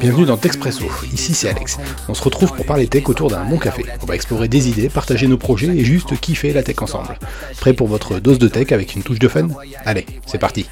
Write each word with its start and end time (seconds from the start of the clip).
Bienvenue 0.00 0.26
dans 0.26 0.36
Texpresso, 0.36 0.84
ici 1.12 1.34
c'est 1.34 1.48
Alex. 1.48 1.78
On 2.08 2.14
se 2.14 2.22
retrouve 2.22 2.54
pour 2.54 2.66
parler 2.66 2.86
tech 2.88 3.08
autour 3.08 3.30
d'un 3.30 3.44
bon 3.44 3.58
café. 3.58 3.84
On 4.02 4.06
va 4.06 4.14
explorer 4.14 4.48
des 4.48 4.68
idées, 4.68 4.88
partager 4.88 5.26
nos 5.26 5.38
projets 5.38 5.68
et 5.68 5.84
juste 5.84 6.18
kiffer 6.20 6.52
la 6.52 6.62
tech 6.62 6.82
ensemble. 6.82 7.18
Prêt 7.60 7.72
pour 7.72 7.88
votre 7.88 8.18
dose 8.18 8.38
de 8.38 8.48
tech 8.48 8.72
avec 8.72 8.94
une 8.94 9.02
touche 9.02 9.18
de 9.18 9.28
fun? 9.28 9.48
Allez, 9.84 10.06
c'est 10.26 10.38
parti 10.38 10.66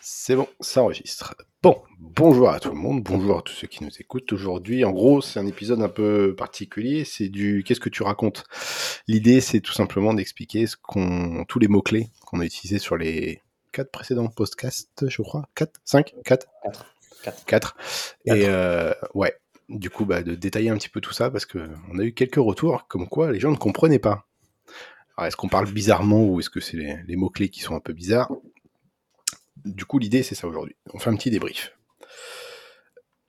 C'est 0.00 0.36
bon, 0.36 0.48
ça 0.60 0.82
enregistre. 0.82 1.34
Bon, 1.62 1.80
bonjour 2.00 2.50
à 2.50 2.58
tout 2.58 2.70
le 2.70 2.74
monde, 2.74 3.04
bonjour 3.04 3.38
à 3.38 3.42
tous 3.42 3.52
ceux 3.52 3.68
qui 3.68 3.84
nous 3.84 4.00
écoutent. 4.00 4.32
Aujourd'hui, 4.32 4.84
en 4.84 4.90
gros, 4.90 5.20
c'est 5.20 5.38
un 5.38 5.46
épisode 5.46 5.80
un 5.80 5.88
peu 5.88 6.34
particulier, 6.34 7.04
c'est 7.04 7.28
du 7.28 7.62
qu'est-ce 7.64 7.78
que 7.78 7.88
tu 7.88 8.02
racontes? 8.02 8.42
L'idée, 9.06 9.40
c'est 9.40 9.60
tout 9.60 9.72
simplement 9.72 10.12
d'expliquer 10.12 10.66
ce 10.66 10.76
qu'on 10.76 11.44
tous 11.46 11.60
les 11.60 11.68
mots-clés 11.68 12.08
qu'on 12.26 12.40
a 12.40 12.44
utilisés 12.44 12.80
sur 12.80 12.96
les 12.96 13.42
quatre 13.70 13.92
précédents 13.92 14.26
podcasts, 14.26 15.08
je 15.08 15.22
crois. 15.22 15.48
4 15.54 15.80
5 15.84 16.14
4 16.24 16.48
4 17.22 17.44
4 17.44 17.76
Et 18.24 18.48
euh, 18.48 18.92
ouais, 19.14 19.36
du 19.68 19.88
coup, 19.88 20.04
bah, 20.04 20.24
de 20.24 20.34
détailler 20.34 20.70
un 20.70 20.76
petit 20.76 20.88
peu 20.88 21.00
tout 21.00 21.12
ça 21.12 21.30
parce 21.30 21.46
que 21.46 21.70
on 21.92 21.98
a 22.00 22.02
eu 22.02 22.12
quelques 22.12 22.42
retours 22.42 22.88
comme 22.88 23.08
quoi 23.08 23.30
les 23.30 23.38
gens 23.38 23.52
ne 23.52 23.56
comprenaient 23.56 24.00
pas. 24.00 24.26
Alors, 25.16 25.28
est-ce 25.28 25.36
qu'on 25.36 25.48
parle 25.48 25.70
bizarrement 25.70 26.24
ou 26.24 26.40
est-ce 26.40 26.50
que 26.50 26.58
c'est 26.58 26.76
les, 26.76 26.96
les 27.06 27.14
mots-clés 27.14 27.50
qui 27.50 27.60
sont 27.60 27.76
un 27.76 27.80
peu 27.80 27.92
bizarres? 27.92 28.32
Du 29.64 29.84
coup, 29.84 29.98
l'idée, 29.98 30.22
c'est 30.22 30.34
ça 30.34 30.46
aujourd'hui. 30.46 30.76
On 30.92 30.98
fait 30.98 31.10
un 31.10 31.16
petit 31.16 31.30
débrief. 31.30 31.76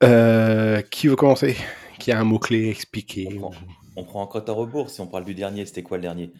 Euh, 0.03 0.81
qui 0.81 1.07
veut 1.07 1.15
commencer? 1.15 1.55
Qui 1.99 2.11
a 2.11 2.19
un 2.19 2.23
mot-clé 2.23 2.69
expliqué 2.69 3.27
on 3.31 3.49
prend, 3.49 3.53
on 3.95 4.03
prend 4.03 4.21
encore 4.21 4.43
à 4.47 4.51
rebours 4.51 4.89
si 4.89 4.99
on 4.99 5.07
parle 5.07 5.23
du 5.25 5.35
dernier. 5.35 5.65
C'était 5.65 5.83
quoi 5.83 5.97
le 5.97 6.01
dernier? 6.01 6.33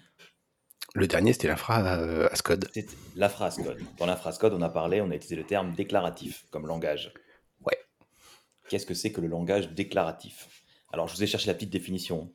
Le 0.95 1.07
dernier, 1.07 1.33
c'était 1.33 1.47
l'infra 1.47 1.81
euh, 1.97 2.27
Ascode. 2.31 2.69
La 3.16 3.27
phrase 3.27 3.57
code. 3.57 3.81
Dans 3.97 4.05
la 4.05 4.16
phrase 4.16 4.38
code, 4.38 4.53
on 4.53 4.61
a 4.61 4.69
parlé, 4.69 5.02
on 5.02 5.09
a 5.09 5.16
utilisé 5.16 5.35
le 5.35 5.43
terme 5.43 5.73
déclaratif 5.73 6.45
comme 6.52 6.67
langage. 6.67 7.13
Ouais. 7.66 7.78
Qu'est-ce 8.69 8.85
que 8.85 8.94
c'est 8.94 9.11
que 9.11 9.19
le 9.19 9.28
langage 9.28 9.72
déclaratif? 9.72 10.47
Alors, 10.91 11.07
je 11.07 11.16
vous 11.16 11.23
ai 11.23 11.28
cherché 11.28 11.47
la 11.47 11.55
petite 11.55 11.72
définition. 11.72 12.31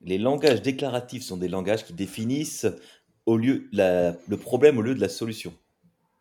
Les 0.00 0.18
langages 0.18 0.62
déclaratifs 0.62 1.24
sont 1.24 1.36
des 1.36 1.48
langages 1.48 1.84
qui 1.84 1.92
définissent 1.92 2.66
au 3.26 3.36
lieu 3.36 3.68
la, 3.72 4.14
le 4.28 4.36
problème 4.36 4.78
au 4.78 4.82
lieu 4.82 4.94
de 4.94 5.00
la 5.00 5.08
solution. 5.08 5.52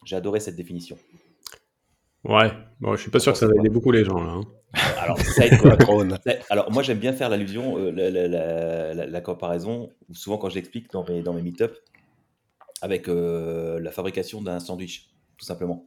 J'ai 0.05 0.15
adoré 0.15 0.39
cette 0.39 0.55
définition. 0.55 0.97
Ouais, 2.23 2.51
bon, 2.79 2.95
je 2.95 3.01
suis 3.01 3.11
pas 3.11 3.19
sûr 3.19 3.33
que 3.33 3.37
ça 3.39 3.47
va 3.47 3.53
aider 3.57 3.69
beaucoup 3.69 3.91
les 3.91 4.05
gens 4.05 4.21
là. 4.23 4.31
hein. 4.31 4.43
Alors, 4.97 5.19
ça 5.19 5.45
aide 5.45 5.57
quoi? 5.59 5.77
Ça- 6.25 6.35
Alors, 6.49 6.71
moi, 6.71 6.81
j'aime 6.83 6.97
bien 6.97 7.13
faire 7.13 7.29
l'allusion, 7.29 7.77
euh, 7.77 7.91
la, 7.91 8.09
la- 8.09 9.05
la- 9.05 9.21
comparaison, 9.21 9.91
ou 10.09 10.15
souvent 10.15 10.37
quand 10.37 10.49
je 10.49 10.55
l'explique 10.55 10.89
dans 10.91 11.05
mes, 11.07 11.21
dans 11.21 11.33
mes 11.33 11.41
meet-up, 11.41 11.77
avec 12.81 13.07
euh, 13.07 13.79
la 13.79 13.91
fabrication 13.91 14.41
d'un 14.41 14.59
sandwich, 14.59 15.09
tout 15.37 15.45
simplement. 15.45 15.85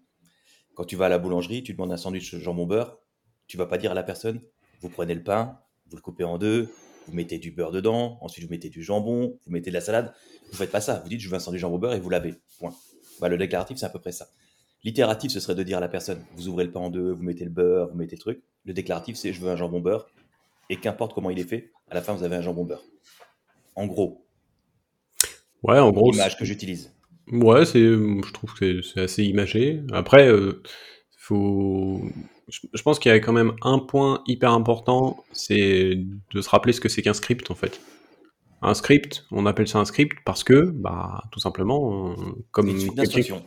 Quand 0.74 0.84
tu 0.84 0.94
vas 0.96 1.06
à 1.06 1.08
la 1.08 1.18
boulangerie, 1.18 1.62
tu 1.62 1.72
demandes 1.72 1.92
un 1.92 1.96
sandwich 1.96 2.36
jambon 2.36 2.66
beurre, 2.66 2.98
tu 3.46 3.56
vas 3.56 3.66
pas 3.66 3.78
dire 3.78 3.90
à 3.90 3.94
la 3.94 4.02
personne, 4.02 4.40
vous 4.82 4.90
prenez 4.90 5.14
le 5.14 5.22
pain, 5.22 5.58
vous 5.88 5.96
le 5.96 6.02
coupez 6.02 6.24
en 6.24 6.36
deux, 6.38 6.68
vous 7.06 7.12
mettez 7.14 7.38
du 7.38 7.50
beurre 7.50 7.72
dedans, 7.72 8.18
ensuite 8.20 8.44
vous 8.44 8.50
mettez 8.50 8.68
du 8.68 8.82
jambon, 8.82 9.38
vous 9.46 9.52
mettez 9.52 9.70
de 9.70 9.74
la 9.74 9.80
salade. 9.80 10.12
Vous 10.50 10.56
faites 10.56 10.70
pas 10.70 10.80
ça. 10.80 11.00
Vous 11.02 11.08
dites, 11.08 11.20
je 11.20 11.28
veux 11.28 11.34
un 11.36 11.38
sandwich 11.40 11.60
jambon 11.60 11.78
beurre 11.78 11.94
et 11.94 12.00
vous 12.00 12.10
lavez. 12.10 12.34
Point. 12.58 12.74
Bah, 13.20 13.28
le 13.28 13.38
déclaratif, 13.38 13.78
c'est 13.78 13.86
à 13.86 13.90
peu 13.90 13.98
près 13.98 14.12
ça. 14.12 14.28
L'itératif, 14.84 15.32
ce 15.32 15.40
serait 15.40 15.54
de 15.54 15.62
dire 15.62 15.78
à 15.78 15.80
la 15.80 15.88
personne, 15.88 16.24
vous 16.36 16.48
ouvrez 16.48 16.64
le 16.64 16.70
pain 16.70 16.80
en 16.80 16.90
deux, 16.90 17.10
vous 17.12 17.22
mettez 17.22 17.44
le 17.44 17.50
beurre, 17.50 17.88
vous 17.88 17.96
mettez 17.96 18.14
le 18.16 18.20
truc. 18.20 18.42
Le 18.64 18.72
déclaratif, 18.72 19.16
c'est 19.16 19.32
je 19.32 19.40
veux 19.40 19.50
un 19.50 19.56
jambon 19.56 19.80
beurre. 19.80 20.06
Et 20.70 20.76
qu'importe 20.76 21.14
comment 21.14 21.30
il 21.30 21.38
est 21.38 21.48
fait, 21.48 21.72
à 21.90 21.94
la 21.94 22.02
fin, 22.02 22.12
vous 22.12 22.22
avez 22.24 22.36
un 22.36 22.42
jambon 22.42 22.64
beurre. 22.64 22.84
En 23.74 23.86
gros, 23.86 24.26
Ouais, 25.62 25.78
en 25.78 25.90
gros, 25.90 26.12
l'image 26.12 26.36
que 26.36 26.44
j'utilise. 26.44 26.92
ouais, 27.32 27.64
c'est, 27.64 27.80
je 27.80 28.32
trouve 28.32 28.54
que 28.54 28.82
c'est 28.82 29.00
assez 29.00 29.24
imagé. 29.24 29.82
Après, 29.92 30.28
euh, 30.28 30.62
faut, 31.16 32.02
je, 32.48 32.82
pense 32.82 32.98
qu'il 32.98 33.10
y 33.10 33.14
a 33.14 33.18
quand 33.18 33.32
même 33.32 33.52
un 33.62 33.78
point 33.78 34.22
hyper 34.26 34.52
important, 34.52 35.24
c'est 35.32 35.98
de 36.32 36.40
se 36.40 36.48
rappeler 36.48 36.72
ce 36.72 36.80
que 36.80 36.88
c'est 36.88 37.02
qu'un 37.02 37.14
script 37.14 37.50
en 37.50 37.54
fait. 37.54 37.80
Un 38.62 38.74
script, 38.74 39.26
on 39.32 39.46
appelle 39.46 39.68
ça 39.68 39.78
un 39.78 39.84
script 39.84 40.18
parce 40.24 40.42
que, 40.42 40.70
bah, 40.70 41.24
tout 41.30 41.40
simplement, 41.40 42.12
euh, 42.12 42.14
comme 42.52 42.68
Une 42.68 42.78
suite 42.78 42.94
quelqu'un 42.94 43.02
d'instructions. 43.02 43.42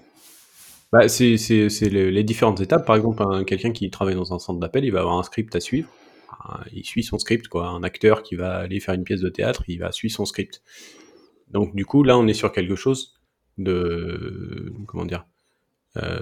Bah, 0.91 1.07
c'est 1.07 1.37
c'est- 1.37 1.69
c'est 1.69 1.89
les, 1.89 2.11
les 2.11 2.23
différentes 2.23 2.61
étapes. 2.61 2.85
Par 2.85 2.95
exemple, 2.95 3.23
un- 3.23 3.43
quelqu'un 3.43 3.71
qui 3.71 3.89
travaille 3.89 4.15
dans 4.15 4.33
un 4.33 4.39
centre 4.39 4.59
d'appel, 4.59 4.85
il 4.85 4.91
va 4.91 4.99
avoir 5.01 5.17
un 5.17 5.23
script 5.23 5.55
à 5.55 5.59
suivre. 5.59 5.89
Ah, 6.31 6.63
Il 6.73 6.85
suit 6.85 7.03
son 7.03 7.19
script, 7.19 7.47
quoi. 7.47 7.67
Un 7.67 7.83
acteur 7.83 8.23
qui 8.23 8.35
va 8.35 8.57
aller 8.57 8.79
faire 8.79 8.95
une 8.95 9.03
pièce 9.03 9.21
de 9.21 9.29
théâtre, 9.29 9.63
il 9.67 9.79
va 9.79 9.91
suivre 9.91 10.13
son 10.13 10.25
script. 10.25 10.61
Donc, 11.49 11.75
du 11.75 11.85
coup, 11.85 12.03
là, 12.03 12.17
on 12.17 12.27
est 12.27 12.33
sur 12.33 12.51
quelque 12.51 12.75
chose 12.75 13.13
de. 13.57 14.73
Comment 14.87 15.05
dire 15.05 15.25
euh, 15.97 16.19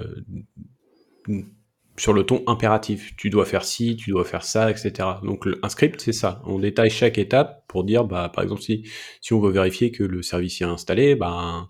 Sur 1.99 2.13
le 2.13 2.23
ton 2.23 2.43
impératif. 2.47 3.15
Tu 3.17 3.29
dois 3.29 3.45
faire 3.45 3.65
ci, 3.65 3.95
tu 3.95 4.11
dois 4.11 4.23
faire 4.23 4.43
ça, 4.43 4.69
etc. 4.69 4.91
Donc, 5.23 5.47
un 5.63 5.69
script, 5.69 5.99
c'est 5.99 6.13
ça. 6.13 6.41
On 6.45 6.59
détaille 6.59 6.91
chaque 6.91 7.17
étape 7.17 7.63
pour 7.67 7.83
dire, 7.83 8.05
bah, 8.05 8.29
par 8.33 8.43
exemple, 8.43 8.61
si, 8.61 8.83
on 9.31 9.39
veut 9.39 9.51
vérifier 9.51 9.91
que 9.91 10.03
le 10.03 10.21
service 10.21 10.61
est 10.61 10.65
installé, 10.65 11.15
ben 11.15 11.67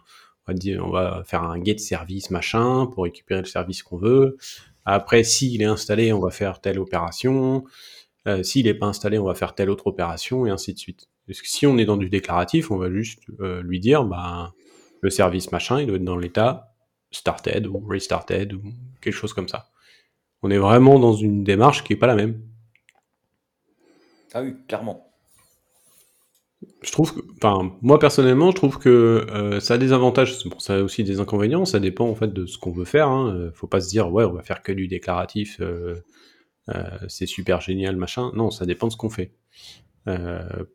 on 0.80 0.90
va 0.90 1.24
faire 1.26 1.44
un 1.44 1.62
get 1.64 1.78
service 1.78 2.32
machin 2.32 2.88
pour 2.94 3.04
récupérer 3.04 3.42
le 3.42 3.48
service 3.48 3.84
qu'on 3.84 3.98
veut. 3.98 4.38
Après, 4.86 5.24
s'il 5.24 5.62
est 5.62 5.66
installé, 5.66 6.14
on 6.14 6.20
va 6.20 6.32
faire 6.32 6.62
telle 6.62 6.80
opération. 6.80 7.66
Euh, 8.28 8.44
s'il 8.44 8.66
n'est 8.66 8.74
pas 8.74 8.88
installé, 8.88 9.20
on 9.20 9.26
va 9.26 9.36
faire 9.36 9.56
telle 9.56 9.70
autre 9.70 9.88
opération 9.88 10.46
et 10.46 10.50
ainsi 10.50 10.74
de 10.74 10.80
suite. 10.80 11.08
Si 11.30 11.68
on 11.68 11.78
est 11.78 11.86
dans 11.86 11.98
du 11.98 12.10
déclaratif, 12.10 12.72
on 12.72 12.78
va 12.78 12.90
juste 12.90 13.24
euh, 13.42 13.62
lui 13.62 13.80
dire, 13.80 14.06
bah, 14.06 14.54
le 15.02 15.10
service 15.10 15.52
machin, 15.52 15.82
il 15.82 15.88
doit 15.88 15.98
être 15.98 16.04
dans 16.04 16.18
l'état 16.18 16.74
started 17.12 17.68
ou 17.68 17.80
restarted 17.80 18.54
ou 18.54 18.62
quelque 19.02 19.14
chose 19.14 19.34
comme 19.34 19.48
ça. 19.48 19.68
On 20.44 20.52
est 20.52 20.58
vraiment 20.58 21.00
dans 21.00 21.14
une 21.14 21.44
démarche 21.44 21.84
qui 21.84 21.94
est 21.94 21.98
pas 21.98 22.08
la 22.08 22.16
même. 22.16 22.42
Ah 24.34 24.42
oui, 24.44 24.56
clairement. 24.68 25.04
Je 26.82 26.92
trouve 26.92 27.14
que, 27.14 27.22
enfin, 27.36 27.76
moi 27.82 28.00
personnellement, 28.00 28.52
je 28.52 28.56
trouve 28.56 28.78
que 28.80 29.26
euh, 29.30 29.60
ça 29.60 29.76
a 29.76 29.78
des 29.78 29.94
avantages, 29.94 30.44
bon, 30.46 30.60
ça 30.60 30.76
a 30.76 30.82
aussi 30.82 31.04
des 31.04 31.20
inconvénients, 31.20 31.66
ça 31.66 31.80
dépend 31.80 32.08
en 32.08 32.16
fait 32.16 32.34
de 32.34 32.46
ce 32.46 32.58
qu'on 32.58 32.72
veut 32.72 32.86
faire. 32.86 33.10
Hein. 33.10 33.34
Euh, 33.36 33.52
Faut 33.54 33.68
pas 33.68 33.82
se 33.82 33.90
dire, 33.90 34.12
ouais, 34.12 34.26
on 34.26 34.34
va 34.34 34.44
faire 34.44 34.62
que 34.64 34.72
du 34.72 34.88
déclaratif, 34.88 35.58
euh, 35.60 35.96
euh, 36.70 36.84
c'est 37.08 37.26
super 37.26 37.62
génial, 37.62 37.96
machin. 37.96 38.32
Non, 38.36 38.52
ça 38.52 38.66
dépend 38.66 38.88
de 38.88 38.92
ce 38.92 38.98
qu'on 38.98 39.10
fait. 39.10 39.34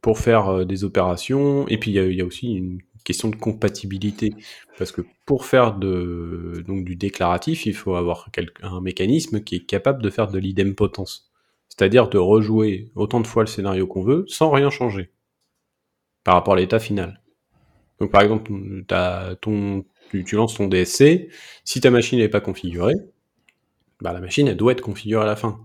Pour 0.03 0.19
faire 0.19 0.67
des 0.67 0.85
opérations, 0.85 1.67
et 1.69 1.79
puis 1.79 1.91
il 1.91 1.95
y 1.95 1.99
a, 1.99 2.05
il 2.05 2.15
y 2.15 2.21
a 2.21 2.25
aussi 2.27 2.53
une 2.53 2.81
question 3.03 3.29
de 3.29 3.37
compatibilité, 3.37 4.35
parce 4.79 4.93
que 4.93 5.03
pour 5.27 5.45
faire 5.45 5.73
donc, 5.75 6.85
du 6.85 6.97
déclaratif, 6.97 7.67
il 7.67 7.75
faut 7.75 7.95
avoir 7.95 8.29
un 8.63 8.81
mécanisme 8.81 9.43
qui 9.43 9.57
est 9.57 9.67
capable 9.67 10.03
de 10.03 10.11
faire 10.11 10.29
de 10.29 10.39
l'idempotence, 10.39 11.31
c'est-à-dire 11.69 12.09
de 12.09 12.19
rejouer 12.19 12.91
autant 12.95 13.21
de 13.21 13.27
fois 13.27 13.43
le 13.43 13.49
scénario 13.49 13.87
qu'on 13.87 14.03
veut 14.03 14.25
sans 14.29 14.51
rien 14.51 14.71
changer 14.71 15.11
par 16.25 16.35
rapport 16.35 16.55
à 16.55 16.57
l'état 16.57 16.79
final. 16.79 17.21
Donc 18.01 18.11
par 18.11 18.23
exemple, 18.23 18.51
tu, 20.11 20.37
lances 20.37 20.55
ton 20.55 20.69
DSC, 20.69 21.29
si 21.65 21.81
ta 21.81 21.91
machine 21.91 22.19
n'est 22.19 22.29
pas 22.29 22.41
configurée, 22.41 22.95
bah, 24.01 24.13
la 24.13 24.21
machine 24.21 24.53
doit 24.55 24.73
être 24.73 24.81
configurée 24.81 25.23
à 25.23 25.27
la 25.27 25.37
fin. 25.37 25.61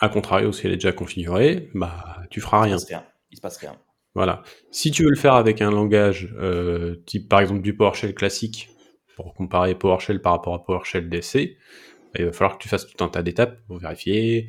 A 0.00 0.08
contrario, 0.08 0.52
si 0.52 0.66
elle 0.66 0.72
est 0.72 0.76
déjà 0.76 0.92
configurée, 0.92 1.70
bah 1.74 2.18
tu 2.30 2.40
feras 2.40 2.58
Il 2.60 2.64
rien. 2.64 2.78
se 2.78 2.84
passe 2.86 2.90
rien. 2.90 3.06
Il 3.30 3.36
se 3.36 3.40
passe 3.40 3.56
rien. 3.58 3.76
Voilà. 4.14 4.42
Si 4.70 4.90
tu 4.90 5.04
veux 5.04 5.10
le 5.10 5.16
faire 5.16 5.34
avec 5.34 5.62
un 5.62 5.70
langage 5.70 6.34
euh, 6.38 6.96
type 7.06 7.28
par 7.28 7.40
exemple 7.40 7.62
du 7.62 7.76
PowerShell 7.76 8.14
classique, 8.14 8.68
pour 9.16 9.34
comparer 9.34 9.74
PowerShell 9.74 10.20
par 10.20 10.32
rapport 10.32 10.54
à 10.54 10.64
PowerShell 10.64 11.08
DC, 11.08 11.56
bah, 12.12 12.20
il 12.20 12.24
va 12.26 12.32
falloir 12.32 12.58
que 12.58 12.62
tu 12.62 12.68
fasses 12.68 12.86
tout 12.86 13.04
un 13.04 13.08
tas 13.08 13.22
d'étapes 13.22 13.60
pour 13.66 13.78
vérifier, 13.78 14.48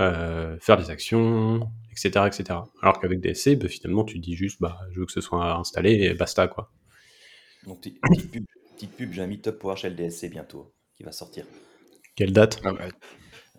euh, 0.00 0.56
faire 0.60 0.76
des 0.76 0.90
actions, 0.90 1.68
etc. 1.90 2.26
etc. 2.26 2.60
Alors 2.82 3.00
qu'avec 3.00 3.20
DSC, 3.20 3.56
bah, 3.56 3.68
finalement 3.68 4.04
tu 4.04 4.18
dis 4.18 4.34
juste 4.34 4.60
bah, 4.60 4.78
je 4.92 5.00
veux 5.00 5.06
que 5.06 5.12
ce 5.12 5.20
soit 5.20 5.56
installé 5.56 5.94
et 5.94 6.14
basta 6.14 6.46
quoi. 6.46 6.70
Donc, 7.66 7.80
petite 7.80 8.30
pub, 8.30 8.44
petite 8.74 8.96
pub 8.96 9.12
j'ai 9.12 9.22
un 9.22 9.26
meet-up 9.26 9.58
PowerShell 9.58 9.96
DSC 9.96 10.30
bientôt 10.30 10.74
qui 10.96 11.02
va 11.02 11.12
sortir. 11.12 11.44
Quelle 12.14 12.32
date? 12.32 12.60
Ah 12.64 12.72
ouais. 12.72 12.88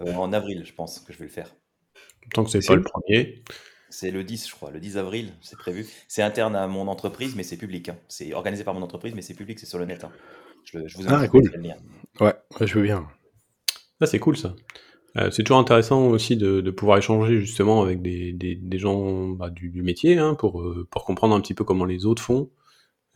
Euh, 0.02 0.14
en 0.14 0.34
avril, 0.34 0.64
je 0.66 0.74
pense 0.74 1.00
que 1.00 1.14
je 1.14 1.20
vais 1.20 1.26
le 1.26 1.32
faire. 1.32 1.56
Tant 2.34 2.44
que 2.44 2.50
c'est 2.50 2.66
pas 2.66 2.76
le 2.76 2.84
premier. 2.84 3.44
C'est 3.94 4.10
le 4.10 4.24
10, 4.24 4.50
je 4.50 4.56
crois, 4.56 4.72
le 4.72 4.80
10 4.80 4.98
avril, 4.98 5.34
c'est 5.42 5.56
prévu. 5.58 5.86
C'est 6.08 6.24
interne 6.24 6.56
à 6.56 6.66
mon 6.68 6.88
entreprise, 6.88 7.36
mais 7.36 7.44
c'est 7.44 7.58
public. 7.58 7.90
hein. 7.90 7.98
C'est 8.08 8.34
organisé 8.34 8.64
par 8.64 8.74
mon 8.74 8.82
entreprise, 8.82 9.14
mais 9.16 9.22
c'est 9.22 9.36
public, 9.36 9.60
c'est 9.60 9.68
sur 9.68 9.78
le 9.78 9.86
net. 9.86 10.04
hein. 10.04 10.12
Je, 10.66 10.80
le- 10.80 10.88
je 10.88 10.98
vous 10.98 11.04
Ah, 11.08 11.16
invite 11.18 11.28
à 11.28 11.30
cool. 11.30 11.52
le 11.56 11.62
lien. 11.62 11.76
Ouais, 12.20 12.34
ouais, 12.60 12.66
je 12.68 12.74
veux 12.76 12.82
bien. 12.84 13.08
Ah, 14.02 14.08
c'est 14.08 14.20
cool 14.20 14.36
ça. 14.36 14.56
Euh, 15.18 15.30
c'est 15.30 15.44
toujours 15.44 15.60
intéressant 15.60 16.08
aussi 16.08 16.36
de, 16.38 16.60
de 16.62 16.72
pouvoir 16.72 16.98
échanger 16.98 17.40
justement 17.40 17.84
avec 17.84 18.02
des, 18.02 18.34
des, 18.34 18.56
des 18.56 18.80
gens 18.80 19.28
bah, 19.30 19.52
du, 19.52 19.70
du 19.70 19.84
métier 19.84 20.18
hein, 20.18 20.34
pour, 20.34 20.62
euh, 20.62 20.88
pour 20.90 21.06
comprendre 21.06 21.36
un 21.36 21.42
petit 21.42 21.54
peu 21.54 21.64
comment 21.64 21.86
les 21.86 22.08
autres 22.08 22.24
font. 22.24 22.50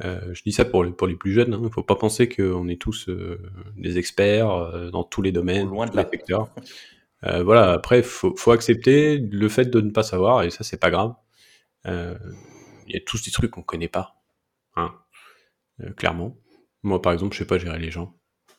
Euh, 0.03 0.31
je 0.33 0.43
dis 0.43 0.51
ça 0.51 0.63
pour 0.63 0.83
les, 0.83 0.91
pour 0.91 1.07
les 1.07 1.15
plus 1.15 1.31
jeunes. 1.33 1.55
Il 1.57 1.63
ne 1.63 1.69
faut 1.69 1.81
pas 1.81 1.95
penser 1.95 2.29
qu'on 2.29 2.67
est 2.67 2.79
tous 2.79 3.09
euh, 3.09 3.41
des 3.77 3.97
experts 3.97 4.51
euh, 4.51 4.91
dans 4.91 5.03
tous 5.03 5.23
les 5.23 5.31
domaines, 5.31 5.69
Loin 5.69 5.87
de 5.87 5.91
tous 5.91 5.97
les 5.97 6.03
là. 6.03 6.09
secteurs. 6.11 6.49
Euh, 7.25 7.43
voilà, 7.43 7.71
après, 7.73 8.03
faut, 8.03 8.35
faut 8.35 8.51
accepter 8.51 9.17
le 9.17 9.49
fait 9.49 9.65
de 9.65 9.81
ne 9.81 9.91
pas 9.91 10.03
savoir, 10.03 10.43
et 10.43 10.49
ça, 10.51 10.63
c'est 10.63 10.79
pas 10.79 10.91
grave. 10.91 11.13
Euh, 11.87 12.17
Il 12.87 12.95
y 12.95 12.97
a 12.97 13.01
tous 13.05 13.23
des 13.23 13.31
trucs 13.31 13.51
qu'on 13.51 13.63
connaît 13.63 13.87
pas. 13.89 14.15
Hein. 14.77 14.93
Euh, 15.81 15.91
clairement. 15.93 16.37
Moi, 16.83 17.01
par 17.01 17.13
exemple, 17.13 17.33
je 17.35 17.39
sais 17.39 17.47
pas 17.47 17.57
gérer 17.59 17.79
les 17.79 17.91
gens, 17.91 18.15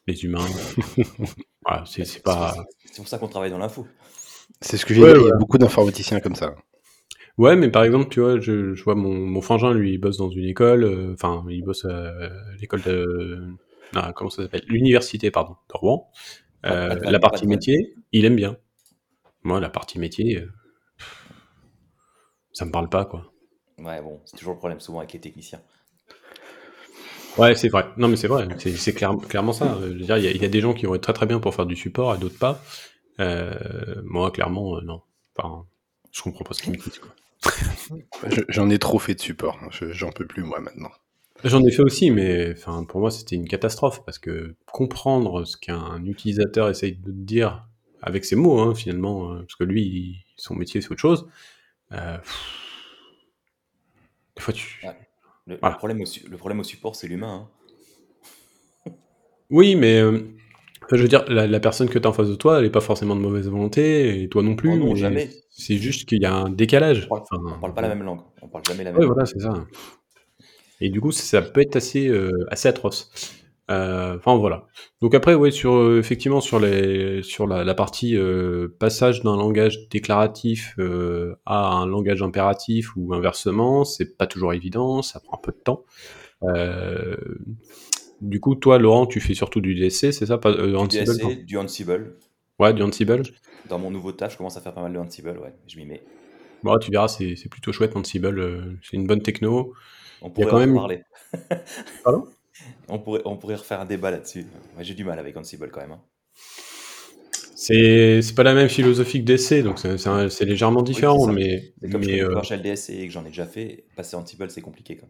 les 0.06 0.24
humains. 0.24 0.46
voilà, 1.66 1.84
c'est 1.86 2.22
pas. 2.22 2.54
C'est 2.86 2.96
pour 2.98 3.08
ça 3.08 3.18
qu'on 3.18 3.28
travaille 3.28 3.50
dans 3.50 3.58
l'info. 3.58 3.86
C'est 4.60 4.76
ce 4.76 4.86
que 4.86 4.94
j'ai 4.94 5.02
dit. 5.02 5.20
Il 5.20 5.26
y 5.28 5.32
a 5.32 5.36
beaucoup 5.36 5.58
d'informaticiens 5.58 6.20
comme 6.20 6.34
ça. 6.36 6.54
Ouais, 7.38 7.56
mais 7.56 7.70
par 7.70 7.84
exemple, 7.84 8.08
tu 8.10 8.20
vois, 8.20 8.40
je, 8.40 8.74
je 8.74 8.84
vois 8.84 8.94
mon, 8.96 9.14
mon 9.14 9.40
frangin, 9.40 9.72
lui, 9.74 9.94
il 9.94 9.98
bosse 9.98 10.16
dans 10.18 10.30
une 10.30 10.44
école. 10.44 10.84
euh, 10.84 11.14
Enfin, 11.14 11.44
il 11.50 11.62
bosse 11.64 11.84
à 11.84 12.12
l'école 12.60 12.82
de. 12.82 13.40
ah, 13.94 14.12
comment 14.14 14.30
ça 14.30 14.42
s'appelle? 14.42 14.64
L'université, 14.68 15.30
pardon, 15.30 15.52
de 15.70 15.74
Rouen. 15.78 16.10
Euh, 16.66 16.96
la 17.02 17.18
partie 17.20 17.46
métier, 17.46 17.94
il 18.12 18.24
aime 18.24 18.36
bien. 18.36 18.56
Moi, 19.44 19.60
la 19.60 19.68
partie 19.70 19.98
métier, 19.98 20.38
euh, 20.40 20.50
ça 22.52 22.64
me 22.64 22.70
parle 22.72 22.88
pas, 22.88 23.04
quoi. 23.04 23.32
Ouais, 23.78 24.02
bon, 24.02 24.20
c'est 24.24 24.36
toujours 24.36 24.54
le 24.54 24.58
problème 24.58 24.80
souvent 24.80 24.98
avec 24.98 25.12
les 25.12 25.20
techniciens. 25.20 25.60
Ouais, 27.36 27.54
c'est 27.54 27.68
vrai. 27.68 27.86
Non, 27.96 28.08
mais 28.08 28.16
c'est 28.16 28.26
vrai. 28.26 28.48
C'est 28.58 28.72
c'est 28.76 28.92
clair- 28.92 29.16
clairement 29.28 29.52
ça. 29.52 29.76
Euh, 29.76 29.92
Je 29.92 29.98
veux 29.98 30.04
dire, 30.04 30.18
il 30.18 30.24
y, 30.24 30.28
a- 30.28 30.32
il 30.32 30.42
y 30.42 30.44
a 30.44 30.48
des 30.48 30.60
gens 30.60 30.74
qui 30.74 30.86
vont 30.86 30.94
être 30.96 31.02
très 31.02 31.12
très 31.12 31.26
bien 31.26 31.38
pour 31.38 31.54
faire 31.54 31.66
du 31.66 31.76
support 31.76 32.14
et 32.14 32.18
d'autres 32.18 32.38
pas. 32.38 32.60
Euh, 33.20 33.54
moi, 34.04 34.30
clairement, 34.32 34.76
euh, 34.76 34.80
non. 34.82 35.02
Enfin, 35.36 35.64
je 36.10 36.22
comprends 36.22 36.44
pas 36.44 36.54
ce 36.54 36.62
qu'ils 36.62 36.72
me 36.72 36.78
disent, 36.78 36.98
quoi. 36.98 37.14
J'en 38.48 38.68
ai 38.70 38.78
trop 38.80 38.98
fait 38.98 39.14
de 39.14 39.20
support. 39.20 39.56
hein. 39.62 39.68
Je- 39.70 39.92
J'en 39.92 40.10
peux 40.10 40.26
plus, 40.26 40.42
moi, 40.42 40.58
maintenant. 40.58 40.90
J'en 41.44 41.64
ai 41.64 41.70
fait 41.70 41.82
aussi, 41.82 42.10
mais 42.10 42.52
enfin, 42.52 42.84
pour 42.84 43.00
moi, 43.00 43.10
c'était 43.10 43.36
une 43.36 43.46
catastrophe 43.46 44.04
parce 44.04 44.18
que 44.18 44.56
comprendre 44.72 45.44
ce 45.44 45.56
qu'un 45.56 46.04
utilisateur 46.04 46.68
essaye 46.68 46.96
de 46.96 47.12
dire 47.12 47.66
avec 48.02 48.24
ses 48.24 48.34
mots, 48.36 48.58
hein, 48.60 48.74
finalement, 48.74 49.32
euh, 49.32 49.38
parce 49.40 49.54
que 49.54 49.64
lui, 49.64 50.24
son 50.36 50.54
métier, 50.56 50.80
c'est 50.80 50.90
autre 50.90 51.00
chose. 51.00 51.28
euh, 51.92 52.18
des 54.36 54.42
fois, 54.42 54.54
tu. 54.54 54.80
Le, 55.46 55.56
problème, 55.56 56.00
au, 56.02 56.06
su- 56.06 56.28
le 56.28 56.36
problème 56.36 56.60
au 56.60 56.64
support, 56.64 56.94
c'est 56.94 57.08
l'humain. 57.08 57.48
hein. 58.86 58.92
Oui, 59.50 59.76
mais 59.76 59.98
euh, 60.00 60.20
je 60.92 61.00
veux 61.00 61.08
dire, 61.08 61.24
la, 61.28 61.46
la 61.46 61.60
personne 61.60 61.88
que 61.88 61.98
tu 61.98 62.06
as 62.06 62.10
en 62.10 62.12
face 62.12 62.28
de 62.28 62.34
toi, 62.34 62.58
elle 62.58 62.64
n'est 62.64 62.70
pas 62.70 62.80
forcément 62.82 63.16
de 63.16 63.20
mauvaise 63.22 63.48
volonté, 63.48 64.22
et 64.22 64.28
toi 64.28 64.42
non 64.42 64.56
plus. 64.56 64.70
Oh 64.70 64.76
non, 64.76 64.88
mais 64.92 64.96
jamais. 64.96 65.30
C'est 65.50 65.76
juste 65.78 66.06
qu'il 66.08 66.20
y 66.22 66.26
a 66.26 66.34
un 66.34 66.50
décalage. 66.50 67.06
On 67.06 67.08
parle, 67.08 67.22
Enfin, 67.30 67.54
on 67.56 67.60
parle 67.60 67.74
pas 67.74 67.82
la 67.82 67.88
même 67.88 68.02
langue. 68.02 68.20
On 68.42 68.48
parle 68.48 68.64
jamais 68.68 68.84
la 68.84 68.92
même 68.92 69.00
langue. 69.00 69.10
voilà, 69.12 69.24
c'est 69.26 69.40
ça. 69.40 69.64
Et 70.80 70.90
du 70.90 71.00
coup, 71.00 71.12
ça 71.12 71.42
peut 71.42 71.60
être 71.60 71.76
assez, 71.76 72.08
euh, 72.08 72.46
assez 72.50 72.68
atroce. 72.68 73.10
Euh, 73.70 74.16
Enfin, 74.16 74.36
voilà. 74.36 74.66
Donc 75.02 75.14
après, 75.14 75.34
ouais, 75.34 75.50
sur, 75.50 75.74
euh, 75.74 75.98
effectivement, 75.98 76.40
sur, 76.40 76.58
les, 76.58 77.22
sur 77.22 77.46
la, 77.46 77.64
la 77.64 77.74
partie 77.74 78.16
euh, 78.16 78.68
passage 78.78 79.22
d'un 79.22 79.36
langage 79.36 79.88
déclaratif 79.90 80.74
euh, 80.78 81.34
à 81.44 81.68
un 81.72 81.86
langage 81.86 82.22
impératif 82.22 82.96
ou 82.96 83.12
inversement, 83.14 83.84
c'est 83.84 84.16
pas 84.16 84.26
toujours 84.26 84.54
évident, 84.54 85.02
ça 85.02 85.20
prend 85.20 85.36
un 85.36 85.40
peu 85.42 85.52
de 85.52 85.58
temps. 85.62 85.84
Euh, 86.44 87.16
du 88.20 88.40
coup, 88.40 88.54
toi, 88.54 88.78
Laurent, 88.78 89.06
tu 89.06 89.20
fais 89.20 89.34
surtout 89.34 89.60
du 89.60 89.74
DSC, 89.74 90.12
c'est 90.12 90.26
ça? 90.26 90.38
Pas, 90.38 90.50
euh, 90.50 90.68
Du 90.70 90.76
Ansible, 90.76 91.04
DSC, 91.04 91.44
du 91.44 91.58
Ansible. 91.58 92.16
Ouais, 92.58 92.72
du 92.72 92.82
Ansible. 92.82 93.22
Dans 93.68 93.78
mon 93.78 93.90
nouveau 93.90 94.12
taf, 94.12 94.32
je 94.32 94.36
commence 94.38 94.56
à 94.56 94.60
faire 94.60 94.72
pas 94.74 94.82
mal 94.82 94.92
de 94.92 94.98
Ansible, 94.98 95.38
ouais. 95.38 95.54
Je 95.66 95.76
m'y 95.76 95.86
mets. 95.86 96.02
Bon, 96.62 96.76
tu 96.78 96.90
verras, 96.90 97.06
c'est 97.08 97.36
c'est 97.36 97.48
plutôt 97.48 97.72
chouette, 97.72 97.94
Ansible. 97.96 98.38
euh, 98.38 98.60
c'est 98.82 98.96
une 98.96 99.06
bonne 99.06 99.22
techno. 99.22 99.74
On 100.22 100.30
pourrait 100.30 100.46
quand 100.46 100.56
en 100.56 100.60
même- 100.60 100.74
parler. 100.74 101.02
Pardon? 102.04 102.26
On 102.88 102.98
pourrait, 102.98 103.22
on 103.24 103.36
pourrait 103.36 103.54
refaire 103.56 103.80
un 103.80 103.84
débat 103.86 104.10
là-dessus. 104.10 104.46
J'ai 104.80 104.94
du 104.94 105.04
mal 105.04 105.18
avec 105.18 105.36
Ansible 105.36 105.70
quand 105.70 105.80
même. 105.80 105.92
hein. 105.92 106.00
C'est 107.54 108.22
c'est 108.22 108.34
pas 108.34 108.44
la 108.44 108.54
même 108.54 108.68
philosophie 108.68 109.20
que 109.20 109.24
DC, 109.24 109.62
donc 109.62 109.78
c'est- 109.78 109.98
c'est 109.98 110.08
un- 110.08 110.28
c'est 110.28 110.44
légèrement 110.44 110.82
différent, 110.82 111.26
ça. 111.26 111.32
mais, 111.32 111.72
Et 111.82 111.90
comme 111.90 112.02
je 112.02 112.08
mais 112.10 112.18
connais 112.18 112.22
euh, 112.22 112.28
PowerShell 112.32 112.62
DSC 112.62 112.90
et 112.90 113.06
que 113.06 113.12
j'en 113.12 113.24
ai 113.24 113.28
déjà 113.28 113.46
fait, 113.46 113.84
passer 113.96 114.16
Ansible, 114.16 114.48
c'est 114.50 114.60
compliqué. 114.60 114.96
Quoi. 114.96 115.08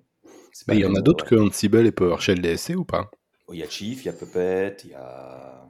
Il 0.75 0.81
y 0.81 0.85
en 0.87 0.95
a 0.95 1.01
d'autres 1.01 1.25
que 1.27 1.35
Ansible 1.35 1.87
et 1.87 1.93
PowerShell 1.93 2.41
DSC 2.41 2.75
ou 2.75 2.85
pas? 2.85 3.11
Oh, 3.47 3.53
Il 3.55 3.61
y 3.61 3.63
a 3.63 3.69
Chief, 3.69 4.03
il 4.03 4.07
y 4.07 4.09
a 4.09 4.13
Puppet, 4.15 4.77
il 4.85 4.91
y 4.91 4.95
a. 4.95 5.67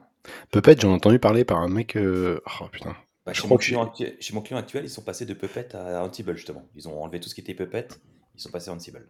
Puppet, 0.51 0.75
j'en 0.79 0.89
ai 0.91 0.93
entendu 0.93 1.19
parler 1.19 1.43
par 1.43 1.57
un 1.59 1.67
mec. 1.69 1.95
euh, 1.97 2.39
Oh 2.61 2.65
putain. 2.71 2.95
Bah, 3.25 3.33
Je 3.33 3.41
chez, 3.41 3.41
crois 3.41 3.49
mon 3.55 3.57
que 3.57 3.63
client 3.65 3.83
actu- 3.85 4.15
chez 4.21 4.33
mon 4.33 4.41
client 4.41 4.57
actuel, 4.59 4.85
ils 4.85 4.89
sont 4.89 5.01
passés 5.03 5.25
de 5.25 5.33
Puppet 5.33 5.75
à 5.75 6.03
Ansible 6.03 6.35
justement. 6.35 6.65
Ils 6.75 6.87
ont 6.87 7.01
enlevé 7.03 7.19
tout 7.19 7.27
ce 7.29 7.35
qui 7.35 7.41
était 7.41 7.53
Puppet, 7.53 7.87
ils 8.35 8.41
sont 8.41 8.49
passés 8.51 8.69
à 8.69 8.73
Ansible. 8.73 9.05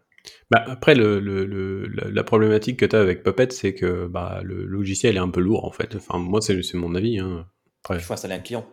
Bah, 0.52 0.64
après, 0.68 0.96
le, 0.96 1.20
le- 1.20 1.46
le- 1.46 1.88
la, 1.88 2.10
la 2.10 2.24
problématique 2.24 2.78
que 2.80 2.86
tu 2.86 2.96
as 2.96 3.00
avec 3.02 3.24
Puppet, 3.24 3.50
c'est 3.52 3.74
que 3.74 4.08
bah, 4.08 4.42
le 4.44 4.66
logiciel 4.66 5.16
est 5.18 5.20
un 5.20 5.30
peu 5.30 5.42
lourd 5.42 5.66
en 5.66 5.72
fait. 5.72 5.96
Enfin, 5.96 6.18
moi, 6.20 6.42
c'est 6.42 6.62
c'est 6.64 6.78
mon 6.78 6.96
avis. 6.96 7.20
Hein. 7.20 7.48
Après, 7.84 7.98
Il 7.98 8.02
faut 8.02 8.14
installer 8.14 8.36
un 8.36 8.40
client. 8.40 8.66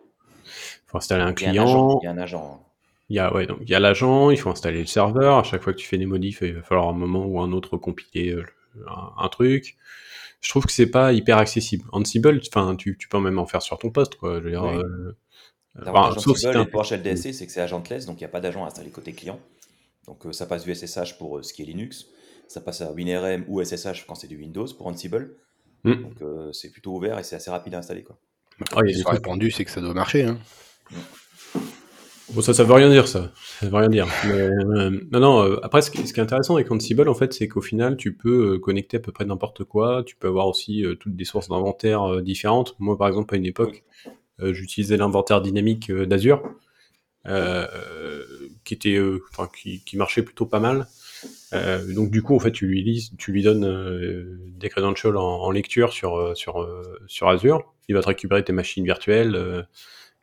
faut 0.86 0.98
installer 0.98 1.22
un 1.22 1.34
Il 1.38 1.42
y 1.42 1.46
a 1.46 1.50
un 1.50 1.56
agent. 1.58 1.86
client, 1.88 2.00
Il 2.00 2.04
y 2.04 2.08
a 2.08 2.10
un 2.12 2.18
agent. 2.18 2.62
il 3.08 3.16
y 3.16 3.18
a, 3.20 3.32
ouais, 3.34 3.46
donc, 3.46 3.58
il 3.62 3.70
y 3.70 3.74
a 3.74 3.80
l'agent, 3.80 4.30
il 4.30 4.38
faut 4.38 4.50
installer 4.50 4.80
le 4.80 4.86
serveur. 4.86 5.38
À 5.38 5.42
chaque 5.44 5.62
fois 5.62 5.72
que 5.72 5.78
tu 5.78 5.86
fais 5.86 5.98
des 5.98 6.06
modifs, 6.06 6.40
il 6.42 6.54
va 6.54 6.62
falloir 6.62 6.88
un 6.88 6.92
moment 6.92 7.24
ou 7.26 7.40
un 7.40 7.52
autre 7.52 7.76
compiler 7.76 8.32
euh, 8.32 8.44
un, 8.88 9.12
un 9.24 9.28
truc. 9.28 9.76
Je 10.42 10.50
trouve 10.50 10.66
que 10.66 10.72
c'est 10.72 10.90
pas 10.90 11.12
hyper 11.12 11.38
accessible. 11.38 11.84
Ansible, 11.92 12.40
enfin, 12.48 12.76
tu, 12.76 12.96
tu 12.98 13.08
peux 13.08 13.20
même 13.20 13.38
en 13.38 13.46
faire 13.46 13.62
sur 13.62 13.78
ton 13.78 13.90
poste, 13.90 14.16
quoi. 14.16 14.38
Je 14.40 14.44
veux 14.44 14.50
dire, 14.50 14.64
Oui. 14.64 14.76
euh, 14.84 15.16
L'avantage 15.82 16.12
enfin, 16.12 16.20
sauf 16.20 16.36
si 16.38 16.48
d'Ansible 16.48 16.52
t'as 16.52 16.60
un 16.60 16.62
et 16.62 16.66
de 16.66 16.70
PowerShell 16.70 17.02
DSC, 17.02 17.32
c'est 17.32 17.46
que 17.46 17.52
c'est 17.52 17.60
agentless, 17.62 18.06
donc 18.06 18.16
il 18.20 18.24
n'y 18.24 18.26
a 18.26 18.28
pas 18.28 18.40
d'agent 18.40 18.64
à 18.64 18.68
installer 18.68 18.90
côté 18.90 19.12
client. 19.14 19.40
Donc 20.06 20.26
euh, 20.26 20.32
ça 20.32 20.46
passe 20.46 20.64
du 20.64 20.74
SSH 20.74 21.18
pour 21.18 21.38
euh, 21.38 21.42
ce 21.42 21.52
qui 21.52 21.62
est 21.62 21.66
Linux, 21.66 22.06
ça 22.48 22.60
passe 22.60 22.80
à 22.80 22.92
WinRM 22.92 23.44
ou 23.48 23.62
SSH 23.62 24.06
quand 24.06 24.14
c'est 24.14 24.28
du 24.28 24.36
Windows 24.36 24.66
pour 24.76 24.86
Ansible. 24.86 25.36
Hmm. 25.84 26.02
Donc 26.02 26.22
euh, 26.22 26.52
c'est 26.52 26.70
plutôt 26.70 26.94
ouvert 26.94 27.18
et 27.18 27.22
c'est 27.22 27.36
assez 27.36 27.50
rapide 27.50 27.74
à 27.74 27.78
installer. 27.78 28.02
Quoi. 28.02 28.16
Ah, 28.74 28.80
il 28.82 28.86
y 28.86 28.88
a 28.88 28.90
Ils 28.90 28.92
des 28.94 28.94
sont 28.98 29.02
trucs- 29.08 29.14
répandus, 29.18 29.50
c'est 29.50 29.64
que 29.64 29.70
ça 29.70 29.80
doit 29.80 29.94
marcher. 29.94 30.24
Hein. 30.24 30.38
Bon, 32.32 32.40
ça, 32.40 32.52
ça 32.52 32.64
veut 32.64 32.72
rien 32.74 32.90
dire, 32.90 33.06
ça. 33.06 33.30
Ça 33.60 33.68
veut 33.68 33.76
rien 33.76 33.88
dire. 33.88 34.08
Mais, 34.26 34.32
euh, 34.32 34.90
non, 35.12 35.20
non, 35.20 35.42
euh, 35.44 35.60
après, 35.62 35.80
ce 35.80 35.92
qui, 35.92 36.04
ce 36.06 36.12
qui 36.12 36.18
est 36.18 36.22
intéressant 36.22 36.56
avec 36.56 36.70
Ansible, 36.72 37.08
en 37.08 37.14
fait, 37.14 37.32
c'est 37.32 37.46
qu'au 37.46 37.60
final, 37.60 37.96
tu 37.96 38.16
peux 38.16 38.54
euh, 38.54 38.58
connecter 38.58 38.96
à 38.96 39.00
peu 39.00 39.12
près 39.12 39.24
n'importe 39.24 39.62
quoi. 39.62 40.02
Tu 40.04 40.16
peux 40.16 40.26
avoir 40.26 40.48
aussi 40.48 40.84
euh, 40.84 40.96
toutes 40.96 41.14
des 41.14 41.24
sources 41.24 41.48
d'inventaire 41.48 42.02
euh, 42.02 42.22
différentes. 42.22 42.74
Moi, 42.80 42.98
par 42.98 43.06
exemple, 43.06 43.32
à 43.34 43.38
une 43.38 43.46
époque, 43.46 43.84
euh, 44.40 44.52
j'utilisais 44.52 44.96
l'inventaire 44.96 45.40
dynamique 45.40 45.88
euh, 45.90 46.04
d'Azure, 46.04 46.42
qui 48.64 48.74
était, 48.74 48.96
euh, 48.96 49.22
enfin, 49.32 49.48
qui, 49.56 49.80
qui 49.84 49.96
marchait 49.96 50.22
plutôt 50.22 50.46
pas 50.46 50.60
mal. 50.60 50.86
Euh, 51.52 51.92
donc, 51.94 52.10
du 52.10 52.22
coup, 52.22 52.36
en 52.36 52.38
fait, 52.38 52.52
tu 52.52 52.66
lui, 52.66 52.82
lis, 52.82 53.10
tu 53.18 53.32
lui 53.32 53.42
donnes 53.42 53.64
euh, 53.64 54.38
des 54.58 54.68
credentials 54.68 55.16
en, 55.16 55.22
en 55.42 55.50
lecture 55.50 55.92
sur, 55.92 56.16
euh, 56.16 56.34
sur, 56.34 56.60
euh, 56.62 56.82
sur 57.06 57.28
Azure. 57.28 57.72
Il 57.88 57.94
va 57.94 58.02
te 58.02 58.08
récupérer 58.08 58.44
tes 58.44 58.52
machines 58.52 58.84
virtuelles, 58.84 59.34
euh, 59.34 59.62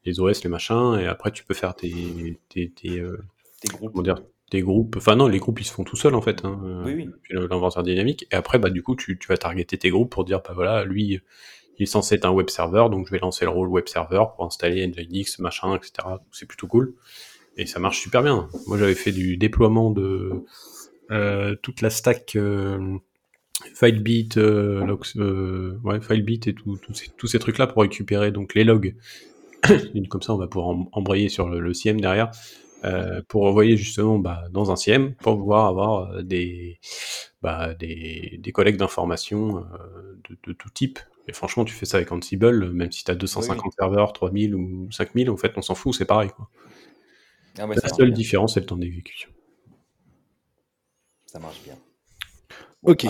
les 0.05 0.19
OS, 0.19 0.43
les 0.43 0.49
machins, 0.49 0.97
et 0.99 1.07
après, 1.07 1.31
tu 1.31 1.43
peux 1.45 1.53
faire 1.53 1.75
tes, 1.75 2.37
tes, 2.49 2.69
tes, 2.69 2.99
euh, 2.99 3.17
Tes 3.61 3.69
groupes. 3.69 4.03
dire, 4.03 4.15
des 4.51 4.61
groupes. 4.61 4.95
Enfin 4.97 5.15
non, 5.15 5.27
les 5.27 5.39
groupes 5.39 5.59
ils 5.61 5.65
se 5.65 5.71
font 5.73 5.83
tout 5.85 5.95
seuls 5.95 6.13
en 6.13 6.21
fait. 6.21 6.43
Hein, 6.45 6.61
euh, 6.65 6.83
Oui, 6.85 6.93
oui. 6.95 7.09
l'inventaire 7.29 7.83
dynamique. 7.83 8.27
Et 8.31 8.35
après, 8.35 8.59
bah 8.59 8.69
du 8.69 8.83
coup, 8.83 8.95
tu, 8.95 9.17
tu 9.17 9.27
vas 9.29 9.37
targeter 9.37 9.77
tes 9.77 9.89
groupes 9.89 10.11
pour 10.11 10.25
dire, 10.25 10.41
bah 10.45 10.51
voilà, 10.53 10.83
lui, 10.83 11.21
il 11.79 11.83
est 11.83 11.87
censé 11.87 12.15
être 12.15 12.25
un 12.25 12.31
web 12.31 12.49
server, 12.49 12.85
donc 12.91 13.07
je 13.07 13.11
vais 13.11 13.19
lancer 13.19 13.45
le 13.45 13.51
rôle 13.51 13.67
web 13.67 13.87
server 13.87 14.23
pour 14.35 14.45
installer 14.45 14.87
Nginx, 14.87 15.39
machin, 15.39 15.75
etc. 15.75 15.91
C'est 16.31 16.47
plutôt 16.47 16.67
cool. 16.67 16.93
Et 17.57 17.65
ça 17.65 17.79
marche 17.79 17.99
super 17.99 18.23
bien. 18.23 18.47
Moi, 18.67 18.77
j'avais 18.77 18.95
fait 18.95 19.11
du 19.11 19.37
déploiement 19.37 19.91
de 19.91 20.31
euh, 21.11 21.55
toute 21.61 21.81
la 21.81 21.89
stack 21.89 22.35
euh, 22.35 22.97
FileBeat, 23.75 24.37
euh, 24.37 24.97
euh, 25.17 25.77
et 26.47 26.55
tous 27.17 27.27
ces 27.27 27.39
trucs-là 27.39 27.67
pour 27.67 27.81
récupérer 27.81 28.31
donc 28.31 28.55
les 28.55 28.63
logs. 28.63 28.95
Comme 30.09 30.21
ça, 30.21 30.33
on 30.33 30.37
va 30.37 30.47
pouvoir 30.47 30.69
em- 30.69 30.87
embrayer 30.91 31.29
sur 31.29 31.49
le, 31.49 31.59
le 31.59 31.73
derrière 31.99 32.31
euh, 32.85 33.21
pour 33.27 33.45
envoyer 33.45 33.77
justement 33.77 34.19
bah, 34.19 34.43
dans 34.51 34.71
un 34.71 34.75
CM 34.75 35.15
pour 35.15 35.37
pouvoir 35.37 35.67
avoir 35.67 36.11
euh, 36.11 36.21
des, 36.21 36.79
bah, 37.41 37.73
des, 37.75 38.37
des 38.39 38.51
collègues 38.51 38.77
d'informations 38.77 39.57
euh, 39.59 40.19
de, 40.29 40.37
de 40.47 40.53
tout 40.53 40.69
type. 40.69 40.99
Et 41.27 41.33
franchement, 41.33 41.63
tu 41.63 41.73
fais 41.73 41.85
ça 41.85 41.97
avec 41.97 42.11
Ansible, 42.11 42.71
même 42.73 42.91
si 42.91 43.03
tu 43.05 43.11
as 43.11 43.15
250 43.15 43.73
serveurs, 43.79 44.11
3000 44.11 44.55
ou 44.55 44.91
5000, 44.91 45.29
en 45.29 45.37
fait, 45.37 45.53
on 45.57 45.61
s'en 45.61 45.75
fout, 45.75 45.93
c'est 45.93 46.05
pareil. 46.05 46.29
Quoi. 46.35 46.49
Ah 47.57 47.67
La 47.67 47.87
seule 47.93 48.07
bien. 48.07 48.15
différence, 48.15 48.55
c'est 48.55 48.59
le 48.59 48.65
temps 48.65 48.75
d'exécution. 48.75 49.29
Ça 51.25 51.39
marche 51.39 51.61
bien. 51.63 51.77
Ok. 52.83 53.05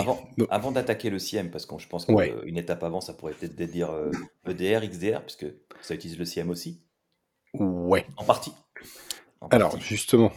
Avant, 0.50 0.70
d'attaquer 0.70 1.10
le 1.10 1.18
CIEM, 1.18 1.50
parce 1.50 1.66
que 1.66 1.76
je 1.78 1.88
pense 1.88 2.06
qu'une 2.06 2.14
Ouais. 2.14 2.32
étape 2.56 2.84
avant, 2.84 3.00
ça 3.00 3.12
pourrait 3.12 3.32
peut-être 3.34 3.56
dire 3.56 3.90
euh, 3.90 4.10
EDR, 4.46 4.86
XDR, 4.88 5.22
puisque 5.22 5.46
ça 5.80 5.94
utilise 5.94 6.18
le 6.18 6.24
CIEM 6.24 6.50
aussi, 6.50 6.80
Ouais. 7.54 8.06
en 8.16 8.24
partie. 8.24 8.52
Alors, 9.50 9.70
partie. 9.72 9.84
justement, 9.86 10.32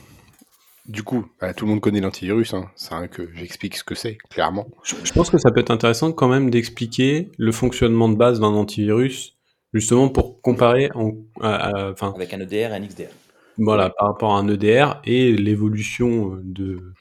du 0.87 1.03
coup, 1.03 1.27
bah, 1.41 1.53
tout 1.53 1.65
le 1.65 1.71
monde 1.71 1.81
connaît 1.81 2.01
l'antivirus. 2.01 2.53
Hein. 2.53 2.69
C'est 2.75 2.93
un 2.93 3.07
que 3.07 3.29
j'explique 3.35 3.75
ce 3.77 3.83
que 3.83 3.95
c'est, 3.95 4.17
clairement. 4.29 4.67
Je, 4.83 4.95
je 5.03 5.11
pense 5.13 5.29
que 5.29 5.37
ça 5.37 5.51
peut 5.51 5.59
être 5.59 5.71
intéressant 5.71 6.11
quand 6.11 6.27
même 6.27 6.49
d'expliquer 6.49 7.29
le 7.37 7.51
fonctionnement 7.51 8.09
de 8.09 8.15
base 8.15 8.39
d'un 8.39 8.47
antivirus, 8.47 9.37
justement 9.73 10.09
pour 10.09 10.41
comparer 10.41 10.89
en, 10.95 11.13
à- 11.41 11.55
à- 11.87 11.91
enfin, 11.91 12.13
avec 12.15 12.33
un 12.33 12.39
EDR 12.41 12.55
et 12.71 12.75
un 12.75 12.79
XDR. 12.85 13.09
voilà, 13.57 13.89
par 13.89 14.07
rapport 14.07 14.35
à 14.35 14.39
un 14.39 14.47
EDR 14.47 15.01
et 15.03 15.33
l'évolution 15.35 16.39
de, 16.43 16.93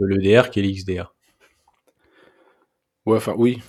de 0.00 0.06
l'EDR 0.06 0.50
qui 0.50 0.60
est 0.60 0.62
l'XDR. 0.62 1.12
Ouais, 3.04 3.16
enfin, 3.18 3.34
oui. 3.36 3.62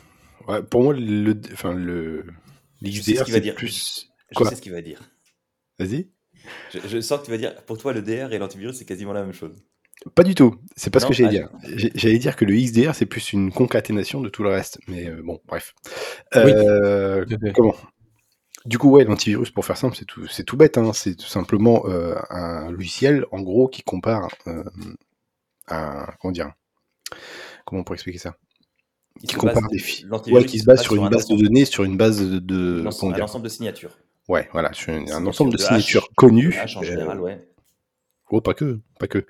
Ouais, 0.48 0.64
pour 0.64 0.82
moi, 0.84 0.94
le, 0.94 1.40
enfin, 1.54 1.74
le, 1.74 2.26
ce 2.82 2.86
l'XDR, 2.88 3.04
qu'il 3.06 3.16
va 3.18 3.26
c'est 3.26 3.42
dire. 3.42 3.56
plus. 3.56 4.10
Je 4.32 4.36
Quoi? 4.36 4.50
sais 4.50 4.56
ce 4.56 4.62
qu'il 4.62 4.72
va 4.72 4.82
dire. 4.82 5.02
Vas-y. 5.78 6.08
Je, 6.74 6.80
je 6.88 7.02
sens 7.02 7.20
que 7.20 7.26
tu 7.26 7.32
vas 7.32 7.38
dire, 7.38 7.56
pour 7.66 7.78
toi, 7.78 7.94
l'EDR 7.94 8.34
et 8.34 8.38
l'antivirus, 8.38 8.78
c'est 8.78 8.86
quasiment 8.86 9.14
la 9.14 9.24
même 9.24 9.34
chose. 9.34 9.56
Pas 10.14 10.24
du 10.24 10.36
tout. 10.36 10.56
C'est 10.76 10.90
pas 10.90 11.00
ce 11.00 11.08
que 11.08 11.14
j'allais 11.14 11.30
dire. 11.30 11.50
J'allais 11.96 12.20
dire 12.20 12.36
que 12.36 12.46
le 12.46 12.56
XDR, 12.56 12.94
c'est 12.94 13.06
plus 13.06 13.34
une 13.34 13.52
concaténation 13.52 14.22
de 14.22 14.30
tout 14.30 14.44
le 14.44 14.50
reste. 14.50 14.80
Mais 14.88 15.08
euh, 15.08 15.22
bon, 15.24 15.42
bref. 15.46 15.74
Euh, 16.36 17.26
comment? 17.56 17.76
Du 18.66 18.78
coup, 18.78 18.92
ouais, 18.92 19.06
l'antivirus, 19.06 19.50
pour 19.50 19.66
faire 19.66 19.78
simple, 19.78 19.96
c'est 19.96 20.06
tout, 20.06 20.28
c'est 20.28 20.44
tout 20.44 20.58
bête. 20.58 20.78
Hein. 20.78 20.92
C'est 20.94 21.16
tout 21.16 21.28
simplement 21.28 21.84
euh, 21.88 22.16
un 22.30 22.70
logiciel, 22.70 23.26
en 23.32 23.42
gros, 23.42 23.68
qui 23.68 23.82
compare 23.82 24.28
un. 24.46 26.06
Comment 26.20 26.32
dire 26.32 26.52
Comment 27.66 27.82
on 27.82 27.84
pourrait 27.84 27.96
expliquer 27.96 28.20
ça? 28.20 28.36
Qui 29.28 29.36
compare 29.36 29.68
des 29.70 29.80
filles. 29.80 30.08
Ouais, 30.28 30.46
qui 30.46 30.60
se 30.60 30.66
base 30.66 30.82
sur, 30.84 30.96
une 30.96 31.10
base 31.10 31.28
de 31.28 31.36
données, 31.36 31.66
sur 31.66 31.84
une 31.84 31.98
base 31.98 32.22
de. 32.22 32.84
un 32.84 33.22
ensemble 33.22 33.44
de 33.44 33.50
signatures. 33.50 33.98
Ouais, 34.28 34.50
voilà, 34.52 34.74
sur 34.74 34.94
un 34.94 35.26
ensemble 35.26 35.54
de 35.54 35.58
signatures 35.58 36.10
connues. 36.16 36.56
en 36.76 36.84
général, 36.84 37.20
ouais. 37.22 37.48
Oh, 38.30 38.42
pas 38.42 38.54
que, 38.54 38.80
pas 39.00 39.08
que. 39.08 39.26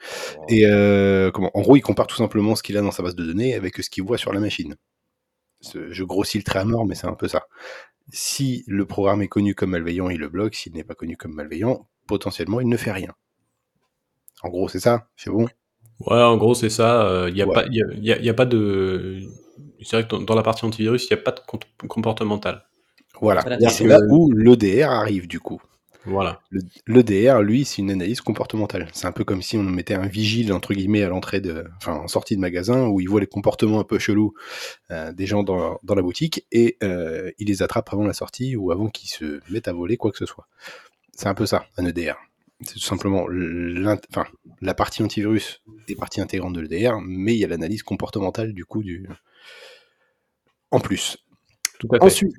Et 0.49 0.65
euh, 0.65 1.29
comment 1.29 1.51
En 1.53 1.61
gros, 1.61 1.75
il 1.75 1.81
compare 1.81 2.07
tout 2.07 2.15
simplement 2.15 2.55
ce 2.55 2.63
qu'il 2.63 2.77
a 2.77 2.81
dans 2.81 2.91
sa 2.91 3.03
base 3.03 3.15
de 3.15 3.25
données 3.25 3.53
avec 3.53 3.77
ce 3.77 3.89
qu'il 3.89 4.03
voit 4.03 4.17
sur 4.17 4.33
la 4.33 4.39
machine. 4.39 4.75
Je 5.61 6.03
grossis 6.03 6.37
le 6.37 6.43
trait 6.43 6.59
à 6.59 6.65
mort, 6.65 6.85
mais 6.85 6.95
c'est 6.95 7.07
un 7.07 7.13
peu 7.13 7.27
ça. 7.27 7.47
Si 8.11 8.63
le 8.67 8.85
programme 8.85 9.21
est 9.21 9.27
connu 9.27 9.53
comme 9.53 9.71
malveillant, 9.71 10.09
il 10.09 10.19
le 10.19 10.29
bloque. 10.29 10.55
S'il 10.55 10.73
n'est 10.73 10.83
pas 10.83 10.95
connu 10.95 11.15
comme 11.15 11.33
malveillant, 11.33 11.87
potentiellement, 12.07 12.59
il 12.59 12.69
ne 12.69 12.77
fait 12.77 12.91
rien. 12.91 13.13
En 14.41 14.49
gros, 14.49 14.67
c'est 14.67 14.79
ça 14.79 15.09
C'est 15.15 15.29
bon? 15.29 15.47
Ouais, 15.99 16.21
en 16.21 16.37
gros, 16.37 16.55
c'est 16.55 16.69
ça. 16.69 17.25
Il 17.27 17.35
n'y 17.35 17.41
a, 17.41 17.47
pas, 17.47 17.65
a, 17.65 18.33
pas 18.33 18.45
de. 18.45 19.21
C'est 19.81 19.97
vrai 19.97 20.07
que 20.07 20.15
dans, 20.15 20.35
la 20.35 20.43
partie 20.43 20.65
antivirus, 20.65 21.03
il 21.03 21.13
n'y 21.13 21.19
a 21.19 21.23
pas 21.23 21.31
de 21.31 21.41
comportemental. 21.87 22.66
Voilà. 23.21 23.43
C'est 23.69 23.85
là 23.85 23.99
où 24.09 24.31
l'EDR 24.31 24.89
arrive, 24.89 25.27
du 25.27 25.39
coup. 25.39 25.61
Voilà. 26.07 26.39
Le, 26.85 27.03
DR, 27.03 27.41
lui, 27.41 27.65
c'est 27.65 27.81
une 27.81 27.91
analyse 27.91 28.21
comportementale. 28.21 28.87
C'est 28.93 29.07
un 29.07 29.11
peu 29.11 29.25
comme 29.25 29.41
si 29.41 29.57
on 29.57 29.63
mettait 29.63 29.93
un 29.93 30.07
vigile, 30.07 30.53
entre 30.53 30.73
guillemets, 30.73 31.03
à 31.03 31.09
l'entrée 31.09 31.41
de, 31.41 31.65
enfin, 31.77 31.95
en 31.95 32.07
sortie 32.07 32.35
de 32.37 32.41
magasin, 32.41 32.87
où 32.87 33.01
il 33.01 33.09
voit 33.09 33.19
les 33.19 33.27
comportements 33.27 33.79
un 33.81 33.83
peu 33.83 33.99
chelous 33.99 34.33
euh, 34.89 35.11
des 35.11 35.25
gens 35.25 35.43
dans, 35.43 35.79
la 35.87 36.01
boutique, 36.01 36.47
et 36.51 36.77
euh, 36.81 37.29
il 37.39 37.47
les 37.47 37.61
attrape 37.61 37.91
avant 37.91 38.05
la 38.05 38.13
sortie 38.13 38.55
ou 38.55 38.71
avant 38.71 38.87
qu'ils 38.87 39.09
se 39.09 39.41
mettent 39.51 39.67
à 39.67 39.73
voler 39.73 39.97
quoi 39.97 40.11
que 40.11 40.17
ce 40.17 40.25
soit. 40.25 40.47
C'est 41.13 41.27
un 41.27 41.33
peu 41.33 41.45
ça, 41.45 41.65
un 41.77 41.85
EDR. 41.85 42.15
C'est 42.61 42.75
tout 42.75 42.79
simplement 42.79 43.27
enfin, 44.09 44.25
la 44.61 44.73
partie 44.73 45.03
antivirus 45.03 45.61
est 45.89 45.95
partie 45.95 46.21
intégrante 46.21 46.53
de 46.53 46.61
l'EDR, 46.61 46.99
mais 47.05 47.35
il 47.35 47.39
y 47.39 47.43
a 47.43 47.47
l'analyse 47.47 47.83
comportementale 47.83 48.53
du 48.53 48.65
coup 48.65 48.81
du... 48.81 49.07
en 50.71 50.79
plus. 50.79 51.17
Tout 51.79 51.87
à 51.91 51.99
fait. 51.99 52.05
Ensuite, 52.05 52.33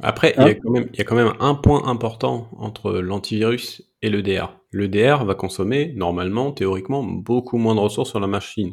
après, 0.00 0.34
il, 0.36 0.42
y 0.42 0.44
a 0.44 0.48
hein 0.48 0.54
quand 0.62 0.70
même, 0.70 0.88
il 0.92 0.98
y 0.98 1.00
a 1.00 1.04
quand 1.04 1.14
même 1.14 1.32
un 1.38 1.54
point 1.54 1.86
important 1.86 2.48
entre 2.56 2.92
l'antivirus 2.92 3.82
et 4.00 4.10
le 4.10 4.22
DR. 4.22 4.58
Le 4.70 4.88
DR 4.88 5.24
va 5.24 5.34
consommer, 5.34 5.92
normalement, 5.94 6.50
théoriquement, 6.52 7.04
beaucoup 7.04 7.58
moins 7.58 7.74
de 7.74 7.80
ressources 7.80 8.10
sur 8.10 8.20
la 8.20 8.26
machine. 8.26 8.72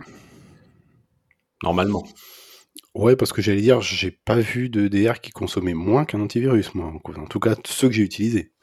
Normalement. 1.63 2.03
Ouais, 2.95 3.15
parce 3.15 3.33
que 3.33 3.41
j'allais 3.41 3.61
dire, 3.61 3.81
j'ai 3.81 4.11
pas 4.11 4.39
vu 4.39 4.69
de 4.69 4.87
DR 4.87 5.19
qui 5.21 5.31
consommait 5.31 5.73
moins 5.73 6.05
qu'un 6.05 6.21
antivirus, 6.21 6.73
moi. 6.73 6.91
En 7.17 7.25
tout 7.25 7.39
cas, 7.39 7.55
ceux 7.65 7.89
que 7.89 7.93
j'ai 7.93 8.03
utilisés. 8.03 8.53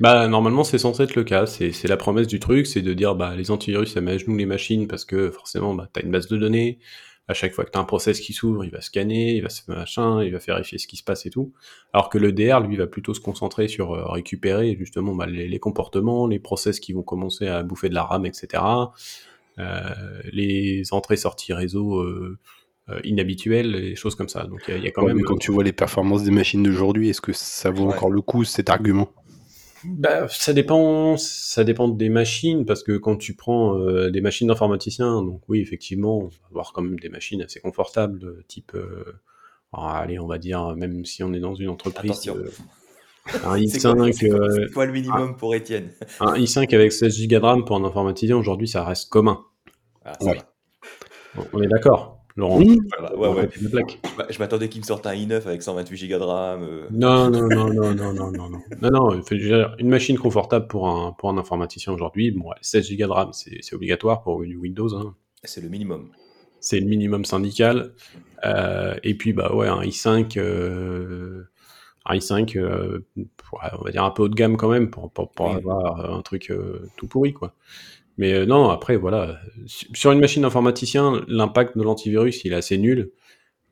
Bah, 0.00 0.28
normalement, 0.28 0.62
c'est 0.62 0.78
censé 0.78 1.02
être 1.02 1.16
le 1.16 1.24
cas. 1.24 1.46
C'est 1.46 1.88
la 1.88 1.96
promesse 1.96 2.28
du 2.28 2.38
truc, 2.38 2.66
c'est 2.66 2.82
de 2.82 2.94
dire, 2.94 3.16
bah, 3.16 3.34
les 3.34 3.50
antivirus, 3.50 3.92
ça 3.92 4.00
met 4.00 4.12
à 4.12 4.18
genoux 4.18 4.36
les 4.36 4.46
machines 4.46 4.86
parce 4.86 5.04
que 5.04 5.30
forcément, 5.30 5.74
bah, 5.74 5.88
t'as 5.92 6.02
une 6.02 6.12
base 6.12 6.28
de 6.28 6.36
données, 6.36 6.78
à 7.28 7.34
chaque 7.34 7.52
fois 7.52 7.64
que 7.64 7.70
tu 7.70 7.78
as 7.78 7.80
un 7.80 7.84
process 7.84 8.20
qui 8.20 8.32
s'ouvre, 8.32 8.64
il 8.64 8.70
va 8.70 8.80
scanner, 8.80 9.34
il 9.34 9.42
va 9.42 9.50
se 9.50 9.60
machin, 9.68 10.22
il 10.24 10.32
va 10.32 10.38
vérifier 10.38 10.78
ce 10.78 10.86
qui 10.86 10.96
se 10.96 11.04
passe 11.04 11.26
et 11.26 11.30
tout. 11.30 11.52
Alors 11.92 12.08
que 12.08 12.16
le 12.16 12.32
DR, 12.32 12.60
lui, 12.60 12.76
va 12.76 12.86
plutôt 12.86 13.12
se 13.12 13.20
concentrer 13.20 13.68
sur 13.68 13.92
euh, 13.92 14.06
récupérer 14.06 14.74
justement 14.78 15.14
bah, 15.14 15.26
les, 15.26 15.58
comportements, 15.58 16.26
les 16.26 16.38
process 16.38 16.80
qui 16.80 16.94
vont 16.94 17.02
commencer 17.02 17.46
à 17.46 17.62
bouffer 17.62 17.90
de 17.90 17.94
la 17.94 18.04
RAM, 18.04 18.24
etc. 18.24 18.62
Euh, 19.58 19.82
les 20.32 20.84
entrées-sorties 20.90 21.52
réseau 21.52 22.00
euh, 22.00 22.38
inhabituelles, 23.04 23.72
les 23.72 23.94
choses 23.94 24.14
comme 24.14 24.30
ça. 24.30 24.44
Donc 24.44 24.62
il 24.68 24.82
y, 24.82 24.88
a 24.88 24.90
quand 24.90 25.04
même. 25.04 25.20
quand 25.22 25.36
tu 25.36 25.52
vois 25.52 25.64
les 25.64 25.74
performances 25.74 26.24
des 26.24 26.30
machines 26.30 26.62
d'aujourd'hui, 26.62 27.10
est-ce 27.10 27.20
que 27.20 27.34
ça 27.34 27.70
vaut 27.70 27.88
encore 27.88 28.10
le 28.10 28.22
coup 28.22 28.44
cet 28.44 28.70
argument? 28.70 29.10
Bah, 29.84 30.26
ça 30.28 30.52
dépend, 30.52 31.16
ça 31.16 31.64
dépend 31.64 31.88
des 31.88 32.08
machines, 32.08 32.64
parce 32.64 32.82
que 32.82 32.96
quand 32.96 33.16
tu 33.16 33.34
prends 33.34 33.78
euh, 33.78 34.10
des 34.10 34.20
machines 34.20 34.48
d'informaticiens, 34.48 35.22
donc 35.22 35.42
oui, 35.48 35.60
effectivement, 35.60 36.18
on 36.18 36.26
va 36.26 36.36
avoir 36.50 36.72
quand 36.72 36.82
même 36.82 36.98
des 36.98 37.08
machines 37.08 37.42
assez 37.42 37.60
confortables, 37.60 38.42
type, 38.48 38.72
euh, 38.74 39.20
allez, 39.72 40.18
on 40.18 40.26
va 40.26 40.38
dire, 40.38 40.74
même 40.76 41.04
si 41.04 41.22
on 41.22 41.32
est 41.32 41.40
dans 41.40 41.54
une 41.54 41.68
entreprise, 41.68 42.28
euh, 42.28 42.50
un 43.44 43.56
i5. 43.56 44.12
C'est 44.12 44.72
quoi, 44.72 44.86
le 44.86 44.92
minimum 44.92 45.36
pour 45.36 45.54
Étienne? 45.54 45.90
Un 46.20 46.34
i5 46.34 46.74
avec 46.74 46.92
16 46.92 47.26
Go 47.26 47.26
de 47.26 47.36
RAM 47.36 47.64
pour 47.64 47.76
un 47.76 47.84
informaticien, 47.84 48.36
aujourd'hui, 48.36 48.68
ça 48.68 48.84
reste 48.84 49.08
commun. 49.10 49.44
Ah, 50.04 50.16
on 51.52 51.62
est 51.62 51.68
d'accord. 51.68 52.17
Laurent. 52.38 52.60
Je 52.60 54.38
m'attendais 54.38 54.68
qu'il 54.68 54.80
me 54.80 54.86
sorte 54.86 55.06
un 55.06 55.12
i9 55.12 55.44
avec 55.44 55.60
128 55.60 56.08
Go 56.08 56.18
de 56.18 56.22
RAM. 56.22 56.62
Euh. 56.62 56.86
Non, 56.92 57.28
non, 57.30 57.48
non, 57.48 57.72
non, 57.72 57.92
non, 57.92 58.12
non, 58.12 58.30
non, 58.30 58.48
non. 58.48 58.60
Non, 58.80 58.90
non, 58.90 59.22
une 59.78 59.88
machine 59.88 60.16
confortable 60.16 60.68
pour 60.68 60.88
un, 60.88 61.12
pour 61.12 61.30
un 61.30 61.36
informaticien 61.36 61.92
aujourd'hui. 61.92 62.30
Bon, 62.30 62.50
16 62.60 62.96
Go 62.96 63.06
de 63.06 63.10
RAM, 63.10 63.30
c'est 63.32 63.74
obligatoire 63.74 64.22
pour 64.22 64.40
du 64.44 64.56
Windows. 64.56 64.94
Hein. 64.94 65.16
C'est 65.42 65.60
le 65.60 65.68
minimum. 65.68 66.10
C'est 66.60 66.78
le 66.78 66.86
minimum 66.86 67.24
syndical. 67.24 67.92
Euh, 68.44 68.94
et 69.02 69.14
puis, 69.16 69.32
bah 69.32 69.52
ouais, 69.52 69.66
un 69.66 69.80
i5, 69.80 70.38
euh, 70.38 71.42
un 72.06 72.14
i5, 72.14 72.56
on 73.16 73.84
va 73.84 73.90
dire 73.90 74.04
un 74.04 74.10
peu 74.10 74.22
haut 74.22 74.28
de 74.28 74.36
gamme 74.36 74.56
quand 74.56 74.68
même 74.68 74.90
pour, 74.90 75.10
pour, 75.10 75.32
pour 75.32 75.50
avoir 75.50 76.14
un 76.14 76.22
truc 76.22 76.52
tout 76.96 77.08
pourri, 77.08 77.32
quoi. 77.32 77.52
Mais 78.18 78.32
euh, 78.32 78.44
non, 78.44 78.68
après, 78.68 78.96
voilà. 78.96 79.40
Sur 79.66 80.12
une 80.12 80.20
machine 80.20 80.42
d'informaticien, 80.42 81.24
l'impact 81.28 81.78
de 81.78 81.82
l'antivirus, 81.82 82.44
il 82.44 82.52
est 82.52 82.56
assez 82.56 82.76
nul. 82.76 83.12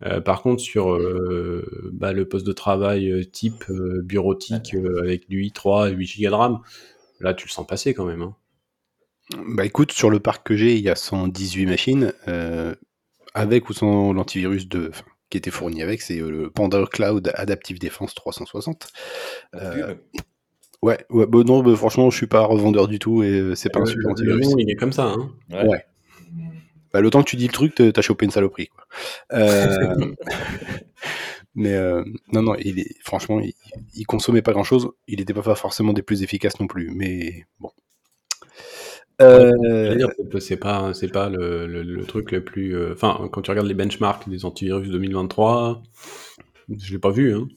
Euh, 0.04 0.20
par 0.20 0.42
contre, 0.42 0.62
sur 0.62 0.92
euh, 0.92 1.90
bah, 1.92 2.12
le 2.12 2.28
poste 2.28 2.46
de 2.46 2.52
travail 2.52 3.28
type 3.32 3.64
bureautique 3.70 4.74
avec 5.02 5.28
du 5.28 5.42
i3 5.42 5.90
et 5.90 5.94
8 5.94 6.22
Go 6.22 6.28
de 6.30 6.34
RAM, 6.34 6.60
là, 7.20 7.34
tu 7.34 7.46
le 7.46 7.50
sens 7.50 7.66
passer 7.66 7.92
quand 7.92 8.04
même. 8.04 8.22
Hein. 8.22 8.36
Bah 9.48 9.64
écoute, 9.64 9.90
sur 9.90 10.08
le 10.08 10.20
parc 10.20 10.46
que 10.46 10.56
j'ai, 10.56 10.76
il 10.76 10.82
y 10.82 10.88
a 10.88 10.94
118 10.94 11.66
machines, 11.66 12.12
avec 13.34 13.68
ou 13.68 13.72
sans 13.72 14.12
l'antivirus 14.12 14.68
de, 14.68 14.92
qui 15.30 15.38
était 15.38 15.50
fourni 15.50 15.82
avec, 15.82 16.00
c'est 16.00 16.20
le 16.20 16.48
Panda 16.48 16.84
Cloud 16.86 17.32
Adaptive 17.34 17.80
Defense 17.80 18.14
360. 18.14 18.92
Ouais, 20.83 21.04
ouais 21.11 21.26
bah 21.26 21.38
non, 21.45 21.62
bah, 21.62 21.75
franchement, 21.76 22.11
je 22.11 22.16
suis 22.16 22.26
pas 22.26 22.45
revendeur 22.45 22.88
du 22.88 22.99
tout 22.99 23.23
et 23.23 23.30
euh, 23.30 23.54
c'est 23.54 23.71
pas 23.71 23.80
un 23.80 23.87
super 23.87 24.11
antivirus. 24.11 24.54
il 24.59 24.71
est 24.71 24.76
comme 24.76 24.92
ça, 24.92 25.06
hein. 25.06 25.30
Ouais. 25.50 25.85
Bah, 26.92 27.00
le 27.00 27.11
temps 27.11 27.23
que 27.23 27.28
tu 27.28 27.37
dis 27.37 27.47
le 27.47 27.52
truc, 27.52 27.75
t'as 27.75 28.02
chopé 28.02 28.25
une 28.25 28.30
saloperie, 28.30 28.68
quoi. 28.68 28.85
Euh, 29.33 30.12
mais 31.54 31.75
euh, 31.75 32.04
non, 32.33 32.42
non, 32.42 32.54
il 32.59 32.80
est, 32.80 32.97
franchement, 33.02 33.40
il, 33.95 34.06
consommait 34.06 34.42
pas 34.42 34.52
grand 34.52 34.64
chose. 34.64 34.90
Il 35.09 35.21
était 35.21 35.35
pas 35.35 35.54
forcément 35.54 35.92
des 35.92 36.02
plus 36.02 36.23
efficaces 36.23 36.61
non 36.61 36.66
plus, 36.66 36.90
mais 36.95 37.45
bon. 37.61 37.71
c'est 40.40 40.56
pas, 40.56 40.95
c'est 40.95 41.09
pas 41.09 41.28
le, 41.30 41.66
le, 41.66 42.04
truc 42.04 42.33
le 42.33 42.45
plus. 42.45 42.92
Enfin, 42.92 43.28
quand 43.33 43.42
tu 43.42 43.50
regardes 43.50 43.66
les 43.68 43.75
benchmarks 43.75 44.28
des 44.28 44.45
antivirus 44.45 44.90
2023, 44.90 45.83
je 46.78 46.92
l'ai 46.92 46.99
pas 46.99 47.11
vu. 47.11 47.35
Hein. 47.35 47.49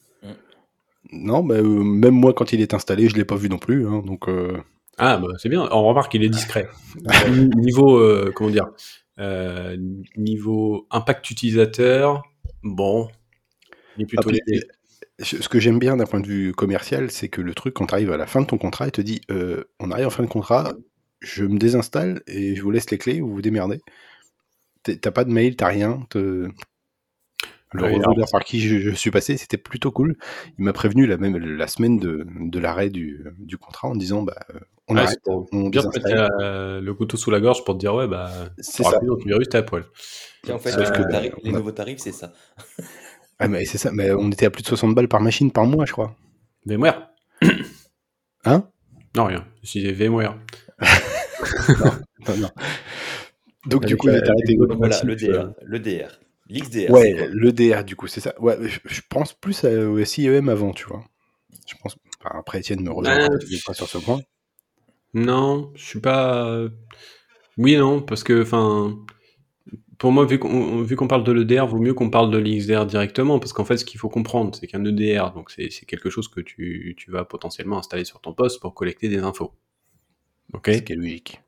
Non, 1.12 1.44
mais 1.44 1.56
euh, 1.56 1.64
même 1.64 2.14
moi, 2.14 2.34
quand 2.34 2.54
il 2.54 2.62
est 2.62 2.74
installé, 2.74 3.10
je 3.10 3.16
l'ai 3.16 3.26
pas 3.26 3.36
vu 3.36 3.50
non 3.50 3.58
plus. 3.58 3.88
Hein, 3.88 4.04
donc, 4.06 4.28
euh. 4.28 4.58
Ah, 4.98 5.18
bah, 5.18 5.30
c'est 5.38 5.50
bien. 5.50 5.68
On 5.72 5.88
remarque 5.88 6.12
qu'il 6.12 6.24
est 6.24 6.30
discret. 6.30 6.68
niveau, 7.56 7.98
euh, 7.98 8.32
comment 8.36 8.50
dire, 8.50 8.68
niveau 10.18 10.88
impact 10.92 11.30
utilisateur, 11.32 12.24
bon, 12.64 13.08
il 13.98 14.04
est 14.04 14.06
plutôt 14.06 14.32
Ce 15.20 15.50
que 15.50 15.60
j'aime 15.60 15.80
bien 15.80 15.98
d'un 15.98 16.06
point 16.06 16.20
de 16.20 16.28
vue 16.28 16.54
commercial, 16.54 17.12
c'est 17.12 17.30
que 17.30 17.42
le 17.42 17.54
truc, 17.54 17.74
quand 17.74 17.88
tu 17.88 17.94
arrives 17.94 18.12
à 18.12 18.18
la 18.18 18.28
fin 18.28 18.42
de 18.42 18.46
ton 18.46 18.58
contrat, 18.58 18.86
il 18.88 18.92
te 18.92 19.02
dit 19.02 19.22
on 19.80 19.92
arrive 19.92 20.08
en 20.08 20.12
fin 20.12 20.24
de 20.24 20.30
contrat, 20.30 20.74
je 21.22 21.44
me 21.44 21.58
désinstalle 21.58 22.22
et 22.28 22.56
je 22.56 22.62
vous 22.62 22.72
laisse 22.72 22.92
les 22.92 22.98
clés, 22.98 23.20
vous 23.20 23.34
vous 23.34 23.42
démerdez. 23.42 23.82
T'as 24.84 25.12
pas 25.12 25.24
de 25.24 25.32
mail, 25.32 25.56
t'as 25.56 25.68
rien. 25.68 26.06
Le 27.72 27.84
revendeur 27.84 28.28
par 28.32 28.44
qui 28.44 28.62
je, 28.62 28.90
suis 28.92 29.12
passé, 29.12 29.38
c'était 29.38 29.58
plutôt 29.58 29.92
cool. 29.92 30.18
Il 30.58 30.66
m'a 30.66 30.74
prévenu 30.74 31.06
la 31.06 31.18
même 31.18 31.38
la 31.38 31.68
semaine 31.68 32.00
de, 32.00 32.26
de 32.28 32.60
l'arrêt 32.60 32.90
du, 32.90 33.24
du, 33.38 33.58
contrat 33.58 33.88
en 33.88 33.96
disant 33.96 34.24
bah 34.24 34.40
on 34.88 34.98
arrête, 34.98 35.20
on 35.28 35.70
bien 35.70 35.84
le 36.40 36.92
couteau 36.94 37.16
sous 37.16 37.30
la 37.30 37.40
gorge 37.40 37.64
pour 37.64 37.76
te 37.76 37.80
dire 37.80 37.94
ouais 37.94 38.08
bah 38.08 38.32
c'est 38.58 38.84
ça. 38.84 39.00
Plus 39.00 39.24
virus 39.24 39.50
t'es 39.50 39.60
à 39.60 39.64
poil. 39.64 39.86
en 40.50 40.58
fait, 40.58 40.72
euh, 40.78 41.30
les 41.44 41.52
nouveaux 41.52 41.72
tarifs 41.72 42.00
c'est 42.00 42.12
ça. 42.12 42.34
ah 43.38 43.48
mais 43.48 43.66
c'est 43.66 43.78
ça, 43.78 43.92
mais 43.92 44.12
on 44.12 44.32
était 44.32 44.48
à 44.48 44.50
plus 44.50 44.64
de 44.64 44.68
60 44.68 44.96
balles 44.96 45.08
par 45.08 45.22
machine 45.22 45.52
par 45.52 45.66
mois, 45.66 45.86
je 45.86 45.92
crois. 45.92 46.16
VMware. 46.66 47.10
Hein? 48.46 48.70
Non 49.18 49.26
rien. 49.26 49.46
Je 49.64 49.72
disais 49.74 49.92
VMware. 49.92 50.40
non, 50.80 51.92
non, 52.26 52.38
non. 52.38 52.50
Donc 53.66 53.86
du 53.86 53.98
coup, 53.98 54.08
j'ai 54.08 54.16
arrêté. 54.16 54.58
Voilà, 54.58 54.98
le 55.04 55.16
DR, 55.18 55.52
le 55.62 55.80
DR. 55.80 56.20
L'XDR. 56.50 56.90
Ouais, 56.92 57.28
le 57.32 57.52
DR, 57.52 57.84
du 57.84 57.96
coup, 57.96 58.08
c'est 58.08 58.22
ça. 58.22 58.34
Ouais, 58.42 58.58
je, 58.68 59.02
pense 59.10 59.34
plus 59.34 59.64
au 59.66 60.04
SIEM 60.04 60.50
avant, 60.50 60.72
tu 60.72 60.86
vois. 60.86 61.04
Je 61.68 61.76
pense. 61.82 61.96
après, 62.24 62.60
Étienne 62.60 62.82
me 62.82 62.92
rejoint 62.92 63.28
pas 63.66 63.74
sur 63.74 63.88
ce 63.88 64.00
point. 64.00 64.20
Non, 65.14 65.72
je 65.76 65.84
suis 65.84 66.00
pas. 66.00 66.68
Oui, 67.58 67.76
non, 67.76 68.02
parce 68.02 68.24
que, 68.24 68.42
enfin, 68.42 68.98
pour 70.00 70.12
moi, 70.12 70.26
vu 70.26 70.40
qu'on 70.40 70.82
vu 70.82 70.96
qu'on 70.96 71.08
parle 71.08 71.24
de 71.24 71.32
l'EDR, 71.32 71.68
vaut 71.68 71.78
mieux 71.78 71.94
qu'on 71.94 72.10
parle 72.10 72.32
de 72.32 72.38
l'XDR 72.38 72.86
directement, 72.86 73.38
parce 73.38 73.54
qu'en 73.54 73.66
fait, 73.66 73.78
ce 73.78 73.86
qu'il 73.86 74.00
faut 74.00 74.10
comprendre, 74.10 74.56
c'est 74.56 74.66
qu'un 74.66 74.84
EDR, 74.86 75.34
donc 75.36 75.52
c'est 75.52 75.70
quelque 75.86 76.10
chose 76.10 76.30
que 76.30 76.40
tu, 76.40 76.96
tu, 76.98 77.12
vas 77.12 77.26
potentiellement 77.26 77.78
installer 77.78 78.06
sur 78.06 78.22
ton 78.22 78.34
poste 78.34 78.62
pour 78.62 78.74
collecter 78.74 79.10
des 79.10 79.20
infos. 79.20 79.54
Ok? 80.54 80.72
Ce 80.74 80.80
qui 80.80 80.94
est 80.94 80.96
logique? 80.96 81.42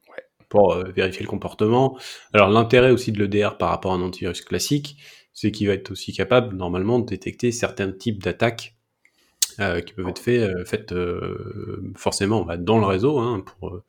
Pour 0.52 0.74
euh, 0.74 0.84
vérifier 0.94 1.22
le 1.24 1.30
comportement. 1.30 1.98
Alors 2.34 2.50
l'intérêt 2.50 2.92
aussi 2.92 3.14
de 3.14 3.24
l'EDR 3.24 3.58
par 3.58 3.70
rapport 3.70 3.94
à 3.94 3.96
un 3.96 4.02
antivirus 4.02 4.42
classique, 4.42 4.98
c'est 5.34 5.50
qu'il 5.50 5.68
va 5.68 5.74
être 5.74 5.92
aussi 5.92 6.12
capable 6.12 6.58
normalement 6.58 7.00
de 7.00 7.06
détecter 7.06 7.54
certains 7.54 7.90
types 7.90 8.22
d'attaques 8.22 8.76
euh, 9.62 9.80
qui 9.80 9.94
peuvent 9.94 10.10
être 10.10 10.20
faits, 10.20 10.42
euh, 10.42 10.66
faites 10.66 10.94
forcément 11.96 12.44
bah, 12.44 12.58
dans 12.58 12.80
le 12.80 12.86
réseau, 12.86 13.18
hein, 13.18 13.46
pour, 13.46 13.80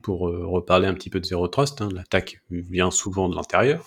pour 0.00 0.20
reparler 0.20 0.86
un 0.88 0.94
petit 0.94 1.10
peu 1.10 1.20
de 1.20 1.26
Zero 1.26 1.48
Trust. 1.48 1.82
Hein, 1.82 1.90
L'attaque 1.94 2.40
vient 2.50 2.90
souvent 2.90 3.28
de 3.28 3.36
l'intérieur 3.36 3.84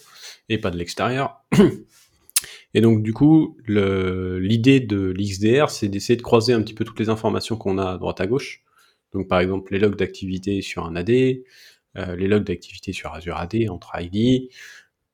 et 0.49 0.59
pas 0.59 0.69
de 0.69 0.77
l'extérieur. 0.77 1.43
Et 2.75 2.81
donc 2.81 3.01
du 3.01 3.13
coup, 3.13 3.57
l'idée 3.67 4.79
de 4.79 5.11
l'XDR, 5.17 5.71
c'est 5.71 5.87
d'essayer 5.87 6.15
de 6.15 6.21
croiser 6.21 6.53
un 6.53 6.61
petit 6.61 6.75
peu 6.75 6.85
toutes 6.85 6.99
les 6.99 7.09
informations 7.09 7.57
qu'on 7.57 7.79
a 7.79 7.93
à 7.93 7.97
droite 7.97 8.21
à 8.21 8.27
gauche. 8.27 8.63
Donc 9.13 9.27
par 9.27 9.39
exemple 9.39 9.73
les 9.73 9.79
logs 9.79 9.95
d'activité 9.95 10.61
sur 10.61 10.85
un 10.85 10.95
AD, 10.95 11.09
les 11.95 12.27
logs 12.27 12.43
d'activité 12.43 12.93
sur 12.93 13.13
Azure 13.13 13.37
AD 13.37 13.55
entre 13.69 13.93
ID, 13.99 14.49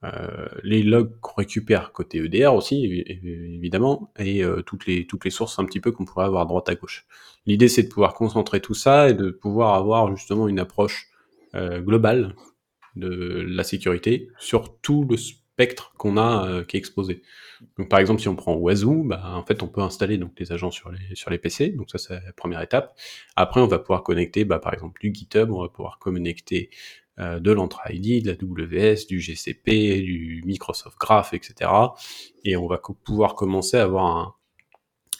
euh, 0.06 0.48
les 0.64 0.84
logs 0.84 1.20
qu'on 1.22 1.36
récupère 1.36 1.92
côté 1.92 2.20
EDR 2.20 2.54
aussi, 2.54 3.04
évidemment, 3.08 4.12
et 4.20 4.44
euh, 4.44 4.62
toutes, 4.62 4.86
les, 4.86 5.08
toutes 5.08 5.26
les 5.26 5.32
sources 5.32 5.58
un 5.58 5.66
petit 5.66 5.80
peu 5.80 5.92
qu'on 5.92 6.06
pourrait 6.06 6.26
avoir 6.26 6.46
droite 6.46 6.70
à 6.70 6.76
gauche. 6.76 7.06
L'idée, 7.46 7.68
c'est 7.68 7.84
de 7.84 7.88
pouvoir 7.88 8.14
concentrer 8.14 8.62
tout 8.62 8.74
ça 8.74 9.10
et 9.10 9.14
de 9.14 9.32
pouvoir 9.32 9.74
avoir 9.76 10.16
justement 10.16 10.48
une 10.48 10.60
approche 10.60 11.08
euh, 11.56 11.82
globale 11.82 12.36
de 12.96 13.46
la 13.48 13.64
sécurité 13.64 14.30
sur 14.38 14.78
tout 14.82 15.06
le 15.10 15.18
spectre 15.56 15.94
qu'on 15.98 16.18
a 16.18 16.64
qui 16.66 16.76
est 16.76 16.80
exposé. 16.80 17.22
Donc, 17.78 17.90
par 17.90 18.00
exemple, 18.00 18.22
si 18.22 18.28
on 18.28 18.36
prend 18.36 18.56
Wazoo, 18.56 19.04
bah, 19.04 19.22
en 19.36 19.46
fait, 19.46 19.64
on 19.64 19.68
peut 19.68 19.82
installer 19.82 20.18
donc 20.18 20.34
les 20.38 20.52
agents 20.52 20.72
sur 20.72 20.92
les 20.92 21.16
sur 21.16 21.30
les 21.30 21.38
PC. 21.38 21.70
Donc 21.70 21.90
ça, 21.90 21.98
c'est 21.98 22.14
la 22.14 22.34
première 22.34 22.62
étape. 22.62 22.98
Après, 23.36 23.62
on 23.62 23.68
va 23.68 23.80
pouvoir 23.80 24.04
connecter, 24.04 24.46
bah, 24.46 24.60
par 24.60 24.74
exemple, 24.74 25.00
du 25.00 25.14
GitHub. 25.14 25.52
On 25.52 25.62
va 25.62 25.70
pouvoir 25.70 25.98
connecter 26.00 26.70
euh, 27.20 27.40
de 27.40 27.52
l'Entra 27.52 27.94
ID, 27.94 28.26
de 28.26 28.32
la 28.32 28.36
WS, 28.36 29.08
du 29.08 29.22
GCP, 29.22 30.02
du 30.02 30.44
Microsoft 30.46 30.98
Graph, 31.00 31.34
etc. 31.34 31.72
Et 32.44 32.58
on 32.58 32.68
va 32.68 32.82
pouvoir 33.06 33.36
commencer 33.36 33.78
à 33.78 33.84
avoir 33.84 34.06
un, 34.06 34.36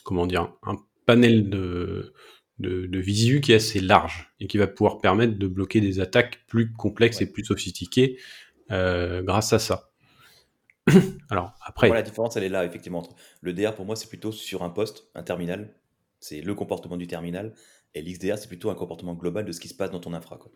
comment 0.04 0.28
dire, 0.28 0.52
un 0.64 0.76
panel 1.06 1.50
de, 1.50 2.14
de, 2.60 3.00
visu 3.00 3.40
qui 3.40 3.54
est 3.54 3.56
assez 3.56 3.80
large 3.80 4.34
et 4.42 4.48
qui 4.48 4.58
va 4.58 4.68
pouvoir 4.68 5.00
permettre 5.00 5.38
de 5.38 5.48
bloquer 5.48 5.80
des 5.80 6.02
attaques 6.02 6.42
plus 6.48 6.74
complexes 6.74 7.22
et 7.22 7.32
plus 7.32 7.46
sophistiquées 7.46 8.18
euh, 8.72 9.22
grâce 9.22 9.54
à 9.54 9.60
ça. 9.60 9.92
Alors 11.30 11.54
après, 11.66 11.90
la 11.90 12.02
différence 12.02 12.38
elle 12.38 12.44
est 12.44 12.50
là 12.50 12.66
effectivement 12.66 13.00
entre 13.00 13.16
le 13.42 13.54
DR 13.54 13.74
pour 13.74 13.86
moi 13.86 13.96
c'est 13.96 14.08
plutôt 14.08 14.32
sur 14.32 14.64
un 14.64 14.70
poste, 14.70 15.10
un 15.16 15.24
terminal, 15.24 15.74
c'est 16.20 16.42
le 16.42 16.56
comportement 16.56 16.98
du 16.98 17.08
terminal, 17.08 17.54
et 17.94 18.02
l'XDR 18.02 18.38
c'est 18.38 18.48
plutôt 18.48 18.70
un 18.70 18.76
comportement 18.76 19.14
global 19.14 19.46
de 19.46 19.52
ce 19.52 19.60
qui 19.60 19.68
se 19.68 19.76
passe 19.76 19.92
dans 19.92 20.00
ton 20.00 20.14
infra. 20.14 20.38
Quoi. 20.38 20.52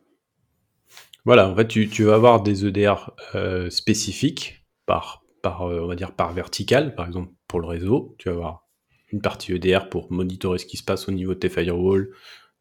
Voilà, 1.25 1.49
en 1.49 1.55
fait, 1.55 1.67
tu, 1.67 2.03
vas 2.03 2.15
avoir 2.15 2.41
des 2.41 2.65
EDR 2.65 3.11
euh, 3.35 3.69
spécifiques 3.69 4.65
par, 4.85 5.23
par 5.41 5.63
euh, 5.63 5.81
on 5.81 5.87
va 5.87 5.95
dire, 5.95 6.13
par 6.13 6.33
vertical. 6.33 6.95
Par 6.95 7.07
exemple, 7.07 7.31
pour 7.47 7.59
le 7.59 7.67
réseau, 7.67 8.15
tu 8.17 8.29
vas 8.29 8.35
avoir 8.35 8.67
une 9.11 9.21
partie 9.21 9.53
EDR 9.53 9.89
pour 9.89 10.11
monitorer 10.11 10.59
ce 10.59 10.65
qui 10.65 10.77
se 10.77 10.83
passe 10.83 11.09
au 11.09 11.11
niveau 11.11 11.33
de 11.33 11.39
tes 11.39 11.49
firewalls, 11.49 12.09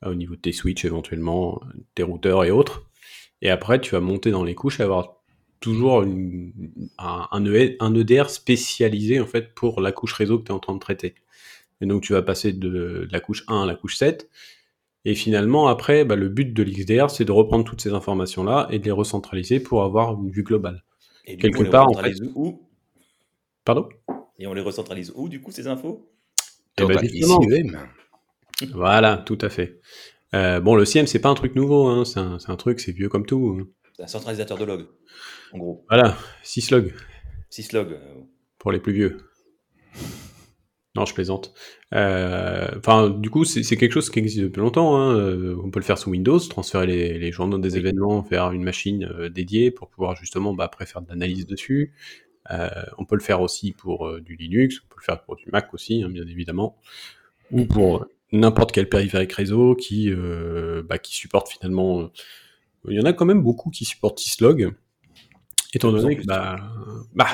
euh, 0.05 0.11
au 0.11 0.15
niveau 0.15 0.35
de 0.35 0.41
tes 0.41 0.53
switches 0.53 0.85
éventuellement, 0.85 1.61
tes 1.95 2.03
routeurs 2.03 2.45
et 2.45 2.51
autres. 2.51 2.91
Et 3.43 3.51
après, 3.51 3.81
tu 3.81 3.93
vas 3.93 4.01
monter 4.01 4.31
dans 4.31 4.45
les 4.45 4.55
couches 4.55 4.81
et 4.81 4.83
avoir 4.83 5.18
toujours 5.61 6.03
un, 6.03 7.29
un, 7.31 7.95
EDR 7.95 8.25
e 8.25 8.29
spécialisé 8.29 9.21
en 9.21 9.27
fait 9.27 9.55
pour 9.55 9.81
la 9.81 9.93
couche 9.93 10.13
réseau 10.13 10.39
que 10.39 10.45
tu 10.45 10.53
es 10.53 10.55
en 10.55 10.61
train 10.61 10.75
de 10.75 10.81
traiter. 10.81 11.15
Et 11.81 11.87
donc 11.87 12.03
tu 12.03 12.13
vas 12.13 12.23
passer 12.23 12.53
de, 12.53 12.69
de 12.69 13.09
la 13.11 13.21
couche 13.21 13.45
1 13.49 13.63
à 13.63 13.67
la 13.67 13.75
couche 13.75 13.97
7, 13.97 14.29
et 15.05 15.15
finalement, 15.15 15.69
après, 15.69 16.05
bah, 16.05 16.17
le 16.17 16.29
but 16.29 16.53
de 16.53 16.63
l'XDR, 16.63 17.11
c'est 17.11 17.25
de 17.25 17.33
reprendre 17.33 17.65
toutes 17.65 17.81
ces 17.81 17.95
informations-là 17.95 18.69
et 18.71 18.79
de 18.79 18.85
les 18.85 18.91
recentraliser 18.91 19.61
pour 19.61 19.83
avoir 19.83 20.13
une 20.21 20.31
vue 20.31 20.43
globale. 20.43 20.85
Et 21.25 21.37
Quelque 21.37 21.63
part, 21.63 21.89
en 21.89 21.95
fait... 21.95 22.15
où? 22.35 22.61
Pardon? 23.65 23.89
Et 24.39 24.47
on 24.47 24.55
les 24.55 24.61
recentralise 24.61 25.13
où, 25.15 25.29
du 25.29 25.41
coup, 25.41 25.51
ces 25.51 25.67
infos? 25.67 26.11
Eh 26.79 26.85
ben, 26.85 26.99
Voilà, 28.73 29.17
tout 29.17 29.39
à 29.41 29.49
fait. 29.49 29.81
Euh, 30.35 30.61
bon, 30.61 30.75
le 30.75 30.85
CIEM, 30.85 31.07
c'est 31.07 31.21
pas 31.21 31.31
un 31.31 31.35
truc 31.35 31.55
nouveau, 31.55 31.87
hein. 31.87 32.05
c'est 32.05 32.21
un, 32.21 32.57
truc, 32.57 32.81
c'est 32.81 32.93
vieux 32.93 33.09
comme 33.09 33.25
tout. 33.25 33.59
Hein. 33.59 33.67
Un 34.01 34.07
centralisateur 34.07 34.57
de 34.59 34.65
logs, 34.65 34.87
en 35.53 35.59
gros. 35.59 35.85
Voilà, 35.89 36.17
6 36.45 36.71
logs. 36.71 36.95
6 37.51 37.73
logs. 37.73 37.93
Euh, 37.93 38.15
pour 38.59 38.71
les 38.71 38.79
plus 38.79 38.93
vieux. 38.93 39.17
Non, 40.95 41.05
je 41.05 41.15
plaisante. 41.15 41.53
Euh, 41.95 42.69
du 43.19 43.29
coup, 43.31 43.45
c'est 43.45 43.77
quelque 43.77 43.93
chose 43.93 44.09
qui 44.11 44.21
existe 44.21 44.41
depuis 44.41 44.61
longtemps. 44.61 44.97
Hein. 44.97 45.17
Euh, 45.17 45.57
on 45.65 45.71
peut 45.71 45.81
le 45.81 45.85
faire 45.85 45.99
sous 45.99 46.11
Windows, 46.11 46.39
transférer 46.39 46.87
les, 46.87 47.33
journaux 47.33 47.59
des 47.59 47.77
événements 47.77 48.21
vers 48.21 48.53
une 48.53 48.63
machine 48.63 49.29
dédiée 49.31 49.71
pour 49.73 49.89
pouvoir 49.89 50.15
justement 50.15 50.55
bah, 50.55 50.65
après 50.65 50.87
faire 50.87 51.03
de 51.03 51.09
l'analyse 51.09 51.47
dessus. 51.47 51.93
on 52.99 53.05
peut 53.05 53.17
le 53.17 53.23
faire 53.23 53.41
aussi 53.41 53.73
pour 53.73 54.21
du 54.21 54.37
Linux, 54.37 54.81
on 54.85 54.89
peut 54.89 55.01
le 55.01 55.05
faire 55.05 55.23
pour 55.23 55.37
du 55.37 55.47
Mac 55.53 55.75
aussi, 55.75 56.03
hein, 56.03 56.09
bien 56.09 56.27
évidemment, 56.27 56.79
ou 57.51 57.65
pour 57.65 58.07
n'importe 58.33 58.73
quel 58.73 58.89
périphérique 58.89 59.33
réseau 59.33 59.75
qui, 59.75 60.13
bah, 60.85 60.99
qui 60.99 61.15
supporte 61.15 61.49
finalement. 61.49 62.11
Il 62.89 62.97
y 62.97 63.01
en 63.01 63.05
a 63.05 63.13
quand 63.13 63.25
même 63.25 63.43
beaucoup 63.43 63.71
qui 63.71 63.85
supportent 63.85 64.19
Syslog. 64.19 64.73
Étant 65.75 65.93
donné 65.93 66.17
que, 66.17 66.25
bah, 66.25 66.57
bah, 67.15 67.27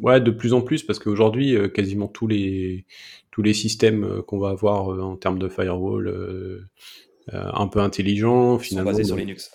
ouais, 0.00 0.20
de 0.20 0.30
plus 0.30 0.52
en 0.52 0.60
plus, 0.60 0.84
parce 0.84 0.98
qu'aujourd'hui, 0.98 1.56
euh, 1.56 1.68
quasiment 1.68 2.06
tous 2.06 2.28
les, 2.28 2.86
tous 3.32 3.42
les 3.42 3.52
systèmes 3.52 4.04
euh, 4.04 4.22
qu'on 4.22 4.38
va 4.38 4.50
avoir 4.50 4.92
euh, 4.92 5.00
en 5.00 5.16
termes 5.16 5.38
de 5.38 5.48
firewall 5.48 6.68
un 7.32 7.66
peu 7.66 7.80
intelligents, 7.80 8.58
finalement. 8.58 8.90
Sont 8.90 8.96
basés 8.96 9.08
sur 9.08 9.16
Linux. 9.16 9.52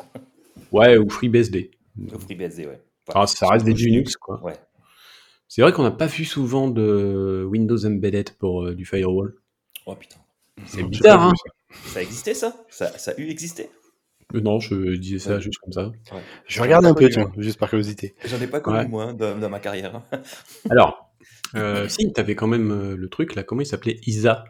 Ouais, 0.72 0.98
ou 0.98 1.10
FreeBSD. 1.10 1.72
Ou 1.98 2.20
FreeBSD, 2.20 2.68
ouais. 2.68 2.82
Ah, 3.14 3.26
ça 3.26 3.48
reste 3.48 3.66
des 3.66 3.74
Linux, 3.74 4.16
quoi. 4.18 4.42
Ouais. 4.44 4.54
C'est 5.48 5.62
vrai 5.62 5.72
qu'on 5.72 5.84
n'a 5.84 5.92
pas 5.92 6.08
vu 6.08 6.26
souvent 6.26 6.70
de 6.70 7.46
Windows 7.50 7.86
Embedded 7.86 8.32
pour 8.38 8.72
du 8.74 8.86
firewall. 8.86 9.36
Oh 9.86 9.96
putain. 9.96 10.18
C'est 10.66 10.84
bizarre, 10.84 11.28
hein 11.28 11.34
Ça 11.86 12.02
existait, 12.02 12.34
ça, 12.34 12.56
ça 12.70 12.98
Ça 12.98 13.12
a 13.12 13.20
eu 13.20 13.30
existé? 13.30 13.70
Non, 14.40 14.60
je 14.60 14.96
disais 14.96 15.20
ça 15.20 15.40
juste 15.40 15.60
comme 15.60 15.74
ça. 15.74 15.92
Je 16.48 16.62
regarde 16.62 16.86
un 16.86 16.94
peu, 16.94 17.10
tiens, 17.10 17.32
juste 17.38 17.60
par 17.60 17.70
curiosité. 17.70 18.16
J'en 18.26 18.42
ai 18.42 18.48
pas 18.48 18.60
connu, 18.60 18.88
moi, 18.88 19.14
dans, 19.14 19.50
ma 19.50 19.60
carrière. 19.60 20.02
Alors, 20.70 21.14
euh, 21.56 21.88
si, 21.88 22.12
tu 22.12 22.20
avais 22.20 22.36
quand 22.36 22.48
même 22.48 22.72
euh, 22.72 22.96
le 22.96 23.10
truc, 23.10 23.36
là, 23.36 23.44
comment 23.44 23.62
il 23.62 23.66
s'appelait? 23.66 24.00
ISA 24.06 24.44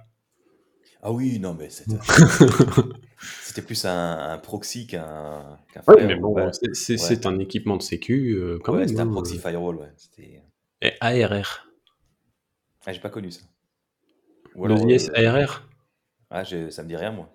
Ah 1.02 1.12
oui, 1.12 1.40
non, 1.40 1.56
mais 1.58 1.70
c'était 1.70 3.62
plus 3.66 3.86
un, 3.86 4.40
proxy 4.42 4.88
qu'un 4.88 5.58
mais 5.98 6.16
bon, 6.16 6.36
c'est 6.74 7.26
un 7.26 7.40
équipement 7.40 7.78
de 7.78 7.84
sécu, 7.84 8.38
quand 8.64 8.74
même. 8.74 8.88
C'était 8.88 9.02
un 9.02 9.08
hein. 9.08 9.12
proxy 9.12 9.38
firewall, 9.38 9.76
ouais. 9.78 9.92
Et 10.82 10.94
ARR. 11.00 11.68
Ah, 12.86 12.92
j'ai 12.92 13.00
pas 13.00 13.10
connu 13.10 13.32
ça. 13.32 13.42
Ou 14.56 14.66
alors, 14.66 14.90
IS 14.90 15.10
ARR 15.16 15.68
Ah, 16.30 16.44
ça 16.46 16.84
me 16.84 16.88
dit 16.88 16.96
rien, 16.96 17.12
moi. 17.12 17.30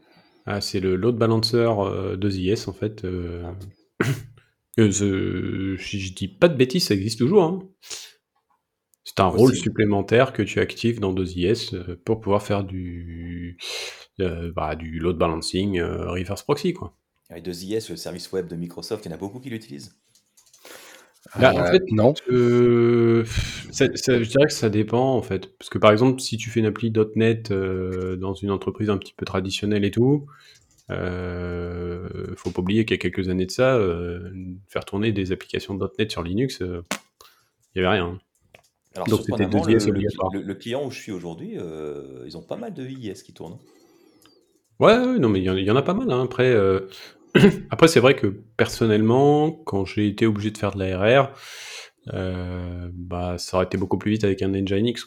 Ah, 0.50 0.62
c'est 0.62 0.80
le 0.80 0.96
load 0.96 1.18
balancer 1.18 1.56
euh, 1.58 2.16
de 2.16 2.68
en 2.68 2.72
fait. 2.72 3.04
Euh, 3.04 3.52
euh, 4.78 5.76
si 5.76 6.00
je 6.00 6.14
dis 6.14 6.26
pas 6.26 6.48
de 6.48 6.56
bêtises, 6.56 6.86
ça 6.86 6.94
existe 6.94 7.18
toujours. 7.18 7.42
Hein. 7.42 7.68
C'est 9.04 9.20
un 9.20 9.26
rôle 9.26 9.54
supplémentaire 9.54 10.32
que 10.32 10.42
tu 10.42 10.58
actives 10.60 11.00
dans 11.00 11.12
2IS 11.12 11.96
pour 11.96 12.20
pouvoir 12.20 12.42
faire 12.42 12.64
du, 12.64 13.58
bah, 14.18 14.74
du 14.74 14.98
load 14.98 15.18
balancing 15.18 15.82
reverse 15.82 16.42
proxy. 16.44 16.72
Quoi. 16.72 16.96
Avec 17.28 17.44
2IS, 17.44 17.90
le 17.90 17.96
service 17.96 18.32
web 18.32 18.48
de 18.48 18.56
Microsoft, 18.56 19.04
il 19.04 19.10
y 19.10 19.12
en 19.12 19.16
a 19.16 19.18
beaucoup 19.18 19.40
qui 19.40 19.50
l'utilisent. 19.50 19.98
En 21.34 21.64
fait, 21.66 21.82
non. 21.90 22.14
je 22.28 23.22
dirais 24.28 24.46
que 24.46 24.52
ça 24.52 24.68
dépend 24.68 25.14
en 25.14 25.22
fait, 25.22 25.56
parce 25.58 25.68
que 25.70 25.78
par 25.78 25.92
exemple, 25.92 26.20
si 26.20 26.36
tu 26.36 26.50
fais 26.50 26.60
une 26.60 26.66
appli 26.66 26.92
.NET 27.16 27.52
dans 27.52 28.34
une 28.34 28.50
entreprise 28.50 28.90
un 28.90 28.98
petit 28.98 29.14
peu 29.16 29.24
traditionnelle 29.24 29.84
et 29.84 29.90
tout, 29.90 30.26
euh, 30.90 32.08
faut 32.36 32.50
pas 32.50 32.60
oublier 32.60 32.84
qu'il 32.84 32.96
y 32.96 32.98
a 32.98 33.02
quelques 33.02 33.28
années 33.28 33.46
de 33.46 33.50
ça, 33.50 33.78
faire 34.68 34.84
tourner 34.84 35.12
des 35.12 35.32
applications 35.32 35.78
.NET 35.98 36.10
sur 36.10 36.22
Linux, 36.22 36.60
il 36.60 36.82
y 37.76 37.78
avait 37.80 37.88
rien. 37.88 38.18
Alors, 38.94 39.06
Donc 39.06 39.20
c'était 39.20 39.44
le, 39.44 40.40
le, 40.40 40.54
client 40.54 40.86
où 40.86 40.90
je 40.90 40.98
suis 40.98 41.12
aujourd'hui, 41.12 41.56
ils 42.26 42.36
ont 42.36 42.42
pas 42.42 42.56
mal 42.56 42.74
de 42.74 42.84
IS 42.84 43.22
qui 43.22 43.32
tournent. 43.32 43.58
Ouais, 44.80 45.18
non 45.18 45.28
mais 45.28 45.40
il 45.40 45.44
y, 45.44 45.70
en 45.70 45.76
a 45.76 45.82
pas 45.82 45.94
mal. 45.94 46.10
Hein. 46.10 46.22
Après, 46.22 46.54
Après, 47.70 47.88
c'est 47.88 48.00
vrai 48.00 48.14
que 48.16 48.26
personnellement, 48.56 49.50
quand 49.50 49.84
j'ai 49.84 50.08
été 50.08 50.26
obligé 50.26 50.50
de 50.50 50.58
faire 50.58 50.72
de 50.72 50.78
l'ARR, 50.78 51.32
euh, 52.14 52.90
bah, 52.92 53.38
ça 53.38 53.56
aurait 53.56 53.66
été 53.66 53.76
beaucoup 53.76 53.98
plus 53.98 54.12
vite 54.12 54.24
avec 54.24 54.42
un 54.42 54.48
Nginx. 54.48 55.06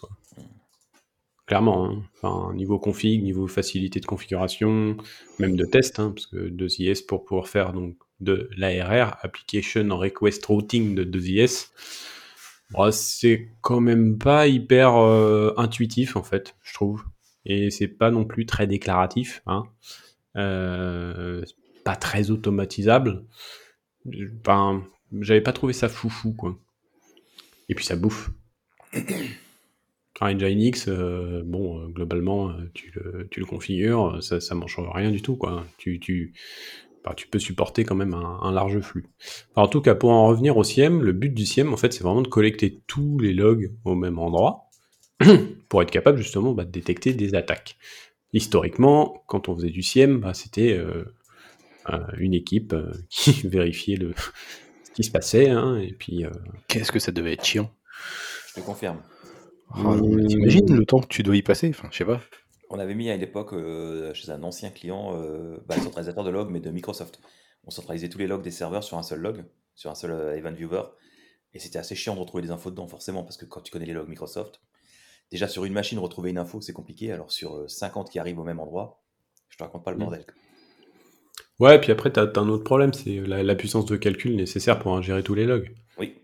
Clairement, 1.48 2.02
hein. 2.24 2.54
niveau 2.54 2.80
config, 2.80 3.22
niveau 3.24 3.48
facilité 3.48 4.00
de 4.00 4.06
configuration, 4.06 4.96
même 5.40 5.56
de 5.58 5.66
test, 5.66 6.00
hein, 6.00 6.14
parce 6.16 6.28
que 6.28 6.50
2IS 6.50 7.06
pour 7.06 7.26
pouvoir 7.26 7.50
faire 7.50 7.74
donc 7.74 7.98
de 8.22 8.50
l'ARR, 8.56 9.18
Application 9.22 9.98
Request 9.98 10.46
Routing 10.46 10.96
de 10.96 11.04
2IS. 11.04 11.72
c'est 12.92 13.50
quand 13.62 13.82
même 13.82 14.18
pas 14.18 14.48
hyper 14.48 14.96
euh, 14.96 15.54
intuitif 15.58 16.16
en 16.16 16.24
fait, 16.24 16.56
je 16.62 16.74
trouve. 16.74 17.04
Et 17.46 17.70
c'est 17.72 17.88
pas 17.88 18.12
non 18.12 18.24
plus 18.24 18.46
très 18.46 18.68
déclaratif. 18.68 19.42
Hein. 19.48 19.64
Euh, 20.38 21.44
pas 21.84 21.96
très 21.96 22.32
automatisable. 22.32 23.26
Ben, 24.06 24.84
j'avais 25.20 25.42
pas 25.42 25.54
trouvé 25.54 25.74
ça 25.74 25.90
foufou, 25.90 26.34
quoi. 26.34 26.58
Et 27.70 27.76
puis 27.76 27.86
ça 27.86 27.96
bouffe. 27.96 28.32
Un 30.24 30.36
Nginx, 30.36 30.88
euh, 30.88 31.42
bon, 31.44 31.80
euh, 31.80 31.88
globalement, 31.88 32.50
euh, 32.50 32.70
tu 32.76 32.92
le, 32.94 33.28
tu 33.32 33.40
le 33.40 33.46
configures, 33.48 34.22
ça, 34.22 34.40
ça 34.40 34.54
mange 34.54 34.78
rien 34.94 35.10
du 35.10 35.24
tout, 35.24 35.36
quoi. 35.36 35.66
Tu, 35.78 36.00
tu, 36.00 36.34
bah, 37.04 37.14
tu 37.18 37.28
peux 37.28 37.40
supporter 37.40 37.86
quand 37.86 37.96
même 37.96 38.14
un, 38.14 38.52
large 38.52 38.80
flux. 38.82 39.08
en 39.56 39.68
tout 39.68 39.82
cas, 39.82 39.96
pour 39.96 40.12
en 40.12 40.28
revenir 40.28 40.58
au 40.58 40.64
SIEM, 40.64 41.02
le 41.02 41.12
but 41.12 41.34
du 41.34 41.48
SIEM, 41.48 41.74
en 41.74 41.78
fait, 41.78 41.92
c'est 41.92 42.04
vraiment 42.04 42.22
de 42.22 42.28
collecter 42.28 42.82
tous 42.86 43.18
les 43.18 43.34
logs 43.34 43.72
au 43.84 43.96
même 43.96 44.20
endroit 44.20 44.70
pour 45.70 45.82
être 45.82 45.90
capable 45.90 46.20
justement 46.20 46.54
bah, 46.54 46.66
de 46.66 46.72
détecter 46.72 47.14
des 47.14 47.34
attaques. 47.34 47.78
Historiquement, 48.34 49.24
quand 49.26 49.50
on 49.50 49.56
faisait 49.56 49.72
du 49.72 49.82
SIEM, 49.82 50.20
bah, 50.20 50.36
c'était 50.36 50.80
une 52.18 52.34
équipe 52.34 52.76
qui 53.10 53.48
vérifiait 53.48 53.98
le, 53.98 54.14
ce 54.84 54.92
qui 54.92 55.04
se 55.04 55.12
passait, 55.12 55.50
hein, 55.50 55.78
et 55.78 55.94
puis. 55.94 56.26
Qu'est-ce 56.68 56.92
que 56.92 57.00
ça 57.00 57.12
devait 57.12 57.34
être 57.34 57.46
chiant 57.46 57.72
Je 58.50 58.62
te 58.62 58.66
confirme. 58.66 59.02
Oh, 59.78 59.98
T'imagines 60.28 60.76
le 60.76 60.86
temps 60.86 61.00
que 61.00 61.08
tu 61.08 61.24
dois 61.24 61.36
y 61.36 61.42
passer 61.42 61.70
Enfin, 61.70 61.88
je 61.92 61.98
sais 61.98 62.06
pas. 62.06 62.22
On 62.70 62.80
avait 62.80 62.96
mis 62.96 63.10
à 63.10 63.18
l'époque 63.18 63.54
euh, 63.54 64.14
chez 64.14 64.32
un 64.32 64.44
ancien 64.44 64.70
client 64.70 65.14
euh, 65.16 65.58
bah, 65.68 65.76
le 65.76 65.84
centralisateur 65.84 66.24
de 66.24 66.30
log, 66.30 66.50
mais 66.50 66.62
de 66.62 66.72
Microsoft. 66.72 67.20
On 67.66 67.70
centralisait 67.70 68.10
tous 68.10 68.18
les 68.18 68.28
logs 68.28 68.42
des 68.42 68.52
serveurs 68.52 68.84
sur 68.84 68.98
un 68.98 69.04
seul 69.04 69.20
log, 69.20 69.44
sur 69.76 69.92
un 69.92 69.96
seul 69.96 70.12
euh, 70.12 70.38
event 70.38 70.54
viewer. 70.54 70.84
Et 71.54 71.60
c'était 71.60 71.80
assez 71.80 71.96
chiant 71.96 72.16
de 72.16 72.22
retrouver 72.22 72.44
des 72.44 72.52
infos 72.52 72.72
dedans, 72.72 72.88
forcément, 72.88 73.24
parce 73.24 73.36
que 73.36 73.46
quand 73.46 73.60
tu 73.60 73.72
connais 73.72 73.86
les 73.86 73.94
logs 73.94 74.08
Microsoft, 74.08 74.62
déjà 75.32 75.50
sur 75.50 75.66
une 75.66 75.74
machine, 75.74 76.00
retrouver 76.00 76.30
une 76.30 76.38
info, 76.38 76.62
c'est 76.62 76.72
compliqué. 76.72 77.12
Alors 77.12 77.32
sur 77.32 77.70
50 77.70 78.10
qui 78.10 78.20
arrivent 78.20 78.40
au 78.40 78.46
même 78.46 78.60
endroit, 78.60 79.04
je 79.50 79.58
te 79.58 79.64
raconte 79.64 79.84
pas 79.84 79.92
le 79.92 79.98
mm. 79.98 80.00
bordel. 80.00 80.26
Ouais, 81.62 81.80
puis 81.80 81.92
après, 81.92 82.12
tu 82.12 82.20
as, 82.20 82.24
un 82.24 82.50
autre 82.50 82.64
problème, 82.64 82.92
c'est 82.92 83.18
la, 83.20 83.44
la, 83.44 83.54
puissance 83.54 83.86
de 83.86 83.96
calcul 83.96 84.36
nécessaire 84.36 84.80
pour 84.80 84.98
ingérer 84.98 85.22
tous 85.22 85.36
les 85.36 85.46
logs. 85.46 85.72
Oui. 86.00 86.16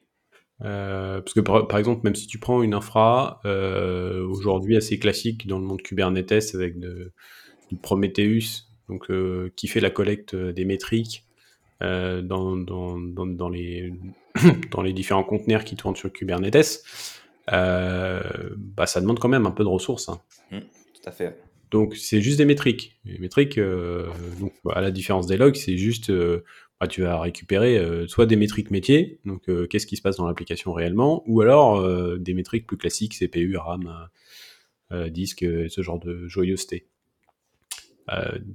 Euh, 0.63 1.21
parce 1.21 1.35
que 1.35 1.41
par, 1.41 1.77
exemple, 1.77 2.01
même 2.03 2.15
si 2.15 2.25
tu 2.25 2.39
prends 2.39 2.63
une 2.63 2.73
infra 2.73 3.39
euh, 3.45 4.25
aujourd'hui 4.25 4.75
assez 4.75 4.97
classique 4.97 5.45
dans 5.45 5.59
le 5.59 5.65
monde 5.65 5.83
Kubernetes 5.83 6.55
avec 6.55 6.79
de, 6.79 7.11
du 7.69 7.77
Prometheus, 7.77 8.65
donc 8.89 9.11
euh, 9.11 9.53
qui 9.55 9.67
fait 9.67 9.79
la 9.79 9.91
collecte 9.91 10.35
des 10.35 10.65
métriques 10.65 11.23
dans, 11.81 12.57
dans, 12.57 12.97
dans, 12.97 13.49
les, 13.49 13.93
dans 14.71 14.81
les 14.81 14.93
différents 14.93 15.23
conteneurs 15.23 15.63
qui 15.63 15.75
tournent 15.75 15.95
sur 15.95 16.11
Kubernetes, 16.11 16.83
bah, 17.47 18.87
ça 18.87 19.01
demande 19.01 19.19
quand 19.19 19.29
même 19.29 19.45
un 19.45 19.51
peu 19.51 19.63
de 19.63 19.69
ressources. 19.69 20.09
Hein. 20.09 20.19
Mmh, 20.49 20.57
tout 20.61 21.01
à 21.05 21.11
fait. 21.11 21.39
Donc 21.71 21.95
c'est 21.95 22.21
juste 22.21 22.37
des 22.37 22.45
métriques. 22.45 22.99
Les 23.05 23.17
métriques, 23.19 23.59
donc, 23.59 24.53
à 24.71 24.81
la 24.81 24.91
différence 24.91 25.27
des 25.27 25.37
logs, 25.37 25.55
c'est 25.55 25.77
juste 25.77 26.11
bah, 26.79 26.87
tu 26.87 27.01
vas 27.01 27.19
récupérer 27.19 27.77
euh, 27.79 28.07
soit 28.07 28.27
des 28.27 28.35
métriques 28.35 28.69
métiers, 28.69 29.19
donc 29.25 29.49
euh, 29.49 29.65
qu'est-ce 29.65 29.87
qui 29.87 29.97
se 29.97 30.01
passe 30.03 30.17
dans 30.17 30.27
l'application 30.27 30.73
réellement, 30.73 31.23
ou 31.25 31.41
alors 31.41 31.77
euh, 31.77 32.17
des 32.17 32.35
métriques 32.35 32.67
plus 32.67 32.77
classiques, 32.77 33.17
CPU, 33.17 33.57
RAM, 33.57 34.09
disque, 35.09 35.39
ce 35.69 35.81
genre 35.81 35.99
de 35.99 36.27
joyeuseté. 36.27 36.87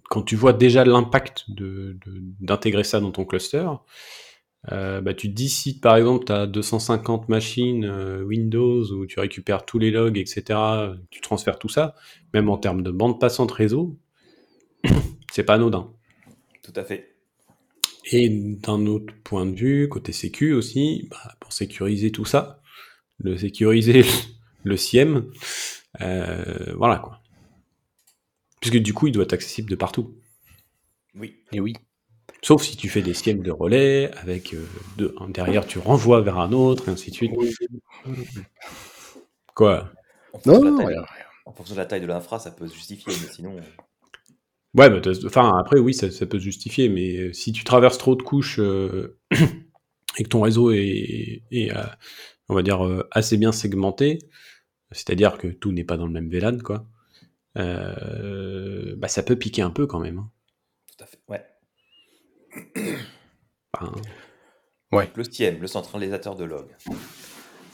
quand 0.09 0.22
tu 0.22 0.35
vois 0.35 0.55
déjà 0.55 0.83
l'impact 0.83 1.44
d'intégrer 2.40 2.85
ça 2.85 3.01
dans 3.01 3.11
ton 3.11 3.27
cluster, 3.27 3.66
bah, 4.70 5.14
tu 5.14 5.29
te 5.29 5.35
dis 5.35 5.48
si 5.48 5.81
par 5.81 5.96
exemple 5.96 6.25
tu 6.27 6.33
as 6.33 6.46
250 6.46 7.29
machines 7.29 7.85
Windows 8.25 8.85
où 8.92 9.07
tu 9.07 9.18
récupères 9.18 9.64
tous 9.64 9.79
les 9.79 9.90
logs, 9.90 10.18
etc., 10.18 10.59
tu 11.11 11.20
transfères 11.20 11.59
tout 11.59 11.68
ça, 11.68 11.94
même 12.33 12.48
en 12.48 12.59
termes 12.59 12.83
de 12.83 12.90
bande 12.90 13.20
passante 13.20 13.51
réseau, 13.51 13.98
c'est 15.33 15.44
pas 15.44 15.55
anodin. 15.55 15.92
Tout 16.62 16.72
à 16.77 16.85
fait. 16.85 17.16
Et 18.11 18.29
d'un 18.29 18.87
autre 18.87 19.14
point 19.25 19.46
de 19.46 19.55
vue, 19.55 19.88
côté 19.88 20.12
sécu 20.12 20.53
aussi, 20.53 21.09
bah, 21.11 21.37
pour 21.40 21.53
sécuriser 21.53 22.11
tout 22.11 22.25
ça, 22.25 22.61
le 23.18 23.37
sécuriser 23.37 24.05
le 24.64 24.77
SIEM, 24.77 25.31
euh, 26.01 26.75
voilà 26.77 26.98
quoi. 26.98 27.20
Puisque 28.61 28.79
du 28.79 28.94
coup, 28.94 29.09
il 29.09 29.12
doit 29.12 29.25
être 29.25 29.33
accessible 29.33 29.70
de 29.70 29.77
partout. 29.77 30.16
Oui. 31.14 31.35
Et 31.53 31.61
oui. 31.61 31.75
Sauf 32.42 32.62
si 32.62 32.76
tu 32.76 32.88
fais 32.88 33.02
des 33.02 33.14
SIEM 33.14 33.42
de 33.42 33.52
relais, 33.52 34.11
avec 34.20 34.52
euh, 34.52 34.66
deux, 34.98 35.14
derrière 35.28 35.66
tu 35.66 35.78
renvoies 35.78 36.20
vers 36.22 36.38
un 36.38 36.52
autre, 36.52 36.88
et 36.88 36.92
ainsi 36.92 37.11
de 37.11 37.14
suite. 37.14 37.32
Quoi? 39.54 39.92
Non, 40.46 40.78
En 41.44 41.52
fonction 41.52 41.74
de 41.74 41.80
la 41.80 41.87
taille 41.87 42.00
de 42.00 42.06
l'infra, 42.06 42.38
ça 42.38 42.50
peut 42.50 42.66
se 42.66 42.74
justifier, 42.74 43.12
mais 43.20 43.32
sinon. 43.32 43.56
Ouais, 44.74 44.88
bah, 44.88 45.00
enfin, 45.26 45.58
après, 45.58 45.78
oui, 45.78 45.92
ça, 45.92 46.08
peut 46.26 46.38
se 46.38 46.44
justifier, 46.44 46.88
mais 46.88 47.16
euh, 47.16 47.32
si 47.32 47.52
tu 47.52 47.62
traverses 47.62 47.98
trop 47.98 48.16
de 48.16 48.22
couches 48.22 48.58
euh, 48.58 49.18
et 50.18 50.22
que 50.24 50.28
ton 50.28 50.40
réseau 50.40 50.70
est, 50.70 51.42
euh, 51.52 51.85
on 52.48 52.54
va 52.54 52.62
dire, 52.62 53.04
assez 53.11 53.37
bien 53.37 53.52
segmenté, 53.52 54.18
c'est-à-dire 54.90 55.37
que 55.37 55.48
tout 55.48 55.72
n'est 55.72 55.85
pas 55.85 55.98
dans 55.98 56.06
le 56.06 56.12
même 56.12 56.30
VLAN, 56.30 56.58
quoi, 56.58 56.87
bah, 57.54 59.08
ça 59.08 59.22
peut 59.22 59.37
piquer 59.37 59.62
un 59.62 59.70
peu 59.70 59.87
quand 59.87 60.00
même. 60.00 60.18
Hein. 60.18 60.30
Tout 60.87 61.04
à 61.04 61.06
fait, 61.06 61.18
ouais. 61.28 61.44
Ouais. 64.92 65.10
Le 65.14 65.24
SIEM, 65.24 65.60
le 65.60 65.66
centralisateur 65.66 66.36
de 66.36 66.44
log. 66.44 66.66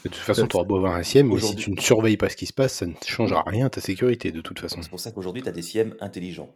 De 0.03 0.09
toute 0.09 0.15
façon, 0.15 0.47
tu 0.47 0.55
auras 0.55 0.65
beau 0.65 0.77
avoir 0.77 0.95
un 0.95 1.03
SIEM, 1.03 1.27
mais 1.27 1.39
si 1.39 1.55
tu 1.55 1.71
ne 1.71 1.79
surveilles 1.79 2.17
pas 2.17 2.29
ce 2.29 2.37
qui 2.37 2.45
se 2.45 2.53
passe, 2.53 2.73
ça 2.73 2.85
ne 2.85 2.93
changera 3.05 3.43
rien 3.45 3.65
à 3.65 3.69
ta 3.69 3.81
sécurité, 3.81 4.31
de 4.31 4.41
toute 4.41 4.59
façon. 4.59 4.81
C'est 4.81 4.89
pour 4.89 4.99
ça 4.99 5.11
qu'aujourd'hui, 5.11 5.41
tu 5.41 5.49
as 5.49 5.51
des 5.51 5.61
SIEM 5.61 5.95
intelligents. 5.99 6.53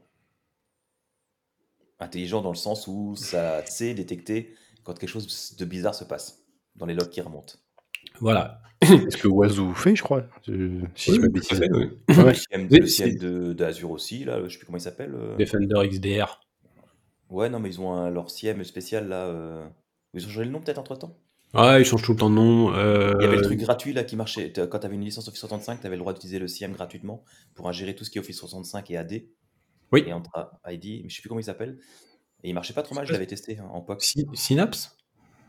Intelligent 2.00 2.42
dans 2.42 2.52
le 2.52 2.58
sens 2.58 2.88
où 2.88 3.16
ça 3.16 3.66
sait 3.66 3.94
détecter 3.94 4.56
quand 4.84 4.98
quelque 4.98 5.10
chose 5.10 5.56
de 5.58 5.66
bizarre 5.66 5.96
se 5.96 6.04
passe 6.04 6.44
dans 6.76 6.86
les 6.86 6.94
logs 6.94 7.10
qui 7.10 7.22
remontent. 7.22 7.56
Voilà. 8.20 8.62
C'est 8.82 9.12
ce 9.12 9.18
que 9.18 9.28
Wazoo 9.28 9.74
fait, 9.74 9.96
je 9.96 10.04
crois. 10.04 10.26
Si 10.96 11.16
je 11.16 11.22
me 11.22 11.28
Le 11.28 13.18
de, 13.18 13.54
d'Azure 13.54 13.92
aussi, 13.92 14.26
là, 14.26 14.42
je 14.44 14.50
sais 14.50 14.58
plus 14.58 14.66
comment 14.66 14.78
il 14.78 14.82
s'appelle. 14.82 15.14
Euh. 15.16 15.38
Defender 15.38 15.88
XDR. 15.88 16.42
Ouais, 17.34 17.50
non, 17.50 17.60
mais 17.60 17.70
ils 17.70 17.82
ont 17.82 17.92
un, 17.92 18.12
leur 18.12 18.30
CM 18.30 18.64
spécial 18.64 19.08
là. 19.08 19.26
Euh. 19.26 19.68
Ils 20.14 20.24
ont 20.24 20.30
changé 20.30 20.46
le 20.46 20.52
nom 20.52 20.62
peut-être 20.62 20.78
entre 20.78 20.96
temps 20.96 21.18
Ouais, 21.56 21.82
ils 21.82 21.86
changent 21.86 22.04
tout 22.04 22.14
le 22.14 22.20
temps 22.20 22.30
de 22.30 22.36
nom. 22.36 22.72
Euh. 22.76 23.16
Il 23.20 23.24
y 23.24 23.26
avait 23.26 23.38
le 23.38 23.42
truc 23.42 23.60
gratuit 23.60 23.92
là 23.92 24.04
qui 24.04 24.16
marchait. 24.16 24.54
Quand 24.54 24.80
tu 24.80 24.86
avais 24.86 24.96
une 24.96 25.04
licence 25.04 25.28
Office 25.28 25.40
65, 25.40 25.82
tu 25.82 25.88
avais 25.88 25.96
le 25.96 26.02
droit 26.02 26.14
d'utiliser 26.14 26.38
le 26.38 26.48
CM 26.48 26.74
gratuitement 26.74 27.24
pour 27.56 27.68
ingérer 27.68 27.96
tout 27.96 28.04
ce 28.04 28.12
qui 28.12 28.20
est 28.20 28.22
Office 28.22 28.38
65 28.38 28.90
et 28.92 28.98
AD. 28.98 29.24
Oui. 29.92 30.04
Et 30.06 30.14
entre 30.14 30.30
ID, 30.68 31.04
mais 31.04 31.10
je 31.10 31.16
sais 31.16 31.22
plus 31.22 31.30
comment 31.30 31.40
il 31.40 31.46
s'appelle. 31.46 31.80
Et 32.44 32.50
il 32.50 32.54
marchait 32.54 32.74
pas 32.74 32.84
trop 32.84 32.94
mal, 32.94 33.08
je 33.08 33.14
l'avais 33.14 33.28
testé 33.28 33.58
hein, 33.58 33.68
en 33.72 33.82
POC. 33.82 34.14
Synapse? 34.34 34.96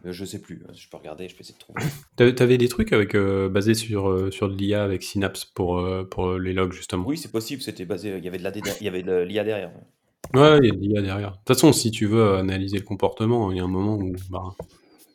Euh, 0.07 0.13
Je 0.13 0.25
sais 0.25 0.41
plus, 0.41 0.63
je 0.75 0.89
peux 0.89 0.97
regarder, 0.97 1.29
je 1.29 1.35
peux 1.35 1.41
essayer 1.41 1.55
de 1.55 1.59
trouver. 1.59 1.83
T'avais 2.35 2.59
des 2.59 2.69
trucs 2.69 2.93
avec 2.93 3.15
euh, 3.15 3.49
basés 3.49 3.75
sur, 3.75 4.09
euh, 4.09 4.31
sur 4.31 4.49
de 4.49 4.55
l'IA 4.55 4.85
avec 4.85 5.03
Synapse 5.03 5.45
pour, 5.45 5.87
pour 6.11 6.35
les 6.35 6.53
logs 6.55 6.73
justement? 6.73 7.05
Oui, 7.07 7.19
c'est 7.19 7.33
possible, 7.33 7.61
c'était 7.61 7.85
basé, 7.85 8.17
il 8.17 8.25
y 8.25 8.29
avait 8.29 9.03
de 9.03 9.23
l'IA 9.23 9.45
derrière. 9.45 9.71
Ouais, 9.71 9.83
il 10.33 10.41
y 10.41 10.43
a 10.43 10.59
de 10.59 10.79
l'IA 10.79 11.03
derrière. 11.03 11.31
De 11.33 11.37
toute 11.37 11.49
façon, 11.49 11.73
si 11.73 11.91
tu 11.91 12.07
veux 12.07 12.35
analyser 12.35 12.79
le 12.79 12.85
comportement, 12.85 13.51
il 13.51 13.59
y 13.59 13.61
a 13.61 13.65
un 13.65 13.69
moment 13.69 13.97
où 13.97 14.15
bah, 14.31 14.55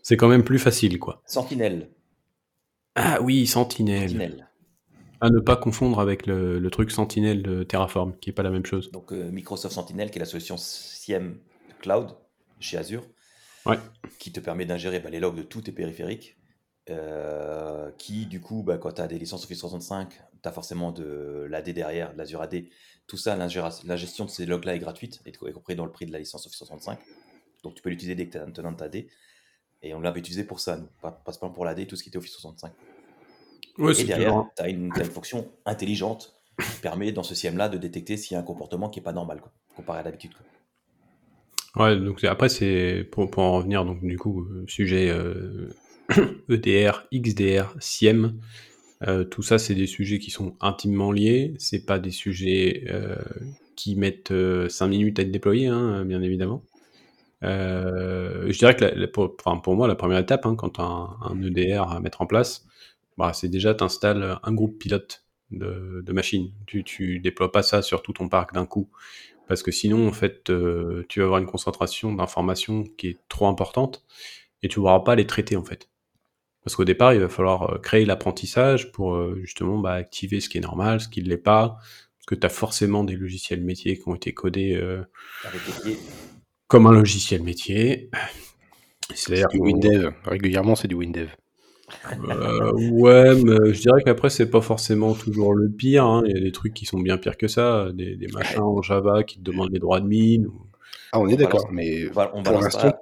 c'est 0.03 0.17
quand 0.17 0.27
même 0.27 0.43
plus 0.43 0.59
facile 0.59 0.99
quoi. 0.99 1.21
Sentinel. 1.25 1.89
Ah 2.95 3.19
oui, 3.21 3.47
Sentinel. 3.47 4.09
Sentinel. 4.09 4.47
À 5.21 5.29
ne 5.29 5.39
pas 5.39 5.57
confondre 5.57 5.99
avec 5.99 6.27
le, 6.27 6.65
truc 6.69 6.91
Sentinel 6.91 7.43
de 7.43 7.63
Terraform, 7.63 8.13
qui 8.21 8.29
n'est 8.29 8.33
pas 8.33 8.43
la 8.43 8.51
même 8.51 8.65
chose. 8.65 8.91
Donc 8.91 9.11
euh, 9.11 9.29
Microsoft 9.31 9.75
Sentinel, 9.75 10.11
qui 10.11 10.17
est 10.17 10.19
la 10.19 10.25
solution 10.25 10.55
SIEM 10.57 11.37
Cloud 11.81 12.15
chez 12.59 12.77
Azure, 12.77 13.03
qui 14.17 14.31
te 14.31 14.39
permet 14.39 14.65
d'ingérer 14.65 14.99
bah, 14.99 15.09
les 15.09 15.19
logs 15.19 15.35
de 15.35 15.43
tous 15.43 15.61
tes 15.61 15.71
périphériques. 15.71 16.37
Euh, 16.89 17.91
qui, 17.97 18.25
du 18.25 18.41
coup, 18.41 18.63
bah, 18.63 18.77
quand 18.77 18.93
tu 18.93 19.01
as 19.01 19.07
des 19.07 19.19
licences 19.19 19.43
Office 19.43 19.59
65, 19.59 20.09
tu 20.09 20.49
as 20.49 20.51
forcément 20.51 20.91
de 20.91 21.45
l'AD 21.49 21.69
derrière, 21.69 22.13
de 22.13 22.17
l'Azure 22.17 22.41
AD. 22.41 22.63
Tout 23.09 23.17
ça, 23.17 23.35
la 23.35 23.95
gestion 23.97 24.23
de 24.23 24.29
ces 24.29 24.45
logs-là 24.45 24.75
est 24.75 24.79
gratuite, 24.79 25.19
y 25.25 25.51
compris 25.51 25.75
dans 25.75 25.85
le 25.85 25.91
prix 25.91 26.05
de 26.05 26.13
la 26.13 26.19
licence 26.19 26.45
Office 26.45 26.59
65. 26.59 26.97
Donc 27.63 27.75
tu 27.75 27.81
peux 27.81 27.89
l'utiliser 27.89 28.15
dès 28.15 28.27
que 28.27 28.31
tu 28.31 28.37
as 28.37 28.43
un 28.43 28.51
tenant 28.51 28.73
AD. 28.73 29.05
Et 29.81 29.93
on 29.93 29.99
l'avait 29.99 30.19
utilisé 30.19 30.43
pour 30.43 30.59
ça, 30.59 30.77
nous, 30.77 30.87
pas, 31.01 31.11
pas 31.11 31.49
pour 31.49 31.65
l'AD, 31.65 31.87
tout 31.87 31.95
ce 31.95 32.03
qui 32.03 32.09
était 32.09 32.17
Office 32.17 32.33
65 32.33 32.71
et 33.87 34.03
derrière, 34.03 34.45
tu 34.55 34.63
as, 34.63 34.69
une 34.69 34.91
fonction 35.05 35.47
intelligente 35.65 36.33
qui 36.59 36.81
permet 36.81 37.11
dans 37.11 37.23
ce 37.23 37.35
CIEM-là 37.35 37.69
de 37.69 37.77
détecter 37.77 38.17
s'il 38.17 38.35
y 38.35 38.37
a 38.37 38.39
un 38.39 38.43
comportement 38.43 38.89
qui 38.89 38.99
n'est 38.99 39.03
pas 39.03 39.13
normal, 39.13 39.41
comparé 39.75 39.99
à 39.99 40.03
d'habitude. 40.03 40.31
Ouais, 41.75 41.97
donc 41.97 42.23
après, 42.23 42.49
c'est 42.49 43.07
pour, 43.11 43.29
en 43.37 43.53
revenir, 43.53 43.85
donc 43.85 44.03
du 44.03 44.17
coup, 44.17 44.41
euh, 44.41 44.65
sujet 44.67 45.13
EDR, 46.49 47.07
XDR, 47.13 47.75
SIEM, 47.79 48.39
euh, 49.07 49.23
tout 49.23 49.41
ça, 49.41 49.57
c'est 49.57 49.75
des 49.75 49.87
sujets 49.87 50.19
qui 50.19 50.31
sont 50.31 50.55
intimement 50.59 51.11
liés. 51.11 51.53
C'est 51.57 51.85
pas 51.85 51.99
des 51.99 52.11
sujets 52.11 52.85
euh, 52.89 53.15
qui 53.75 53.95
mettent 53.95 54.33
5 54.69 54.87
minutes 54.87 55.19
à 55.19 55.21
être 55.23 55.31
déployés, 55.31 55.67
hein, 55.67 56.05
bien 56.05 56.21
évidemment. 56.21 56.63
je 57.41 58.57
dirais 58.57 58.75
que 58.75 59.05
pour, 59.07 59.35
pour, 59.37 59.75
moi, 59.75 59.87
la 59.87 59.95
première 59.95 60.19
étape, 60.19 60.45
hein, 60.45 60.55
quand 60.55 60.71
tu 60.71 60.81
as 60.81 60.83
un, 60.83 61.41
EDR 61.41 61.91
à 61.91 61.99
mettre 61.99 62.21
en 62.21 62.25
place, 62.25 62.65
bah, 63.17 63.31
c'est 63.33 63.49
déjà 63.49 63.73
tu 63.73 63.83
installes 63.83 64.37
un 64.43 64.53
groupe 64.53 64.79
pilote 64.79 65.25
de, 65.51 66.01
de 66.05 66.13
machines. 66.13 66.51
Tu, 66.67 66.83
tu 66.83 67.19
déploies 67.19 67.51
pas 67.51 67.63
ça 67.63 67.81
sur 67.81 68.01
tout 68.01 68.13
ton 68.13 68.29
parc 68.29 68.53
d'un 68.53 68.65
coup. 68.65 68.89
Parce 69.49 69.63
que 69.63 69.71
sinon, 69.71 70.07
en 70.07 70.11
fait, 70.11 70.51
euh, 70.51 71.03
tu 71.09 71.19
vas 71.19 71.25
avoir 71.25 71.39
une 71.39 71.47
concentration 71.47 72.13
d'informations 72.13 72.83
qui 72.97 73.07
est 73.07 73.17
trop 73.29 73.47
importante 73.47 74.05
et 74.61 74.67
tu 74.67 74.79
ne 74.79 74.83
pourras 74.83 74.99
pas 74.99 75.15
les 75.15 75.25
traiter, 75.25 75.57
en 75.57 75.63
fait. 75.63 75.88
Parce 76.69 76.75
qu'au 76.75 76.85
départ, 76.85 77.15
il 77.15 77.19
va 77.19 77.29
falloir 77.29 77.73
euh, 77.73 77.77
créer 77.79 78.05
l'apprentissage 78.05 78.91
pour 78.91 79.15
euh, 79.15 79.39
justement 79.41 79.79
bah, 79.79 79.93
activer 79.93 80.39
ce 80.39 80.49
qui 80.49 80.59
est 80.59 80.61
normal, 80.61 81.01
ce 81.01 81.07
qui 81.07 81.23
ne 81.23 81.27
l'est 81.27 81.37
pas. 81.37 81.77
Parce 81.79 82.27
que 82.27 82.35
tu 82.35 82.45
as 82.45 82.49
forcément 82.49 83.03
des 83.03 83.15
logiciels 83.15 83.61
métiers 83.61 83.97
qui 83.97 84.07
ont 84.07 84.13
été 84.13 84.35
codés 84.35 84.79
comme 86.67 86.85
un 86.85 86.91
logiciel 86.91 87.41
métier. 87.41 88.11
C'est-à-dire 89.15 89.47
du 89.47 89.59
WinDev. 89.59 90.11
Régulièrement, 90.25 90.75
c'est 90.75 90.87
du 90.87 90.93
WinDev. 90.93 91.29
Euh, 92.11 92.71
ouais, 92.91 93.33
mais 93.33 93.73
je 93.73 93.81
dirais 93.81 94.03
qu'après, 94.05 94.29
c'est 94.29 94.51
pas 94.51 94.61
forcément 94.61 95.15
toujours 95.15 95.55
le 95.55 95.71
pire. 95.71 96.05
Hein. 96.05 96.21
Il 96.27 96.35
y 96.35 96.37
a 96.37 96.39
des 96.39 96.51
trucs 96.51 96.75
qui 96.75 96.85
sont 96.85 96.99
bien 96.99 97.17
pires 97.17 97.35
que 97.35 97.47
ça. 97.47 97.87
Des, 97.95 98.15
des 98.15 98.27
machins 98.27 98.61
en 98.61 98.83
Java 98.83 99.23
qui 99.23 99.39
te 99.39 99.41
demandent 99.41 99.71
les 99.71 99.79
droits 99.79 100.01
de 100.01 100.05
mine. 100.05 100.49
Ah, 101.13 101.19
on 101.19 101.27
est 101.29 101.35
d'accord, 101.35 101.67
mais 101.71 102.11
on, 102.15 102.43
pour 102.43 102.61
l'instant, 102.61 102.93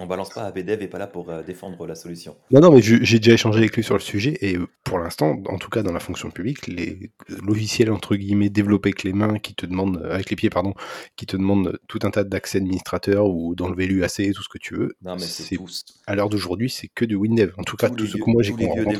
on 0.00 0.06
balance 0.06 0.30
pas 0.30 0.46
ABDev 0.46 0.82
et 0.82 0.88
pas 0.88 0.98
là 0.98 1.06
pour 1.06 1.28
euh, 1.30 1.42
défendre 1.42 1.86
la 1.86 1.94
solution. 1.94 2.34
Non, 2.50 2.60
non, 2.60 2.72
mais 2.72 2.80
j'ai 2.80 3.18
déjà 3.18 3.34
échangé 3.34 3.58
avec 3.58 3.76
lui 3.76 3.84
sur 3.84 3.94
le 3.94 4.00
sujet 4.00 4.38
et 4.40 4.56
euh, 4.56 4.66
pour 4.82 4.98
l'instant, 4.98 5.36
en 5.46 5.58
tout 5.58 5.68
cas 5.68 5.82
dans 5.82 5.92
la 5.92 6.00
fonction 6.00 6.30
publique, 6.30 6.66
les 6.66 7.12
logiciels 7.42 7.92
entre 7.92 8.16
guillemets 8.16 8.48
développés 8.48 8.88
avec 8.88 9.04
les 9.04 9.12
mains, 9.12 9.38
qui 9.38 9.54
te 9.54 9.66
demandent 9.66 10.02
avec 10.10 10.30
les 10.30 10.36
pieds, 10.36 10.48
pardon, 10.48 10.72
qui 11.16 11.26
te 11.26 11.36
demandent 11.36 11.78
tout 11.86 11.98
un 12.02 12.10
tas 12.10 12.24
d'accès 12.24 12.58
administrateurs 12.58 13.28
ou 13.28 13.54
d'enlever 13.54 13.86
l'UAC, 13.86 14.32
tout 14.34 14.42
ce 14.42 14.48
que 14.48 14.58
tu 14.58 14.74
veux. 14.74 14.96
Non, 15.02 15.16
mais 15.16 15.20
c'est 15.20 15.58
à 16.06 16.14
l'heure 16.14 16.30
d'aujourd'hui, 16.30 16.70
c'est 16.70 16.88
que 16.88 17.04
du 17.04 17.14
WinDev. 17.14 17.52
En 17.58 17.62
tout 17.62 17.76
cas, 17.76 17.90
tout 17.90 18.06
ce 18.06 18.16
que 18.16 18.30
moi 18.30 18.42
j'ai 18.42 18.52
compris. 18.52 18.98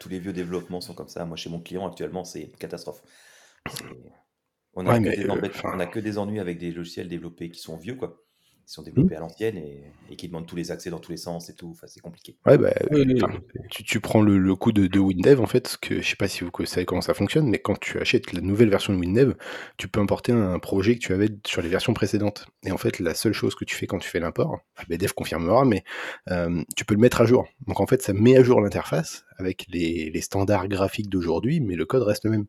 Tous 0.00 0.08
les 0.08 0.18
vieux 0.18 0.32
développements 0.32 0.80
sont 0.80 0.94
comme 0.94 1.08
ça. 1.08 1.26
Moi, 1.26 1.36
chez 1.36 1.50
mon 1.50 1.60
client 1.60 1.86
actuellement, 1.86 2.24
c'est 2.24 2.40
une 2.40 2.56
catastrophe. 2.56 3.02
On 4.72 4.82
n'a 4.82 4.94
euh, 4.94 5.86
que 5.86 5.98
des 5.98 6.18
ennuis 6.18 6.40
avec 6.40 6.58
des 6.58 6.70
logiciels 6.70 7.08
développés 7.08 7.50
qui 7.50 7.60
sont 7.60 7.76
vieux, 7.76 7.96
quoi 7.96 8.24
qui 8.68 8.74
sont 8.74 8.82
développés 8.82 9.16
à 9.16 9.20
l'ancienne 9.20 9.56
et, 9.56 10.16
qui 10.16 10.28
demandent 10.28 10.46
tous 10.46 10.54
les 10.54 10.70
accès 10.70 10.90
dans 10.90 10.98
tous 10.98 11.10
les 11.10 11.16
sens 11.16 11.48
et 11.48 11.54
tout. 11.54 11.70
Enfin, 11.70 11.86
c'est 11.86 12.00
compliqué. 12.00 12.36
Ouais, 12.44 12.58
bah, 12.58 12.70
tu, 13.70 13.82
tu, 13.82 13.98
prends 13.98 14.20
le, 14.20 14.36
le 14.36 14.54
coup 14.56 14.72
de, 14.72 14.86
de, 14.86 14.98
WinDev, 15.00 15.40
en 15.40 15.46
fait, 15.46 15.78
que 15.80 16.02
je 16.02 16.06
sais 16.06 16.16
pas 16.16 16.28
si 16.28 16.44
vous 16.44 16.50
savez 16.66 16.84
comment 16.84 17.00
ça 17.00 17.14
fonctionne, 17.14 17.48
mais 17.48 17.58
quand 17.58 17.80
tu 17.80 17.98
achètes 17.98 18.34
la 18.34 18.42
nouvelle 18.42 18.68
version 18.68 18.92
de 18.92 18.98
WinDev, 18.98 19.32
tu 19.78 19.88
peux 19.88 20.00
importer 20.00 20.32
un 20.32 20.58
projet 20.58 20.96
que 20.96 21.00
tu 21.00 21.14
avais 21.14 21.30
sur 21.46 21.62
les 21.62 21.68
versions 21.70 21.94
précédentes. 21.94 22.46
Et 22.62 22.70
en 22.70 22.76
fait, 22.76 22.98
la 22.98 23.14
seule 23.14 23.32
chose 23.32 23.54
que 23.54 23.64
tu 23.64 23.74
fais 23.74 23.86
quand 23.86 24.00
tu 24.00 24.08
fais 24.10 24.20
l'import, 24.20 24.58
BDev 24.90 25.14
confirmera, 25.14 25.64
mais 25.64 25.82
euh, 26.30 26.62
tu 26.76 26.84
peux 26.84 26.94
le 26.94 27.00
mettre 27.00 27.22
à 27.22 27.24
jour. 27.24 27.48
Donc 27.66 27.80
en 27.80 27.86
fait, 27.86 28.02
ça 28.02 28.12
met 28.12 28.36
à 28.36 28.42
jour 28.42 28.60
l'interface 28.60 29.24
avec 29.38 29.64
les, 29.70 30.10
les 30.10 30.20
standards 30.20 30.68
graphiques 30.68 31.08
d'aujourd'hui, 31.08 31.60
mais 31.60 31.74
le 31.74 31.86
code 31.86 32.02
reste 32.02 32.24
le 32.24 32.32
même. 32.32 32.46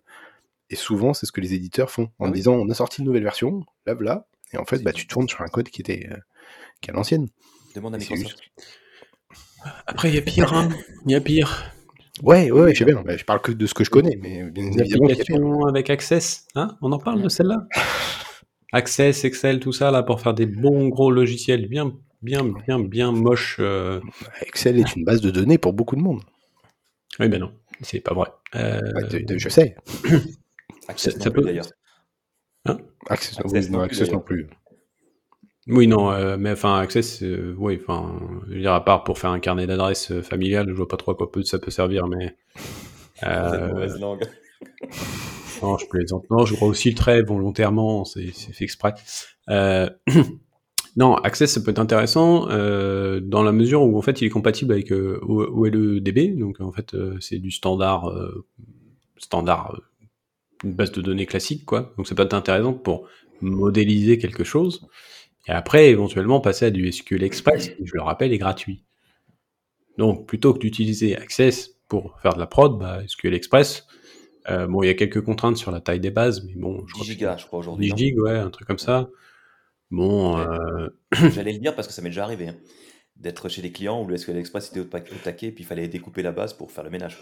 Et 0.70 0.76
souvent, 0.76 1.14
c'est 1.14 1.26
ce 1.26 1.32
que 1.32 1.40
les 1.40 1.54
éditeurs 1.54 1.90
font 1.90 2.10
en 2.20 2.28
ah 2.28 2.32
disant 2.32 2.56
on 2.56 2.70
a 2.70 2.74
sorti 2.74 3.00
une 3.00 3.08
nouvelle 3.08 3.24
version, 3.24 3.66
là, 3.86 3.96
là, 4.02 4.28
et 4.54 4.58
en 4.58 4.66
fait, 4.66 4.82
bah, 4.84 4.94
tu 4.94 5.08
tournes 5.08 5.28
sur 5.28 5.42
un 5.42 5.48
code 5.48 5.70
qui 5.70 5.82
était 5.82 6.08
euh, 6.12 6.18
qui 6.82 6.90
est 6.90 6.94
à 6.94 6.96
l'ancienne. 6.96 7.28
Demande 7.76 7.96
à 7.96 7.98
Microsoft. 7.98 8.40
Après, 9.86 10.10
il 10.10 10.16
y 10.16 10.18
a 10.18 10.22
pire. 10.22 10.54
Hein. 10.54 10.70
Il 11.06 11.12
y 11.12 11.16
a 11.16 11.22
pire. 11.22 11.72
Ouais, 12.24 12.52
ouais, 12.52 12.74
je 12.74 12.80
sais 12.80 12.86
bien. 12.86 13.02
Bah, 13.02 13.16
je 13.16 13.24
parle 13.24 13.42
que 13.42 13.52
de 13.52 13.66
ce 13.66 13.74
que 13.74 13.84
je 13.84 13.90
connais, 13.90 14.18
mais 14.22 14.50
bien 14.50 14.72
évidemment. 14.72 15.68
avec 15.68 15.90
Access, 15.90 16.48
hein 16.56 16.78
On 16.82 16.92
en 16.92 17.00
parle 17.00 17.22
de 17.22 17.30
celle-là? 17.30 17.68
Access, 18.72 19.24
Excel, 19.24 19.60
tout 19.60 19.72
ça, 19.72 19.90
là, 19.90 20.04
pour 20.04 20.22
faire 20.22 20.34
des 20.34 20.46
bons 20.46 20.90
gros 20.90 21.12
logiciels 21.12 21.68
bien, 21.68 21.94
bien, 22.22 22.44
bien, 22.44 22.80
bien 22.80 23.12
moches. 23.12 23.58
Euh. 23.60 24.00
Excel 24.42 24.80
est 24.80 24.96
une 24.96 25.06
base 25.06 25.22
de 25.22 25.32
données 25.32 25.58
pour 25.58 25.74
beaucoup 25.74 25.96
de 25.96 26.02
monde. 26.02 26.22
Oui, 27.20 27.30
ben 27.30 27.40
non, 27.40 27.52
c'est 27.82 28.00
pas 28.00 28.14
vrai. 28.14 28.28
Euh... 28.56 28.80
je 29.38 29.50
sais. 29.50 29.76
Access 30.88 31.18
ça, 31.18 31.32
peut... 31.32 31.42
d'ailleurs. 31.42 31.66
Hein? 32.66 32.78
Access, 33.08 33.70
non, 33.70 33.82
Access 33.82 34.12
non 34.12 34.20
plus. 34.20 34.50
Oui, 35.70 35.88
non, 35.88 36.12
euh, 36.12 36.36
mais 36.38 36.52
enfin, 36.52 36.80
Access, 36.80 37.22
euh, 37.22 37.54
oui, 37.58 37.80
enfin, 37.80 38.20
je 38.48 38.56
veux 38.56 38.62
dire, 38.62 38.74
à 38.74 38.84
part 38.84 39.04
pour 39.04 39.20
faire 39.20 39.30
un 39.30 39.40
carnet 39.40 39.68
d'adresse 39.68 40.12
euh, 40.12 40.24
familial, 40.24 40.66
je 40.68 40.74
vois 40.74 40.88
pas 40.88 40.98
trop 40.98 41.12
à 41.12 41.16
quoi 41.16 41.30
ça 41.44 41.60
peut 41.60 41.70
servir, 41.72 42.08
mais. 42.08 42.36
langue. 43.22 44.24
non, 45.62 45.78
je 45.78 45.86
plaisante. 45.86 46.26
Non, 46.32 46.46
je 46.46 46.56
vois 46.56 46.70
aussi 46.70 46.90
le 46.90 46.96
trait 46.96 47.22
volontairement, 47.22 48.04
c'est 48.04 48.32
fait 48.32 48.64
exprès. 48.64 48.96
non, 50.96 51.16
Access, 51.18 51.54
ça 51.54 51.62
peut 51.62 51.72
être 51.72 51.80
intéressant 51.80 52.48
dans 52.48 53.44
la 53.44 53.52
mesure 53.52 53.84
où 53.84 53.98
en 53.98 54.02
fait, 54.02 54.22
il 54.22 54.26
est 54.26 54.32
compatible 54.32 54.74
avec 54.74 54.92
OLEDB, 54.92 56.40
donc 56.40 56.62
en 56.62 56.72
fait, 56.72 56.96
c'est 57.20 57.38
du 57.38 57.52
standard, 57.52 58.12
standard, 59.18 59.80
une 60.64 60.74
base 60.74 60.92
de 60.92 61.02
données 61.02 61.26
classique, 61.26 61.66
quoi. 61.66 61.94
Donc, 61.98 62.08
ça 62.08 62.16
peut 62.16 62.24
être 62.24 62.34
intéressant 62.34 62.74
pour 62.74 63.08
modéliser 63.42 64.18
quelque 64.18 64.44
chose. 64.44 64.88
Et 65.48 65.52
après, 65.52 65.90
éventuellement, 65.90 66.42
passer 66.42 66.66
à 66.66 66.72
du 66.72 66.92
SQL 66.92 67.24
Express, 67.24 67.70
qui, 67.70 67.86
je 67.86 67.94
le 67.94 68.02
rappelle, 68.02 68.34
est 68.34 68.38
gratuit. 68.38 68.84
Donc, 69.98 70.28
plutôt 70.28 70.54
que 70.54 70.60
d'utiliser 70.60 71.16
Access 71.16 71.76
pour 71.88 72.20
faire 72.22 72.34
de 72.34 72.40
la 72.40 72.48
prod, 72.48 72.78
bah, 72.78 73.02
SQL 73.08 73.34
Express, 73.34 73.88
euh, 74.50 74.68
bon, 74.68 74.84
il 74.84 74.88
y 74.88 74.90
a 74.90 74.94
quelques 74.94 75.22
contraintes 75.22 75.58
sur 75.58 75.72
la 75.72 75.82
taille 75.82 76.00
des 76.00 76.12
bases, 76.12 76.44
mais 76.46 76.54
bon... 76.56 76.86
Je 76.88 77.02
10 77.02 77.04
gigas, 77.04 77.38
je 77.38 77.46
crois, 77.46 77.60
aujourd'hui. 77.60 77.92
10 77.92 77.98
gigs, 77.98 78.22
ouais, 78.22 78.38
un 78.38 78.50
truc 78.50 78.68
comme 78.68 78.80
ça. 78.80 79.10
Bon... 79.92 80.38
Euh... 80.38 80.90
J'allais 81.34 81.54
le 81.54 81.60
dire 81.60 81.76
parce 81.76 81.88
que 81.88 81.94
ça 81.94 82.02
m'est 82.02 82.10
déjà 82.10 82.24
arrivé. 82.24 82.50
Hein, 82.50 82.56
d'être 83.20 83.50
chez 83.50 83.62
des 83.62 83.72
clients 83.72 84.02
où 84.02 84.08
le 84.08 84.18
SQL 84.18 84.38
Express 84.38 84.70
était 84.70 84.80
au, 84.80 84.86
taquet, 84.86 85.52
puis 85.52 85.64
il 85.64 85.68
fallait 85.68 85.88
découper 85.88 86.22
la 86.22 86.32
base 86.32 86.54
pour 86.54 86.72
faire 86.72 86.84
le 86.84 86.90
ménage. 86.90 87.20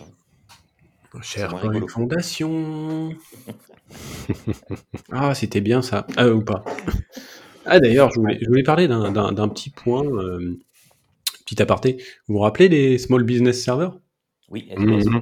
Cher 1.22 1.54
fondation. 1.88 3.14
ah, 5.12 5.34
c'était 5.36 5.62
bien 5.62 5.82
ça. 5.82 6.06
Ah, 6.16 6.30
ou 6.30 6.44
pas. 6.44 6.64
Ah 7.66 7.80
d'ailleurs, 7.80 8.12
je 8.12 8.20
voulais, 8.48 8.64
parler 8.64 8.88
d'un 8.88 9.50
petit 9.50 9.70
point, 9.70 10.06
euh, 10.06 10.58
petit 11.46 11.62
aparté. 11.62 11.98
Vous 12.28 12.36
vous 12.36 12.40
rappelez 12.40 12.70
des 12.70 12.98
Small 12.98 13.24
Business 13.24 13.62
Servers? 13.64 13.98
Oui, 14.50 14.70
mmh. 14.78 15.20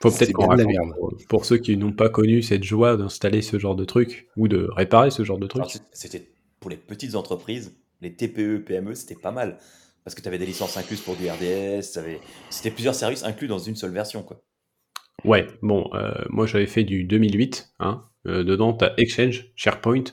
Faut 0.00 0.10
peut-être 0.10 0.32
qu'on 0.32 0.46
raconte 0.46 0.94
pour, 0.98 1.14
pour, 1.28 1.44
ceux 1.44 1.58
qui 1.58 1.76
n'ont 1.76 1.92
pas 1.92 2.08
connu 2.08 2.42
cette 2.42 2.64
joie 2.64 2.96
d'installer 2.96 3.42
ce 3.42 3.58
genre 3.58 3.76
de 3.76 3.84
truc 3.84 4.28
ou 4.36 4.48
de 4.48 4.68
réparer 4.74 5.10
ce 5.10 5.22
genre 5.22 5.38
de 5.38 5.46
truc. 5.46 5.64
C'était 5.92 6.28
pour 6.58 6.70
les 6.70 6.76
petites 6.76 7.14
entreprises, 7.14 7.76
les 8.00 8.14
TPE, 8.14 8.64
PME, 8.64 8.94
c'était 8.94 9.14
pas 9.14 9.30
mal. 9.30 9.58
Parce 10.04 10.14
que 10.14 10.20
tu 10.20 10.28
avais 10.28 10.38
des 10.38 10.46
licences 10.46 10.76
incluses 10.76 11.00
pour 11.00 11.16
du 11.16 11.28
RDS, 11.30 11.82
c'était 12.50 12.70
plusieurs 12.70 12.94
services 12.94 13.22
inclus 13.22 13.46
dans 13.46 13.58
une 13.58 13.76
seule 13.76 13.92
version. 13.92 14.22
quoi. 14.22 14.42
Ouais, 15.24 15.46
bon, 15.62 15.88
euh, 15.94 16.12
moi 16.30 16.46
j'avais 16.46 16.66
fait 16.66 16.84
du 16.84 17.04
2008. 17.04 17.72
Hein. 17.80 18.04
Euh, 18.26 18.44
dedans, 18.44 18.72
tu 18.72 18.84
as 18.84 18.94
Exchange, 18.98 19.46
SharePoint, 19.56 20.04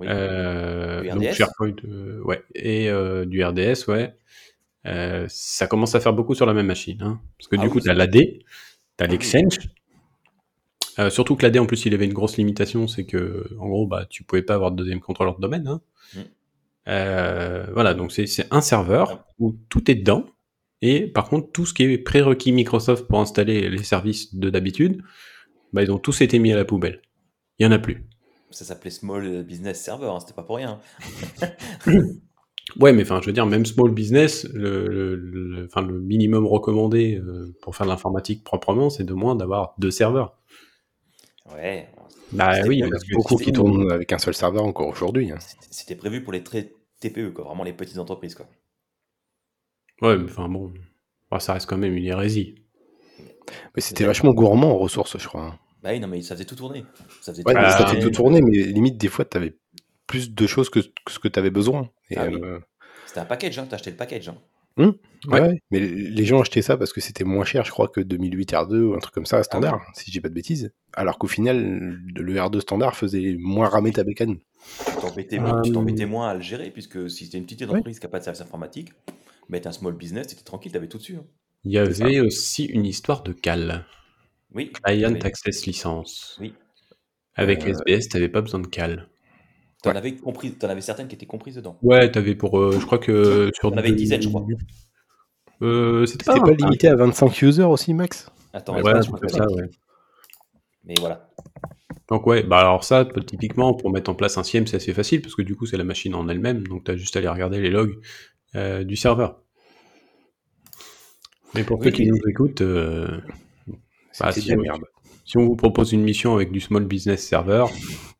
euh, 0.00 1.02
donc 1.12 1.32
SharePoint, 1.32 1.76
ouais, 2.24 2.42
et 2.54 2.88
du 3.26 3.44
RDS, 3.44 3.86
ouais. 3.88 4.14
ça 5.28 5.66
commence 5.66 5.94
à 5.94 6.00
faire 6.00 6.12
beaucoup 6.12 6.34
sur 6.34 6.46
la 6.46 6.54
même 6.54 6.66
machine, 6.66 7.02
hein, 7.02 7.20
parce 7.38 7.48
que 7.48 7.56
du 7.56 7.66
ah 7.66 7.68
coup, 7.68 7.80
tu 7.80 7.90
as 7.90 7.94
l'AD, 7.94 8.12
tu 8.12 8.44
as 8.98 9.06
l'Exchange. 9.06 9.58
surtout 11.10 11.36
que 11.36 11.42
l'AD, 11.42 11.58
en 11.58 11.66
plus, 11.66 11.84
il 11.86 11.94
avait 11.94 12.06
une 12.06 12.14
grosse 12.14 12.36
limitation, 12.36 12.86
c'est 12.86 13.04
que, 13.04 13.48
en 13.58 13.68
gros, 13.68 13.86
bah, 13.86 14.06
tu 14.08 14.24
pouvais 14.24 14.42
pas 14.42 14.54
avoir 14.54 14.70
de 14.70 14.76
deuxième 14.76 15.00
contrôleur 15.00 15.36
de 15.36 15.40
domaine. 15.40 15.66
Hein. 15.66 15.80
Mm. 16.14 16.20
Voilà, 16.88 17.94
donc 17.94 18.12
c'est 18.12 18.46
un 18.50 18.60
serveur 18.60 19.24
où 19.38 19.54
tout 19.68 19.90
est 19.90 19.94
dedans, 19.94 20.24
et 20.80 21.06
par 21.06 21.28
contre, 21.28 21.50
tout 21.52 21.66
ce 21.66 21.74
qui 21.74 21.84
est 21.84 21.98
prérequis 21.98 22.52
Microsoft 22.52 23.06
pour 23.06 23.20
installer 23.20 23.68
les 23.68 23.82
services 23.82 24.34
de 24.34 24.50
d'habitude, 24.50 25.02
bah, 25.72 25.82
ils 25.82 25.90
ont 25.92 25.98
tous 25.98 26.20
été 26.20 26.38
mis 26.38 26.52
à 26.52 26.56
la 26.56 26.64
poubelle. 26.64 27.02
Il 27.58 27.64
y 27.64 27.66
en 27.66 27.72
a 27.72 27.78
plus 27.78 28.08
ça 28.50 28.64
s'appelait 28.64 28.90
Small 28.90 29.44
Business 29.44 29.80
Server, 29.82 30.06
hein, 30.06 30.20
c'était 30.20 30.32
pas 30.32 30.42
pour 30.42 30.56
rien. 30.56 30.80
ouais, 32.80 32.92
mais 32.92 33.02
enfin, 33.02 33.20
je 33.20 33.26
veux 33.26 33.32
dire, 33.32 33.46
même 33.46 33.66
Small 33.66 33.90
Business, 33.90 34.48
le, 34.52 35.16
le 35.16 36.00
minimum 36.00 36.46
recommandé 36.46 37.16
euh, 37.16 37.54
pour 37.62 37.76
faire 37.76 37.86
de 37.86 37.90
l'informatique 37.90 38.44
proprement, 38.44 38.90
c'est 38.90 39.04
de 39.04 39.14
moins 39.14 39.36
d'avoir 39.36 39.74
deux 39.78 39.90
serveurs. 39.90 40.36
Ouais. 41.54 41.88
Bah 42.32 42.52
oui, 42.66 42.78
il 42.78 42.80
y 42.80 42.84
en 42.84 42.90
a 42.90 42.98
beaucoup 43.12 43.36
qui 43.36 43.52
tournent 43.52 43.90
avec 43.90 44.12
un 44.12 44.18
seul 44.18 44.34
serveur 44.34 44.64
encore 44.64 44.88
aujourd'hui. 44.88 45.30
Hein. 45.30 45.38
C'était 45.70 45.94
prévu 45.94 46.22
pour 46.22 46.32
les 46.32 46.42
très 46.42 46.72
TPE, 47.00 47.32
quoi, 47.32 47.44
vraiment 47.44 47.64
les 47.64 47.72
petites 47.72 47.98
entreprises. 47.98 48.34
Quoi. 48.34 48.46
Ouais, 50.02 50.16
mais 50.16 50.24
enfin 50.24 50.48
bon, 50.48 50.72
ça 51.38 51.54
reste 51.54 51.68
quand 51.68 51.76
même 51.76 51.94
une 51.94 52.04
hérésie. 52.04 52.56
Mais 53.74 53.80
c'était 53.80 54.04
vachement 54.04 54.32
gourmand 54.32 54.72
en 54.72 54.78
ressources, 54.78 55.18
je 55.18 55.26
crois. 55.26 55.44
Hein. 55.44 55.58
Bah 55.82 55.90
oui, 55.92 56.00
non, 56.00 56.08
mais 56.08 56.22
ça 56.22 56.34
faisait 56.34 56.44
tout 56.44 56.56
tourner. 56.56 56.84
Ça 57.22 57.32
faisait, 57.32 57.42
tout, 58.00 58.10
tourner, 58.10 58.40
mais 58.42 58.56
limite, 58.64 58.98
des 58.98 59.08
fois, 59.08 59.24
tu 59.24 59.36
avais 59.36 59.56
plus 60.06 60.32
de 60.32 60.46
choses 60.46 60.70
que, 60.70 60.80
ce 60.80 61.18
que 61.18 61.28
tu 61.28 61.38
avais 61.38 61.50
besoin. 61.50 61.90
Ah 62.16 62.24
euh, 62.24 62.60
C'était 63.06 63.20
un 63.20 63.24
package, 63.24 63.58
hein, 63.58 63.66
t'as 63.68 63.76
acheté 63.76 63.90
le 63.90 63.96
package. 63.96 64.28
Hein. 64.28 64.38
Hum, 64.78 64.94
ouais. 65.26 65.60
mais 65.70 65.80
les 65.80 66.24
gens 66.24 66.40
achetaient 66.40 66.62
ça 66.62 66.76
parce 66.76 66.92
que 66.92 67.00
c'était 67.00 67.24
moins 67.24 67.44
cher, 67.44 67.64
je 67.64 67.70
crois, 67.70 67.88
que 67.88 68.00
2008 68.00 68.52
R2 68.52 68.80
ou 68.80 68.94
un 68.94 68.98
truc 68.98 69.12
comme 69.12 69.26
ça, 69.26 69.42
standard, 69.42 69.80
ah 69.84 69.90
si 69.94 70.06
je 70.06 70.12
dis 70.12 70.20
pas 70.20 70.28
de 70.28 70.34
bêtises. 70.34 70.72
Alors 70.94 71.18
qu'au 71.18 71.26
final, 71.26 71.98
le 72.14 72.34
R2 72.34 72.60
standard 72.60 72.96
faisait 72.96 73.36
moins 73.40 73.68
ramer 73.68 73.90
ta 73.90 74.04
bécane. 74.04 74.38
Tu 74.86 75.72
t'embêtais 75.72 76.06
moins 76.06 76.28
à 76.28 76.34
le 76.34 76.40
gérer, 76.40 76.70
puisque 76.70 77.10
si 77.10 77.24
c'était 77.24 77.38
une 77.38 77.44
petite 77.44 77.62
entreprise 77.62 77.98
qui 77.98 78.06
n'a 78.06 78.10
pas 78.10 78.20
de 78.20 78.24
service 78.24 78.40
informatique, 78.40 78.92
mais 79.48 79.66
un 79.66 79.72
small 79.72 79.94
business, 79.94 80.28
c'était 80.28 80.44
tranquille, 80.44 80.72
t'avais 80.72 80.88
tout 80.88 80.98
dessus. 80.98 81.16
Hein. 81.16 81.24
Il 81.64 81.72
y 81.72 81.78
avait 81.78 82.20
aussi 82.20 82.64
une 82.66 82.86
histoire 82.86 83.22
de 83.22 83.32
cal. 83.32 83.84
Oui. 84.54 84.72
Client 84.84 85.14
Access 85.22 85.66
License. 85.66 86.38
Oui. 86.40 86.54
Avec 87.34 87.64
euh, 87.64 87.72
SBS, 87.72 88.08
t'avais 88.08 88.28
pas 88.28 88.40
besoin 88.40 88.60
de 88.60 88.66
cal. 88.66 89.08
T'en 89.82 89.90
avais, 89.90 90.16
compris, 90.16 90.54
en 90.62 90.68
avais 90.68 90.80
certaines 90.80 91.06
qui 91.06 91.14
étaient 91.14 91.26
comprises 91.26 91.54
dedans. 91.54 91.78
Ouais, 91.82 92.10
t'avais 92.10 92.34
pour. 92.34 92.58
Euh, 92.58 92.72
je 92.80 92.84
crois 92.84 92.98
que. 92.98 93.50
Sur 93.54 93.70
T'en 93.70 93.76
avais 93.76 93.90
une 93.90 93.96
dizaine, 93.96 94.20
je 94.20 94.28
crois. 94.28 94.44
Euh, 95.62 96.06
c'était 96.06 96.24
pas, 96.24 96.40
pas 96.40 96.52
limité 96.52 96.88
à 96.88 96.96
25 96.96 97.42
users 97.42 97.64
aussi, 97.64 97.94
max? 97.94 98.30
Attends, 98.52 98.74
Ouais, 98.74 98.82
ouais, 98.82 98.92
comme 98.92 99.28
ça, 99.28 99.46
ouais. 99.50 99.70
Mais 100.84 100.94
voilà. 100.98 101.28
Donc 102.08 102.26
ouais, 102.26 102.42
bah 102.42 102.58
alors 102.60 102.84
ça, 102.84 103.06
typiquement, 103.26 103.74
pour 103.74 103.90
mettre 103.90 104.10
en 104.10 104.14
place 104.14 104.38
un 104.38 104.42
SIEM, 104.42 104.66
c'est 104.66 104.76
assez 104.76 104.94
facile, 104.94 105.20
parce 105.20 105.34
que 105.34 105.42
du 105.42 105.54
coup, 105.54 105.66
c'est 105.66 105.76
la 105.76 105.84
machine 105.84 106.14
en 106.14 106.28
elle-même, 106.28 106.66
donc 106.66 106.84
tu 106.84 106.90
as 106.90 106.96
juste 106.96 107.16
à 107.16 107.18
aller 107.18 107.28
regarder 107.28 107.60
les 107.60 107.70
logs 107.70 108.00
euh, 108.54 108.82
du 108.82 108.96
serveur. 108.96 109.42
Mais 111.54 111.64
pour 111.64 111.78
Oui, 111.78 111.86
ceux 111.86 111.90
qui 111.90 112.06
nous 112.06 112.18
écoutent, 112.28 112.62
euh, 112.62 113.20
bah, 114.18 114.32
si, 114.32 114.52
on, 114.54 114.60
merde. 114.60 114.82
si 115.24 115.36
on 115.36 115.44
vous 115.44 115.56
propose 115.56 115.92
une 115.92 116.02
mission 116.02 116.34
avec 116.34 116.50
du 116.50 116.60
small 116.60 116.86
business 116.86 117.26
server, 117.26 117.66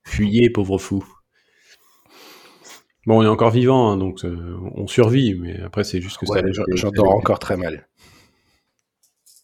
fuyez, 0.04 0.50
pauvre 0.50 0.78
fou. 0.78 1.04
Bon, 3.06 3.20
on 3.20 3.22
est 3.22 3.28
encore 3.28 3.50
vivant, 3.50 3.90
hein, 3.90 3.96
donc 3.96 4.24
euh, 4.24 4.58
on 4.74 4.86
survit, 4.86 5.34
mais 5.34 5.60
après, 5.62 5.84
c'est 5.84 6.00
juste 6.00 6.18
que 6.18 6.26
Ouais, 6.26 6.40
ça... 6.40 6.52
j'en- 6.52 6.64
j'en 6.74 6.90
dors 6.90 7.10
encore 7.14 7.38
très 7.38 7.56
mal. 7.56 7.88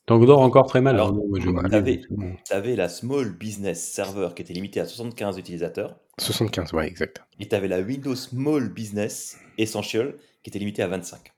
T'en 0.07 0.19
dors 0.19 0.41
encore 0.41 0.67
très 0.67 0.83
mal. 0.83 0.97
Alors, 0.97 1.09
hein, 1.15 1.69
t'avais- 1.71 2.03
bon. 2.11 2.35
La 2.77 2.89
Small 2.89 3.31
Business 3.33 3.83
Server 3.83 4.29
qui 4.37 4.43
était 4.43 4.53
limitée 4.53 4.81
à 4.81 4.87
75 4.87 5.39
utilisateurs, 5.39 5.99
75, 6.19 6.75
ouais, 6.75 6.87
exact. 6.87 7.23
et 7.41 7.49
t'avais 7.49 7.69
la 7.69 7.81
Windows 7.81 8.15
Small 8.15 8.69
Business 8.69 9.39
Essential 9.57 10.15
qui 10.43 10.51
était 10.51 10.59
limitée 10.59 10.83
à 10.83 10.89
25. 10.89 11.33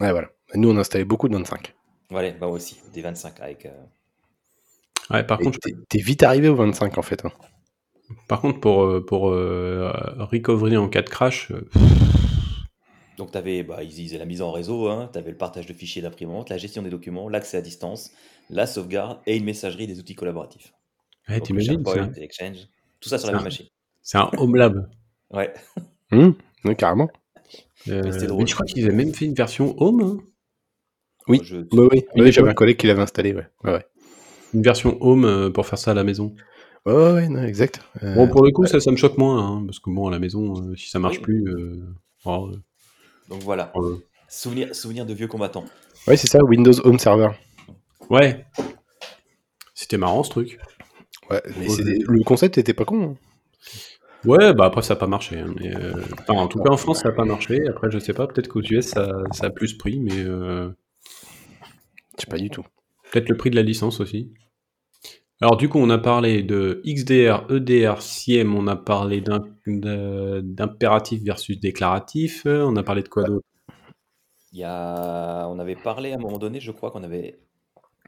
Ouais, 0.00 0.10
voilà. 0.10 0.28
Nous, 0.54 0.68
on 0.70 0.76
installait 0.76 1.04
beaucoup 1.04 1.28
de 1.28 1.34
25. 1.36 1.74
Voilà, 2.10 2.30
bah 2.32 2.46
moi 2.46 2.56
aussi, 2.56 2.80
des 2.92 3.02
25 3.02 3.40
avec. 3.40 3.66
euh, 3.66 3.70
Ouais, 5.10 5.24
par 5.24 5.40
Et 5.40 5.44
contre, 5.44 5.58
t'es 5.88 5.98
vite 6.00 6.22
arrivé 6.22 6.48
au 6.48 6.54
25, 6.56 6.98
en 6.98 7.02
fait. 7.02 7.24
hein. 7.24 7.32
Par 8.26 8.40
contre, 8.40 8.60
pour, 8.60 8.84
euh, 8.84 9.04
pour 9.04 9.30
euh, 9.30 9.90
recovery 10.18 10.76
en 10.76 10.88
cas 10.88 11.02
de 11.02 11.08
crash, 11.10 11.50
euh, 11.50 11.68
Donc, 13.16 13.32
t'avais, 13.32 13.62
bah, 13.62 13.82
ils 13.82 13.88
disaient 13.90 14.18
la 14.18 14.24
mise 14.24 14.42
en 14.42 14.52
réseau, 14.52 14.88
hein, 14.88 15.10
tu 15.12 15.18
avais 15.18 15.30
le 15.30 15.36
partage 15.36 15.66
de 15.66 15.72
fichiers 15.72 16.02
d'imprimante, 16.02 16.50
la 16.50 16.58
gestion 16.58 16.82
des 16.82 16.90
documents, 16.90 17.28
l'accès 17.28 17.56
à 17.56 17.60
distance, 17.62 18.12
la 18.48 18.66
sauvegarde 18.66 19.18
et 19.26 19.36
une 19.36 19.44
messagerie 19.44 19.86
des 19.86 19.98
outils 19.98 20.14
collaboratifs. 20.14 20.72
ouais, 21.28 21.40
t'imagines, 21.40 21.82
un, 21.86 22.12
Exchange, 22.14 22.58
tout 23.00 23.08
ça 23.08 23.18
sur 23.18 23.26
la 23.26 23.32
même 23.32 23.40
un- 23.40 23.44
machine. 23.44 23.66
c'est 24.02 24.18
un 24.18 24.30
home 24.38 24.56
lab. 24.56 24.88
Ouais. 25.30 25.52
Hum, 26.10 26.34
ouais, 26.64 26.74
carrément. 26.74 27.10
Euh, 27.88 28.02
Mais 28.38 28.46
je 28.46 28.54
crois 28.54 28.64
qu'ils 28.64 28.86
avaient 28.86 28.96
même 28.96 29.12
fait 29.12 29.26
une 29.26 29.34
version 29.34 29.74
home, 29.78 30.00
hein. 30.00 30.16
Oui. 31.26 31.42
Je- 31.44 31.56
Ouais, 31.56 31.88
oui, 31.92 32.04
oui, 32.16 32.32
j'avais 32.32 32.48
un 32.48 32.54
collègue 32.54 32.78
qui 32.78 32.86
l'avait 32.86 33.02
installé, 33.02 33.34
ouais. 33.34 33.46
Ouais, 33.64 33.72
ouais. 33.74 33.84
une 34.54 34.62
version 34.62 34.96
home 35.02 35.26
euh, 35.26 35.50
pour 35.50 35.66
faire 35.66 35.78
ça 35.78 35.90
à 35.90 35.94
la 35.94 36.04
maison. 36.04 36.34
Ouais, 36.86 37.12
ouais, 37.12 37.28
non, 37.28 37.42
exact. 37.42 37.80
Euh, 38.02 38.14
Bon, 38.14 38.28
pour 38.28 38.44
le 38.44 38.50
coup, 38.50 38.64
ça, 38.66 38.80
ça 38.80 38.90
me 38.90 38.96
choque 38.96 39.18
moins, 39.18 39.44
hein, 39.58 39.64
parce 39.66 39.78
que 39.78 39.90
bon, 39.90 40.08
à 40.08 40.10
la 40.10 40.18
maison, 40.18 40.54
euh, 40.70 40.76
si 40.76 40.88
ça 40.90 40.98
marche 40.98 41.16
Oui. 41.18 41.22
plus, 41.22 41.44
euh, 41.48 41.84
oh, 42.24 42.48
euh, 42.52 42.56
Donc 43.28 43.42
voilà, 43.42 43.72
euh, 43.76 43.96
souvenir, 44.28 44.74
souvenir 44.74 45.04
de 45.04 45.12
vieux 45.12 45.26
combattants. 45.28 45.64
Ouais, 46.06 46.16
c'est 46.16 46.28
ça, 46.28 46.38
Windows 46.44 46.80
Home 46.86 46.98
Server. 46.98 47.28
ouais, 48.10 48.46
c'était 49.74 49.98
marrant 49.98 50.22
ce 50.22 50.30
truc. 50.30 50.58
Ouais, 51.30 51.42
mais 51.58 51.68
Ouais, 51.68 51.98
le 52.08 52.24
concept 52.24 52.56
était 52.58 52.72
pas 52.74 52.84
con. 52.86 53.02
hein. 53.10 53.16
Ouais, 54.24 54.52
bah 54.52 54.64
après 54.64 54.82
ça 54.82 54.94
a 54.94 54.96
pas 54.96 55.06
marché. 55.06 55.38
hein, 55.38 55.54
mais, 55.60 55.76
euh, 55.76 55.92
enfin, 56.20 56.34
en 56.40 56.48
tout 56.48 56.60
cas 56.60 56.70
en 56.72 56.76
France 56.76 57.02
ça 57.02 57.10
a 57.10 57.12
pas 57.12 57.24
marché. 57.24 57.60
Après 57.68 57.88
je 57.90 57.98
sais 58.00 58.12
pas, 58.14 58.26
peut-être 58.26 58.48
qu'aux 58.48 58.62
US 58.62 58.86
ça, 58.88 59.12
ça 59.32 59.46
a 59.46 59.50
plus 59.50 59.74
pris, 59.78 60.00
mais 60.00 60.18
euh, 60.18 60.70
Je 62.16 62.22
sais 62.22 62.26
pas 62.30 62.38
du 62.38 62.50
tout. 62.50 62.64
peut-être 63.12 63.28
le 63.28 63.36
prix 63.36 63.50
de 63.50 63.56
la 63.56 63.62
licence 63.62 64.00
aussi. 64.00 64.32
Alors 65.40 65.56
du 65.56 65.68
coup 65.68 65.78
on 65.78 65.88
a 65.90 65.98
parlé 65.98 66.42
de 66.42 66.82
XDR, 66.84 67.46
EDR, 67.48 68.02
SIEM, 68.02 68.56
on 68.56 68.66
a 68.66 68.74
parlé 68.74 69.22
d'impératif 69.66 71.22
versus 71.22 71.60
déclaratif, 71.60 72.42
on 72.46 72.74
a 72.76 72.82
parlé 72.82 73.02
de 73.02 73.08
quoi 73.08 73.22
d'autre? 73.22 73.44
Il 74.52 74.58
y 74.58 74.64
a... 74.64 75.46
On 75.48 75.58
avait 75.58 75.76
parlé 75.76 76.12
à 76.12 76.16
un 76.16 76.18
moment 76.18 76.38
donné, 76.38 76.58
je 76.58 76.72
crois 76.72 76.90
qu'on 76.90 77.02
avait... 77.04 77.38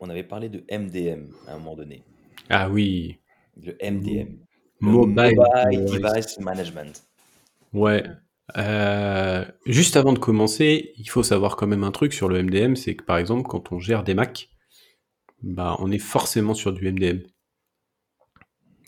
On 0.00 0.08
avait 0.08 0.24
parlé 0.24 0.48
de 0.48 0.64
MDM 0.70 1.26
à 1.46 1.52
un 1.52 1.58
moment 1.58 1.76
donné. 1.76 2.02
Ah 2.48 2.70
oui, 2.70 3.18
Le 3.62 3.76
MDM. 3.82 4.38
Le 4.80 4.88
Mobile, 4.88 5.36
Mobile 5.36 5.84
Device. 5.84 6.40
Management. 6.40 7.04
Ouais. 7.74 8.02
Euh, 8.56 9.44
juste 9.66 9.96
avant 9.96 10.14
de 10.14 10.18
commencer, 10.18 10.94
il 10.96 11.08
faut 11.08 11.22
savoir 11.22 11.56
quand 11.56 11.66
même 11.66 11.84
un 11.84 11.90
truc 11.90 12.14
sur 12.14 12.28
le 12.28 12.42
MDM, 12.42 12.74
c'est 12.74 12.96
que 12.96 13.04
par 13.04 13.18
exemple, 13.18 13.42
quand 13.42 13.70
on 13.72 13.78
gère 13.78 14.02
des 14.02 14.14
Mac, 14.14 14.48
bah, 15.42 15.76
on 15.80 15.90
est 15.90 15.98
forcément 15.98 16.54
sur 16.54 16.72
du 16.72 16.90
MDM. 16.90 17.20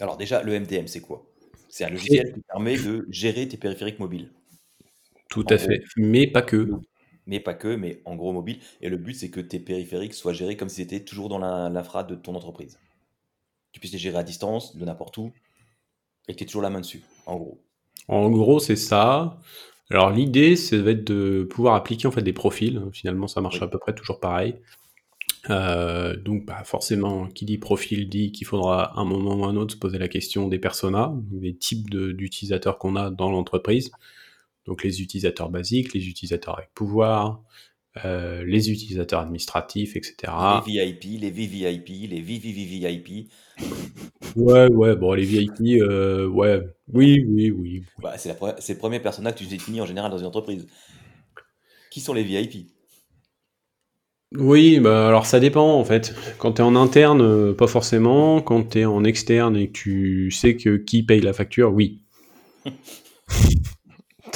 Alors 0.00 0.16
déjà, 0.16 0.42
le 0.42 0.58
MDM, 0.58 0.86
c'est 0.86 1.00
quoi? 1.00 1.24
C'est 1.68 1.84
un 1.84 1.90
logiciel 1.90 2.32
qui 2.34 2.40
permet 2.42 2.78
de 2.78 3.06
gérer 3.08 3.48
tes 3.48 3.56
périphériques 3.56 3.98
mobiles. 3.98 4.30
Tout 5.28 5.50
En 5.50 5.54
à 5.54 5.56
gros. 5.56 5.66
fait. 5.66 5.82
Mais 5.96 6.26
pas 6.26 6.42
que. 6.42 6.68
Mais 7.26 7.40
pas 7.40 7.54
que, 7.54 7.68
mais 7.76 8.02
en 8.04 8.16
gros 8.16 8.32
mobile. 8.32 8.58
Et 8.80 8.88
le 8.88 8.96
but, 8.96 9.14
c'est 9.14 9.30
que 9.30 9.40
tes 9.40 9.60
périphériques 9.60 10.14
soient 10.14 10.32
gérés 10.32 10.56
comme 10.56 10.68
si 10.68 10.76
c'était 10.82 11.04
toujours 11.04 11.28
dans 11.28 11.38
l'infra 11.38 12.04
de 12.04 12.14
ton 12.14 12.34
entreprise. 12.34 12.78
Tu 13.72 13.80
puisses 13.80 13.92
les 13.92 13.98
gérer 13.98 14.18
à 14.18 14.22
distance, 14.24 14.76
de 14.76 14.84
n'importe 14.84 15.16
où, 15.18 15.32
et 16.28 16.32
que 16.32 16.38
tu 16.38 16.44
aies 16.44 16.46
toujours 16.46 16.62
la 16.62 16.70
main 16.70 16.80
dessus, 16.80 17.02
en 17.26 17.36
gros. 17.36 17.58
En 18.08 18.30
gros, 18.30 18.58
c'est 18.60 18.76
ça. 18.76 19.40
Alors 19.90 20.10
l'idée, 20.10 20.56
ça 20.56 20.80
va 20.80 20.90
être 20.92 21.04
de 21.04 21.46
pouvoir 21.50 21.74
appliquer 21.74 22.06
en 22.08 22.10
fait 22.10 22.22
des 22.22 22.32
profils. 22.32 22.82
Finalement, 22.92 23.28
ça 23.28 23.40
marche 23.40 23.60
Oui. 23.60 23.62
à 23.62 23.68
peu 23.68 23.78
près 23.78 23.94
toujours 23.94 24.20
pareil. 24.20 24.56
Euh, 25.50 26.16
donc, 26.16 26.44
bah, 26.46 26.62
forcément, 26.64 27.26
qui 27.26 27.44
dit 27.44 27.58
profil 27.58 28.08
dit 28.08 28.30
qu'il 28.30 28.46
faudra 28.46 28.96
à 28.96 29.00
un 29.00 29.04
moment 29.04 29.34
ou 29.34 29.44
un 29.44 29.56
autre 29.56 29.74
se 29.74 29.78
poser 29.78 29.98
la 29.98 30.08
question 30.08 30.48
des 30.48 30.58
personas, 30.58 31.12
des 31.32 31.56
types 31.56 31.90
de- 31.90 32.12
d'utilisateurs 32.12 32.78
qu'on 32.78 32.94
a 32.96 33.10
dans 33.10 33.30
l'entreprise. 33.30 33.90
Donc, 34.66 34.84
les 34.84 35.02
utilisateurs 35.02 35.50
basiques, 35.50 35.94
les 35.94 36.08
utilisateurs 36.08 36.58
avec 36.58 36.70
pouvoir, 36.74 37.42
euh, 38.04 38.44
les 38.46 38.70
utilisateurs 38.70 39.20
administratifs, 39.20 39.96
etc. 39.96 40.32
Les 40.66 40.72
VIP, 40.72 41.20
les 41.20 41.30
VVIP, 41.30 41.88
les 42.08 42.20
VVVVIP. 42.20 43.28
Ouais, 44.36 44.70
ouais, 44.70 44.96
bon, 44.96 45.12
les 45.12 45.24
VIP, 45.24 45.82
euh, 45.82 46.28
ouais, 46.28 46.60
oui, 46.92 47.24
oui, 47.28 47.50
oui. 47.50 47.80
oui. 47.80 47.84
Bah, 47.98 48.16
c'est 48.16 48.72
le 48.72 48.78
premier 48.78 49.00
persona 49.00 49.32
que 49.32 49.38
tu 49.38 49.46
définis 49.46 49.80
en 49.80 49.86
général 49.86 50.10
dans 50.10 50.18
une 50.18 50.26
entreprise. 50.26 50.66
Qui 51.90 52.00
sont 52.00 52.14
les 52.14 52.22
VIP 52.22 52.68
Oui, 54.38 54.78
bah 54.80 55.08
alors 55.08 55.26
ça 55.26 55.40
dépend 55.40 55.74
en 55.74 55.84
fait. 55.84 56.14
Quand 56.38 56.52
tu 56.52 56.62
es 56.62 56.64
en 56.64 56.74
interne, 56.76 57.20
euh, 57.20 57.52
pas 57.52 57.66
forcément. 57.66 58.40
Quand 58.40 58.70
tu 58.70 58.78
es 58.80 58.84
en 58.84 59.04
externe 59.04 59.56
et 59.56 59.68
que 59.68 59.72
tu 59.72 60.30
sais 60.30 60.56
que 60.56 60.76
qui 60.76 61.02
paye 61.02 61.20
la 61.20 61.32
facture, 61.32 61.72
oui. 61.72 62.00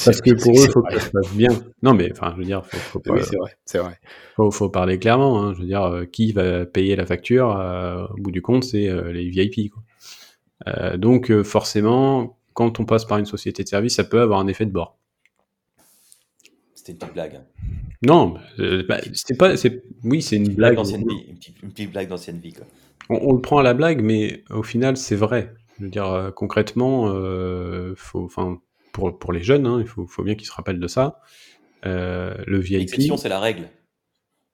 Parce 0.05 0.21
que 0.21 0.31
pour 0.43 0.53
eux, 0.61 0.65
il 0.67 0.71
faut 0.73 0.83
que 0.83 0.93
ça 0.95 1.01
se 1.07 1.11
passe 1.11 1.33
bien. 1.33 1.49
Non, 1.83 1.95
mais 1.95 2.11
enfin, 2.13 2.33
je 2.35 2.39
veux 2.41 2.45
dire, 2.45 2.65
faut, 2.67 2.77
faut, 2.77 3.01
pas- 3.01 3.13
Oui, 3.15 3.21
c'est 3.25 3.37
vrai, 3.37 3.57
c'est 3.65 3.79
vrai. 3.79 3.99
faut, 4.37 4.51
faut 4.51 4.69
parler 4.69 4.99
clairement. 4.99 5.43
hein. 5.43 5.55
Je 5.55 5.61
veux 5.61 5.67
dire, 5.67 5.83
euh, 5.85 6.05
qui 6.05 6.33
va 6.33 6.67
payer 6.67 6.97
la 6.97 7.07
facture 7.07 7.57
euh, 7.59 8.05
Au 8.11 8.17
bout 8.21 8.31
du 8.31 8.43
compte, 8.43 8.65
c'est 8.65 8.89
euh, 8.89 9.13
les 9.13 9.29
VIP. 9.31 9.71
Quoi. 9.71 10.97
Donc, 10.99 11.33
forcément, 11.43 12.39
quand 12.55 12.81
on 12.81 12.85
passe 12.85 13.05
par 13.05 13.19
une 13.19 13.27
société 13.27 13.63
de 13.63 13.69
service, 13.69 13.95
ça 13.97 14.05
peut 14.05 14.21
avoir 14.21 14.41
un 14.41 14.47
effet 14.49 14.67
de 14.67 14.71
bord. 14.73 14.99
C'était 16.87 16.92
une 16.92 16.99
petite 16.99 17.14
blague. 17.14 17.35
hein. 17.35 17.44
Non, 18.03 18.37
euh, 18.61 18.85
bah, 18.88 19.01
c'est 19.12 19.37
pas, 19.37 19.55
oui, 20.05 20.22
c'est 20.22 20.37
une 20.37 20.46
Une 20.51 20.55
blague 20.55 20.79
vie. 20.79 20.94
Une 20.94 21.37
petite, 21.37 21.62
une 21.62 21.70
petite 21.70 21.90
blague 21.90 22.09
d'ancienne 22.09 22.38
vie, 22.38 22.53
quoi. 22.53 22.64
On, 23.09 23.31
on 23.31 23.33
le 23.33 23.40
prend 23.40 23.59
à 23.59 23.62
la 23.64 23.75
blague, 23.75 24.03
mais 24.03 24.44
au 24.51 24.62
final, 24.62 24.96
c'est 24.96 25.16
vrai. 25.16 25.53
Je 25.79 25.85
veux 25.85 25.90
dire, 25.90 26.07
euh, 26.07 26.31
concrètement, 26.31 27.09
euh, 27.09 27.94
faut, 27.96 28.31
pour, 28.92 29.18
pour 29.18 29.33
les 29.33 29.42
jeunes, 29.42 29.66
hein, 29.66 29.79
il 29.81 29.87
faut, 29.88 30.07
faut 30.07 30.22
bien 30.22 30.37
qu'ils 30.37 30.47
se 30.47 30.53
rappellent 30.53 30.78
de 30.78 30.87
ça. 30.87 31.20
Euh, 31.87 32.37
le 32.47 32.61
VIP, 32.61 32.78
L'exception, 32.80 33.16
c'est 33.16 33.28
la 33.28 33.41
règle. 33.41 33.68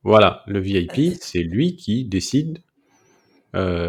voilà, 0.02 0.42
le 0.46 0.58
VIP, 0.58 1.14
c'est 1.20 1.42
lui 1.42 1.76
qui 1.76 2.04
décide 2.06 2.62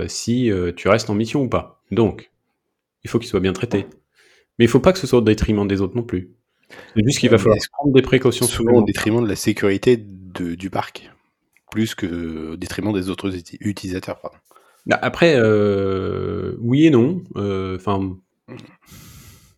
si 0.08 0.52
tu 0.76 0.88
restes 0.90 1.10
en 1.10 1.16
mission 1.16 1.44
ou 1.44 1.48
pas. 1.48 1.82
Donc, 1.92 2.30
il 3.06 3.10
faut 3.10 3.20
qu'il 3.20 3.30
soit 3.30 3.40
bien 3.40 3.54
traité. 3.54 3.86
Mais 4.60 4.66
il 4.66 4.68
faut 4.68 4.80
pas 4.82 4.92
que 4.94 5.00
ce 5.00 5.08
soit 5.08 5.20
au 5.20 5.24
détriment 5.24 5.68
des 5.68 5.80
autres 5.82 5.96
non 5.96 6.04
plus. 6.04 6.34
C'est 6.96 7.04
juste 7.06 7.20
qu'il 7.20 7.30
va 7.30 7.38
Ouais, 7.38 7.42
falloir 7.44 7.58
prendre 7.72 7.94
des 7.94 8.02
précautions 8.02 8.46
Souvent 8.46 8.80
au 8.82 8.86
détriment 8.86 9.24
de 9.24 9.28
la 9.30 9.36
sécurité 9.36 9.98
de- 9.98 10.56
du 10.56 10.70
parc. 10.70 11.12
Plus 11.72 11.96
que 11.96 12.52
au 12.52 12.56
détriment 12.56 12.94
des 12.94 13.10
autres 13.10 13.30
uti- 13.32 13.58
utilisateurs, 13.60 14.20
pardon. 14.20 14.38
Bah, 14.86 15.00
Après, 15.02 15.36
euh, 15.38 16.56
oui 16.60 16.86
et 16.86 16.90
non. 16.92 17.24
Euh, 17.36 17.76
Enfin, 17.78 18.16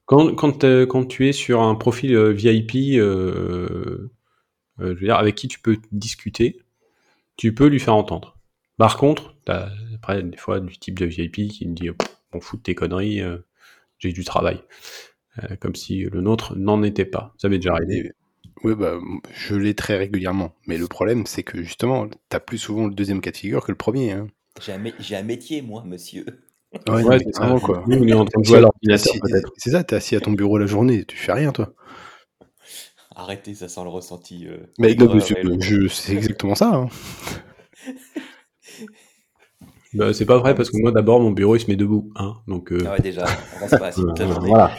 quand, 0.05 0.35
quand, 0.35 0.63
euh, 0.63 0.85
quand 0.85 1.05
tu 1.05 1.27
es 1.27 1.31
sur 1.33 1.61
un 1.61 1.75
profil 1.75 2.15
euh, 2.15 2.31
VIP, 2.31 2.97
euh, 2.99 4.09
je 4.79 4.85
veux 4.85 4.95
dire, 4.95 5.15
avec 5.17 5.35
qui 5.35 5.47
tu 5.47 5.59
peux 5.59 5.77
discuter, 5.91 6.61
tu 7.37 7.53
peux 7.53 7.67
lui 7.67 7.79
faire 7.79 7.95
entendre. 7.95 8.37
Par 8.77 8.97
contre, 8.97 9.35
après 9.47 10.21
des 10.23 10.37
fois 10.37 10.59
du 10.59 10.77
type 10.77 10.99
de 10.99 11.05
VIP 11.05 11.47
qui 11.49 11.67
me 11.67 11.73
dit 11.73 11.89
on 12.33 12.41
fout 12.41 12.59
de 12.59 12.63
tes 12.63 12.75
conneries, 12.75 13.21
j'ai 13.99 14.11
du 14.11 14.23
travail. 14.25 14.61
Comme 15.59 15.75
si 15.75 16.03
le 16.03 16.21
nôtre 16.21 16.55
n'en 16.55 16.83
était 16.83 17.05
pas. 17.05 17.33
Ça 17.37 17.49
m'est 17.49 17.57
déjà 17.57 17.73
arrivé. 17.73 18.11
Oui, 18.63 18.73
bah, 18.75 18.99
je 19.33 19.55
l'ai 19.55 19.75
très 19.75 19.97
régulièrement. 19.97 20.55
Mais 20.65 20.77
le 20.77 20.87
problème, 20.87 21.25
c'est 21.25 21.43
que 21.43 21.61
justement, 21.61 22.07
tu 22.07 22.35
as 22.35 22.39
plus 22.39 22.57
souvent 22.57 22.87
le 22.87 22.93
deuxième 22.93 23.21
cas 23.21 23.31
de 23.31 23.37
figure 23.37 23.65
que 23.65 23.71
le 23.71 23.77
premier. 23.77 24.11
Hein. 24.11 24.27
J'ai 24.61 25.15
un, 25.15 25.23
métier, 25.23 25.61
moi, 25.61 25.83
monsieur. 25.85 26.25
Ouais, 26.87 27.19
c'est 27.19 27.35
ça, 27.35 27.55
quoi. 27.61 27.83
Nous, 27.87 27.97
on 27.97 28.07
est 28.07 28.13
en 28.13 28.25
train 28.25 28.41
de 28.41 28.45
jouer 28.45 28.57
à 28.57 28.61
l'ordinateur, 28.61 29.13
peut-être. 29.21 29.51
C'est 29.57 29.71
ça, 29.71 29.83
t'es 29.83 29.95
assis 29.95 30.15
à 30.15 30.21
ton 30.21 30.31
bureau 30.31 30.57
la 30.57 30.65
journée, 30.65 31.05
tu 31.05 31.17
fais 31.17 31.33
rien, 31.33 31.51
toi. 31.51 31.73
Arrêtez, 33.15 33.53
ça 33.53 33.69
sent 33.69 33.83
le 33.83 33.89
ressenti. 33.89 34.47
Euh, 34.47 34.57
mais 34.77 34.93
non, 34.95 35.13
monsieur, 35.13 35.37
je, 35.59 35.87
c'est 35.87 36.13
exactement 36.13 36.55
ça. 36.55 36.73
Hein. 36.73 36.89
Bah, 39.95 40.13
c'est 40.13 40.25
pas 40.25 40.37
vrai 40.37 40.55
parce 40.55 40.69
que 40.69 40.77
moi 40.77 40.91
d'abord 40.91 41.21
mon 41.21 41.31
bureau 41.31 41.55
il 41.55 41.59
se 41.61 41.67
met 41.67 41.77
debout, 41.77 42.11
hein. 42.15 42.35
Donc 42.47 42.73
euh... 42.73 42.79
ah 42.85 42.91
ouais, 42.91 42.99
déjà, 42.99 43.25
on 43.55 43.59
reste 43.61 43.79
pas 43.79 43.87
assis 43.87 44.01
toute 44.05 44.19
la 44.19 44.27
journée. 44.27 44.49
Voilà. 44.49 44.71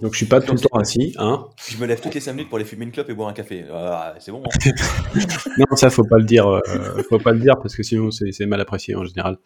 Donc 0.00 0.12
je 0.12 0.16
suis 0.16 0.26
pas 0.26 0.40
tout 0.40 0.54
le 0.54 0.58
temps 0.58 0.78
assis, 0.78 1.14
hein. 1.18 1.46
Je 1.68 1.76
me 1.76 1.86
lève 1.86 2.00
toutes 2.00 2.14
les 2.14 2.20
5 2.20 2.32
minutes 2.32 2.48
pour 2.48 2.56
aller 2.56 2.64
fumer 2.64 2.86
une 2.86 2.90
clope 2.90 3.10
et 3.10 3.14
boire 3.14 3.28
un 3.28 3.34
café. 3.34 3.66
Ah, 3.70 4.14
c'est 4.18 4.32
bon. 4.32 4.42
Hein. 4.44 4.70
non, 5.58 5.76
ça 5.76 5.90
faut 5.90 6.04
pas 6.04 6.16
le 6.16 6.24
dire, 6.24 6.48
euh, 6.48 6.60
faut 7.08 7.18
pas 7.18 7.32
le 7.32 7.40
dire 7.40 7.56
parce 7.60 7.76
que 7.76 7.82
sinon 7.82 8.10
c'est 8.10 8.46
mal 8.46 8.60
apprécié 8.60 8.94
en 8.94 9.04
général. 9.04 9.38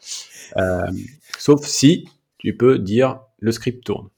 Euh, 0.57 0.87
sauf 1.39 1.67
si 1.67 2.09
tu 2.39 2.57
peux 2.57 2.79
dire 2.79 3.21
le 3.41 3.51
script 3.51 3.85
tourne. 3.85 4.09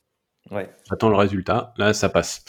Ouais. 0.50 0.68
J'attends 0.90 1.08
le 1.08 1.16
résultat, 1.16 1.72
là 1.78 1.94
ça 1.94 2.10
passe. 2.10 2.44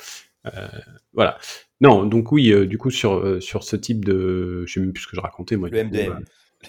Euh, 0.46 0.68
voilà. 1.14 1.38
Non, 1.80 2.06
donc 2.06 2.34
oui, 2.34 2.52
euh, 2.52 2.68
du 2.68 2.78
coup 2.78 2.92
sur 2.92 3.42
sur 3.42 3.64
ce 3.64 3.78
type 3.78 4.04
de, 4.04 4.66
je 4.66 4.74
sais 4.74 4.80
même 4.82 4.92
plus 4.92 5.04
ce 5.04 5.08
que 5.08 5.16
je 5.16 5.22
racontais 5.22 5.56
moi. 5.56 5.70
Le 5.70 5.86
MDM. 5.86 6.20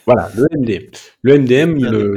Voilà, 0.07 0.31
le 0.35 0.47
MDM. 0.57 0.91
Le 1.23 1.39
MDM, 1.39 1.85
le... 1.85 2.15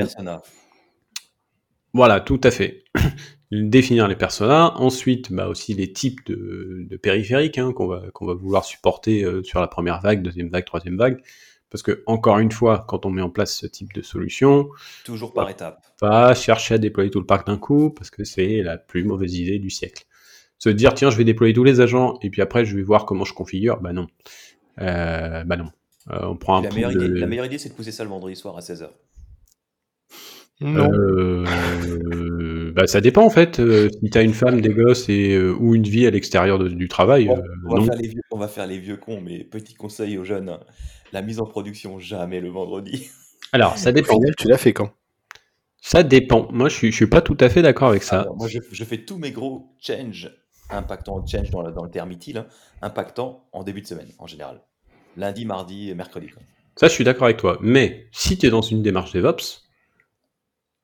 Voilà, 1.94 2.20
tout 2.20 2.42
à 2.44 2.52
fait. 2.52 2.84
Définir 3.52 4.08
les 4.08 4.16
personas. 4.16 4.74
Ensuite, 4.78 5.32
bah 5.32 5.48
aussi 5.48 5.74
les 5.76 5.94
types 5.94 6.26
de, 6.26 6.98
périphériques 6.98 7.58
hein, 7.60 7.72
qu'on 7.72 7.88
va, 7.88 8.02
va 8.22 8.34
vouloir 8.34 8.66
supporter 8.66 9.24
euh, 9.24 9.44
sur 9.44 9.60
la 9.62 9.68
première 9.68 10.02
vague, 10.02 10.24
deuxième 10.24 10.50
vague, 10.50 10.66
troisième 10.66 10.98
vague. 10.98 11.22
Parce 11.70 11.82
que, 11.82 12.04
encore 12.06 12.38
une 12.38 12.52
fois, 12.52 12.86
quand 12.88 13.06
on 13.08 13.10
met 13.10 13.24
en 13.24 13.32
place 13.32 13.58
ce 13.58 13.66
type 13.66 13.94
de 13.94 14.04
solution, 14.04 14.70
toujours 15.06 15.34
par 15.34 15.50
étapes. 15.50 15.84
Pas 16.00 16.36
chercher 16.36 16.76
à 16.76 16.78
déployer 16.78 17.10
tout 17.10 17.20
le 17.20 17.26
parc 17.26 17.48
d'un 17.48 17.58
coup, 17.58 17.90
parce 17.90 18.12
que 18.12 18.24
c'est 18.24 18.62
la 18.62 18.78
plus 18.78 19.04
mauvaise 19.04 19.34
idée 19.36 19.58
du 19.58 19.72
siècle. 19.72 20.06
Se 20.60 20.70
dire, 20.70 20.94
tiens, 20.94 21.10
je 21.10 21.18
vais 21.18 21.24
déployer 21.24 21.52
tous 21.52 21.64
les 21.64 21.82
agents, 21.82 22.20
et 22.22 22.30
puis 22.30 22.44
après, 22.44 22.64
je 22.64 22.76
vais 22.76 22.84
voir 22.84 23.06
comment 23.06 23.26
je 23.26 23.34
configure, 23.34 23.82
bah 23.82 23.92
non. 23.92 24.06
Euh, 24.82 25.44
bah 25.44 25.58
non. 25.58 25.72
Euh, 26.12 26.20
on 26.24 26.36
prend 26.36 26.62
la, 26.62 26.70
meilleure 26.70 26.92
idée, 26.92 27.08
la 27.08 27.28
meilleure 27.28 27.46
idée, 27.46 27.58
c'est 27.58 27.70
de 27.70 27.74
pousser 27.74 27.92
ça 27.92 28.04
le 28.04 28.10
vendredi 28.10 28.36
soir 28.36 28.58
à 28.58 28.60
16h. 28.60 28.90
Non. 30.62 30.92
Euh, 30.94 32.72
bah, 32.76 32.88
ça 32.88 33.02
dépend 33.02 33.26
en 33.26 33.30
fait. 33.30 33.60
Euh, 33.60 33.90
si 33.90 34.10
tu 34.10 34.18
as 34.18 34.22
une 34.22 34.34
femme, 34.34 34.62
des 34.62 34.74
gosses 34.74 35.10
et, 35.10 35.38
ou 35.38 35.76
une 35.76 35.84
vie 35.84 36.06
à 36.06 36.10
l'extérieur 36.10 36.60
du 36.60 36.88
travail. 36.88 37.30
On, 37.30 37.76
va 37.76 37.86
faire 37.86 37.96
les 37.96 38.08
vieux, 38.08 38.22
on, 38.32 38.38
va 38.38 38.48
faire 38.48 38.68
les 38.68 38.78
vieux, 38.78 38.98
cons, 38.98 39.22
mais 39.22 39.44
petit 39.44 39.74
conseil 39.74 40.18
aux 40.18 40.24
jeunes 40.24 40.58
la 41.12 41.22
mise 41.22 41.40
en 41.40 41.46
production, 41.46 42.00
jamais 42.00 42.40
le 42.42 42.50
vendredi. 42.50 43.10
Alors, 43.52 43.78
ça 43.78 43.92
dépend. 43.92 44.20
tu 44.38 44.48
l'as 44.48 44.58
fait 44.58 44.74
quand? 44.74 44.92
Ça 45.82 46.02
dépend. 46.02 46.48
Moi, 46.52 46.70
je 46.70 46.76
suis, 46.76 46.92
je 46.92 46.96
suis 46.96 47.08
pas 47.08 47.22
tout 47.22 47.38
à 47.40 47.50
fait 47.50 47.62
d'accord 47.62 47.90
avec 47.90 48.04
ça. 48.04 48.28
moi, 48.36 48.48
je, 48.48 48.84
fais 48.84 49.00
tous 49.00 49.18
mes 49.18 49.32
gros 49.32 49.76
change, 49.80 50.32
impactant 50.70 51.26
change 51.26 51.52
dans, 51.52 51.70
dans 51.72 51.84
le 51.84 51.92
terme 51.92 52.12
utile, 52.12 52.38
hein, 52.38 52.48
impactant 52.82 53.48
en 53.52 53.64
début 53.64 53.82
de 53.82 53.88
semaine 53.88 54.08
en 54.18 54.28
général 54.28 54.62
lundi, 55.18 55.46
mardi 55.46 55.90
et 55.90 55.96
mercredi. 55.96 56.30
Ça, 56.76 56.88
je 56.88 56.94
suis 56.94 57.04
d'accord 57.04 57.26
avec 57.26 57.38
toi. 57.38 57.58
Mais 57.62 58.08
si 58.12 58.38
tu 58.38 58.48
es 58.48 58.50
dans 58.50 58.62
une 58.62 58.82
démarche 58.82 59.12
DevOps, 59.14 59.64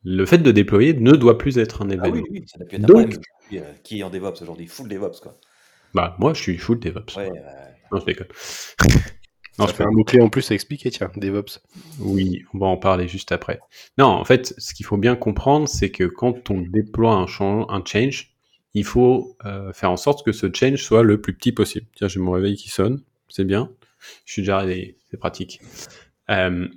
le 0.04 0.26
fait 0.26 0.38
de 0.38 0.52
déployer 0.52 0.94
ne 0.94 1.12
doit 1.14 1.38
plus 1.38 1.58
être 1.58 1.82
un 1.82 1.90
événement. 1.90 2.22
Ah 2.22 2.30
oui, 2.32 2.42
oui, 2.42 2.44
ça 2.48 2.60
n'a 2.60 2.66
plus 2.66 2.78
être 2.78 2.84
un 2.84 2.88
Donc, 2.88 3.16
euh, 3.54 3.62
Qui 3.84 4.00
est 4.00 4.04
en 4.04 4.10
DevOps 4.10 4.42
aujourd'hui? 4.42 4.68
Full 4.68 4.88
DevOps, 4.88 5.20
quoi. 5.22 5.38
Bah, 5.94 6.16
moi, 6.20 6.34
je 6.34 6.42
suis 6.42 6.58
full 6.58 6.80
DevOps. 6.80 7.18
Ouais, 7.18 7.32
Non, 7.92 8.00
je 8.00 8.06
déconne. 8.06 8.28
non, 9.60 9.68
je 9.68 9.74
fais 9.74 9.84
un 9.84 9.92
mot-clé 9.92 10.22
en 10.22 10.30
plus 10.30 10.52
à 10.52 10.54
expliquer, 10.54 10.92
tiens, 10.92 11.12
DevOps. 11.16 11.60
Oui, 12.00 12.44
on 12.54 12.60
va 12.60 12.68
en 12.68 12.78
parler 12.78 13.08
juste 13.08 13.32
après. 13.32 13.60
Non, 13.98 14.06
en 14.06 14.24
fait, 14.24 14.54
ce 14.58 14.74
qu'il 14.74 14.86
faut 14.86 14.98
bien 14.98 15.16
comprendre, 15.16 15.68
c'est 15.68 15.90
que 15.90 16.04
quand 16.04 16.52
on 16.52 16.62
déploie 16.62 17.14
un, 17.14 17.26
un 17.70 17.84
change, 17.86 18.36
il 18.76 18.86
faut 18.86 19.36
euh, 19.46 19.74
faire 19.74 19.92
en 19.92 19.98
sorte 19.98 20.24
que 20.24 20.32
ce 20.32 20.48
change 20.54 20.84
soit 20.84 21.04
le 21.04 21.20
plus 21.20 21.34
petit 21.34 21.52
possible. 21.52 21.88
Tiens, 21.96 22.08
j'ai 22.08 22.20
mon 22.20 22.32
réveil 22.32 22.56
qui 22.56 22.70
sonne, 22.70 23.02
c'est 23.28 23.46
bien. 23.46 23.72
Je 24.26 24.34
suis 24.34 24.42
déjà 24.42 24.60
réveillé, 24.60 24.98
c'est 25.10 25.18
pratique. 25.18 25.62
Euh, 26.30 26.68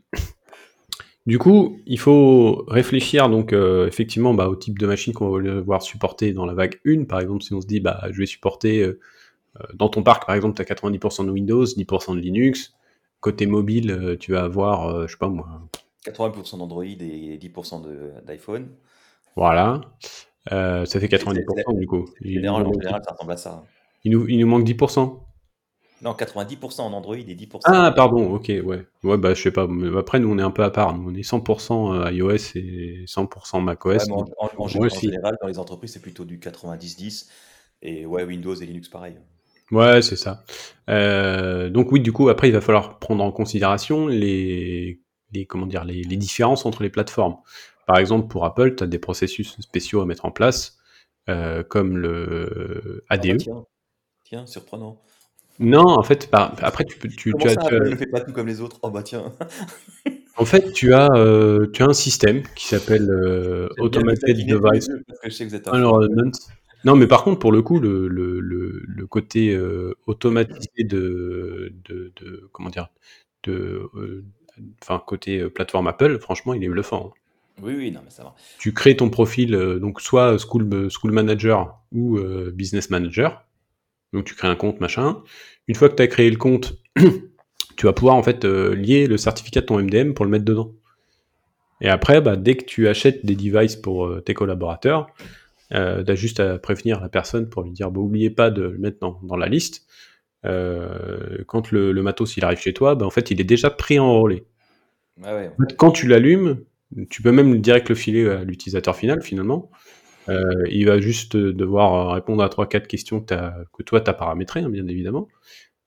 du 1.27 1.39
coup, 1.39 1.79
il 1.87 1.99
faut 1.99 2.64
réfléchir 2.68 3.29
donc 3.29 3.53
euh, 3.53 3.87
effectivement 3.87 4.35
bah, 4.35 4.49
au 4.49 4.57
type 4.57 4.79
de 4.79 4.87
machine 4.87 5.12
qu'on 5.12 5.31
va 5.31 5.43
devoir 5.43 5.83
supporter 5.83 6.33
dans 6.33 6.47
la 6.47 6.55
vague 6.55 6.81
1. 6.87 7.05
Par 7.05 7.20
exemple, 7.20 7.43
si 7.43 7.55
on 7.55 7.61
se 7.61 7.66
dit 7.66 7.81
bah, 7.81 8.01
je 8.11 8.18
vais 8.18 8.27
supporter 8.27 8.83
euh, 8.83 9.01
dans 9.75 9.89
ton 9.89 10.03
parc, 10.03 10.27
par 10.27 10.35
exemple, 10.35 10.57
tu 10.57 10.62
as 10.62 10.75
90% 10.75 11.27
de 11.27 11.31
Windows, 11.31 11.64
10% 11.64 12.14
de 12.14 12.20
Linux. 12.20 12.75
Côté 13.20 13.47
mobile, 13.47 14.16
tu 14.18 14.33
vas 14.33 14.43
avoir, 14.43 15.07
je 15.07 15.12
sais 15.12 15.18
pas 15.18 15.29
moi. 15.29 15.47
80% 16.07 16.59
d'Android 16.59 16.85
et 16.85 17.39
10% 17.39 18.25
d'iPhone. 18.25 18.68
Voilà. 19.37 19.81
ça 20.51 20.85
fait 20.87 21.07
90% 21.07 21.79
du 21.79 21.87
coup. 21.87 22.07
En 22.20 22.29
général, 22.29 22.66
ça 23.05 23.12
ressemble 23.12 23.33
à 23.33 23.37
ça. 23.37 23.62
Il 24.03 24.11
nous, 24.11 24.27
il 24.27 24.41
nous 24.41 24.49
manque 24.49 24.64
10%. 24.64 25.20
Non, 26.03 26.14
90% 26.14 26.80
en 26.80 26.92
Android 26.92 27.16
et 27.16 27.34
10%. 27.34 27.61
Ah, 27.64 27.92
pardon, 27.94 28.34
ok, 28.34 28.48
ouais. 28.64 28.84
Ouais, 29.05 29.16
bah, 29.16 29.34
je 29.34 29.42
sais 29.42 29.53
pas. 29.53 29.68
Mais 29.68 29.96
après, 29.96 30.18
nous, 30.18 30.32
on 30.32 30.38
est 30.38 30.42
un 30.42 30.50
peu 30.50 30.64
à 30.64 30.70
part. 30.70 30.96
Nous, 30.96 31.11
on 31.11 31.14
est 31.14 31.22
100% 31.22 31.94
euh, 31.94 32.11
iOS 32.11 32.57
et 32.57 33.05
100% 33.07 33.62
macOS. 33.62 34.07
Ouais, 34.07 34.12
en, 34.12 34.50
en, 34.59 34.66
général, 34.66 35.38
dans 35.40 35.46
les 35.46 35.61
entreprises, 35.61 35.92
c'est 35.92 36.03
plutôt 36.03 36.24
du 36.24 36.38
90-10. 36.38 37.28
Et 37.82 38.05
ouais, 38.05 38.24
Windows 38.24 38.55
et 38.55 38.66
Linux, 38.66 38.88
pareil. 38.88 39.14
Ouais, 39.70 40.03
c'est 40.03 40.16
ça. 40.16 40.44
Euh, 40.90 41.70
donc, 41.70 41.92
oui, 41.92 42.00
du 42.00 42.12
coup, 42.12 42.28
après, 42.28 42.48
il 42.48 42.53
va 42.53 42.61
falloir 42.61 42.98
prendre 42.98 43.22
en 43.22 43.30
considération 43.30 44.09
les, 44.09 45.00
les 45.32 45.46
comment 45.46 45.66
dire, 45.66 45.84
les, 45.84 46.03
les 46.03 46.16
différences 46.16 46.66
entre 46.66 46.82
les 46.82 46.90
plateformes. 46.90 47.36
Par 47.86 47.98
exemple, 47.98 48.26
pour 48.26 48.44
Apple, 48.44 48.74
tu 48.74 48.82
as 48.82 48.86
des 48.88 48.98
processus 48.98 49.61
spéciaux 49.61 50.00
à 50.00 50.07
mettre 50.07 50.24
en 50.24 50.32
place, 50.32 50.78
euh, 51.28 51.62
comme 51.62 51.96
le 51.96 53.05
ADE. 53.09 53.26
Ah 53.26 53.32
bah 53.32 53.36
tiens, 53.38 53.64
tiens, 54.24 54.46
surprenant. 54.46 55.00
Non, 55.62 55.86
en 55.86 56.02
fait, 56.02 56.28
bah, 56.30 56.54
après, 56.60 56.84
tu 56.84 56.98
peux. 56.98 57.08
Tu, 57.08 57.32
tu, 57.38 57.48
as, 57.48 57.54
ça, 57.54 57.70
ne 57.70 57.94
fait 57.94 58.06
pas 58.06 58.20
tout 58.20 58.32
comme 58.32 58.48
les 58.48 58.60
autres? 58.60 58.78
Oh 58.82 58.90
bah 58.90 59.02
tiens. 59.02 59.32
en 60.36 60.44
fait, 60.44 60.72
tu 60.72 60.92
as, 60.92 61.08
euh, 61.14 61.68
tu 61.72 61.82
as 61.82 61.86
un 61.86 61.92
système 61.92 62.42
qui 62.56 62.66
s'appelle 62.66 63.08
euh, 63.08 63.68
Automated 63.78 64.36
Device 64.46 64.90
Environment. 65.66 66.32
Non, 66.84 66.96
mais 66.96 67.06
par 67.06 67.22
contre, 67.22 67.38
pour 67.38 67.52
le 67.52 67.62
coup, 67.62 67.78
le, 67.78 68.08
le, 68.08 68.40
le, 68.40 68.82
le 68.84 69.06
côté 69.06 69.54
euh, 69.54 69.94
automatisé 70.06 70.82
de, 70.82 71.72
de, 71.84 72.12
de, 72.16 72.48
comment 72.50 72.70
dire, 72.70 72.88
de, 73.44 73.88
euh, 73.94 74.24
enfin 74.82 75.00
côté 75.06 75.48
plateforme 75.48 75.86
Apple, 75.86 76.18
franchement, 76.18 76.54
il 76.54 76.64
est 76.64 76.68
bluffant. 76.68 77.12
Hein. 77.14 77.18
Oui, 77.62 77.74
oui, 77.76 77.92
non, 77.92 78.00
mais 78.04 78.10
ça 78.10 78.24
va. 78.24 78.34
Tu 78.58 78.72
crées 78.72 78.96
ton 78.96 79.10
profil, 79.10 79.52
donc 79.80 80.00
soit 80.00 80.38
School, 80.38 80.90
school 80.90 81.12
Manager 81.12 81.78
ou 81.92 82.18
Business 82.52 82.90
Manager. 82.90 83.44
Donc 84.12 84.24
tu 84.24 84.34
crées 84.34 84.48
un 84.48 84.56
compte, 84.56 84.80
machin. 84.80 85.22
Une 85.68 85.74
fois 85.74 85.88
que 85.88 85.94
tu 85.94 86.02
as 86.02 86.06
créé 86.06 86.30
le 86.30 86.36
compte, 86.36 86.78
tu 87.76 87.86
vas 87.86 87.92
pouvoir 87.92 88.16
en 88.16 88.22
fait 88.22 88.44
euh, 88.44 88.74
lier 88.74 89.06
le 89.06 89.16
certificat 89.16 89.60
de 89.60 89.66
ton 89.66 89.80
MDM 89.80 90.12
pour 90.12 90.24
le 90.24 90.30
mettre 90.30 90.44
dedans. 90.44 90.72
Et 91.80 91.88
après, 91.88 92.20
bah, 92.20 92.36
dès 92.36 92.56
que 92.56 92.64
tu 92.64 92.88
achètes 92.88 93.24
des 93.26 93.34
devices 93.34 93.76
pour 93.76 94.06
euh, 94.06 94.20
tes 94.20 94.34
collaborateurs, 94.34 95.08
euh, 95.72 96.04
tu 96.04 96.12
as 96.12 96.14
juste 96.14 96.40
à 96.40 96.58
prévenir 96.58 97.00
la 97.00 97.08
personne 97.08 97.48
pour 97.48 97.62
lui 97.62 97.72
dire 97.72 97.90
bah, 97.90 98.00
n'oubliez 98.00 98.30
pas 98.30 98.50
de 98.50 98.62
le 98.62 98.78
mettre 98.78 98.98
dans, 99.22 99.36
la 99.36 99.48
liste. 99.48 99.86
quand 100.44 101.70
le, 101.70 101.92
matos 102.02 102.36
il 102.36 102.44
arrive 102.44 102.60
chez 102.60 102.72
toi, 102.72 102.94
bah, 102.94 103.06
en 103.06 103.10
fait 103.10 103.30
il 103.30 103.40
est 103.40 103.44
déjà 103.44 103.70
pris 103.70 103.98
en 103.98 104.20
relais. 104.20 104.44
quand 105.76 105.92
tu 105.92 106.06
l'allumes, 106.06 106.60
tu 107.08 107.22
peux 107.22 107.32
même 107.32 107.60
direct 107.60 107.88
le 107.88 107.94
filer 107.94 108.28
à 108.28 108.44
l'utilisateur 108.44 108.94
final 108.96 109.22
finalement. 109.22 109.70
Euh, 110.29 110.64
il 110.70 110.87
va 110.87 111.01
juste 111.01 111.37
devoir 111.37 112.14
répondre 112.14 112.43
à 112.43 112.49
3-4 112.49 112.87
questions 112.87 113.20
que, 113.20 113.35
que 113.73 113.83
toi, 113.83 114.01
tu 114.01 114.11
as 114.11 114.14
paramétrées, 114.14 114.61
hein, 114.61 114.70
bien 114.70 114.87
évidemment, 114.87 115.29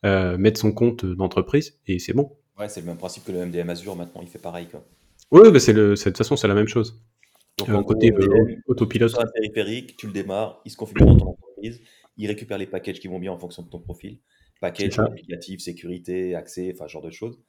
euh, 0.05 0.37
mettre 0.37 0.59
son 0.59 0.71
compte 0.71 1.05
d'entreprise, 1.05 1.79
et 1.87 1.99
c'est 1.99 2.13
bon. 2.13 2.31
Ouais, 2.59 2.69
c'est 2.69 2.81
le 2.81 2.87
même 2.87 2.97
principe 2.97 3.25
que 3.25 3.31
le 3.31 3.45
MDM 3.45 3.69
Azure, 3.69 3.95
maintenant, 3.95 4.21
il 4.21 4.27
fait 4.27 4.39
pareil. 4.39 4.67
Quoi. 4.67 4.83
Oui, 5.31 5.51
bah, 5.51 5.59
de 5.59 5.95
toute 5.95 6.17
façon, 6.17 6.35
c'est 6.35 6.47
la 6.47 6.53
même 6.53 6.67
chose. 6.67 7.01
Donc, 7.57 7.69
euh, 7.69 7.83
côté 7.83 8.11
MDM, 8.11 8.61
autopilote. 8.67 9.17
Un 9.17 9.25
périphérique, 9.27 9.97
tu 9.97 10.07
le 10.07 10.13
démarres, 10.13 10.61
il 10.65 10.71
se 10.71 10.77
configure 10.77 11.05
dans 11.05 11.17
ton 11.17 11.29
entreprise, 11.29 11.81
il 12.17 12.27
récupère 12.27 12.57
les 12.57 12.67
packages 12.67 12.99
qui 12.99 13.07
vont 13.07 13.19
bien 13.19 13.31
en 13.31 13.37
fonction 13.37 13.63
de 13.63 13.69
ton 13.69 13.79
profil. 13.79 14.19
Package, 14.61 14.99
applicatif, 14.99 15.59
sécurité, 15.59 16.33
accès, 16.35 16.71
enfin, 16.73 16.87
ce 16.87 16.93
genre 16.93 17.01
de 17.01 17.11
choses. 17.11 17.39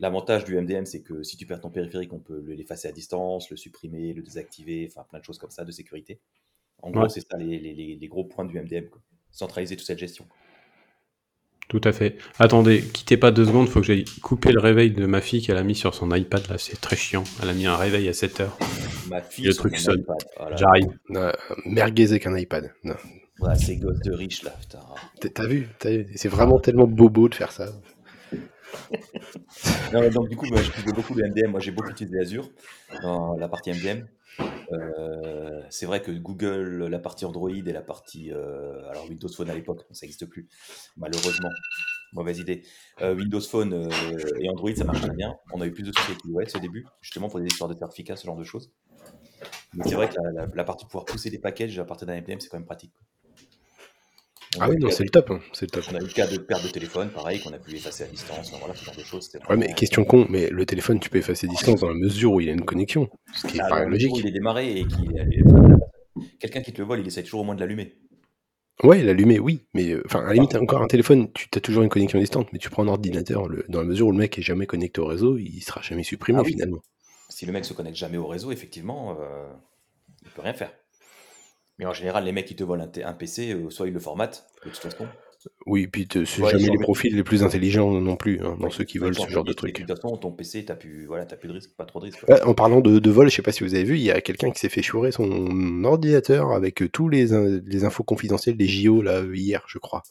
L'avantage 0.00 0.44
du 0.44 0.58
MDM, 0.58 0.86
c'est 0.86 1.02
que 1.02 1.22
si 1.22 1.36
tu 1.36 1.44
perds 1.44 1.60
ton 1.60 1.68
périphérique, 1.68 2.12
on 2.14 2.18
peut 2.18 2.42
l'effacer 2.48 2.88
à 2.88 2.92
distance, 2.92 3.50
le 3.50 3.56
supprimer, 3.56 4.14
le 4.14 4.22
désactiver, 4.22 4.88
enfin 4.90 5.06
plein 5.08 5.18
de 5.18 5.24
choses 5.24 5.38
comme 5.38 5.50
ça 5.50 5.64
de 5.64 5.70
sécurité. 5.70 6.18
En 6.82 6.90
gros, 6.90 7.08
c'est 7.08 7.20
ça 7.20 7.36
les, 7.36 8.08
gros 8.08 8.24
points 8.24 8.46
du 8.46 8.58
MDM, 8.58 8.86
centraliser 9.30 9.76
toute 9.76 9.86
cette 9.86 9.98
gestion. 9.98 10.26
Tout 11.68 11.82
à 11.84 11.92
fait. 11.92 12.16
Attendez, 12.38 12.82
quittez 12.82 13.18
pas 13.18 13.30
deux 13.30 13.44
secondes, 13.44 13.68
faut 13.68 13.80
que 13.80 13.86
j'aille 13.86 14.06
couper 14.22 14.52
le 14.52 14.58
réveil 14.58 14.90
de 14.90 15.04
ma 15.04 15.20
fille 15.20 15.42
qu'elle 15.42 15.58
a 15.58 15.62
mis 15.62 15.76
sur 15.76 15.94
son 15.94 16.10
iPad, 16.12 16.48
là, 16.48 16.56
c'est 16.56 16.80
très 16.80 16.96
chiant. 16.96 17.22
Elle 17.42 17.50
a 17.50 17.54
mis 17.54 17.66
un 17.66 17.76
réveil 17.76 18.08
à 18.08 18.14
7 18.14 18.40
heures. 18.40 18.58
Ma 19.08 19.20
fille, 19.20 19.44
Le 19.44 19.54
truc 19.54 19.78
sonne. 19.78 20.04
Voilà. 20.38 20.56
J'arrive. 20.56 20.98
Merguez 21.66 22.10
avec 22.10 22.26
un 22.26 22.36
iPad. 22.36 22.72
Non. 22.84 22.96
Ouais, 23.40 23.54
ces 23.54 23.76
gosses 23.76 24.00
de 24.00 24.12
riches 24.12 24.42
là, 24.42 24.54
putain. 24.60 24.80
T'as- 25.32 25.46
vu, 25.46 25.68
T'as 25.78 25.90
vu 25.90 26.06
C'est 26.14 26.28
vraiment 26.28 26.58
tellement 26.58 26.86
bobo 26.86 27.28
de 27.28 27.34
faire 27.34 27.52
ça. 27.52 27.70
Donc 29.92 30.28
du 30.28 30.36
coup, 30.36 30.46
je 30.46 30.54
faisais 30.56 30.92
beaucoup 30.92 31.14
de 31.14 31.22
MDM. 31.22 31.50
Moi, 31.50 31.60
j'ai 31.60 31.70
beaucoup 31.70 31.90
utilisé 31.90 32.18
Azure 32.18 32.48
dans 33.02 33.34
la 33.36 33.48
partie 33.48 33.70
MDM. 33.70 34.06
Euh, 34.72 35.62
c'est 35.70 35.86
vrai 35.86 36.02
que 36.02 36.10
Google, 36.12 36.86
la 36.86 36.98
partie 36.98 37.24
Android 37.24 37.50
et 37.50 37.72
la 37.72 37.82
partie 37.82 38.32
euh, 38.32 38.88
alors 38.88 39.08
Windows 39.08 39.28
Phone 39.28 39.50
à 39.50 39.54
l'époque, 39.54 39.82
ça 39.90 40.06
n'existe 40.06 40.26
plus, 40.26 40.48
malheureusement. 40.96 41.50
Mauvaise 42.12 42.38
idée. 42.40 42.62
Euh, 43.02 43.14
Windows 43.14 43.40
Phone 43.40 43.88
et 44.40 44.48
Android, 44.48 44.74
ça 44.74 44.84
marche 44.84 45.00
très 45.02 45.14
bien. 45.14 45.34
On 45.52 45.60
a 45.60 45.66
eu 45.66 45.72
plus 45.72 45.84
de 45.84 45.92
avec 46.04 46.18
iOS 46.24 46.56
au 46.56 46.60
début, 46.60 46.86
justement 47.00 47.28
pour 47.28 47.40
des 47.40 47.46
histoires 47.46 47.70
de 47.70 47.76
certificats, 47.76 48.16
ce 48.16 48.26
genre 48.26 48.36
de 48.36 48.44
choses. 48.44 48.72
Mais 49.74 49.84
c'est 49.86 49.94
vrai 49.94 50.08
que 50.08 50.14
la, 50.34 50.46
la- 50.52 50.64
partie 50.64 50.84
pouvoir 50.84 51.04
pousser 51.04 51.30
des 51.30 51.38
packages 51.38 51.78
à 51.78 51.84
partir 51.84 52.06
d'un 52.06 52.14
MDM, 52.16 52.40
c'est 52.40 52.48
quand 52.48 52.58
même 52.58 52.66
pratique. 52.66 52.92
On 54.56 54.60
Ah 54.62 54.68
oui, 54.68 54.76
non, 54.78 54.90
c'est 54.90 55.04
le 55.04 55.10
top. 55.10 55.30
hein, 55.30 55.40
C'est 55.52 55.66
le 55.66 55.70
top. 55.80 55.84
On 55.90 55.94
a 55.94 55.98
eu 55.98 56.06
le 56.06 56.08
cas 56.08 56.26
de 56.26 56.38
perte 56.38 56.62
de 56.64 56.68
téléphone, 56.68 57.10
pareil, 57.10 57.40
qu'on 57.40 57.52
a 57.52 57.58
pu 57.58 57.76
effacer 57.76 58.04
à 58.04 58.06
distance, 58.08 58.52
voilà, 58.58 58.74
ce 58.74 58.84
genre 58.84 58.96
de 58.96 59.02
choses. 59.04 59.26
c'était 59.30 59.44
Ouais, 59.48 59.56
mais 59.56 59.72
question 59.74 60.04
con, 60.04 60.26
mais 60.28 60.48
le 60.50 60.66
téléphone, 60.66 60.98
tu 61.00 61.08
peux 61.08 61.18
effacer 61.18 61.46
distance 61.46 61.80
dans 61.80 61.88
la 61.88 61.94
mesure 61.94 62.32
où 62.32 62.40
il 62.40 62.46
y 62.46 62.50
a 62.50 62.52
une 62.52 62.64
connexion. 62.64 63.08
Ce 63.34 63.46
qui 63.46 63.58
Ah, 63.60 63.84
le 63.84 63.98
jour 63.98 64.14
où 64.14 64.16
logique. 64.16 64.24
il 64.24 64.26
est 64.28 64.32
démarré 64.32 64.80
et 64.80 64.86
quelqu'un 66.40 66.60
qui 66.62 66.72
te 66.72 66.78
le 66.80 66.86
vole, 66.86 67.00
il 67.00 67.06
essaie 67.06 67.22
toujours 67.22 67.40
au 67.40 67.44
moins 67.44 67.54
de 67.54 67.60
l'allumer. 67.60 67.94
Ouais, 68.82 69.02
l'allumer, 69.02 69.38
oui. 69.38 69.66
Mais 69.74 69.90
euh, 69.90 70.02
enfin, 70.06 70.20
à 70.20 70.28
la 70.28 70.34
limite, 70.34 70.54
encore 70.56 70.82
un 70.82 70.86
téléphone, 70.86 71.30
tu 71.34 71.48
as 71.54 71.60
toujours 71.60 71.82
une 71.82 71.88
connexion 71.90 72.18
distante, 72.18 72.48
mais 72.52 72.58
tu 72.58 72.70
prends 72.70 72.82
un 72.82 72.88
ordinateur, 72.88 73.46
le- 73.48 73.64
dans 73.68 73.80
la 73.80 73.84
mesure 73.86 74.06
où 74.08 74.12
le 74.12 74.18
mec 74.18 74.38
est 74.38 74.42
jamais 74.42 74.66
connecté 74.66 75.00
au 75.00 75.06
réseau, 75.06 75.36
il 75.36 75.60
sera 75.60 75.82
jamais 75.82 76.02
supprimé 76.02 76.38
Ah 76.38 76.42
oui. 76.42 76.52
finalement. 76.52 76.80
Si 77.28 77.46
le 77.46 77.52
mec 77.52 77.64
se 77.64 77.74
connecte 77.74 77.96
jamais 77.96 78.16
au 78.18 78.26
réseau, 78.26 78.52
effectivement, 78.52 79.16
euh, 79.20 79.48
il 80.24 80.30
peut 80.30 80.42
rien 80.42 80.54
faire. 80.54 80.72
Mais 81.80 81.86
en 81.86 81.92
général, 81.92 82.24
les 82.24 82.32
mecs 82.32 82.46
qui 82.46 82.54
te 82.54 82.62
volent 82.62 82.86
un, 83.04 83.12
PC, 83.14 83.52
euh, 83.52 83.70
soit 83.70 83.88
ils 83.88 83.92
le 83.92 83.98
formatent, 84.00 84.46
de 84.64 84.70
toute 84.70 84.78
façon. 84.78 85.08
Oui, 85.66 85.86
puis 85.86 86.06
c'est 86.12 86.42
Ouais, 86.42 86.50
jamais 86.50 86.68
les 86.68 86.78
profils 86.78 87.16
les 87.16 87.24
plus 87.24 87.42
intelligents 87.42 87.90
non 87.90 88.16
plus, 88.16 88.40
hein, 88.40 88.56
dans 88.60 88.66
Ouais, 88.66 88.70
ceux 88.70 88.84
qui 88.84 88.98
sont 88.98 89.10
ce 89.12 89.30
genre 89.30 89.42
de 89.44 89.52
embêtés, 89.52 89.54
truc. 89.54 89.80
De 89.80 89.86
toute 89.86 89.96
façon, 90.02 90.16
ton 90.18 90.30
PC, 90.32 90.66
t'as 90.66 90.74
plus, 90.74 91.06
voilà, 91.06 91.24
t'as 91.24 91.36
plus 91.36 91.48
de 91.48 91.54
risque, 91.54 91.70
pas 91.76 91.86
trop 91.86 91.98
de 91.98 92.04
risque. 92.04 92.22
Ouais, 92.28 92.42
en 92.42 92.52
parlant 92.52 92.82
de, 92.82 92.98
de 92.98 93.10
vol, 93.10 93.30
je 93.30 93.36
sais 93.36 93.42
pas 93.42 93.52
si 93.52 93.64
vous 93.64 93.74
avez 93.74 93.84
vu, 93.84 93.96
il 93.96 94.02
y 94.02 94.10
a 94.10 94.20
quelqu'un 94.20 94.50
qui 94.50 94.58
s'est 94.60 94.68
fait 94.68 94.82
chourer 94.82 95.12
son 95.12 95.82
ordinateur 95.84 96.52
avec 96.52 96.82
euh, 96.82 96.88
tous 96.90 97.08
les, 97.08 97.32
in- 97.32 97.60
les 97.64 97.84
infos 97.84 98.04
confidentielles 98.04 98.58
des 98.58 98.66
JO 98.66 99.00
là 99.00 99.22
euh, 99.22 99.34
hier, 99.34 99.64
je 99.66 99.78
crois. 99.78 100.02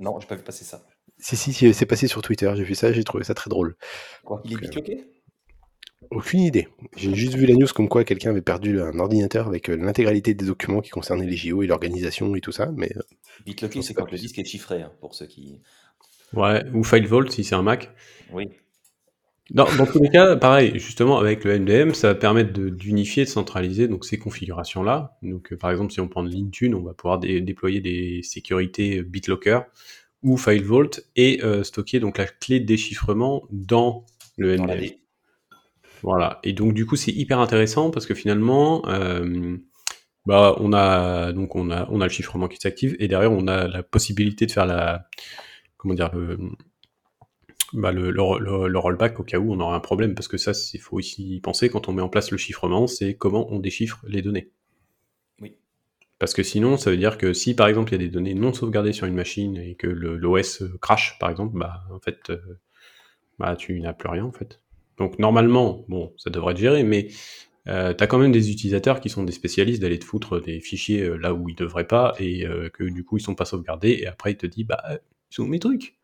Non, 0.00 0.18
j'ai 0.20 0.26
pas 0.26 0.36
vu 0.36 0.42
passer 0.42 0.64
ça. 0.64 0.82
Si, 1.18 1.36
si, 1.36 1.52
si, 1.52 1.72
c'est 1.74 1.86
passé 1.86 2.08
sur 2.08 2.22
Twitter, 2.22 2.50
j'ai 2.56 2.64
vu 2.64 2.74
ça, 2.74 2.92
j'ai 2.92 3.04
trouvé 3.04 3.24
ça 3.24 3.34
très 3.34 3.50
drôle. 3.50 3.76
Quoi 4.24 4.40
Il 4.46 4.54
est 4.54 4.56
bitloqué 4.56 5.04
Aucune 6.14 6.40
idée. 6.40 6.68
J'ai 6.96 7.14
juste 7.14 7.34
vu 7.34 7.46
la 7.46 7.54
news 7.54 7.66
comme 7.74 7.88
quoi 7.88 8.04
quelqu'un 8.04 8.30
avait 8.30 8.42
perdu 8.42 8.80
un 8.80 8.98
ordinateur 8.98 9.46
avec 9.46 9.70
euh, 9.70 9.76
l'intégralité 9.76 10.34
des 10.34 10.44
documents 10.44 10.80
qui 10.80 10.90
concernaient 10.90 11.26
les 11.26 11.36
JO 11.36 11.62
et 11.62 11.66
l'organisation 11.66 12.34
et 12.36 12.40
tout 12.40 12.52
ça, 12.52 12.70
mais 12.76 12.90
euh, 12.96 13.00
c'est 13.80 13.94
quand 13.94 14.10
le 14.10 14.18
disque 14.18 14.38
est 14.38 14.44
chiffré, 14.44 14.82
hein, 14.82 14.92
pour 15.00 15.14
ceux 15.14 15.26
qui. 15.26 15.60
Ouais, 16.34 16.64
ou 16.74 16.84
FileVault 16.84 17.30
si 17.30 17.44
c'est 17.44 17.54
un 17.54 17.62
Mac. 17.62 17.90
Oui. 18.32 18.48
Dans, 19.50 19.66
dans 19.76 19.86
tous 19.86 20.00
les 20.00 20.08
cas, 20.08 20.36
pareil, 20.36 20.72
justement, 20.78 21.18
avec 21.18 21.44
le 21.44 21.58
MDM, 21.58 21.92
ça 21.94 22.08
va 22.08 22.14
permettre 22.14 22.52
de- 22.52 22.68
d'unifier, 22.70 23.24
de, 23.24 23.28
centraliser 23.28 23.88
donc, 23.88 24.04
ces 24.04 24.16
configurations-là. 24.18 25.18
Donc, 25.22 25.52
euh, 25.52 25.56
par 25.56 25.70
exemple, 25.70 25.92
si 25.92 26.00
on 26.00 26.08
prend 26.08 26.22
de 26.22 26.30
l'Intune, 26.30 26.74
on 26.74 26.80
va 26.82 26.94
pouvoir 26.94 27.18
dé- 27.18 27.40
déployer 27.40 27.80
des 27.80 28.20
sécurités 28.22 29.02
BitLocker 29.02 29.60
ou 30.22 30.36
FileVault 30.38 30.90
et 31.16 31.42
euh, 31.42 31.64
stocker 31.64 32.00
donc, 32.00 32.18
la 32.18 32.26
clé 32.26 32.60
de 32.60 32.66
déchiffrement 32.66 33.42
dans 33.50 34.06
le 34.38 34.56
Dans 34.56 34.64
MDM. 34.64 35.01
Voilà. 36.02 36.40
Et 36.42 36.52
donc 36.52 36.74
du 36.74 36.86
coup 36.86 36.96
c'est 36.96 37.12
hyper 37.12 37.38
intéressant 37.38 37.90
parce 37.90 38.06
que 38.06 38.14
finalement, 38.14 38.82
euh, 38.88 39.56
bah 40.26 40.56
on 40.60 40.72
a 40.72 41.32
donc 41.32 41.56
on 41.56 41.70
a 41.70 41.88
on 41.90 42.00
a 42.00 42.06
le 42.06 42.10
chiffrement 42.12 42.48
qui 42.48 42.58
s'active 42.58 42.96
et 43.00 43.08
derrière 43.08 43.32
on 43.32 43.48
a 43.48 43.68
la 43.68 43.82
possibilité 43.82 44.46
de 44.46 44.52
faire 44.52 44.66
la 44.66 45.08
comment 45.78 45.94
dire 45.94 46.10
le 46.14 46.38
bah, 47.72 47.92
le, 47.92 48.10
le, 48.10 48.22
le- 48.38 48.68
le 48.68 48.78
rollback 48.78 49.20
au 49.20 49.22
cas 49.24 49.38
où 49.38 49.52
on 49.52 49.60
aura 49.60 49.74
un 49.74 49.80
problème 49.80 50.14
parce 50.14 50.28
que 50.28 50.36
ça 50.36 50.52
il 50.74 50.80
faut 50.80 50.96
aussi 50.96 51.36
y 51.36 51.40
penser 51.40 51.68
quand 51.70 51.88
on 51.88 51.92
met 51.92 52.02
en 52.02 52.08
place 52.08 52.30
le 52.30 52.36
chiffrement 52.36 52.86
c'est 52.86 53.14
comment 53.14 53.50
on 53.52 53.58
déchiffre 53.58 54.04
les 54.08 54.22
données. 54.22 54.50
Oui. 55.40 55.56
Parce 56.18 56.34
que 56.34 56.42
sinon, 56.44 56.76
ça 56.78 56.90
veut 56.90 56.98
dire 56.98 57.18
que 57.18 57.32
si 57.34 57.54
par 57.54 57.68
exemple 57.68 57.90
il 57.90 58.00
y 58.00 58.04
a 58.04 58.06
des 58.06 58.10
données 58.12 58.34
non 58.34 58.52
sauvegardées 58.54 58.92
sur 58.94 59.06
une 59.06 59.14
machine 59.14 59.58
et 59.58 59.76
que 59.76 59.86
l'OS 59.88 60.64
crash 60.82 61.18
par 61.20 61.30
exemple, 61.30 61.58
bah 61.58 61.84
en 61.92 62.00
fait, 62.00 62.30
euh, 62.30 62.38
bah 63.38 63.56
tu 63.56 63.80
n'as 63.80 63.92
plus 63.92 64.08
rien 64.08 64.24
en 64.24 64.32
fait. 64.32 64.60
Donc 64.98 65.18
normalement, 65.18 65.84
bon, 65.88 66.12
ça 66.16 66.30
devrait 66.30 66.52
être 66.52 66.58
géré, 66.58 66.84
mais 66.84 67.08
euh, 67.68 67.94
t'as 67.94 68.06
quand 68.06 68.18
même 68.18 68.32
des 68.32 68.50
utilisateurs 68.50 69.00
qui 69.00 69.08
sont 69.08 69.22
des 69.22 69.32
spécialistes 69.32 69.80
d'aller 69.80 69.98
te 69.98 70.04
foutre 70.04 70.40
des 70.40 70.60
fichiers 70.60 71.02
euh, 71.02 71.16
là 71.16 71.32
où 71.32 71.48
ils 71.48 71.54
devraient 71.54 71.86
pas 71.86 72.12
et 72.18 72.44
euh, 72.44 72.68
que 72.70 72.82
du 72.82 73.04
coup 73.04 73.18
ils 73.18 73.22
sont 73.22 73.36
pas 73.36 73.44
sauvegardés 73.44 74.00
et 74.00 74.08
après 74.08 74.32
ils 74.32 74.36
te 74.36 74.46
disent 74.46 74.66
bah 74.66 74.82
ils 74.90 75.34
sont 75.34 75.44
où 75.44 75.46
mes 75.46 75.60
trucs? 75.60 75.96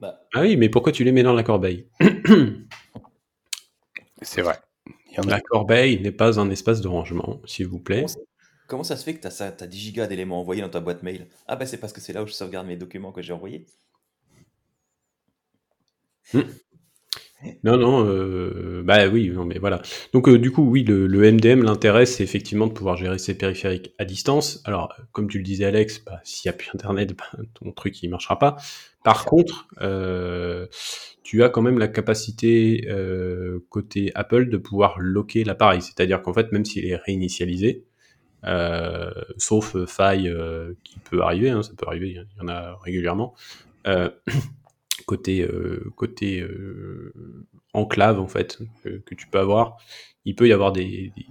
Bah, 0.00 0.20
Ah 0.34 0.42
oui, 0.42 0.56
mais 0.56 0.68
pourquoi 0.68 0.92
tu 0.92 1.04
les 1.04 1.12
mets 1.12 1.22
dans 1.22 1.32
la 1.32 1.42
corbeille? 1.42 1.86
C'est 4.22 4.42
vrai. 4.42 4.58
Il 5.10 5.14
y 5.16 5.20
en 5.20 5.22
a. 5.22 5.30
La 5.30 5.40
corbeille 5.40 6.00
n'est 6.00 6.12
pas 6.12 6.38
un 6.38 6.50
espace 6.50 6.80
de 6.80 6.88
rangement, 6.88 7.40
s'il 7.46 7.68
vous 7.68 7.80
plaît. 7.80 8.00
Comment 8.02 8.08
ça, 8.08 8.20
comment 8.66 8.84
ça 8.84 8.96
se 8.96 9.04
fait 9.04 9.14
que 9.14 9.26
tu 9.26 9.28
as, 9.28 9.66
10 9.66 9.78
gigas 9.78 10.06
d'éléments 10.06 10.40
envoyés 10.40 10.62
dans 10.62 10.68
ta 10.68 10.80
boîte 10.80 11.02
mail? 11.02 11.26
Ah 11.46 11.56
bah 11.56 11.66
c'est 11.66 11.78
parce 11.78 11.92
que 11.92 12.00
c'est 12.00 12.12
là 12.12 12.22
où 12.22 12.26
je 12.26 12.32
sauvegarde 12.32 12.66
mes 12.66 12.76
documents 12.76 13.12
que 13.12 13.22
j'ai 13.22 13.32
envoyés. 13.32 13.66
Non, 17.64 17.76
non, 17.76 18.06
euh, 18.06 18.82
bah 18.84 19.08
oui, 19.08 19.30
non, 19.30 19.44
mais 19.44 19.58
voilà. 19.58 19.82
Donc 20.12 20.28
euh, 20.28 20.38
du 20.38 20.50
coup, 20.50 20.62
oui, 20.62 20.84
le, 20.84 21.06
le 21.06 21.32
MDM, 21.32 21.62
l'intérêt, 21.62 22.06
c'est 22.06 22.22
effectivement 22.22 22.66
de 22.66 22.72
pouvoir 22.72 22.96
gérer 22.96 23.18
ses 23.18 23.36
périphériques 23.36 23.92
à 23.98 24.04
distance. 24.04 24.62
Alors, 24.64 24.94
comme 25.12 25.28
tu 25.28 25.38
le 25.38 25.44
disais, 25.44 25.64
Alex, 25.64 26.04
bah, 26.04 26.20
s'il 26.24 26.48
n'y 26.48 26.54
a 26.54 26.56
plus 26.56 26.70
Internet, 26.74 27.16
bah, 27.16 27.42
ton 27.54 27.72
truc, 27.72 28.02
il 28.02 28.08
marchera 28.10 28.38
pas. 28.38 28.56
Par 29.04 29.24
contre, 29.24 29.66
euh, 29.80 30.66
tu 31.24 31.42
as 31.42 31.48
quand 31.48 31.62
même 31.62 31.78
la 31.78 31.88
capacité, 31.88 32.86
euh, 32.88 33.58
côté 33.68 34.12
Apple, 34.14 34.48
de 34.48 34.56
pouvoir 34.56 34.96
locker 35.00 35.42
l'appareil. 35.44 35.82
C'est-à-dire 35.82 36.22
qu'en 36.22 36.32
fait, 36.32 36.52
même 36.52 36.64
s'il 36.64 36.84
est 36.84 36.96
réinitialisé, 36.96 37.84
euh, 38.44 39.10
sauf 39.36 39.76
euh, 39.76 39.86
faille 39.86 40.28
euh, 40.28 40.74
qui 40.84 40.98
peut 40.98 41.22
arriver, 41.22 41.50
hein, 41.50 41.62
ça 41.62 41.72
peut 41.76 41.86
arriver, 41.86 42.10
il 42.10 42.26
y 42.38 42.42
en 42.42 42.48
a 42.48 42.76
régulièrement, 42.82 43.34
euh, 43.86 44.10
côté 45.12 45.42
euh, 45.42 45.92
côté 45.94 46.40
euh, 46.40 47.12
enclave 47.74 48.18
en 48.18 48.28
fait 48.28 48.58
que, 48.82 48.88
que 49.04 49.14
tu 49.14 49.26
peux 49.26 49.38
avoir. 49.38 49.76
Il 50.24 50.34
peut 50.36 50.48
y 50.48 50.52
avoir 50.52 50.72
des, 50.72 51.12
des- 51.16 51.26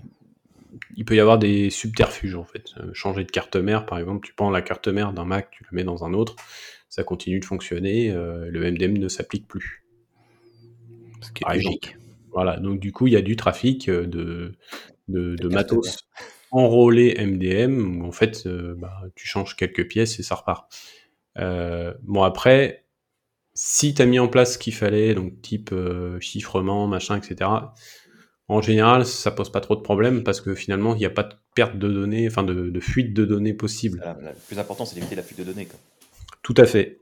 il 0.95 1.03
peut 1.05 1.15
y 1.15 1.19
avoir 1.19 1.39
des 1.39 1.69
subterfuges 1.71 2.36
en 2.36 2.43
fait. 2.45 2.65
Euh, 2.77 2.91
changer 2.93 3.23
de 3.23 3.32
carte 3.32 3.55
mère 3.55 3.86
par 3.88 3.97
exemple 3.97 4.27
tu 4.27 4.34
prends 4.34 4.51
la 4.51 4.61
carte 4.61 4.88
mère 4.88 5.13
d'un 5.13 5.25
Mac 5.25 5.49
tu 5.51 5.63
la 5.63 5.69
mets 5.71 5.84
dans 5.84 6.03
un 6.03 6.13
autre 6.13 6.36
ça 6.89 7.03
continue 7.03 7.39
de 7.39 7.45
fonctionner 7.45 8.11
euh, 8.11 8.49
le 8.51 8.71
MDM 8.71 8.97
ne 8.97 9.07
s'applique 9.07 9.47
plus. 9.47 9.84
Ce 11.21 11.32
qui 11.32 11.43
est 11.43 11.53
logique. 11.55 11.97
voilà 12.32 12.57
donc 12.57 12.79
du 12.79 12.91
coup 12.91 13.07
il 13.07 13.13
y 13.13 13.17
a 13.17 13.21
du 13.21 13.36
trafic 13.36 13.89
de 13.89 14.53
de, 15.07 15.47
matos 15.49 15.97
enrôlé 16.51 17.15
MDM 17.17 18.01
où 18.01 18.05
en 18.05 18.11
fait 18.11 18.45
euh, 18.45 18.75
bah, 18.77 19.01
tu 19.15 19.25
changes 19.27 19.55
quelques 19.55 19.88
pièces 19.88 20.19
et 20.19 20.23
ça 20.23 20.36
repart. 20.36 20.71
Bon 22.03 22.23
après 22.23 22.86
si 23.54 23.93
tu 23.93 24.02
as 24.02 24.06
mis 24.06 24.20
en 24.20 24.28
place 24.28 24.54
ce 24.54 24.58
qu'il 24.58 24.74
fallait, 24.74 25.14
donc 25.14 25.41
type 25.41 25.72
euh, 25.72 26.20
chiffrement, 26.20 26.88
machin, 26.88 27.18
etc., 27.18 27.49
en 28.47 28.62
général, 28.62 29.06
ça 29.06 29.32
pose 29.32 29.49
pas 29.49 29.62
trop 29.62 29.78
de 29.78 29.82
problèmes 29.82 30.24
parce 30.24 30.41
que 30.41 30.56
finalement, 30.56 30.93
il 30.95 30.99
n'y 30.99 31.06
a 31.06 31.10
pas 31.10 31.24
de 31.24 31.34
perte 31.56 31.78
de 31.78 31.88
données, 31.88 32.28
enfin 32.28 32.43
de, 32.43 32.70
de 32.70 32.80
fuite 32.82 33.14
de 33.14 33.24
données 33.24 33.54
possible. 33.54 34.02
Voilà, 34.04 34.32
le 34.32 34.38
plus 34.47 34.60
important, 34.60 34.84
c'est 34.84 34.95
d'éviter 34.95 35.16
la 35.16 35.24
fuite 35.24 35.39
de 35.39 35.45
données. 35.45 35.66
quoi. 35.66 35.80
Tout 36.43 36.56
à 36.58 36.66
fait. 36.66 36.99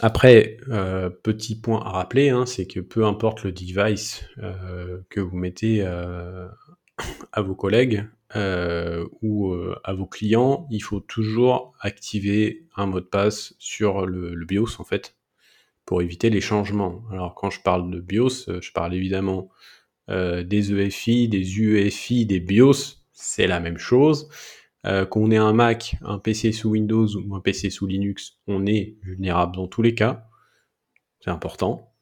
Après, 0.00 0.58
euh, 0.68 1.08
petit 1.08 1.58
point 1.58 1.80
à 1.80 1.90
rappeler, 1.90 2.28
hein, 2.28 2.44
c'est 2.44 2.66
que 2.66 2.80
peu 2.80 3.06
importe 3.06 3.44
le 3.44 3.52
device 3.52 4.24
euh, 4.42 4.98
que 5.08 5.20
vous 5.20 5.36
mettez 5.38 5.82
à 5.82 7.40
vos 7.40 7.54
collègues 7.54 8.04
ou 8.34 9.54
à 9.82 9.94
vos 9.94 10.06
clients, 10.06 10.66
il 10.70 10.80
faut 10.80 11.00
toujours 11.00 11.72
activer 11.80 12.66
un 12.76 12.84
mot 12.84 13.00
de 13.00 13.06
passe 13.06 13.54
sur 13.58 14.04
le, 14.04 14.34
le 14.34 14.44
BIOS 14.44 14.78
en 14.78 14.84
fait 14.84 15.15
pour 15.86 16.02
éviter 16.02 16.28
les 16.28 16.40
changements. 16.40 17.02
Alors 17.10 17.34
quand 17.34 17.48
je 17.48 17.60
parle 17.60 17.90
de 17.90 18.00
BIOS, 18.00 18.48
euh, 18.48 18.60
je 18.60 18.72
parle 18.72 18.92
évidemment 18.92 19.48
euh, 20.10 20.42
des 20.42 20.74
EFI, 20.74 21.28
des 21.28 21.58
UEFI, 21.58 22.26
des 22.26 22.40
BIOS, 22.40 22.98
c'est 23.12 23.46
la 23.46 23.60
même 23.60 23.78
chose. 23.78 24.28
Euh, 24.84 25.06
qu'on 25.06 25.30
ait 25.30 25.36
un 25.36 25.52
Mac, 25.52 25.96
un 26.02 26.18
PC 26.18 26.52
sous 26.52 26.70
Windows 26.70 27.08
ou 27.16 27.34
un 27.34 27.40
PC 27.40 27.70
sous 27.70 27.86
Linux, 27.86 28.38
on 28.46 28.66
est 28.66 28.96
vulnérable 29.02 29.56
dans 29.56 29.68
tous 29.68 29.82
les 29.82 29.94
cas. 29.94 30.26
C'est 31.20 31.30
important. 31.30 31.92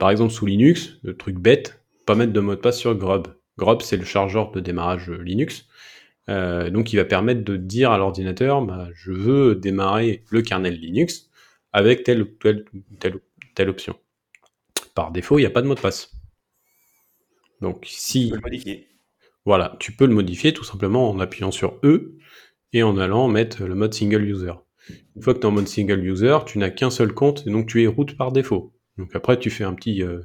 Par 0.00 0.10
exemple, 0.10 0.32
sous 0.32 0.44
Linux, 0.44 0.98
le 1.04 1.16
truc 1.16 1.36
bête, 1.36 1.80
pas 2.04 2.16
mettre 2.16 2.32
de 2.32 2.40
mot 2.40 2.56
de 2.56 2.60
passe 2.60 2.80
sur 2.80 2.96
Grub. 2.96 3.28
Grub, 3.58 3.80
c'est 3.80 3.96
le 3.96 4.04
chargeur 4.04 4.50
de 4.50 4.58
démarrage 4.58 5.08
Linux. 5.08 5.68
Donc, 6.26 6.92
il 6.92 6.96
va 6.96 7.04
permettre 7.04 7.44
de 7.44 7.56
dire 7.56 7.92
à 7.92 7.98
l'ordinateur, 7.98 8.60
bah, 8.62 8.88
je 8.92 9.12
veux 9.12 9.54
démarrer 9.54 10.24
le 10.30 10.42
kernel 10.42 10.74
Linux. 10.80 11.27
Avec 11.72 12.04
telle 12.04 12.22
ou 12.22 12.26
telle, 12.26 12.64
telle, 12.98 13.20
telle 13.54 13.68
option. 13.68 13.96
Par 14.94 15.12
défaut, 15.12 15.38
il 15.38 15.42
n'y 15.42 15.46
a 15.46 15.50
pas 15.50 15.62
de 15.62 15.66
mot 15.66 15.74
de 15.74 15.80
passe. 15.80 16.12
Donc 17.60 17.84
si... 17.86 18.26
Tu 18.26 18.30
peux 18.30 18.36
le 18.36 18.42
modifier. 18.42 18.88
Voilà, 19.44 19.76
tu 19.80 19.92
peux 19.92 20.06
le 20.06 20.14
modifier 20.14 20.52
tout 20.52 20.64
simplement 20.64 21.10
en 21.10 21.20
appuyant 21.20 21.50
sur 21.50 21.78
E 21.82 22.18
et 22.72 22.82
en 22.82 22.98
allant 22.98 23.28
mettre 23.28 23.64
le 23.64 23.74
mode 23.74 23.94
single 23.94 24.24
user. 24.24 24.52
Une 25.16 25.22
fois 25.22 25.34
que 25.34 25.38
tu 25.38 25.44
es 25.44 25.48
en 25.48 25.52
mode 25.52 25.68
single 25.68 26.04
user, 26.04 26.38
tu 26.46 26.58
n'as 26.58 26.70
qu'un 26.70 26.90
seul 26.90 27.12
compte 27.12 27.46
et 27.46 27.50
donc 27.50 27.66
tu 27.66 27.82
es 27.82 27.86
route 27.86 28.16
par 28.16 28.32
défaut. 28.32 28.74
Donc 28.96 29.14
après, 29.14 29.38
tu 29.38 29.50
fais 29.50 29.64
un 29.64 29.74
petit 29.74 30.02
euh, 30.02 30.20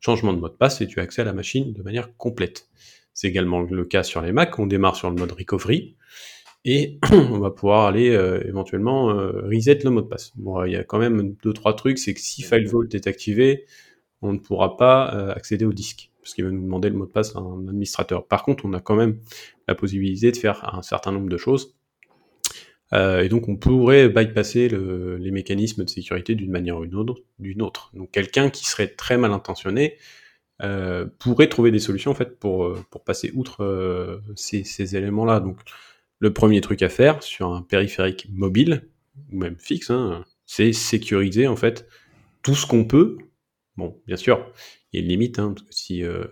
changement 0.00 0.32
de 0.32 0.38
mot 0.38 0.48
de 0.48 0.54
passe 0.54 0.80
et 0.80 0.86
tu 0.86 1.00
as 1.00 1.02
accès 1.02 1.22
à 1.22 1.24
la 1.24 1.32
machine 1.32 1.72
de 1.72 1.82
manière 1.82 2.16
complète. 2.16 2.68
C'est 3.14 3.28
également 3.28 3.60
le 3.60 3.84
cas 3.84 4.02
sur 4.02 4.22
les 4.22 4.32
Mac. 4.32 4.58
On 4.58 4.66
démarre 4.66 4.96
sur 4.96 5.10
le 5.10 5.16
mode 5.16 5.32
recovery 5.32 5.96
et 6.64 6.98
on 7.12 7.38
va 7.38 7.50
pouvoir 7.50 7.86
aller 7.86 8.10
euh, 8.10 8.46
éventuellement 8.46 9.10
euh, 9.10 9.42
reset 9.48 9.80
le 9.84 9.90
mot 9.90 10.02
de 10.02 10.06
passe. 10.06 10.32
Bon, 10.36 10.64
il 10.64 10.72
y 10.72 10.76
a 10.76 10.84
quand 10.84 10.98
même 10.98 11.34
deux 11.42 11.52
trois 11.52 11.74
trucs, 11.74 11.98
c'est 11.98 12.14
que 12.14 12.20
si 12.20 12.42
FileVault 12.42 12.88
est 12.92 13.06
activé, 13.06 13.66
on 14.20 14.32
ne 14.32 14.38
pourra 14.38 14.76
pas 14.76 15.06
accéder 15.32 15.64
au 15.64 15.72
disque 15.72 16.12
parce 16.22 16.34
qu'il 16.34 16.44
va 16.44 16.50
nous 16.50 16.62
demander 16.62 16.88
le 16.88 16.94
mot 16.94 17.06
de 17.06 17.10
passe 17.10 17.34
d'un 17.34 17.66
administrateur. 17.68 18.26
Par 18.26 18.44
contre, 18.44 18.64
on 18.64 18.72
a 18.72 18.80
quand 18.80 18.94
même 18.94 19.18
la 19.66 19.74
possibilité 19.74 20.30
de 20.30 20.36
faire 20.36 20.74
un 20.74 20.82
certain 20.82 21.10
nombre 21.10 21.28
de 21.28 21.36
choses. 21.36 21.74
Euh, 22.92 23.22
et 23.22 23.28
donc, 23.28 23.48
on 23.48 23.56
pourrait 23.56 24.08
bypasser 24.08 24.68
le, 24.68 25.16
les 25.16 25.30
mécanismes 25.30 25.84
de 25.84 25.90
sécurité 25.90 26.34
d'une 26.34 26.50
manière 26.50 26.78
ou 26.78 26.86
d'une 26.86 26.94
autre, 26.96 27.22
d'une 27.38 27.62
autre. 27.62 27.90
Donc, 27.94 28.10
quelqu'un 28.10 28.50
qui 28.50 28.66
serait 28.66 28.88
très 28.88 29.16
mal 29.16 29.32
intentionné 29.32 29.96
euh, 30.62 31.06
pourrait 31.18 31.48
trouver 31.48 31.70
des 31.72 31.80
solutions 31.80 32.12
en 32.12 32.14
fait 32.14 32.38
pour, 32.38 32.66
euh, 32.66 32.84
pour 32.90 33.02
passer 33.02 33.32
outre 33.34 33.64
euh, 33.64 34.20
ces, 34.36 34.62
ces 34.62 34.94
éléments-là. 34.94 35.40
Donc, 35.40 35.58
le 36.22 36.32
premier 36.32 36.60
truc 36.60 36.82
à 36.82 36.88
faire 36.88 37.20
sur 37.20 37.52
un 37.52 37.62
périphérique 37.62 38.28
mobile 38.30 38.88
ou 39.32 39.38
même 39.38 39.56
fixe, 39.58 39.90
hein, 39.90 40.24
c'est 40.46 40.72
sécuriser 40.72 41.48
en 41.48 41.56
fait 41.56 41.88
tout 42.42 42.54
ce 42.54 42.64
qu'on 42.64 42.84
peut. 42.84 43.18
Bon, 43.76 44.00
bien 44.06 44.16
sûr, 44.16 44.48
il 44.92 45.00
y 45.00 45.02
a 45.02 45.04
une 45.04 45.10
limite, 45.10 45.40
hein, 45.40 45.52
parce 45.52 45.66
que 45.66 45.74
si, 45.74 46.04
euh, 46.04 46.24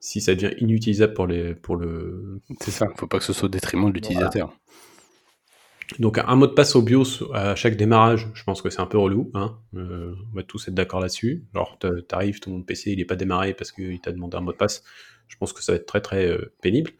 si 0.00 0.20
ça 0.20 0.34
devient 0.34 0.54
inutilisable 0.58 1.14
pour, 1.14 1.26
les, 1.26 1.54
pour 1.54 1.76
le... 1.76 2.40
C'est 2.60 2.72
ça, 2.72 2.84
il 2.84 2.92
ne 2.92 2.98
faut 2.98 3.06
pas 3.06 3.18
que 3.18 3.24
ce 3.24 3.32
soit 3.32 3.46
au 3.46 3.48
détriment 3.48 3.88
de 3.88 3.94
l'utilisateur. 3.94 4.48
Voilà. 4.48 5.98
Donc 5.98 6.18
un 6.18 6.36
mot 6.36 6.46
de 6.46 6.52
passe 6.52 6.76
au 6.76 6.82
BIOS 6.82 7.32
à 7.32 7.54
chaque 7.54 7.76
démarrage, 7.76 8.28
je 8.34 8.44
pense 8.44 8.60
que 8.60 8.68
c'est 8.68 8.80
un 8.80 8.86
peu 8.86 8.98
relou. 8.98 9.30
Hein 9.32 9.58
euh, 9.74 10.14
on 10.30 10.36
va 10.36 10.42
tous 10.42 10.68
être 10.68 10.74
d'accord 10.74 11.00
là-dessus. 11.00 11.44
Alors 11.54 11.78
t'arrives, 12.06 12.40
ton 12.40 12.62
PC 12.62 12.92
il 12.92 12.98
n'est 12.98 13.04
pas 13.04 13.16
démarré 13.16 13.54
parce 13.54 13.72
qu'il 13.72 14.00
t'a 14.00 14.12
demandé 14.12 14.36
un 14.36 14.40
mot 14.40 14.52
de 14.52 14.56
passe. 14.56 14.84
Je 15.28 15.36
pense 15.36 15.52
que 15.52 15.62
ça 15.62 15.72
va 15.72 15.76
être 15.76 15.86
très 15.86 16.00
très 16.00 16.26
euh, 16.26 16.54
pénible. 16.62 16.92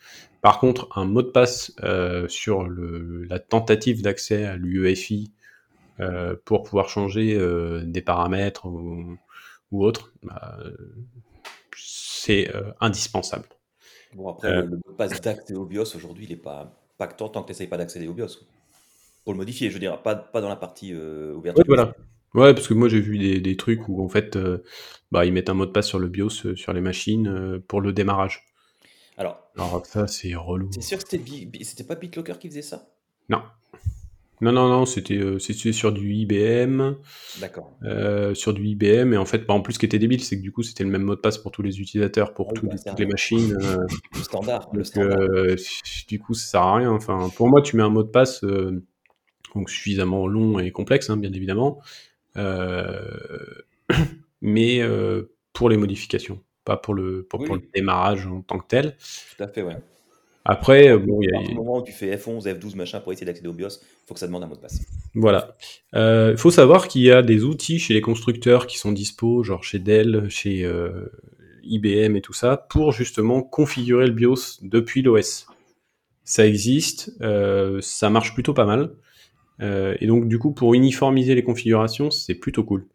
Par 0.42 0.58
contre, 0.58 0.88
un 0.96 1.04
mot 1.04 1.22
de 1.22 1.28
passe 1.28 1.72
euh, 1.84 2.26
sur 2.26 2.64
le, 2.64 3.22
la 3.24 3.38
tentative 3.38 4.02
d'accès 4.02 4.44
à 4.44 4.56
l'UEFI 4.56 5.30
euh, 6.00 6.34
pour 6.44 6.64
pouvoir 6.64 6.88
changer 6.88 7.36
euh, 7.36 7.82
des 7.84 8.02
paramètres 8.02 8.66
ou, 8.66 9.16
ou 9.70 9.84
autre, 9.84 10.12
bah, 10.24 10.58
c'est 11.76 12.52
indispensable. 12.80 13.46
Bon 14.14 14.28
après, 14.28 14.62
le, 14.62 14.68
mot 14.68 14.76
de 14.76 14.96
passe 14.96 15.20
d'accès 15.20 15.54
au 15.54 15.64
BIOS 15.64 15.94
aujourd'hui, 15.94 16.24
il 16.24 16.30
n'est 16.30 16.36
pas 16.36 16.76
pactant 16.98 17.28
tant 17.28 17.42
que 17.42 17.46
tu 17.46 17.52
n'essayes 17.52 17.68
pas 17.68 17.78
d'accéder 17.78 18.08
au 18.08 18.12
BIOS 18.12 18.40
pour 19.24 19.32
le 19.32 19.38
modifier, 19.38 19.68
je 19.68 19.74
veux 19.74 19.80
dire, 19.80 20.02
pas, 20.02 20.16
pas 20.16 20.40
dans 20.40 20.48
la 20.48 20.56
partie 20.56 20.92
ouverte. 20.92 21.56
Ouais, 21.56 21.64
voilà. 21.68 21.94
Ouais, 22.34 22.52
parce 22.52 22.66
que 22.66 22.74
moi 22.74 22.88
j'ai 22.88 23.00
vu 23.00 23.18
des, 23.18 23.40
des, 23.40 23.56
trucs 23.56 23.88
où 23.88 24.02
en 24.02 24.08
fait, 24.08 24.36
bah, 25.12 25.24
ils 25.24 25.32
mettent 25.32 25.50
un 25.50 25.54
mot 25.54 25.66
de 25.66 25.70
passe 25.70 25.86
sur 25.86 26.00
le 26.00 26.08
BIOS 26.08 26.56
sur 26.56 26.72
les 26.72 26.80
machines 26.80 27.62
pour 27.68 27.80
le 27.80 27.92
démarrage. 27.92 28.51
Alors, 29.16 29.50
Alors 29.56 29.84
ça 29.86 30.06
c'est 30.06 30.34
relou. 30.34 30.70
C'est 30.72 30.82
sûr 30.82 30.98
que 30.98 31.08
c'était 31.08 31.84
pas 31.84 31.94
BitLocker 31.94 32.38
qui 32.38 32.48
faisait 32.48 32.62
ça? 32.62 32.88
Non. 33.28 33.42
Non, 34.42 34.50
non, 34.50 34.68
non, 34.68 34.86
c'était 34.86 35.18
euh, 35.18 35.38
sur 35.38 35.92
du 35.92 36.14
IBM. 36.14 36.96
D'accord. 37.40 37.78
Euh, 37.84 38.34
sur 38.34 38.52
du 38.52 38.66
IBM, 38.66 39.12
et 39.12 39.16
en 39.16 39.24
fait, 39.24 39.46
bah, 39.46 39.54
en 39.54 39.60
plus, 39.60 39.74
ce 39.74 39.78
qui 39.78 39.86
était 39.86 40.00
débile, 40.00 40.20
c'est 40.24 40.36
que 40.36 40.42
du 40.42 40.50
coup, 40.50 40.64
c'était 40.64 40.82
le 40.82 40.90
même 40.90 41.04
mot 41.04 41.14
de 41.14 41.20
passe 41.20 41.38
pour 41.38 41.52
tous 41.52 41.62
les 41.62 41.80
utilisateurs, 41.80 42.34
pour 42.34 42.48
oui, 42.48 42.54
tous 42.54 42.66
bah, 42.66 42.74
toutes 42.84 42.98
les 42.98 43.06
machines. 43.06 43.56
euh, 43.62 43.86
Le 44.12 44.22
standard. 44.22 44.68
Le 44.72 44.82
standard. 44.82 45.20
du 46.08 46.18
coup, 46.18 46.34
ça 46.34 46.46
sert 46.50 46.62
à 46.62 46.74
rien. 46.74 46.90
Enfin, 46.90 47.30
pour 47.36 47.48
moi, 47.48 47.62
tu 47.62 47.76
mets 47.76 47.84
un 47.84 47.88
mot 47.88 48.02
de 48.02 48.10
passe 48.10 48.44
donc 49.54 49.70
suffisamment 49.70 50.26
long 50.26 50.58
et 50.58 50.72
complexe, 50.72 51.08
hein, 51.08 51.16
bien 51.16 51.32
évidemment, 51.32 51.80
mais 54.40 54.80
pour 55.52 55.68
les 55.68 55.76
modifications, 55.76 56.40
pas 56.64 56.76
pour 56.76 56.94
le, 56.94 57.24
pour, 57.24 57.40
Oui, 57.40 57.46
pour 57.46 57.56
oui. 57.56 57.62
le 57.62 57.68
démarrage 57.74 58.26
en 58.26 58.40
tant 58.42 58.58
que 58.58 58.66
tel. 58.68 58.96
Tout 59.36 59.42
à 59.44 59.48
fait, 59.48 59.62
ouais. 59.62 59.76
Après, 60.44 60.88
euh, 60.88 60.98
bon, 60.98 61.20
il 61.22 61.28
y 61.30 61.32
À 61.32 61.40
a, 61.40 61.42
du 61.44 61.54
moment 61.54 61.78
où 61.78 61.82
tu 61.82 61.92
fais 61.92 62.16
F11, 62.16 62.42
F12, 62.58 62.74
machin, 62.76 63.00
pour 63.00 63.12
essayer 63.12 63.26
d'accéder 63.26 63.48
au 63.48 63.52
BIOS, 63.52 63.68
il 63.80 64.06
faut 64.08 64.14
que 64.14 64.20
ça 64.20 64.26
demande 64.26 64.42
un 64.42 64.48
mot 64.48 64.56
de 64.56 64.60
passe. 64.60 64.80
Voilà. 65.14 65.56
Euh, 65.94 66.32
Il 66.32 66.38
faut 66.38 66.50
savoir 66.50 66.88
qu'il 66.88 67.02
y 67.02 67.12
a 67.12 67.22
des 67.22 67.44
outils 67.44 67.78
chez 67.78 67.94
les 67.94 68.00
constructeurs 68.00 68.66
qui 68.66 68.76
sont 68.78 68.90
dispo, 68.90 69.44
genre 69.44 69.62
chez 69.62 69.78
Dell, 69.78 70.26
chez 70.28 70.64
euh, 70.64 71.06
IBM 71.62 72.16
et 72.16 72.20
tout 72.22 72.32
ça, 72.32 72.56
pour 72.56 72.90
justement 72.92 73.42
configurer 73.42 74.06
le 74.06 74.12
BIOS 74.12 74.58
depuis 74.62 75.02
l'OS. 75.02 75.46
Ça 76.24 76.44
existe, 76.46 77.12
euh, 77.20 77.80
ça 77.80 78.10
marche 78.10 78.34
plutôt 78.34 78.54
pas 78.54 78.64
mal. 78.64 78.94
Euh, 79.60 79.96
et 80.00 80.06
donc 80.08 80.26
du 80.26 80.38
coup, 80.40 80.52
pour 80.52 80.74
uniformiser 80.74 81.36
les 81.36 81.44
configurations, 81.44 82.10
c'est 82.10 82.34
plutôt 82.34 82.64
cool. 82.64 82.86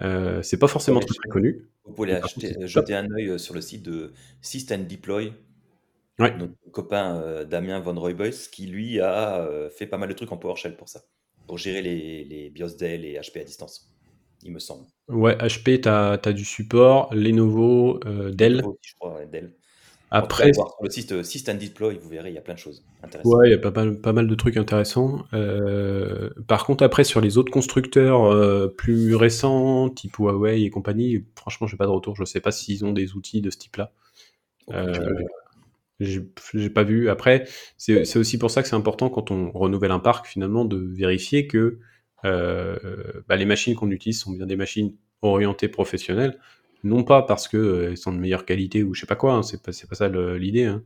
Euh, 0.00 0.42
c'est 0.42 0.58
pas 0.58 0.68
forcément 0.68 1.00
très, 1.00 1.28
connu. 1.28 1.68
Vous 1.84 1.92
pouvez 1.92 2.12
acheter, 2.14 2.48
contre, 2.48 2.60
c'est 2.60 2.66
jeter 2.66 2.94
un 2.94 3.10
œil 3.12 3.28
euh, 3.28 3.38
sur 3.38 3.54
le 3.54 3.60
site 3.60 3.82
de 3.82 4.12
System 4.40 4.86
Deploy, 4.86 5.32
Ouais. 6.18 6.36
notre 6.36 6.54
copain 6.70 7.16
euh, 7.16 7.44
Damien 7.44 7.80
Von 7.80 7.98
Royboys, 7.98 8.48
qui 8.50 8.66
lui 8.66 9.00
a 9.00 9.40
euh, 9.40 9.70
fait 9.70 9.86
pas 9.86 9.98
mal 9.98 10.08
de 10.08 10.14
trucs 10.14 10.32
en 10.32 10.36
PowerShell 10.36 10.76
pour 10.76 10.88
ça, 10.88 11.02
pour 11.46 11.58
gérer 11.58 11.82
les, 11.82 12.24
les 12.24 12.50
BIOS 12.50 12.76
Dell 12.78 13.04
et 13.04 13.18
HP 13.18 13.40
à 13.40 13.44
distance, 13.44 13.92
il 14.42 14.52
me 14.52 14.58
semble. 14.58 14.86
Ouais, 15.08 15.36
HP, 15.36 15.80
t'as 15.82 16.12
as 16.12 16.32
du 16.32 16.44
support, 16.44 17.12
Lenovo, 17.14 18.00
euh, 18.06 18.30
Dell. 18.30 18.56
Lenovo 18.56 18.70
aussi, 18.72 18.90
je 18.90 18.94
crois, 18.98 19.14
ouais, 19.14 19.26
Dell. 19.26 19.52
Après, 20.14 20.52
voir 20.52 20.68
sur 20.68 20.84
le 20.84 20.90
site 20.90 21.12
euh, 21.12 21.22
System 21.22 21.56
Deploy, 21.56 21.98
vous 21.98 22.08
verrez, 22.10 22.30
il 22.30 22.34
y 22.34 22.38
a 22.38 22.42
plein 22.42 22.52
de 22.52 22.58
choses 22.58 22.84
intéressantes. 23.02 23.32
Ouais, 23.32 23.48
il 23.48 23.50
y 23.50 23.54
a 23.54 23.58
pas 23.58 23.70
mal, 23.70 23.98
pas 23.98 24.12
mal 24.12 24.28
de 24.28 24.34
trucs 24.34 24.58
intéressants. 24.58 25.24
Euh, 25.32 26.28
par 26.46 26.66
contre, 26.66 26.84
après, 26.84 27.02
sur 27.02 27.22
les 27.22 27.38
autres 27.38 27.50
constructeurs 27.50 28.24
euh, 28.24 28.68
plus 28.68 29.16
récents, 29.16 29.88
type 29.88 30.16
Huawei 30.18 30.64
et 30.64 30.70
compagnie, 30.70 31.24
franchement, 31.34 31.66
j'ai 31.66 31.78
pas 31.78 31.86
de 31.86 31.90
retour. 31.90 32.14
Je 32.14 32.24
sais 32.24 32.40
pas 32.40 32.52
s'ils 32.52 32.84
ont 32.84 32.92
des 32.92 33.14
outils 33.14 33.40
de 33.40 33.48
ce 33.48 33.56
type-là. 33.56 33.92
Ok, 34.66 34.74
Euh, 34.76 34.98
j'ai 36.00 36.70
pas 36.70 36.82
vu. 36.82 37.08
Après, 37.08 37.44
c'est 37.78 38.16
aussi 38.16 38.36
pour 38.36 38.50
ça 38.50 38.62
que 38.62 38.68
c'est 38.68 38.76
important 38.76 39.08
quand 39.08 39.30
on 39.30 39.50
renouvelle 39.52 39.92
un 39.92 40.00
parc, 40.00 40.26
finalement, 40.26 40.64
de 40.66 40.76
vérifier 40.76 41.46
que 41.46 41.78
bah, 42.22 43.36
les 43.36 43.46
machines 43.46 43.74
qu'on 43.74 43.90
utilise 43.90 44.20
sont 44.20 44.32
bien 44.32 44.46
des 44.46 44.56
machines 44.56 44.94
orientées 45.22 45.68
professionnelles. 45.68 46.38
Non 46.84 47.04
pas 47.04 47.22
parce 47.22 47.48
qu'elles 47.48 47.96
sont 47.96 48.12
de 48.12 48.18
meilleure 48.18 48.44
qualité 48.44 48.82
ou 48.82 48.94
je 48.94 49.00
sais 49.00 49.06
pas 49.06 49.16
quoi, 49.16 49.34
hein, 49.34 49.42
c'est 49.42 49.62
pas, 49.62 49.72
c'est 49.72 49.88
pas 49.88 49.94
ça 49.94 50.08
l'idée. 50.08 50.64
hein. 50.64 50.82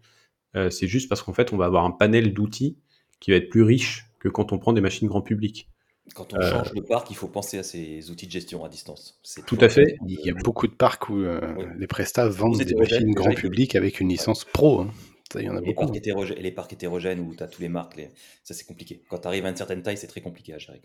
Euh, 0.56 0.70
c'est 0.70 0.88
juste 0.88 1.08
parce 1.08 1.22
qu'en 1.22 1.32
fait, 1.34 1.52
on 1.52 1.56
va 1.56 1.66
avoir 1.66 1.84
un 1.84 1.90
panel 1.90 2.34
d'outils 2.34 2.76
qui 3.20 3.30
va 3.30 3.38
être 3.38 3.48
plus 3.50 3.62
riche 3.62 4.06
que 4.20 4.28
quand 4.28 4.52
on 4.52 4.58
prend 4.58 4.72
des 4.72 4.80
machines 4.80 5.08
grand 5.08 5.22
public. 5.22 5.68
Quand 6.14 6.32
on 6.32 6.36
Euh, 6.38 6.50
change 6.50 6.72
de 6.72 6.80
parc, 6.80 7.10
il 7.10 7.16
faut 7.16 7.28
penser 7.28 7.58
à 7.58 7.62
ces 7.62 8.10
outils 8.10 8.26
de 8.26 8.32
gestion 8.32 8.64
à 8.64 8.68
distance. 8.68 9.18
C'est 9.22 9.44
Tout 9.44 9.58
à 9.60 9.68
fait. 9.68 9.96
Il 10.06 10.20
y 10.24 10.30
a 10.30 10.34
beaucoup 10.34 10.66
de 10.66 10.72
parcs 10.74 11.08
où 11.08 11.18
euh, 11.18 11.40
Oui. 11.56 11.64
les 11.78 11.86
prestats 11.86 12.28
vendent 12.28 12.58
des 12.62 12.74
machines 12.74 13.12
grand 13.12 13.32
public 13.32 13.74
avec 13.74 14.00
une 14.00 14.08
licence 14.08 14.44
pro. 14.44 14.80
hein. 14.82 14.90
Ça, 15.32 15.40
il 15.40 15.46
y 15.46 15.50
en 15.50 15.56
a 15.56 15.60
Et 15.60 15.60
les, 15.60 15.74
beaucoup. 15.74 15.84
parcs 15.86 15.96
hétérogènes, 15.96 16.38
et 16.38 16.42
les 16.42 16.52
parcs 16.52 16.72
hétérogènes 16.72 17.20
où 17.20 17.34
tu 17.34 17.42
as 17.42 17.48
tous 17.48 17.60
les 17.60 17.68
marques, 17.68 17.96
les- 17.96 18.10
ça 18.44 18.54
c'est 18.54 18.64
compliqué. 18.64 19.02
Quand 19.08 19.18
tu 19.18 19.26
arrives 19.28 19.44
à 19.46 19.50
une 19.50 19.56
certaine 19.56 19.82
taille, 19.82 19.98
c'est 19.98 20.06
très 20.06 20.20
compliqué 20.22 20.54
à 20.54 20.58
gérer. 20.58 20.80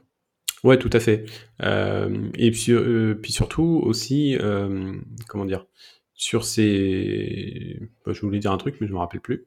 Ouais, 0.64 0.78
tout 0.78 0.89
à 0.93 0.99
fait. 0.99 1.26
Euh, 1.64 2.30
et 2.36 2.51
puis, 2.51 2.72
euh, 2.72 3.16
puis 3.16 3.32
surtout 3.32 3.82
aussi, 3.84 4.38
euh, 4.38 4.93
comment 5.28 5.45
dire, 5.45 5.66
sur 6.14 6.45
ces... 6.45 7.80
bah, 8.05 8.14
je 8.14 8.22
voulais 8.22 8.39
dire 8.39 8.51
un 8.51 8.57
truc, 8.57 8.76
mais 8.80 8.88
je 8.88 8.93
me 8.93 8.99
rappelle 8.99 9.22
plus. 9.22 9.45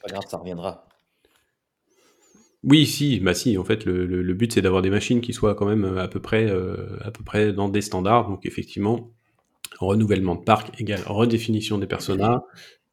Pas 0.00 0.08
grave, 0.08 0.24
ça 0.28 0.38
reviendra. 0.38 0.88
Oui, 2.64 2.86
si, 2.86 3.20
bah 3.20 3.34
si, 3.34 3.56
en 3.58 3.64
fait, 3.64 3.84
le, 3.84 4.06
le- 4.06 4.22
le 4.22 4.34
but 4.34 4.52
c'est 4.52 4.62
d'avoir 4.62 4.82
des 4.82 4.90
machines 4.90 5.20
qui 5.20 5.32
soient 5.32 5.54
quand 5.54 5.66
même 5.66 5.84
à 5.98 6.08
peu 6.08 6.20
près, 6.20 6.50
à 6.50 7.10
peu 7.10 7.22
près 7.24 7.52
dans 7.52 7.68
des 7.68 7.80
standards. 7.80 8.28
Donc 8.28 8.44
effectivement, 8.46 9.10
renouvellement 9.80 10.36
de 10.36 10.42
parc 10.44 10.80
égale 10.80 11.02
redéfinition 11.06 11.78
des 11.78 11.86
personas 11.88 12.42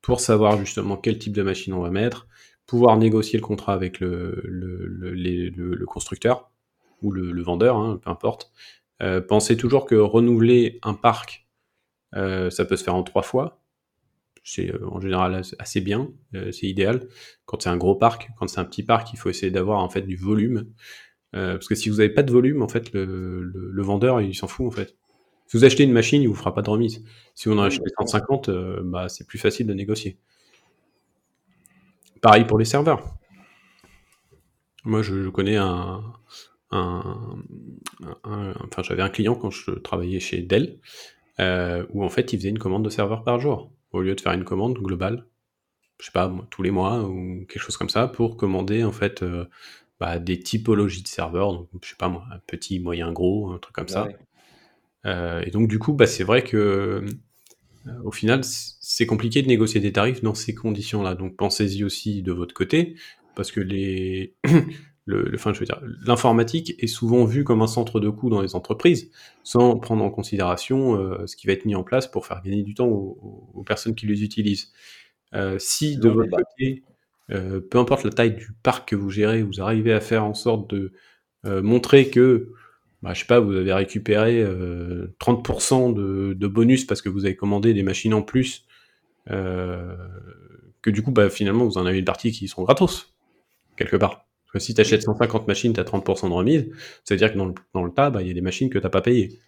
pour 0.02 0.20
savoir 0.22 0.60
justement 0.60 0.98
quel 0.98 1.20
type 1.20 1.34
de 1.34 1.44
machine 1.44 1.74
on 1.74 1.82
va 1.82 1.92
mettre, 1.92 2.28
pouvoir 2.68 2.98
négocier 2.98 3.40
le 3.40 3.46
contrat 3.46 3.74
avec 3.74 4.00
le, 4.00 4.42
le, 4.46 4.86
le, 4.88 5.12
les- 5.14 5.50
le- 5.50 5.76
le 5.76 5.86
constructeur 5.86 6.52
ou 7.02 7.12
le, 7.12 7.42
vendeur, 7.44 7.78
hein, 7.78 8.00
peu 8.04 8.10
importe. 8.10 8.52
Euh, 9.02 9.22
pensez 9.22 9.58
toujours 9.58 9.86
que 9.86 9.96
renouveler 9.96 10.80
un 10.84 10.94
parc, 10.94 11.48
euh, 12.16 12.50
ça 12.50 12.66
peut 12.66 12.78
se 12.78 12.84
faire 12.84 12.96
en 12.96 13.04
trois 13.04 13.24
fois. 13.24 13.62
C'est 14.44 14.74
euh, 14.74 14.88
en 14.90 15.00
général 15.00 15.42
assez- 15.60 15.82
bien, 15.82 16.12
c'est 16.52 16.68
idéal. 16.68 17.08
Quand 17.46 17.62
c'est 17.62 17.70
un 17.70 17.78
gros 17.78 17.96
parc, 17.96 18.30
quand 18.40 18.48
c'est 18.48 18.60
un 18.60 18.66
petit 18.66 18.84
parc, 18.84 19.14
il 19.14 19.18
faut 19.20 19.30
essayer 19.30 19.52
d'avoir 19.52 19.80
en 19.80 19.90
fait 19.90 20.02
du 20.04 20.16
volume. 20.18 20.68
Parce 21.32 21.68
que 21.68 21.76
si 21.76 21.90
vous 21.90 21.98
n'avez 21.98 22.10
pas 22.10 22.24
de 22.24 22.32
volume, 22.32 22.62
en 22.64 22.68
fait, 22.70 22.94
le, 22.94 23.82
vendeur, 23.84 24.22
il 24.22 24.36
s'en 24.36 24.48
fout 24.48 24.68
en 24.68 24.72
fait. 24.72 24.96
Si 25.48 25.58
vous 25.58 25.66
achetez 25.66 25.84
une 25.84 25.92
machine, 25.94 26.22
il 26.22 26.28
vous 26.28 26.36
fera 26.36 26.54
pas 26.54 26.62
de 26.64 26.70
remise. 26.70 27.04
Si 27.36 27.50
vous 27.50 27.56
en 27.56 27.64
achetez 27.64 27.84
d'accord. 27.86 28.08
150, 28.10 28.50
euh, 28.50 28.82
bah, 28.84 29.10
c'est 29.10 29.28
plus 29.28 29.40
facile 29.40 29.68
de 29.68 29.74
négocier. 29.74 30.20
Pareil 32.24 32.46
pour 32.46 32.58
les 32.58 32.64
serveurs. 32.64 33.04
Moi, 34.86 35.02
je, 35.02 35.24
je 35.24 35.30
connais 35.30 35.58
un, 35.58 36.02
un, 36.72 37.44
enfin, 38.24 38.82
j'avais 38.82 39.02
un 39.02 39.10
client 39.10 39.36
quand 39.36 39.52
je 39.52 39.72
travaillais 39.72 40.22
chez 40.22 40.42
Dell, 40.42 40.80
euh, 41.42 41.86
où 41.90 42.02
en 42.02 42.08
fait, 42.08 42.32
il 42.32 42.40
faisait 42.40 42.50
une 42.50 42.60
commande 42.60 42.86
de 42.86 42.90
serveur 42.90 43.26
par 43.26 43.42
jour, 43.42 43.74
au 43.92 44.02
lieu 44.02 44.16
de 44.16 44.22
faire 44.22 44.32
une 44.32 44.46
commande 44.46 44.78
globale, 44.78 45.26
je 46.00 46.06
sais 46.06 46.12
pas, 46.14 46.34
tous 46.50 46.64
les 46.64 46.72
mois 46.72 47.04
ou 47.04 47.46
quelque 47.46 47.62
chose 47.62 47.76
comme 47.76 47.90
ça, 47.90 48.08
pour 48.08 48.38
commander 48.38 48.86
en 48.86 48.94
fait 48.94 49.22
euh, 49.22 49.46
bah, 50.00 50.18
des 50.18 50.40
typologies 50.40 51.04
de 51.04 51.10
serveurs, 51.10 51.52
donc 51.52 51.68
je 51.84 51.90
sais 51.90 51.98
pas 51.98 52.08
moi, 52.08 52.24
un 52.32 52.40
petit, 52.48 52.80
moyen, 52.80 53.12
gros, 53.12 53.52
un 53.52 53.60
truc 53.60 53.76
comme 53.76 53.90
ça. 53.90 54.08
Euh, 55.06 55.42
et 55.46 55.52
donc 55.52 55.68
du 55.68 55.78
coup, 55.78 55.92
bah, 55.92 56.08
c'est 56.08 56.24
vrai 56.24 56.42
que 56.42 57.06
au 58.04 58.12
final, 58.12 58.42
c'est 58.44 59.06
compliqué 59.06 59.42
de 59.42 59.48
négocier 59.48 59.82
des 59.82 59.92
tarifs 59.92 60.22
dans 60.22 60.34
ces 60.34 60.54
conditions-là. 60.54 61.16
Donc 61.16 61.36
pensez-y 61.36 61.84
aussi 61.84 62.22
de 62.22 62.32
votre 62.32 62.54
côté, 62.54 62.96
parce 63.36 63.52
que 63.52 63.60
les 63.60 64.36
le, 65.06 65.24
le, 65.24 65.36
enfin, 65.36 65.54
je 65.54 65.60
veux 65.60 65.66
dire, 65.66 65.82
l'informatique 66.06 66.76
est 66.80 66.88
souvent 66.88 67.26
vue 67.26 67.44
comme 67.44 67.62
un 67.62 67.68
centre 67.68 68.00
de 68.00 68.10
coût 68.10 68.30
dans 68.30 68.42
les 68.42 68.56
entreprises, 68.56 69.12
sans 69.44 69.78
prendre 69.78 70.04
en 70.04 70.10
considération 70.10 70.96
euh, 70.96 71.28
ce 71.28 71.36
qui 71.36 71.48
va 71.48 71.54
être 71.54 71.66
mis 71.66 71.76
en 71.76 71.84
place 71.84 72.08
pour 72.08 72.26
faire 72.26 72.42
gagner 72.42 72.64
du 72.64 72.74
temps 72.74 72.88
aux, 72.88 73.52
aux 73.54 73.64
personnes 73.64 73.96
qui 73.96 74.06
les 74.06 74.24
utilisent. 74.24 74.72
Euh, 75.36 75.58
si 75.60 75.98
de 75.98 76.10
votre 76.10 76.30
côté, 76.30 76.84
euh, 77.32 77.60
peu 77.60 77.80
importe 77.80 78.04
la 78.04 78.12
taille 78.12 78.36
du 78.36 78.52
parc 78.64 78.90
que 78.90 78.96
vous 78.96 79.10
gérez, 79.10 79.42
vous 79.44 79.62
arrivez 79.62 79.94
à 79.94 80.00
faire 80.00 80.24
en 80.26 80.34
sorte 80.34 80.70
de 80.70 80.92
euh, 81.46 81.62
montrer 81.62 82.10
que, 82.10 82.52
bah, 83.04 83.14
je 83.14 83.20
sais 83.20 83.26
pas, 83.28 83.40
vous 83.40 83.56
avez 83.56 83.74
récupéré 83.74 84.44
30% 84.44 85.94
de, 85.94 86.34
de, 86.34 86.48
bonus 86.48 86.86
parce 86.86 87.02
que 87.02 87.10
vous 87.10 87.26
avez 87.26 87.36
commandé 87.36 87.74
des 87.74 87.84
machines 87.84 88.14
en 88.16 88.24
plus, 88.24 88.66
que 89.28 90.90
du 90.90 91.04
coup, 91.04 91.12
bah, 91.12 91.30
finalement, 91.30 91.66
vous 91.66 91.78
en 91.78 91.86
avez 91.86 92.00
une 92.00 92.06
partie 92.06 92.32
qui 92.32 92.48
sont 92.48 92.64
gratos, 92.64 93.14
quelque 93.76 93.98
part 93.98 94.26
si 94.60 94.74
tu 94.74 94.82
achètes 94.82 95.04
150 95.04 95.48
machines, 95.48 95.74
tu 95.74 95.80
as 95.80 95.84
30% 95.84 96.30
de 96.30 96.34
remise. 96.34 96.70
Ça 97.04 97.14
veut 97.14 97.18
dire 97.18 97.32
que 97.32 97.38
dans 97.38 97.46
le, 97.46 97.54
dans 97.74 97.84
le 97.84 97.92
tas, 97.92 98.10
bah, 98.10 98.22
il 98.22 98.28
y 98.28 98.32
a 98.32 98.34
des 98.34 98.42
machines 98.42 98.70
que 98.70 98.78
tu 98.78 98.84
n'as 98.84 98.90
pas 98.90 99.02
payées. 99.02 99.40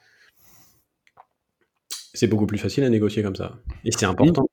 C'est 2.13 2.27
beaucoup 2.27 2.45
plus 2.45 2.57
facile 2.57 2.83
à 2.83 2.89
négocier 2.89 3.23
comme 3.23 3.35
ça. 3.35 3.57
Et 3.83 3.91
c'est 3.91 4.05
important. 4.05 4.47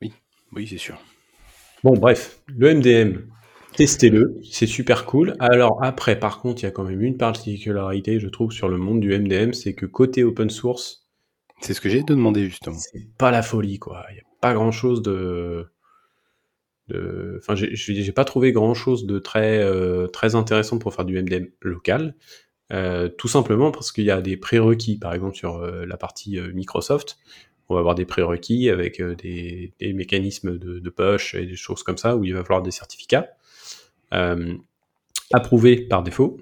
Oui, 0.00 0.12
oui, 0.52 0.66
c'est 0.66 0.78
sûr. 0.78 0.98
Bon, 1.82 1.94
bref, 1.94 2.40
le 2.48 2.74
MDM, 2.74 3.26
testez-le, 3.76 4.40
c'est 4.50 4.66
super 4.66 5.06
cool. 5.06 5.34
Alors 5.38 5.82
après, 5.82 6.18
par 6.18 6.40
contre, 6.40 6.62
il 6.62 6.64
y 6.64 6.68
a 6.68 6.70
quand 6.70 6.84
même 6.84 7.02
une 7.02 7.16
particularité, 7.16 8.20
je 8.20 8.28
trouve, 8.28 8.52
sur 8.52 8.68
le 8.68 8.76
monde 8.76 9.00
du 9.00 9.16
MDM, 9.18 9.52
c'est 9.52 9.74
que 9.74 9.86
côté 9.86 10.24
open 10.24 10.50
source, 10.50 11.06
c'est 11.60 11.74
ce 11.74 11.80
que 11.80 11.88
j'ai 11.88 12.02
de 12.02 12.14
demander 12.14 12.46
justement. 12.46 12.76
C'est 12.78 13.08
pas 13.18 13.30
la 13.30 13.42
folie, 13.42 13.78
quoi. 13.78 14.04
Il 14.10 14.14
n'y 14.14 14.20
a 14.20 14.24
pas 14.40 14.54
grand-chose 14.54 15.02
de 15.02 15.66
Enfin, 17.38 17.54
j'ai 17.54 18.12
pas 18.12 18.24
trouvé 18.24 18.52
grand 18.52 18.74
chose 18.74 19.06
de 19.06 19.18
très, 19.18 19.62
euh, 19.62 20.06
très 20.08 20.34
intéressant 20.34 20.78
pour 20.78 20.94
faire 20.94 21.04
du 21.04 21.20
MDM 21.20 21.46
local. 21.60 22.16
Euh, 22.72 23.08
tout 23.08 23.28
simplement 23.28 23.72
parce 23.72 23.90
qu'il 23.90 24.04
y 24.04 24.10
a 24.10 24.20
des 24.20 24.36
prérequis, 24.36 24.96
par 24.96 25.12
exemple 25.12 25.36
sur 25.36 25.56
euh, 25.56 25.84
la 25.86 25.96
partie 25.96 26.38
Microsoft, 26.54 27.18
on 27.68 27.74
va 27.74 27.80
avoir 27.80 27.94
des 27.94 28.04
prérequis 28.04 28.70
avec 28.70 29.02
des, 29.02 29.72
des, 29.78 29.92
mécanismes 29.92 30.58
de, 30.58 30.78
de, 30.78 30.90
push 30.90 31.34
et 31.34 31.46
des 31.46 31.56
choses 31.56 31.82
comme 31.82 31.98
ça 31.98 32.16
où 32.16 32.24
il 32.24 32.34
va 32.34 32.42
falloir 32.42 32.62
des 32.62 32.70
certificats 32.70 33.28
approuvés 35.32 35.76
par 35.76 36.02
défaut. 36.02 36.38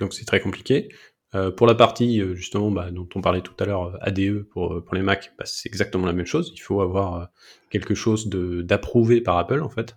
Donc 0.00 0.14
c'est 0.14 0.24
très 0.24 0.40
compliqué. 0.40 0.88
Euh, 1.34 1.50
pour 1.50 1.66
la 1.66 1.74
partie 1.74 2.20
euh, 2.20 2.34
justement 2.34 2.70
bah, 2.70 2.90
dont 2.90 3.08
on 3.14 3.20
parlait 3.20 3.42
tout 3.42 3.54
à 3.58 3.66
l'heure, 3.66 3.94
euh, 3.94 3.98
ADE 4.00 4.42
pour, 4.44 4.82
les 4.92 5.02
Mac, 5.02 5.32
bah, 5.38 5.44
c'est 5.44 5.68
exactement 5.68 6.06
la 6.06 6.12
même 6.12 6.26
chose. 6.26 6.52
Il 6.54 6.60
faut 6.60 6.80
avoir 6.80 7.28
quelque 7.70 7.94
chose 7.94 8.28
d'approuvé 8.28 9.20
par 9.20 9.36
Apple 9.36 9.60
en 9.62 9.68
fait. 9.68 9.96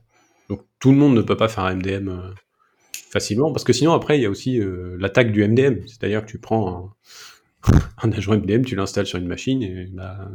Donc 0.50 0.62
tout 0.80 0.92
le 0.92 0.98
monde 0.98 1.16
ne 1.16 1.22
peut 1.22 1.38
pas 1.38 1.48
faire 1.48 1.64
un 1.66 1.76
MDM 1.76 2.34
facilement 3.12 3.52
parce 3.52 3.64
que 3.64 3.74
sinon 3.74 3.94
après 3.94 4.18
il 4.18 4.24
y 4.24 4.26
a 4.26 4.30
aussi 4.30 4.60
l'attaque 4.98 5.32
du 5.32 5.48
MDM, 5.48 5.86
c'est-à-dire 5.86 6.26
que 6.26 6.32
tu 6.32 6.40
prends 6.40 6.96
un, 8.02 8.12
agent 8.12 8.36
MDM, 8.36 8.64
tu 8.64 8.76
l'installes 8.76 9.06
sur 9.06 9.20
une 9.20 9.28
machine 9.28 9.62
et 9.62 9.88
bah, 9.94 10.32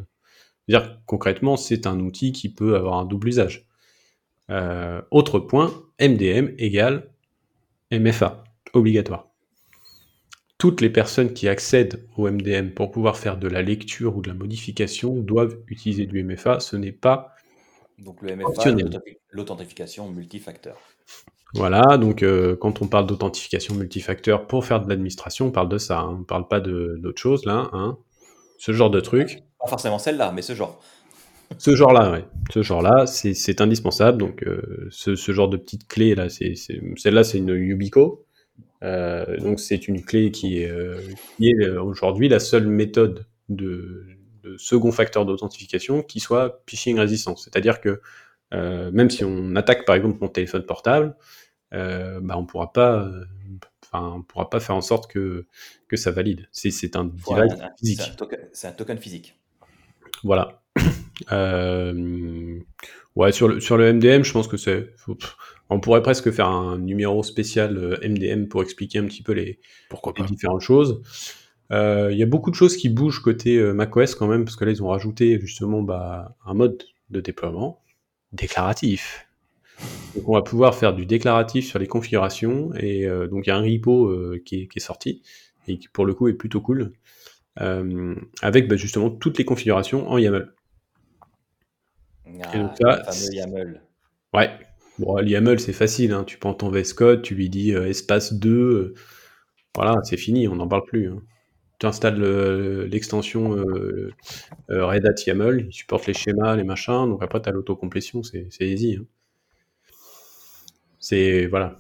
concrètement 1.06 1.56
c'est 1.56 1.88
un 1.88 1.98
outil 1.98 2.30
qui 2.30 2.48
peut 2.48 2.76
avoir 2.76 2.98
un 2.98 3.04
double 3.04 3.28
usage. 3.28 3.66
Autre 4.48 5.38
point, 5.38 5.72
MDM 6.00 6.54
égale 6.58 7.10
MFA, 7.90 8.44
obligatoire 8.72 9.28
toutes 10.64 10.80
les 10.80 10.88
personnes 10.88 11.34
qui 11.34 11.46
accèdent 11.46 12.08
au 12.16 12.30
MDM 12.30 12.70
pour 12.70 12.90
pouvoir 12.90 13.18
faire 13.18 13.36
de 13.36 13.48
la 13.48 13.60
lecture 13.60 14.16
ou 14.16 14.22
de 14.22 14.28
la 14.28 14.34
modification 14.34 15.14
doivent 15.14 15.58
utiliser 15.68 16.06
du 16.06 16.24
MFA. 16.24 16.58
Ce 16.58 16.74
n'est 16.74 16.90
pas 16.90 17.34
donc 17.98 18.22
le 18.22 18.34
MFA, 18.34 18.74
l'authentification 19.30 20.10
multifacteur. 20.10 20.78
Voilà, 21.54 21.98
donc 21.98 22.22
euh, 22.22 22.56
quand 22.56 22.82
on 22.82 22.88
parle 22.88 23.06
d'authentification 23.06 23.74
multifacteur 23.74 24.46
pour 24.46 24.64
faire 24.64 24.80
de 24.80 24.88
l'administration, 24.88 25.48
on 25.48 25.50
parle 25.50 25.68
de 25.68 25.78
ça, 25.78 26.00
hein. 26.00 26.14
on 26.14 26.18
ne 26.20 26.24
parle 26.24 26.48
pas 26.48 26.60
d'autre 26.60 27.20
chose 27.20 27.44
là, 27.44 27.68
hein. 27.72 27.98
ce 28.58 28.72
genre 28.72 28.90
de 28.90 29.00
truc. 29.00 29.42
Pas 29.60 29.68
forcément 29.68 29.98
celle-là, 29.98 30.32
mais 30.32 30.42
ce 30.42 30.54
genre. 30.54 30.80
Ce 31.58 31.74
genre-là. 31.74 32.22
Ce 32.50 32.62
genre-là, 32.62 33.06
c'est 33.06 33.60
indispensable. 33.60 34.18
Donc, 34.18 34.42
euh, 34.42 34.88
ce, 34.90 35.16
ce, 35.16 35.32
genre 35.32 35.48
de 35.48 35.56
petite 35.56 35.88
clé 35.88 36.14
là, 36.14 36.28
celle-là, 36.28 37.24
c'est 37.24 37.38
une 37.38 37.50
Ubico. 37.50 38.24
Euh, 38.82 39.38
donc 39.38 39.60
c'est 39.60 39.88
une 39.88 40.04
clé 40.04 40.30
qui 40.30 40.58
est, 40.58 40.70
euh, 40.70 41.00
est 41.40 41.68
aujourd'hui 41.68 42.28
la 42.28 42.38
seule 42.38 42.66
méthode 42.66 43.24
de, 43.48 44.04
de 44.42 44.58
second 44.58 44.92
facteur 44.92 45.24
d'authentification 45.24 46.02
qui 46.02 46.20
soit 46.20 46.62
phishing 46.68 46.98
résistant. 46.98 47.34
C'est-à-dire 47.36 47.80
que 47.80 48.00
même 48.52 49.10
si 49.10 49.24
on 49.24 49.56
attaque 49.56 49.84
par 49.84 49.96
exemple 49.96 50.18
mon 50.20 50.28
téléphone 50.28 50.64
portable, 50.64 51.16
bah, 51.72 52.36
on 52.36 52.44
pourra 52.44 52.72
pas, 52.72 53.10
enfin 53.82 54.16
on 54.16 54.22
pourra 54.22 54.50
pas 54.50 54.60
faire 54.60 54.76
en 54.76 54.82
sorte 54.82 55.10
que, 55.10 55.46
que 55.88 55.96
ça 55.96 56.10
valide. 56.10 56.46
C'est 56.52 56.94
un 56.94 57.04
device 57.04 57.54
physique. 57.78 58.02
C'est 58.52 58.68
un, 58.68 58.72
token 58.72 58.98
physique. 58.98 59.40
Voilà. 60.22 60.63
Euh, 61.32 62.58
ouais, 63.16 63.32
sur 63.32 63.48
le, 63.48 63.60
sur 63.60 63.76
le 63.76 63.92
MDM, 63.92 64.22
je 64.22 64.32
pense 64.32 64.48
que 64.48 64.56
c'est. 64.56 64.94
On 65.70 65.80
pourrait 65.80 66.02
presque 66.02 66.30
faire 66.30 66.48
un 66.48 66.78
numéro 66.78 67.22
spécial 67.22 67.98
MDM 68.02 68.42
euh, 68.42 68.48
pour 68.48 68.62
expliquer 68.62 68.98
un 68.98 69.06
petit 69.06 69.22
peu 69.22 69.32
les, 69.32 69.60
Pourquoi 69.88 70.12
les 70.18 70.24
différentes 70.24 70.60
choses. 70.60 71.02
Euh, 71.72 72.10
il 72.12 72.18
y 72.18 72.22
a 72.22 72.26
beaucoup 72.26 72.50
de 72.50 72.54
choses 72.54 72.76
qui 72.76 72.88
bougent 72.88 73.20
côté 73.20 73.60
macOS 73.72 74.14
quand 74.14 74.26
même, 74.26 74.44
parce 74.44 74.56
que 74.56 74.64
là, 74.64 74.70
ils 74.70 74.82
ont 74.82 74.88
rajouté 74.88 75.40
justement 75.40 75.82
bah, 75.82 76.36
un 76.44 76.54
mode 76.54 76.84
de 77.10 77.20
déploiement 77.20 77.82
déclaratif. 78.32 79.26
Donc, 80.14 80.28
on 80.28 80.34
va 80.34 80.42
pouvoir 80.42 80.74
faire 80.74 80.94
du 80.94 81.06
déclaratif 81.06 81.66
sur 81.66 81.78
les 81.78 81.86
configurations, 81.86 82.72
et 82.74 83.08
donc 83.30 83.46
il 83.46 83.50
y 83.50 83.52
a 83.52 83.56
un 83.56 83.62
repo 83.62 84.12
qui, 84.44 84.62
est, 84.62 84.66
qui, 84.68 84.78
est, 84.78 84.80
sorti, 84.80 85.22
et 85.66 85.78
qui 85.78 85.88
pour 85.88 86.04
le 86.04 86.14
coup 86.14 86.28
est 86.28 86.34
plutôt 86.34 86.60
cool, 86.60 86.92
avec 87.56 88.68
bah, 88.68 88.76
justement 88.76 89.10
toutes 89.10 89.38
les 89.38 89.44
configurations 89.44 90.08
en 90.10 90.18
YAML. 90.18 90.52
Ah, 92.26 92.54
et 92.54 92.58
donc 92.58 92.72
le 92.80 93.02
fameux 93.04 93.34
YAML. 93.34 93.82
Ouais. 94.32 94.50
Bon, 94.98 95.16
l'YAML, 95.18 95.60
c'est 95.60 95.72
facile. 95.72 96.12
Hein. 96.12 96.24
Tu 96.24 96.38
prends 96.38 96.54
ton 96.54 96.70
VS 96.70 96.92
Code, 96.94 97.22
tu 97.22 97.34
lui 97.34 97.48
dis 97.50 97.74
euh, 97.74 97.88
espace 97.88 98.32
2. 98.32 98.50
Euh, 98.50 98.94
voilà, 99.74 99.96
c'est 100.04 100.16
fini, 100.16 100.46
on 100.48 100.56
n'en 100.56 100.68
parle 100.68 100.84
plus. 100.84 101.10
Hein. 101.10 101.22
Tu 101.80 101.86
installes 101.86 102.22
l'extension 102.84 103.56
euh, 103.56 104.10
Red 104.68 105.06
Hat 105.06 105.14
YAML, 105.26 105.66
il 105.68 105.72
supporte 105.72 106.06
les 106.06 106.14
schémas, 106.14 106.56
les 106.56 106.64
machins. 106.64 107.08
Donc 107.08 107.22
après, 107.22 107.42
tu 107.42 107.48
as 107.48 107.52
l'autocomplétion, 107.52 108.22
c'est 108.22 108.48
easy. 108.60 108.98
Hein. 109.00 109.06
C'est. 111.00 111.46
Voilà. 111.46 111.76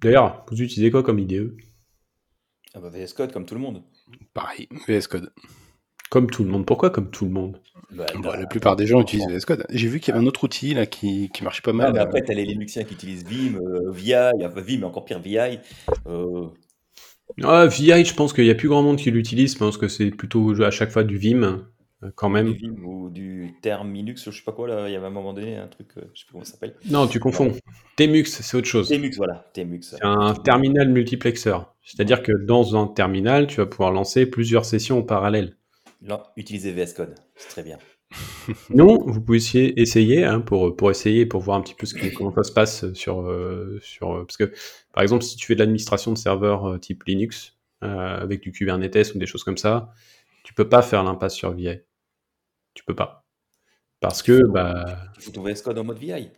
D'ailleurs, 0.00 0.46
vous 0.50 0.62
utilisez 0.62 0.90
quoi 0.90 1.02
comme 1.02 1.18
IDE 1.18 1.54
ah 2.72 2.80
bah, 2.80 2.88
VS 2.88 3.14
Code, 3.14 3.32
comme 3.32 3.46
tout 3.46 3.54
le 3.54 3.60
monde. 3.60 3.82
Pareil, 4.32 4.68
VS 4.86 5.08
Code. 5.08 5.32
Comme 6.08 6.30
tout 6.30 6.44
le 6.44 6.50
monde. 6.50 6.64
Pourquoi 6.66 6.90
comme 6.90 7.10
tout 7.10 7.24
le 7.24 7.32
monde? 7.32 7.60
Bah, 7.92 8.06
bah, 8.22 8.36
La 8.38 8.46
plupart 8.46 8.76
des 8.76 8.86
gens 8.86 9.00
utilisent 9.00 9.26
VS 9.28 9.44
Code. 9.46 9.66
J'ai 9.70 9.88
vu 9.88 10.00
qu'il 10.00 10.12
y 10.12 10.16
avait 10.16 10.24
un 10.24 10.26
autre 10.26 10.44
outil 10.44 10.74
là 10.74 10.86
qui, 10.86 11.30
qui 11.30 11.44
marche 11.44 11.62
pas 11.62 11.72
mal. 11.72 11.92
mais 11.92 12.00
après, 12.00 12.22
tu 12.22 12.32
as 12.32 12.34
les 12.34 12.44
Linuxiens 12.44 12.84
qui 12.84 12.94
utilisent 12.94 13.24
Vim, 13.24 13.56
euh, 13.56 13.90
VI, 13.90 14.14
Vim, 14.56 14.78
mais 14.78 14.84
encore 14.84 15.04
pire 15.04 15.20
VI. 15.20 15.58
Euh... 16.06 16.46
Ah, 17.42 17.66
VI, 17.66 18.04
je 18.04 18.14
pense 18.14 18.32
qu'il 18.32 18.44
n'y 18.44 18.50
a 18.50 18.54
plus 18.54 18.68
grand 18.68 18.82
monde 18.82 18.96
qui 18.96 19.10
l'utilise. 19.10 19.54
Je 19.54 19.58
pense 19.58 19.76
que 19.76 19.88
c'est 19.88 20.10
plutôt 20.10 20.60
à 20.62 20.70
chaque 20.70 20.90
fois 20.90 21.04
du 21.04 21.16
Vim, 21.16 21.64
euh, 22.02 22.10
quand 22.14 22.28
même. 22.28 22.52
Du 22.52 22.68
Vim 22.68 22.82
ou 22.84 23.10
du 23.10 23.54
Terminux, 23.62 24.16
je 24.24 24.30
sais 24.30 24.42
pas 24.44 24.52
quoi, 24.52 24.68
là. 24.68 24.88
Il 24.88 24.92
y 24.92 24.96
avait 24.96 25.06
un 25.06 25.10
moment 25.10 25.32
donné 25.32 25.56
un 25.56 25.68
truc, 25.68 25.88
euh, 25.96 26.02
je 26.14 26.20
sais 26.20 26.26
plus 26.26 26.32
comment 26.32 26.44
ça 26.44 26.52
s'appelle. 26.52 26.74
Non, 26.88 27.06
tu 27.06 27.20
confonds. 27.20 27.52
Temux, 27.96 28.24
c'est 28.26 28.56
autre 28.56 28.66
chose. 28.66 28.88
Temux, 28.88 29.16
voilà. 29.16 29.50
Temux. 29.52 29.82
C'est 29.82 30.02
un 30.02 30.34
terminal 30.34 30.88
multiplexeur. 30.88 31.74
C'est-à-dire 31.82 32.22
que 32.22 32.32
dans 32.46 32.76
un 32.80 32.86
terminal, 32.86 33.46
tu 33.46 33.56
vas 33.56 33.66
pouvoir 33.66 33.92
lancer 33.92 34.26
plusieurs 34.26 34.64
sessions 34.64 34.98
en 34.98 35.02
parallèle. 35.02 35.56
Non, 36.02 36.22
utilisez 36.36 36.72
VS 36.72 36.94
Code, 36.94 37.14
c'est 37.36 37.48
très 37.48 37.62
bien. 37.62 37.78
non, 38.70 38.98
vous 38.98 39.20
pouvez 39.20 39.38
essayer, 39.38 39.80
essayer 39.80 40.24
hein, 40.24 40.40
pour, 40.40 40.74
pour 40.76 40.90
essayer, 40.90 41.26
pour 41.26 41.40
voir 41.40 41.56
un 41.56 41.60
petit 41.60 41.74
peu 41.74 41.86
ce 41.86 41.94
que, 41.94 42.12
comment 42.14 42.34
ça 42.34 42.42
se 42.42 42.52
passe 42.52 42.92
sur, 42.94 43.20
euh, 43.20 43.78
sur... 43.82 44.26
Parce 44.26 44.36
que, 44.36 44.52
par 44.92 45.02
exemple, 45.02 45.22
si 45.22 45.36
tu 45.36 45.46
fais 45.46 45.54
de 45.54 45.60
l'administration 45.60 46.12
de 46.12 46.18
serveurs 46.18 46.66
euh, 46.66 46.78
type 46.78 47.04
Linux, 47.04 47.56
euh, 47.82 48.20
avec 48.20 48.40
du 48.40 48.52
Kubernetes 48.52 49.14
ou 49.14 49.18
des 49.18 49.26
choses 49.26 49.44
comme 49.44 49.56
ça, 49.56 49.92
tu 50.42 50.54
peux 50.54 50.68
pas 50.68 50.82
faire 50.82 51.02
l'impasse 51.04 51.34
sur 51.34 51.52
VI. 51.52 51.80
Tu 52.74 52.84
peux 52.84 52.94
pas. 52.94 53.26
Parce 54.00 54.22
que... 54.22 54.46
Bah... 54.46 55.12
Tu 55.14 55.22
fous 55.22 55.32
ton 55.32 55.42
VS 55.42 55.62
Code 55.62 55.78
en 55.78 55.84
mode 55.84 55.98
VI 55.98 56.30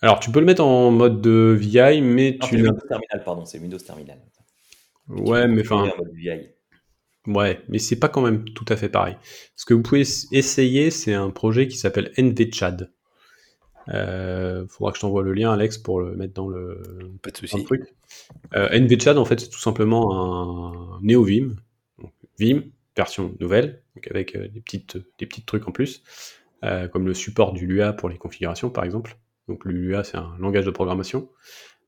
Alors, 0.00 0.20
tu 0.20 0.30
peux 0.30 0.40
le 0.40 0.46
mettre 0.46 0.64
en 0.64 0.90
mode 0.90 1.20
de 1.20 1.56
VI, 1.58 2.00
mais 2.00 2.38
Non, 2.40 2.48
tu. 2.48 2.56
Windows 2.56 2.78
Terminal, 2.88 3.24
pardon, 3.24 3.44
c'est 3.44 3.58
Windows 3.58 3.78
Terminal. 3.78 4.20
Ouais, 5.08 5.46
mais 5.48 5.60
enfin. 5.60 5.90
Ouais, 7.26 7.62
mais 7.68 7.78
c'est 7.78 7.98
pas 7.98 8.08
quand 8.08 8.20
même 8.20 8.44
tout 8.50 8.66
à 8.68 8.76
fait 8.76 8.88
pareil. 8.90 9.16
Ce 9.56 9.64
que 9.64 9.72
vous 9.72 9.82
pouvez 9.82 10.02
essayer, 10.32 10.90
c'est 10.90 11.14
un 11.14 11.30
projet 11.30 11.68
qui 11.68 11.78
s'appelle 11.78 12.12
NVChad. 12.18 12.90
Euh, 13.88 14.66
faudra 14.68 14.92
que 14.92 14.96
je 14.96 15.02
t'envoie 15.02 15.22
le 15.22 15.32
lien, 15.32 15.52
Alex, 15.52 15.78
pour 15.78 16.00
le 16.00 16.16
mettre 16.16 16.34
dans 16.34 16.48
le, 16.48 16.80
Pas 17.22 17.30
de 17.30 17.36
souci. 17.36 17.64
truc. 17.64 17.82
Euh, 18.54 18.68
NVChad, 18.70 19.16
en 19.18 19.24
fait, 19.24 19.40
c'est 19.40 19.48
tout 19.48 19.58
simplement 19.58 20.14
un 20.14 21.00
NeoVim. 21.02 21.56
Donc, 21.98 22.12
Vim, 22.38 22.62
version 22.96 23.34
nouvelle, 23.40 23.82
donc 23.94 24.08
avec 24.10 24.34
euh, 24.36 24.48
des, 24.48 24.60
petites, 24.60 24.98
des 25.18 25.26
petits 25.26 25.44
trucs 25.44 25.68
en 25.68 25.72
plus, 25.72 26.02
euh, 26.64 26.88
comme 26.88 27.06
le 27.06 27.14
support 27.14 27.52
du 27.52 27.66
Lua 27.66 27.92
pour 27.92 28.08
les 28.08 28.18
configurations, 28.18 28.70
par 28.70 28.84
exemple. 28.84 29.16
Donc, 29.48 29.64
le 29.64 29.72
Lua, 29.72 30.04
c'est 30.04 30.16
un 30.16 30.34
langage 30.38 30.64
de 30.64 30.70
programmation. 30.70 31.28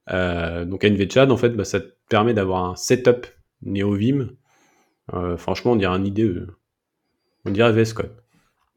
Donc, 0.08 0.84
NVChad, 0.84 1.30
en 1.30 1.36
fait, 1.36 1.50
bah, 1.50 1.64
ça 1.64 1.80
te 1.80 1.92
permet 2.08 2.32
d'avoir 2.32 2.64
un 2.64 2.76
setup 2.76 3.26
NeoVim. 3.62 4.30
Euh, 5.14 5.36
franchement, 5.36 5.72
on 5.72 5.76
dirait 5.76 5.94
un 5.94 6.04
IDE. 6.04 6.48
On 7.44 7.50
dirait 7.50 7.72
VS 7.72 7.92
Code. 7.94 8.12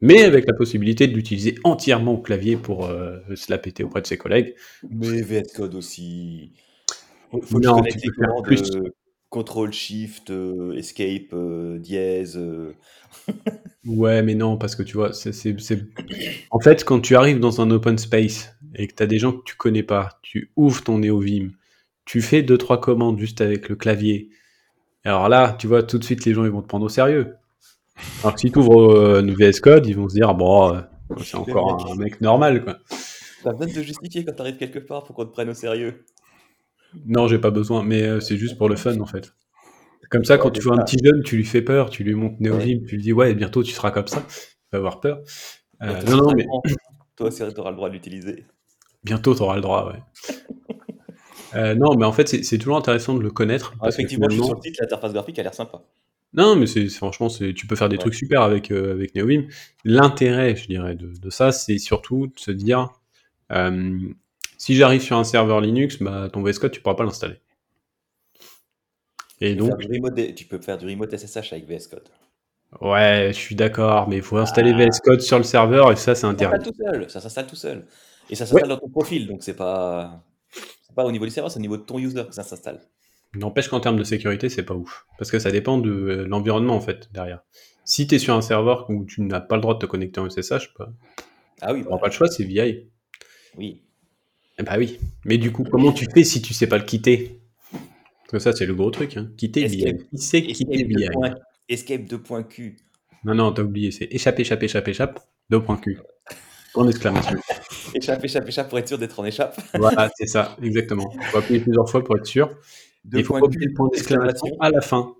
Mais 0.00 0.22
avec 0.22 0.46
la 0.46 0.54
possibilité 0.54 1.06
de 1.08 1.14
l'utiliser 1.14 1.56
entièrement 1.64 2.14
au 2.14 2.18
clavier 2.22 2.56
pour 2.56 2.86
euh, 2.86 3.18
se 3.34 3.50
la 3.50 3.58
péter 3.58 3.84
auprès 3.84 4.00
de 4.02 4.06
ses 4.06 4.16
collègues. 4.18 4.54
Mais 4.90 5.22
VS 5.22 5.52
Code 5.54 5.74
aussi. 5.74 6.52
Faut, 7.30 7.42
faut 7.42 7.60
Non, 7.60 7.82
que 7.82 7.88
tu 7.90 7.98
les 8.04 8.10
commandes 8.10 8.44
plus. 8.44 8.70
euh, 8.76 8.94
Control 9.28 9.72
Shift, 9.72 10.30
euh, 10.30 10.72
Escape, 10.76 11.34
dièse. 11.80 12.40
Ouais, 13.86 14.22
mais 14.22 14.34
non, 14.34 14.58
parce 14.58 14.76
que 14.76 14.82
tu 14.82 14.94
vois, 14.94 15.12
c'est, 15.14 15.32
c'est- 15.32 15.58
c'est- 15.58 15.82
en 16.50 16.60
fait, 16.60 16.84
quand 16.84 17.00
tu 17.00 17.16
arrives 17.16 17.40
dans 17.40 17.60
un 17.62 17.70
open 17.70 17.96
space 17.98 18.54
et 18.74 18.86
que 18.86 18.94
tu 18.94 19.02
as 19.02 19.06
des 19.06 19.18
gens 19.18 19.32
que 19.32 19.42
tu 19.44 19.56
connais 19.56 19.82
pas, 19.82 20.18
tu 20.22 20.52
ouvres 20.56 20.82
ton 20.84 20.98
NeoVim, 20.98 21.50
tu 22.04 22.20
fais 22.22 22.42
deux 22.42 22.58
trois 22.58 22.80
commandes 22.80 23.18
juste 23.18 23.40
avec 23.40 23.68
le 23.70 23.76
clavier. 23.76 24.30
Alors 25.04 25.28
là, 25.28 25.56
tu 25.58 25.66
vois, 25.66 25.82
tout 25.82 25.98
de 25.98 26.04
suite, 26.04 26.24
les 26.24 26.34
gens 26.34 26.44
ils 26.44 26.50
vont 26.50 26.62
te 26.62 26.68
prendre 26.68 26.84
au 26.84 26.88
sérieux. 26.88 27.34
Alors 28.22 28.34
que 28.34 28.40
si 28.40 28.50
tu 28.50 28.58
ouvres 28.58 29.20
VS 29.22 29.60
Code, 29.60 29.86
ils 29.86 29.96
vont 29.96 30.08
se 30.08 30.14
dire, 30.14 30.34
bon, 30.34 30.74
euh, 30.74 30.80
c'est 31.22 31.36
encore 31.36 31.90
un 31.90 31.96
mec 31.96 32.20
normal, 32.20 32.64
quoi. 32.64 32.78
T'as 33.42 33.52
besoin 33.52 33.66
de 33.66 33.72
te 33.72 33.82
justifier 33.82 34.24
quand 34.24 34.32
t'arrives 34.32 34.56
quelque 34.56 34.78
part 34.78 35.04
pour 35.04 35.16
qu'on 35.16 35.24
te 35.24 35.32
prenne 35.32 35.48
au 35.48 35.54
sérieux. 35.54 36.04
Non, 37.06 37.28
j'ai 37.28 37.38
pas 37.38 37.50
besoin, 37.50 37.82
mais 37.82 38.02
euh, 38.02 38.20
c'est 38.20 38.36
juste 38.36 38.58
pour 38.58 38.68
le 38.68 38.76
fun, 38.76 38.98
en 39.00 39.06
fait. 39.06 39.32
Comme 40.10 40.24
ça, 40.24 40.38
quand 40.38 40.50
tu 40.50 40.60
vois 40.60 40.74
un 40.74 40.82
petit 40.82 40.98
jeune, 41.02 41.22
tu 41.22 41.36
lui 41.36 41.44
fais 41.44 41.62
peur, 41.62 41.88
tu 41.88 42.02
lui 42.02 42.14
montres 42.14 42.36
NeoVim, 42.40 42.80
tu 42.86 42.96
lui 42.96 43.02
dis, 43.02 43.12
ouais, 43.12 43.32
bientôt 43.34 43.62
tu 43.62 43.72
seras 43.72 43.92
comme 43.92 44.08
ça, 44.08 44.24
il 44.28 44.72
va 44.72 44.78
avoir 44.78 45.00
peur. 45.00 45.20
Euh, 45.82 46.02
non, 46.02 46.16
non, 46.16 46.28
tu 46.30 46.36
mais. 46.36 46.46
Toi 47.16 47.28
aussi, 47.28 47.42
t'auras 47.54 47.70
le 47.70 47.76
droit 47.76 47.88
de 47.88 47.94
l'utiliser. 47.94 48.44
bientôt 49.04 49.34
tu 49.34 49.42
auras 49.42 49.54
le 49.54 49.62
droit, 49.62 49.92
ouais. 49.92 50.36
Euh, 51.54 51.74
non, 51.74 51.96
mais 51.96 52.04
en 52.04 52.12
fait, 52.12 52.28
c'est 52.44 52.58
toujours 52.58 52.76
intéressant 52.76 53.14
de 53.14 53.20
le 53.22 53.30
connaître. 53.30 53.72
Ah, 53.76 53.78
Parce 53.84 53.96
que 53.96 54.02
effectivement, 54.02 54.28
je 54.28 54.36
suis 54.36 54.44
sur 54.44 54.54
le 54.54 54.62
site, 54.62 54.76
l'interface 54.80 55.12
graphique 55.12 55.38
a 55.38 55.42
l'air 55.42 55.54
sympa. 55.54 55.82
Non, 56.32 56.54
mais 56.54 56.66
c'est 56.66 56.88
franchement, 56.88 57.28
tu 57.28 57.66
peux 57.66 57.74
faire 57.74 57.88
des 57.88 57.96
Ouais. 57.96 58.00
trucs 58.00 58.14
super 58.14 58.42
avec, 58.42 58.70
euh, 58.70 58.92
avec 58.92 59.14
NeoVim. 59.16 59.46
L'intérêt, 59.84 60.54
je 60.54 60.66
dirais, 60.68 60.94
de, 60.94 61.08
de 61.18 61.30
ça, 61.30 61.50
c'est 61.50 61.78
surtout 61.78 62.28
de 62.28 62.38
se 62.38 62.52
dire, 62.52 62.90
euh, 63.50 63.98
si 64.56 64.76
j'arrive 64.76 65.00
sur 65.02 65.16
un 65.16 65.24
serveur 65.24 65.60
Linux, 65.60 65.98
bah, 66.00 66.28
ton 66.32 66.42
VS 66.42 66.58
Code, 66.60 66.70
tu 66.70 66.80
pourras 66.80 66.94
pas 66.94 67.02
l'installer. 67.04 67.40
Et 69.40 69.56
Tu 69.56 69.56
peux, 69.56 69.64
faire 69.64 69.76
donc, 69.76 69.80
du 69.80 69.86
remote, 69.96 70.34
tu 70.34 70.44
peux 70.44 70.58
faire 70.60 70.78
du 70.78 70.86
remote 70.86 71.12
SSH 71.16 71.52
avec 71.52 71.66
VS 71.66 71.88
Code. 71.90 72.08
ouais, 72.80 73.30
je 73.32 73.38
suis 73.38 73.54
d'accord, 73.56 74.08
mais 74.08 74.16
il 74.16 74.22
faut 74.22 74.36
installer 74.36 74.72
VS 74.72 75.00
Code 75.02 75.20
sur 75.22 75.38
le 75.38 75.44
serveur 75.44 75.90
et 75.90 75.96
ça, 75.96 76.14
c'est 76.14 76.20
Ça 76.22 76.28
s'installe 76.28 76.48
interdit. 76.54 76.70
tout 76.70 76.76
seul. 76.76 77.10
Ça 77.10 77.20
s'installe 77.20 77.46
tout 77.46 77.56
seul. 77.56 77.86
Et 78.28 78.34
ça 78.36 78.46
s'installe 78.46 78.68
dans 78.68 78.78
ton 78.78 78.88
profil, 78.88 79.26
donc 79.26 79.42
c'est 79.42 79.56
pas, 79.56 80.22
pas 80.94 81.04
au 81.04 81.12
niveau 81.12 81.24
du 81.24 81.30
serveur, 81.30 81.50
c'est 81.50 81.58
au 81.58 81.62
niveau 81.62 81.76
de 81.76 81.82
ton 81.82 81.98
user 81.98 82.24
que 82.28 82.34
ça 82.34 82.42
s'installe. 82.42 82.80
N'empêche 83.34 83.68
qu'en 83.68 83.80
termes 83.80 83.96
de 83.96 84.04
sécurité, 84.04 84.48
c'est 84.48 84.64
pas 84.64 84.74
ouf. 84.74 85.06
Parce 85.18 85.30
que 85.30 85.38
ça 85.38 85.50
dépend 85.50 85.78
de 85.78 85.90
euh, 85.90 86.26
l'environnement, 86.26 86.74
en 86.74 86.80
fait, 86.80 87.08
derrière. 87.12 87.42
Si 87.84 88.06
tu 88.06 88.16
es 88.16 88.18
sur 88.18 88.34
un 88.34 88.42
serveur 88.42 88.90
où 88.90 89.04
tu 89.04 89.22
n'as 89.22 89.40
pas 89.40 89.56
le 89.56 89.62
droit 89.62 89.74
de 89.74 89.78
te 89.78 89.86
connecter 89.86 90.20
en 90.20 90.28
SSH, 90.28 90.74
pas... 90.76 90.92
ah 91.60 91.72
oui, 91.72 91.84
bah. 91.88 91.98
pas 91.98 92.08
le 92.08 92.12
choix, 92.12 92.28
c'est 92.28 92.44
VI. 92.44 92.88
Oui. 93.56 93.82
Eh 94.58 94.62
bah 94.62 94.74
oui. 94.78 94.98
Mais 95.24 95.38
du 95.38 95.52
coup, 95.52 95.64
comment 95.64 95.92
tu 95.92 96.06
fais 96.12 96.24
si 96.24 96.42
tu 96.42 96.54
sais 96.54 96.66
pas 96.66 96.78
le 96.78 96.84
quitter? 96.84 97.40
Parce 97.72 98.32
que 98.32 98.38
ça, 98.38 98.52
c'est 98.52 98.66
le 98.66 98.74
gros 98.74 98.90
truc. 98.90 99.16
Hein. 99.16 99.30
Quitter 99.36 99.66
VI. 99.66 99.96
Qui 100.10 100.18
sait 100.18 100.42
quitter 100.42 100.84
VI 100.84 101.08
Escape 101.68 102.02
2.q. 102.02 102.76
Non, 103.24 103.34
non, 103.34 103.52
t'as 103.52 103.62
oublié, 103.62 103.90
c'est 103.90 104.08
échappe, 104.10 104.40
échappe, 104.40 104.62
échappe, 104.62 104.88
échappe, 104.88 105.20
2.q. 105.50 105.98
En 106.74 106.88
exclamation. 106.88 107.36
échappe, 107.94 108.24
échappe, 108.24 108.48
échappe 108.48 108.68
pour 108.68 108.78
être 108.78 108.88
sûr 108.88 108.98
d'être 108.98 109.18
en 109.18 109.24
échappe. 109.24 109.60
voilà, 109.74 110.10
c'est 110.16 110.26
ça, 110.26 110.56
exactement. 110.62 111.10
Il 111.14 111.22
faut 111.24 111.38
appuyer 111.38 111.60
plusieurs 111.60 111.88
fois 111.88 112.04
pour 112.04 112.16
être 112.16 112.26
sûr. 112.26 112.56
Il 113.12 113.24
faut 113.24 113.36
appuyer 113.36 113.66
le 113.66 113.74
point 113.74 113.88
d'exclamation 113.88 114.56
à 114.60 114.70
la 114.70 114.80
fin. 114.80 115.14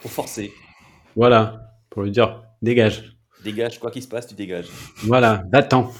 Pour 0.00 0.10
forcer. 0.10 0.52
Voilà, 1.16 1.74
pour 1.90 2.02
lui 2.02 2.10
dire 2.10 2.44
dégage. 2.62 3.16
Dégage, 3.44 3.78
quoi 3.78 3.90
qu'il 3.90 4.02
se 4.02 4.08
passe, 4.08 4.26
tu 4.26 4.34
dégages. 4.34 4.68
Voilà, 5.02 5.44
va-t'en. 5.52 5.90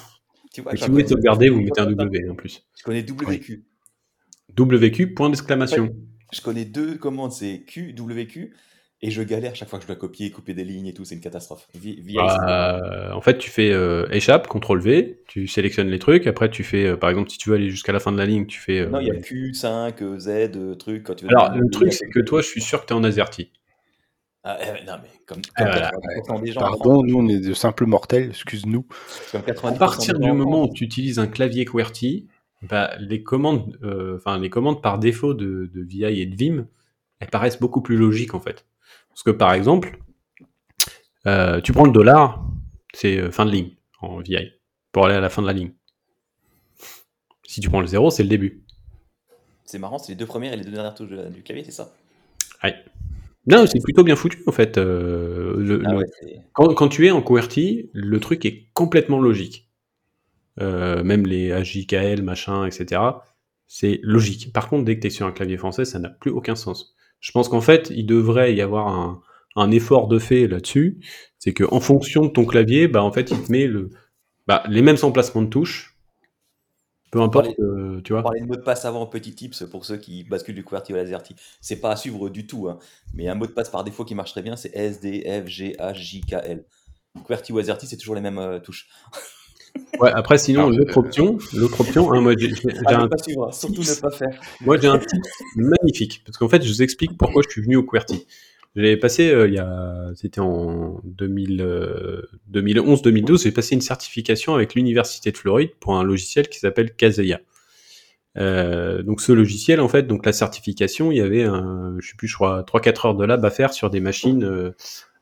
Si 0.52 0.60
vous 0.60 0.70
voulez 0.88 1.06
sauvegarder, 1.06 1.48
vous 1.48 1.60
mettez 1.60 1.80
un 1.80 1.86
W 1.86 2.30
en 2.30 2.34
plus. 2.34 2.66
Je 2.76 2.82
connais 2.82 3.02
WQ. 3.02 3.64
WQ, 4.58 5.14
point 5.14 5.28
d'exclamation. 5.30 5.90
je 6.32 6.40
connais 6.40 6.64
deux 6.64 6.96
commandes, 6.96 7.32
c'est 7.32 7.64
Q, 7.66 7.94
WQ 7.98 8.54
et 9.02 9.10
je 9.10 9.22
galère 9.22 9.54
chaque 9.56 9.68
fois 9.68 9.78
que 9.78 9.84
je 9.84 9.86
dois 9.86 9.96
copier, 9.96 10.30
couper 10.30 10.52
des 10.52 10.64
lignes 10.64 10.86
et 10.88 10.92
tout, 10.94 11.04
c'est 11.04 11.14
une 11.14 11.20
catastrophe. 11.20 11.68
Bah, 12.14 13.10
en 13.14 13.20
fait, 13.20 13.38
tu 13.38 13.50
fais 13.50 13.72
euh, 13.72 14.06
échappe, 14.10 14.46
CTRL 14.48 14.80
V, 14.80 15.22
tu 15.26 15.46
sélectionnes 15.46 15.88
les 15.88 15.98
trucs. 15.98 16.26
Après, 16.26 16.50
tu 16.50 16.62
fais, 16.64 16.84
euh, 16.86 16.96
par 16.96 17.08
exemple, 17.10 17.30
si 17.30 17.38
tu 17.38 17.48
veux 17.48 17.56
aller 17.56 17.70
jusqu'à 17.70 17.92
la 17.92 18.00
fin 18.00 18.12
de 18.12 18.18
la 18.18 18.26
ligne, 18.26 18.46
tu 18.46 18.60
fais. 18.60 18.80
euh, 18.80 18.90
Non, 18.90 19.00
il 19.00 19.06
y 19.06 19.10
a 19.10 19.16
Q, 19.20 19.54
5, 19.54 19.96
Z, 20.18 20.28
euh, 20.28 20.74
truc. 20.74 21.04
Quand 21.04 21.14
tu 21.14 21.24
veux 21.24 21.30
Alors, 21.30 21.54
le 21.56 21.68
truc, 21.70 21.92
c'est 21.92 22.08
que 22.08 22.20
toi, 22.20 22.42
je 22.42 22.46
suis 22.48 22.60
sûr 22.60 22.82
que 22.82 22.86
tu 22.86 22.92
es 22.92 22.96
en 22.96 23.04
AZERTY. 23.04 23.50
Ah, 24.42 24.58
eh, 24.62 24.84
non, 24.86 24.94
mais 25.02 25.08
comme, 25.26 25.42
Ah, 25.56 25.64
comme 25.64 25.72
voilà. 25.72 25.90
90% 25.90 26.42
des 26.42 26.52
gens 26.52 26.60
Pardon, 26.60 27.02
nous 27.02 27.18
on 27.18 27.28
est 27.28 27.40
de 27.40 27.52
simples 27.52 27.84
mortels, 27.84 28.30
excuse-nous. 28.30 28.86
comme 29.32 29.42
90% 29.42 29.66
À 29.74 29.78
partir 29.78 30.18
du 30.18 30.32
moment 30.32 30.62
France, 30.62 30.70
où 30.70 30.74
tu 30.74 30.84
utilises 30.84 31.18
un 31.18 31.26
clavier 31.26 31.66
QWERTY, 31.66 32.26
bah, 32.62 32.90
les 33.00 33.22
commandes, 33.22 33.78
euh, 33.82 34.16
enfin 34.16 34.38
les 34.38 34.48
commandes 34.48 34.80
par 34.82 34.98
défaut 34.98 35.34
de, 35.34 35.70
de 35.74 35.82
VI 35.82 36.22
et 36.22 36.26
de 36.26 36.36
Vim, 36.36 36.66
elles 37.18 37.28
paraissent 37.28 37.60
beaucoup 37.60 37.82
plus 37.82 37.98
logiques 37.98 38.32
en 38.34 38.40
fait. 38.40 38.64
Parce 39.22 39.34
que 39.34 39.38
par 39.38 39.52
exemple, 39.52 39.98
euh, 41.26 41.60
tu 41.60 41.72
prends 41.72 41.84
le 41.84 41.92
dollar, 41.92 42.42
c'est 42.94 43.18
euh, 43.18 43.30
fin 43.30 43.44
de 43.44 43.50
ligne 43.50 43.72
en 44.00 44.20
VI 44.20 44.48
pour 44.92 45.04
aller 45.04 45.14
à 45.14 45.20
la 45.20 45.28
fin 45.28 45.42
de 45.42 45.46
la 45.46 45.52
ligne. 45.52 45.72
Si 47.46 47.60
tu 47.60 47.68
prends 47.68 47.82
le 47.82 47.86
zéro, 47.86 48.10
c'est 48.10 48.22
le 48.22 48.30
début. 48.30 48.64
c'est 49.66 49.78
marrant, 49.78 49.98
c'est 49.98 50.12
les 50.12 50.16
deux 50.16 50.24
premières 50.24 50.54
et 50.54 50.56
les 50.56 50.64
deux 50.64 50.70
dernières 50.70 50.94
touches 50.94 51.10
de 51.10 51.28
du 51.28 51.42
clavier, 51.42 51.64
c'est 51.64 51.70
ça? 51.70 51.92
Ouais. 52.64 52.74
Non, 53.46 53.66
c'est 53.66 53.82
plutôt 53.82 54.04
bien 54.04 54.16
foutu 54.16 54.42
en 54.46 54.52
fait. 54.52 54.78
euh, 54.78 55.54
le- 55.58 55.82
Ah 55.84 55.90
le- 55.92 55.98
ouais, 55.98 56.04
c'est- 56.22 56.40
quand, 56.54 56.72
quand 56.72 56.88
tu 56.88 57.06
es 57.06 57.10
en 57.10 57.20
QWERTY, 57.20 57.90
le 57.92 58.20
truc 58.20 58.46
est 58.46 58.68
complètement 58.72 59.20
logique. 59.20 59.68
Euh, 60.60 61.04
même 61.04 61.26
les 61.26 61.50
HJKL, 61.50 62.22
machin, 62.22 62.64
etc. 62.64 63.22
C'est 63.66 64.00
logique. 64.02 64.50
Par 64.54 64.70
contre, 64.70 64.86
dès 64.86 64.96
que 64.96 65.02
tu 65.02 65.08
es 65.08 65.10
sur 65.10 65.26
un 65.26 65.32
clavier 65.32 65.58
français, 65.58 65.84
ça 65.84 65.98
n'a 65.98 66.08
plus 66.08 66.30
aucun 66.30 66.56
sens. 66.56 66.96
Je 67.20 67.32
pense 67.32 67.48
qu'en 67.48 67.60
fait, 67.60 67.90
il 67.94 68.06
devrait 68.06 68.54
y 68.54 68.62
avoir 68.62 68.88
un, 68.88 69.22
un 69.56 69.70
effort 69.70 70.08
de 70.08 70.18
fait 70.18 70.46
là-dessus. 70.46 71.00
C'est 71.38 71.52
que 71.52 71.64
en 71.70 71.80
fonction 71.80 72.24
de 72.24 72.30
ton 72.30 72.44
clavier, 72.44 72.88
bah, 72.88 73.02
en 73.02 73.12
fait, 73.12 73.30
il 73.30 73.42
te 73.42 73.52
met 73.52 73.66
le, 73.66 73.90
bah, 74.46 74.62
les 74.68 74.82
mêmes 74.82 74.96
emplacements 75.02 75.42
de 75.42 75.48
touches. 75.48 75.96
Peu 77.10 77.20
importe, 77.20 77.58
euh, 77.58 78.00
tu 78.02 78.12
vois. 78.12 78.22
parlait 78.22 78.40
de 78.40 78.46
mot 78.46 78.54
de 78.54 78.60
passe 78.60 78.84
avant, 78.84 79.04
petit 79.04 79.34
tips 79.34 79.64
pour 79.64 79.84
ceux 79.84 79.96
qui 79.96 80.22
basculent 80.22 80.54
du 80.54 80.62
QWERTY 80.62 80.92
au 80.92 80.96
LaserTy. 80.96 81.34
C'est 81.60 81.80
pas 81.80 81.90
à 81.90 81.96
suivre 81.96 82.28
du 82.28 82.46
tout, 82.46 82.68
hein. 82.68 82.78
mais 83.14 83.28
un 83.28 83.34
mot 83.34 83.46
de 83.46 83.52
passe 83.52 83.68
par 83.68 83.82
défaut 83.82 84.04
qui 84.04 84.14
marche 84.14 84.30
très 84.30 84.42
bien, 84.42 84.54
c'est 84.54 84.70
S, 84.76 85.00
D, 85.00 85.22
F, 85.22 85.48
G, 85.48 85.74
H, 85.76 85.94
J, 85.94 86.20
K, 86.20 86.34
L. 86.34 86.64
QWERTY 87.24 87.52
ou 87.52 87.58
LaserTy, 87.58 87.88
c'est 87.88 87.96
toujours 87.96 88.14
les 88.14 88.20
mêmes 88.20 88.38
euh, 88.38 88.60
touches. 88.60 88.88
Ouais, 90.00 90.10
après, 90.14 90.38
sinon, 90.38 90.60
Alors, 90.66 90.70
l'autre 90.78 90.98
euh, 90.98 91.00
option, 91.00 91.38
l'autre 91.54 91.80
option, 91.80 92.12
hein, 92.12 92.20
moi, 92.20 92.34
j'ai 92.36 92.50
Ah, 92.86 93.02
un 93.02 93.08
pas 93.08 93.18
suivre, 93.18 93.48
hein. 93.48 93.52
surtout 93.52 93.82
ne 93.82 94.00
pas 94.00 94.10
faire. 94.10 94.40
Moi, 94.62 94.78
j'ai 94.80 94.88
un 94.88 94.98
tip 94.98 95.20
magnifique. 95.56 96.22
Parce 96.24 96.38
qu'en 96.38 96.48
fait, 96.48 96.62
je 96.62 96.68
vous 96.68 96.82
explique 96.82 97.16
pourquoi 97.18 97.42
je 97.42 97.50
suis 97.50 97.62
venu 97.62 97.76
au 97.76 97.82
QWERTY. 97.82 98.26
Je 98.76 98.80
l'ai 98.82 98.96
passé 98.96 99.30
euh, 99.30 99.48
il 99.48 99.54
y 99.54 99.58
a, 99.58 100.10
c'était 100.14 100.40
en 100.40 101.00
2000, 101.04 101.60
euh, 101.60 102.22
2011-2012, 102.52 103.42
j'ai 103.42 103.50
passé 103.50 103.74
une 103.74 103.80
certification 103.80 104.54
avec 104.54 104.74
l'Université 104.74 105.32
de 105.32 105.36
Floride 105.36 105.70
pour 105.80 105.96
un 105.96 106.04
logiciel 106.04 106.48
qui 106.48 106.60
s'appelle 106.60 106.94
Kaseya. 106.94 107.40
Donc 108.36 109.20
ce 109.20 109.32
logiciel, 109.32 109.80
en 109.80 109.88
fait, 109.88 110.04
donc 110.04 110.24
la 110.24 110.32
certification, 110.32 111.10
il 111.10 111.18
y 111.18 111.20
avait 111.20 111.42
un, 111.42 111.96
je 111.98 112.10
sais 112.10 112.14
plus, 112.16 112.28
je 112.28 112.36
crois, 112.36 112.62
3-4 112.62 113.08
heures 113.08 113.14
de 113.16 113.24
lab 113.24 113.44
à 113.44 113.50
faire 113.50 113.72
sur 113.74 113.90
des 113.90 114.00
machines 114.00 114.72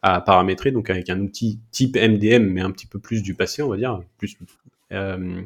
à 0.03 0.21
paramétrer, 0.21 0.71
donc 0.71 0.91
avec 0.91 1.11
un 1.11 1.21
outil 1.21 1.61
type 1.71 1.97
MDM, 1.97 2.45
mais 2.45 2.61
un 2.61 2.71
petit 2.71 2.87
peu 2.87 2.99
plus 2.99 3.23
du 3.23 3.35
passé, 3.35 3.63
on 3.63 3.69
va 3.69 3.77
dire. 3.77 4.01
Plus, 4.19 4.37
euh, 4.93 5.43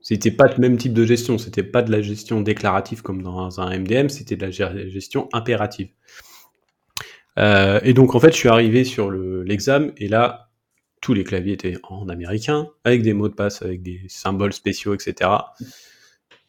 c'était 0.00 0.30
pas 0.30 0.46
le 0.46 0.56
même 0.58 0.76
type 0.76 0.92
de 0.92 1.04
gestion, 1.04 1.38
c'était 1.38 1.62
pas 1.62 1.82
de 1.82 1.90
la 1.90 2.02
gestion 2.02 2.40
déclarative 2.40 3.02
comme 3.02 3.22
dans 3.22 3.60
un 3.60 3.70
MDM, 3.78 4.08
c'était 4.08 4.36
de 4.36 4.46
la 4.46 4.50
gestion 4.88 5.28
impérative. 5.32 5.88
Euh, 7.38 7.80
et 7.82 7.92
donc 7.94 8.14
en 8.14 8.20
fait, 8.20 8.32
je 8.32 8.36
suis 8.36 8.48
arrivé 8.48 8.84
sur 8.84 9.10
le- 9.10 9.42
l'examen 9.42 9.90
et 9.96 10.08
là, 10.08 10.50
tous 11.00 11.14
les 11.14 11.22
claviers 11.24 11.52
étaient 11.52 11.76
en 11.84 12.08
américain, 12.08 12.68
avec 12.84 13.02
des 13.02 13.12
mots 13.12 13.28
de 13.28 13.34
passe, 13.34 13.62
avec 13.62 13.82
des 13.82 14.00
symboles 14.08 14.52
spéciaux, 14.52 14.94
etc. 14.94 15.30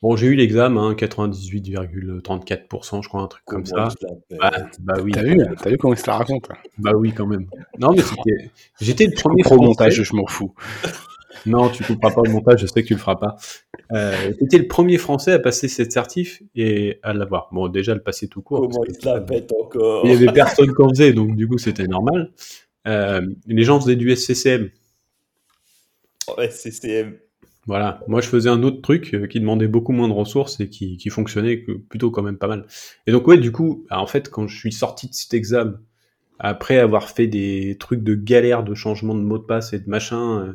Bon, 0.01 0.15
j'ai 0.15 0.27
eu 0.27 0.35
l'examen, 0.35 0.91
hein, 0.91 0.93
98,34%, 0.93 3.03
je 3.03 3.09
crois, 3.09 3.21
un 3.21 3.27
truc 3.27 3.43
comme 3.45 3.65
ça. 3.65 3.89
Bah, 4.31 4.49
bah, 4.79 4.93
oui. 5.03 5.11
T'as 5.11 5.23
vu, 5.23 5.43
vu 5.65 5.77
comment 5.77 5.93
il 5.93 5.99
se 5.99 6.07
la 6.07 6.15
raconte 6.17 6.47
Bah 6.77 6.93
oui, 6.95 7.11
quand 7.11 7.27
même. 7.27 7.47
Non, 7.79 7.91
mais 7.91 8.01
c'était. 8.01 8.49
J'étais 8.79 9.07
le 9.07 9.13
premier. 9.13 9.43
Pro 9.43 9.57
montage, 9.57 10.01
je 10.01 10.15
m'en 10.15 10.27
fous. 10.27 10.53
Non, 11.45 11.69
tu 11.69 11.83
couperas 11.83 12.13
pas 12.13 12.21
le 12.25 12.31
montage, 12.31 12.61
je 12.61 12.65
sais 12.65 12.81
que 12.81 12.87
tu 12.87 12.95
le 12.95 12.99
feras 12.99 13.15
pas. 13.15 13.37
Euh, 13.93 14.33
le 14.39 14.67
premier 14.67 14.97
Français 14.97 15.31
à 15.31 15.39
passer 15.39 15.67
cette 15.67 15.91
certif 15.91 16.41
et 16.55 16.99
à 17.03 17.13
l'avoir. 17.13 17.49
Bon, 17.51 17.67
déjà 17.67 17.93
le 17.93 18.01
passer 18.01 18.27
tout 18.27 18.41
court. 18.41 18.61
Comment 18.61 18.83
il 18.87 18.95
se 18.95 19.05
la 19.05 19.21
pète 19.21 19.51
encore? 19.53 20.05
Il 20.05 20.11
y 20.11 20.15
avait 20.15 20.33
personne 20.33 20.73
qui 20.73 20.81
en 20.81 20.89
faisait, 20.89 21.13
donc 21.13 21.35
du 21.35 21.47
coup 21.47 21.57
c'était 21.57 21.87
normal. 21.87 22.31
Euh, 22.87 23.21
les 23.47 23.63
gens 23.63 23.79
faisaient 23.79 23.95
du 23.95 24.15
SCCM. 24.15 24.69
Oh, 26.27 26.41
SCCM. 26.41 27.17
Voilà, 27.70 28.03
moi 28.07 28.20
je 28.20 28.28
faisais 28.28 28.49
un 28.49 28.63
autre 28.63 28.82
truc 28.82 29.13
euh, 29.13 29.28
qui 29.28 29.39
demandait 29.39 29.67
beaucoup 29.67 29.91
moins 29.91 30.07
de 30.07 30.13
ressources 30.13 30.59
et 30.59 30.70
qui, 30.70 30.97
qui 30.97 31.09
fonctionnait 31.09 31.57
plutôt 31.57 32.09
quand 32.09 32.24
même 32.24 32.39
pas 32.39 32.47
mal. 32.47 32.65
Et 33.05 33.11
donc 33.11 33.28
ouais, 33.28 33.38
du 33.38 33.51
coup, 33.51 33.86
en 33.91 34.07
fait, 34.07 34.30
quand 34.30 34.47
je 34.47 34.57
suis 34.57 34.72
sorti 34.72 35.07
de 35.07 35.13
cet 35.13 35.36
examen, 35.36 35.80
après 36.39 36.80
avoir 36.80 37.09
fait 37.09 37.28
des 37.28 37.78
trucs 37.80 38.01
de 38.03 38.15
galère 38.15 38.63
de 38.63 38.74
changement 38.74 39.13
de 39.13 39.22
mot 39.22 39.38
de 39.38 39.43
passe 39.43 39.74
et 39.74 39.80
de 39.80 39.88
machin, 39.88 40.39
euh, 40.39 40.53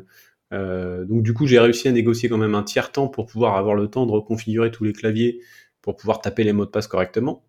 euh, 0.53 1.05
donc 1.05 1.23
du 1.23 1.33
coup, 1.33 1.47
j'ai 1.47 1.57
réussi 1.57 1.87
à 1.87 1.93
négocier 1.93 2.27
quand 2.27 2.37
même 2.37 2.53
un 2.53 2.63
tiers 2.63 2.91
temps 2.91 3.07
pour 3.07 3.27
pouvoir 3.27 3.55
avoir 3.55 3.75
le 3.75 3.87
temps 3.87 4.05
de 4.05 4.11
reconfigurer 4.11 4.71
tous 4.71 4.83
les 4.83 4.93
claviers 4.93 5.39
pour 5.81 5.95
pouvoir 5.95 6.19
taper 6.19 6.43
les 6.43 6.51
mots 6.51 6.65
de 6.65 6.71
passe 6.71 6.87
correctement. 6.87 7.45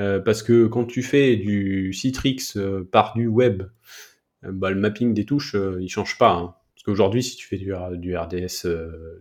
Euh, 0.00 0.20
parce 0.20 0.42
que 0.42 0.66
quand 0.66 0.84
tu 0.84 1.02
fais 1.02 1.36
du 1.36 1.92
Citrix 1.92 2.54
euh, 2.56 2.82
par 2.90 3.14
du 3.14 3.28
web, 3.28 3.62
bah, 4.42 4.70
le 4.70 4.76
mapping 4.76 5.14
des 5.14 5.24
touches, 5.24 5.56
il 5.80 5.88
change 5.88 6.18
pas. 6.18 6.32
Hein. 6.32 6.54
Qu'aujourd'hui, 6.86 7.22
si 7.22 7.36
tu 7.36 7.46
fais 7.46 7.58
du, 7.58 7.72
du 7.98 8.16
RDS, 8.16 8.62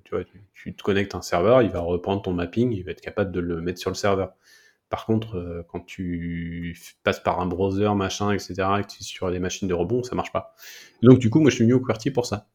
tu, 0.04 0.12
vois, 0.12 0.24
tu, 0.54 0.76
te 0.76 0.84
connectes 0.84 1.16
à 1.16 1.18
un 1.18 1.22
serveur, 1.22 1.64
il 1.64 1.72
va 1.72 1.80
reprendre 1.80 2.22
ton 2.22 2.32
mapping, 2.32 2.72
il 2.72 2.84
va 2.84 2.92
être 2.92 3.02
capable 3.02 3.32
de 3.32 3.40
le 3.40 3.60
mettre 3.60 3.80
sur 3.80 3.90
le 3.90 3.96
serveur. 3.96 4.34
Par 4.90 5.08
contre, 5.08 5.66
quand 5.70 5.80
tu 5.80 6.78
passes 7.04 7.20
par 7.20 7.42
un 7.42 7.48
browser, 7.48 7.90
machin, 7.96 8.32
etc., 8.32 8.54
et 8.54 8.82
que 8.84 8.88
tu 8.88 9.00
es 9.00 9.04
sur 9.04 9.32
des 9.32 9.40
machines 9.40 9.68
de 9.68 9.74
rebond, 9.74 10.04
ça 10.04 10.16
marche 10.16 10.32
pas. 10.32 10.54
Donc 11.02 11.18
du 11.18 11.32
coup, 11.32 11.40
moi 11.40 11.50
je 11.50 11.56
suis 11.56 11.64
venu 11.64 11.74
au 11.74 11.80
QWERTY 11.80 12.12
pour 12.12 12.28
ça. 12.28 12.48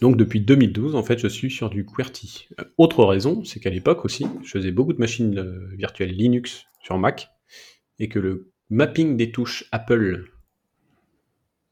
Donc 0.00 0.16
depuis 0.16 0.40
2012, 0.40 0.94
en 0.94 1.02
fait, 1.02 1.18
je 1.18 1.28
suis 1.28 1.50
sur 1.50 1.70
du 1.70 1.84
QWERTY. 1.84 2.48
Euh, 2.60 2.64
autre 2.78 3.04
raison, 3.04 3.44
c'est 3.44 3.60
qu'à 3.60 3.70
l'époque 3.70 4.04
aussi, 4.04 4.26
je 4.42 4.50
faisais 4.50 4.72
beaucoup 4.72 4.92
de 4.92 4.98
machines 4.98 5.38
euh, 5.38 5.68
virtuelles 5.76 6.12
Linux 6.12 6.64
sur 6.82 6.98
Mac, 6.98 7.30
et 7.98 8.08
que 8.08 8.18
le 8.18 8.52
mapping 8.68 9.16
des 9.16 9.30
touches 9.30 9.64
Apple 9.72 10.24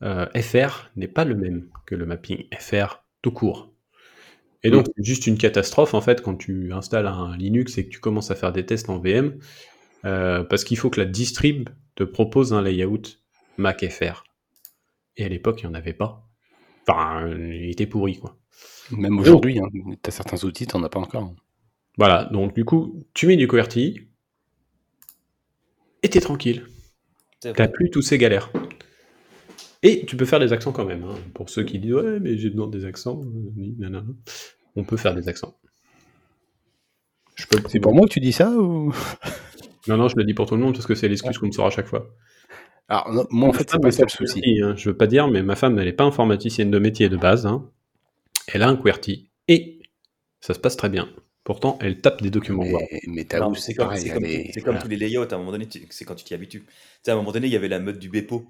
euh, 0.04 0.26
FR 0.40 0.90
n'est 0.96 1.08
pas 1.08 1.24
le 1.24 1.34
même 1.34 1.68
que 1.86 1.94
le 1.94 2.06
mapping 2.06 2.44
FR 2.58 3.04
tout 3.22 3.32
court. 3.32 3.72
Et 4.62 4.70
donc, 4.70 4.86
c'est 4.96 5.04
juste 5.04 5.26
une 5.26 5.36
catastrophe, 5.36 5.92
en 5.92 6.00
fait, 6.00 6.22
quand 6.22 6.36
tu 6.36 6.72
installes 6.72 7.06
un 7.06 7.36
Linux 7.36 7.76
et 7.76 7.84
que 7.84 7.90
tu 7.90 8.00
commences 8.00 8.30
à 8.30 8.34
faire 8.34 8.50
des 8.50 8.64
tests 8.64 8.88
en 8.88 8.98
VM, 8.98 9.38
parce 10.02 10.64
qu'il 10.64 10.78
faut 10.78 10.88
que 10.88 11.00
la 11.00 11.06
distrib 11.06 11.68
te 11.96 12.02
propose 12.02 12.54
un 12.54 12.62
layout 12.62 13.02
Mac 13.58 13.86
FR. 13.86 14.24
Et 15.16 15.24
à 15.24 15.28
l'époque, 15.28 15.60
il 15.62 15.66
n'y 15.66 15.70
en 15.70 15.74
avait 15.74 15.92
pas. 15.92 16.26
Enfin, 16.88 17.28
il 17.28 17.70
était 17.70 17.86
pourri, 17.86 18.18
quoi. 18.18 18.38
Même 18.90 19.18
aujourd'hui, 19.18 19.58
hein, 19.58 19.68
tu 19.72 20.08
as 20.08 20.10
certains 20.10 20.42
outils, 20.44 20.66
tu 20.66 20.76
n'en 20.76 20.82
as 20.82 20.88
pas 20.88 21.00
encore. 21.00 21.34
Voilà, 21.96 22.24
donc 22.24 22.54
du 22.54 22.64
coup, 22.64 23.04
tu 23.14 23.26
mets 23.26 23.36
du 23.36 23.46
QWERTY 23.46 24.08
et 26.02 26.08
t'es 26.08 26.20
tranquille. 26.20 26.66
T'as 27.40 27.68
plus 27.68 27.90
tous 27.90 28.02
ces 28.02 28.18
galères. 28.18 28.50
Et 29.84 30.04
tu 30.06 30.16
peux 30.16 30.24
faire 30.24 30.40
des 30.40 30.52
accents 30.52 30.72
quand 30.72 30.86
même. 30.86 31.04
Hein. 31.04 31.14
Pour 31.34 31.50
ceux 31.50 31.62
qui 31.62 31.78
disent 31.78 31.94
ouais, 31.94 32.18
mais 32.18 32.36
j'ai 32.38 32.50
besoin 32.50 32.66
des 32.68 32.86
accents, 32.86 33.20
on 34.74 34.84
peut 34.84 34.96
faire 34.96 35.14
des 35.14 35.28
accents. 35.28 35.54
C'est 37.68 37.80
pour 37.80 37.94
moi 37.94 38.06
que 38.06 38.12
tu 38.12 38.20
dis 38.20 38.32
ça 38.32 38.50
ou? 38.50 38.92
Non, 39.86 39.98
non, 39.98 40.08
je 40.08 40.16
le 40.16 40.24
dis 40.24 40.32
pour 40.32 40.46
tout 40.46 40.56
le 40.56 40.62
monde 40.62 40.72
parce 40.72 40.86
que 40.86 40.94
c'est 40.94 41.08
l'excuse 41.08 41.36
qu'on 41.36 41.46
me 41.46 41.52
sort 41.52 41.66
à 41.66 41.70
chaque 41.70 41.86
fois. 41.86 42.08
Alors, 42.88 43.26
moi, 43.30 43.50
en 43.50 43.52
fait, 43.52 43.68
c'est 43.68 43.78
pas 43.78 43.90
ça 43.90 44.04
le 44.04 44.08
souci. 44.08 44.62
Hein. 44.62 44.74
Je 44.76 44.88
veux 44.88 44.96
pas 44.96 45.06
dire, 45.06 45.28
mais 45.28 45.42
ma 45.42 45.56
femme, 45.56 45.78
elle 45.78 45.84
n'est 45.84 45.92
pas 45.92 46.04
informaticienne 46.04 46.70
de 46.70 46.78
métier 46.78 47.10
de 47.10 47.18
base. 47.18 47.44
Hein. 47.44 47.70
Elle 48.48 48.62
a 48.62 48.68
un 48.68 48.76
QWERTY. 48.76 49.28
Et 49.48 49.80
ça 50.40 50.54
se 50.54 50.58
passe 50.58 50.78
très 50.78 50.88
bien. 50.88 51.10
Pourtant, 51.44 51.78
elle 51.82 52.00
tape 52.00 52.22
des 52.22 52.30
documents 52.30 52.64
Mais, 52.64 53.00
mais 53.06 53.24
t'as 53.26 53.46
c'est 53.56 53.74
pareil. 53.74 54.00
C'est 54.00 54.62
comme, 54.62 54.78
tous 54.78 54.88
les 54.88 54.96
layouts. 54.96 55.20
À 55.30 55.34
un 55.34 55.38
moment 55.38 55.52
donné, 55.52 55.68
c'est 55.90 56.06
quand 56.06 56.14
tu 56.14 56.24
t'y 56.24 56.32
habitues. 56.32 56.60
Tu 56.60 56.66
sais, 57.02 57.10
à 57.10 57.14
un 57.14 57.18
moment 57.18 57.32
donné, 57.32 57.46
il 57.46 57.52
y 57.52 57.56
avait 57.56 57.68
la 57.68 57.80
mode 57.80 57.98
du 57.98 58.08
Bepo. 58.08 58.46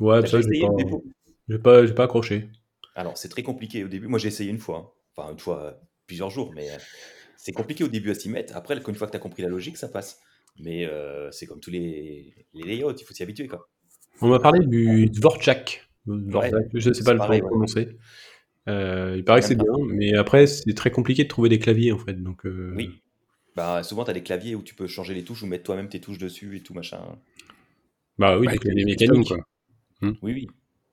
Ouais, 0.00 0.26
ça, 0.26 0.40
j'ai 0.40 1.58
pas, 1.58 1.82
pas, 1.82 1.92
pas 1.92 2.04
accroché. 2.04 2.48
Alors, 2.94 3.16
c'est 3.16 3.28
très 3.28 3.42
compliqué 3.42 3.84
au 3.84 3.88
début. 3.88 4.06
Moi, 4.06 4.18
j'ai 4.18 4.28
essayé 4.28 4.50
une 4.50 4.58
fois. 4.58 4.78
Hein. 4.78 5.00
Enfin, 5.16 5.32
une 5.32 5.38
fois, 5.38 5.62
euh, 5.62 5.72
plusieurs 6.06 6.30
jours. 6.30 6.52
Mais 6.54 6.70
euh, 6.70 6.76
c'est 7.36 7.52
compliqué 7.52 7.84
au 7.84 7.88
début 7.88 8.10
à 8.10 8.14
s'y 8.14 8.28
mettre. 8.28 8.56
Après, 8.56 8.74
une 8.74 8.94
fois 8.94 9.06
que 9.06 9.12
tu 9.12 9.16
as 9.16 9.20
compris 9.20 9.42
la 9.42 9.48
logique, 9.48 9.76
ça 9.76 9.88
passe. 9.88 10.20
Mais 10.58 10.86
euh, 10.86 11.30
c'est 11.30 11.46
comme 11.46 11.60
tous 11.60 11.70
les, 11.70 12.34
les 12.54 12.62
layouts, 12.64 12.94
il 12.96 13.04
faut 13.04 13.14
s'y 13.14 13.22
habituer. 13.22 13.48
Quoi. 13.48 13.68
On 14.20 14.28
m'a 14.28 14.38
parlé 14.38 14.64
du 14.64 15.06
Dvorak. 15.06 15.88
je 16.06 16.88
ne 16.88 16.94
sais 16.94 17.04
pas 17.04 17.14
le 17.14 17.40
prononcer. 17.40 17.96
Euh, 18.68 19.14
il 19.16 19.24
paraît 19.24 19.40
que 19.40 19.46
c'est 19.46 19.56
bien, 19.56 19.66
mais 19.88 20.14
après, 20.14 20.46
c'est 20.46 20.72
très 20.74 20.90
compliqué 20.90 21.24
de 21.24 21.28
trouver 21.28 21.48
des 21.48 21.58
claviers 21.58 21.92
en 21.92 21.98
fait. 21.98 22.14
Donc, 22.14 22.46
euh... 22.46 22.72
Oui. 22.76 23.02
Bah, 23.56 23.82
souvent, 23.82 24.04
tu 24.04 24.10
as 24.10 24.14
des 24.14 24.22
claviers 24.22 24.54
où 24.54 24.62
tu 24.62 24.74
peux 24.74 24.86
changer 24.86 25.14
les 25.14 25.22
touches 25.22 25.42
ou 25.42 25.46
mettre 25.46 25.64
toi-même 25.64 25.88
tes 25.88 26.00
touches 26.00 26.18
dessus 26.18 26.56
et 26.56 26.60
tout 26.60 26.74
machin. 26.74 27.00
Bah 28.18 28.38
oui, 28.38 28.46
des 28.48 28.58
claviers 28.58 28.84
mécaniques. 28.84 29.28
Quoi. 29.28 29.38
Hmm. 30.04 30.14
Oui, 30.22 30.32
oui. 30.32 30.46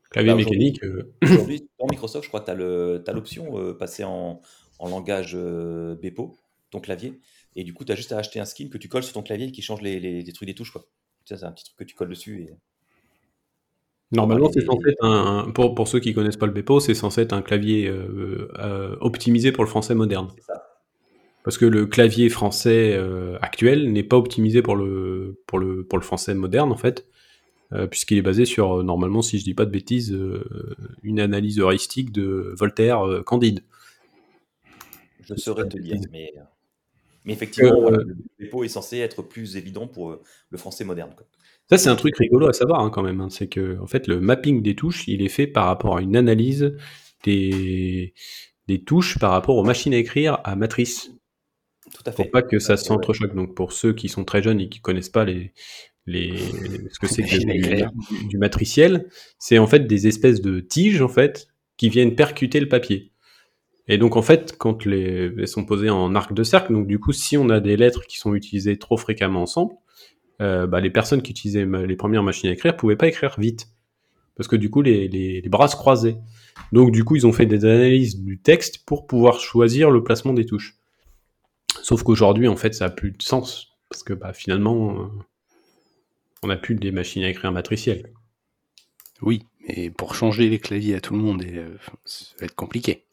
Clavier 0.09 0.31
bah, 0.31 0.37
mécanique. 0.37 0.83
Euh. 0.83 1.13
Aujourd'hui, 1.23 1.69
dans 1.79 1.87
Microsoft, 1.89 2.23
je 2.23 2.29
crois 2.29 2.41
que 2.41 2.97
tu 3.03 3.09
as 3.09 3.13
l'option 3.13 3.57
euh, 3.57 3.73
passer 3.73 4.03
en, 4.03 4.41
en 4.79 4.89
langage 4.89 5.35
Bepo, 5.35 6.37
ton 6.69 6.79
clavier. 6.79 7.19
Et 7.55 7.63
du 7.63 7.73
coup, 7.73 7.85
tu 7.85 7.91
as 7.91 7.95
juste 7.95 8.11
à 8.11 8.17
acheter 8.17 8.39
un 8.39 8.45
skin 8.45 8.69
que 8.69 8.77
tu 8.77 8.87
colles 8.87 9.03
sur 9.03 9.13
ton 9.13 9.23
clavier 9.23 9.47
et 9.47 9.51
qui 9.51 9.61
change 9.61 9.81
les, 9.81 9.99
les, 9.99 10.33
trucs 10.33 10.47
des 10.47 10.55
touches. 10.55 10.71
Quoi. 10.71 10.85
C'est 11.25 11.43
un 11.43 11.51
petit 11.51 11.65
truc 11.65 11.77
que 11.77 11.83
tu 11.83 11.95
colles 11.95 12.09
dessus. 12.09 12.41
Et... 12.41 12.55
Normalement, 14.11 14.51
c'est 14.51 14.65
censé 14.65 14.89
être 14.89 15.05
un, 15.05 15.51
pour, 15.51 15.75
pour, 15.75 15.87
ceux 15.87 15.99
qui 15.99 16.13
connaissent 16.13 16.37
pas 16.37 16.45
le 16.45 16.51
Bepo, 16.51 16.79
c'est 16.79 16.93
censé 16.93 17.21
être 17.21 17.33
un 17.33 17.41
clavier 17.41 17.87
euh, 17.87 18.49
euh, 18.59 18.95
optimisé 18.99 19.51
pour 19.51 19.63
le 19.63 19.69
français 19.69 19.95
moderne. 19.95 20.29
Ça. 20.45 20.67
Parce 21.43 21.57
que 21.57 21.65
le 21.65 21.85
clavier 21.87 22.29
français 22.29 22.93
euh, 22.93 23.37
actuel 23.41 23.91
n'est 23.91 24.03
pas 24.03 24.17
optimisé 24.17 24.61
pour 24.61 24.75
le, 24.75 25.41
pour, 25.47 25.59
le, 25.59 25.85
pour 25.85 25.97
le 25.97 26.03
français 26.03 26.33
moderne, 26.33 26.71
en 26.71 26.77
fait, 26.77 27.07
puisqu'il 27.89 28.17
est 28.17 28.21
basé 28.21 28.45
sur, 28.45 28.83
normalement, 28.83 29.21
si 29.21 29.39
je 29.39 29.43
dis 29.43 29.53
pas 29.53 29.65
de 29.65 29.71
bêtises, 29.71 30.17
une 31.03 31.19
analyse 31.19 31.59
heuristique 31.59 32.11
de 32.11 32.53
Voltaire 32.57 33.03
Candide. 33.25 33.63
Je 35.21 35.35
saurais 35.35 35.67
te 35.67 35.77
dire, 35.77 35.99
mais 36.11 36.33
mais 37.25 37.33
effectivement, 37.33 37.87
euh, 37.87 38.03
le 38.03 38.17
dépôt 38.39 38.63
est 38.63 38.69
censé 38.69 38.97
être 38.97 39.21
plus 39.21 39.55
évident 39.55 39.87
pour 39.87 40.11
euh, 40.11 40.21
le 40.49 40.57
français 40.57 40.83
moderne. 40.83 41.11
Ça, 41.69 41.77
c'est 41.77 41.89
un 41.89 41.95
truc 41.95 42.17
rigolo 42.17 42.47
à 42.47 42.53
savoir 42.53 42.81
hein, 42.81 42.89
quand 42.89 43.03
même. 43.03 43.21
Hein. 43.21 43.29
C'est 43.29 43.47
que 43.47 43.79
en 43.79 43.87
fait, 43.87 44.07
le 44.07 44.19
mapping 44.19 44.61
des 44.61 44.75
touches, 44.75 45.07
il 45.07 45.21
est 45.21 45.29
fait 45.29 45.47
par 45.47 45.65
rapport 45.65 45.97
à 45.97 46.01
une 46.01 46.15
analyse 46.15 46.75
des, 47.23 48.13
des 48.67 48.83
touches 48.83 49.19
par 49.19 49.31
rapport 49.31 49.55
aux 49.55 49.63
machines 49.63 49.93
à 49.93 49.97
écrire 49.97 50.39
à 50.43 50.55
matrice. 50.55 51.11
Tout 51.93 52.03
à 52.05 52.11
fait. 52.11 52.23
Pour 52.23 52.31
pas 52.31 52.41
que 52.41 52.57
ça 52.57 52.77
s'entrechoque. 52.77 53.35
Donc, 53.35 53.53
pour 53.53 53.71
ceux 53.71 53.93
qui 53.93 54.09
sont 54.09 54.23
très 54.23 54.41
jeunes 54.41 54.59
et 54.59 54.69
qui 54.69 54.79
connaissent 54.79 55.09
pas 55.09 55.25
les, 55.25 55.53
les, 56.11 56.37
ce 56.91 56.99
que 56.99 57.07
c'est 57.07 57.23
que 57.23 57.37
du, 57.37 58.27
du, 58.27 58.37
matriciel, 58.37 59.07
c'est 59.39 59.57
en 59.57 59.67
fait 59.67 59.87
des 59.87 60.07
espèces 60.07 60.41
de 60.41 60.59
tiges 60.59 61.01
en 61.01 61.07
fait 61.07 61.47
qui 61.77 61.89
viennent 61.89 62.15
percuter 62.15 62.59
le 62.59 62.67
papier. 62.67 63.11
Et 63.87 63.97
donc 63.97 64.15
en 64.15 64.21
fait, 64.21 64.55
quand 64.57 64.85
les, 64.85 65.31
elles 65.37 65.47
sont 65.47 65.65
posées 65.65 65.89
en 65.89 66.15
arc 66.15 66.33
de 66.33 66.43
cercle, 66.43 66.73
donc 66.73 66.87
du 66.87 66.99
coup, 66.99 67.11
si 67.11 67.37
on 67.37 67.49
a 67.49 67.59
des 67.59 67.75
lettres 67.75 68.05
qui 68.07 68.17
sont 68.17 68.35
utilisées 68.35 68.77
trop 68.77 68.97
fréquemment 68.97 69.41
ensemble, 69.41 69.73
euh, 70.41 70.65
bah, 70.67 70.79
les 70.79 70.89
personnes 70.89 71.21
qui 71.21 71.31
utilisaient 71.31 71.65
les 71.65 71.95
premières 71.95 72.23
machines 72.23 72.49
à 72.49 72.53
écrire 72.53 72.75
pouvaient 72.77 72.95
pas 72.95 73.07
écrire 73.07 73.35
vite, 73.37 73.67
parce 74.35 74.47
que 74.47 74.55
du 74.55 74.69
coup, 74.69 74.81
les, 74.81 75.07
les, 75.07 75.41
bras 75.49 75.67
se 75.67 75.75
croisaient. 75.75 76.17
Donc 76.71 76.91
du 76.91 77.03
coup, 77.03 77.15
ils 77.15 77.27
ont 77.27 77.33
fait 77.33 77.45
des 77.45 77.65
analyses 77.65 78.19
du 78.21 78.39
texte 78.39 78.85
pour 78.85 79.07
pouvoir 79.07 79.39
choisir 79.39 79.91
le 79.91 80.03
placement 80.03 80.33
des 80.33 80.45
touches. 80.45 80.77
Sauf 81.81 82.03
qu'aujourd'hui, 82.03 82.47
en 82.47 82.55
fait, 82.55 82.73
ça 82.73 82.85
a 82.85 82.89
plus 82.89 83.11
de 83.11 83.21
sens, 83.21 83.77
parce 83.89 84.03
que 84.03 84.13
bah, 84.13 84.33
finalement, 84.33 85.01
euh, 85.01 85.05
on 86.43 86.47
n'a 86.47 86.57
plus 86.57 86.75
des 86.75 86.91
machines 86.91 87.23
à 87.23 87.29
écrire 87.29 87.51
matricielles. 87.51 88.11
Oui, 89.21 89.43
mais 89.67 89.91
pour 89.91 90.15
changer 90.15 90.49
les 90.49 90.59
claviers 90.59 90.95
à 90.95 91.01
tout 91.01 91.13
le 91.13 91.19
monde, 91.19 91.43
euh, 91.43 91.77
ça 92.05 92.25
va 92.39 92.45
être 92.45 92.55
compliqué. 92.55 93.05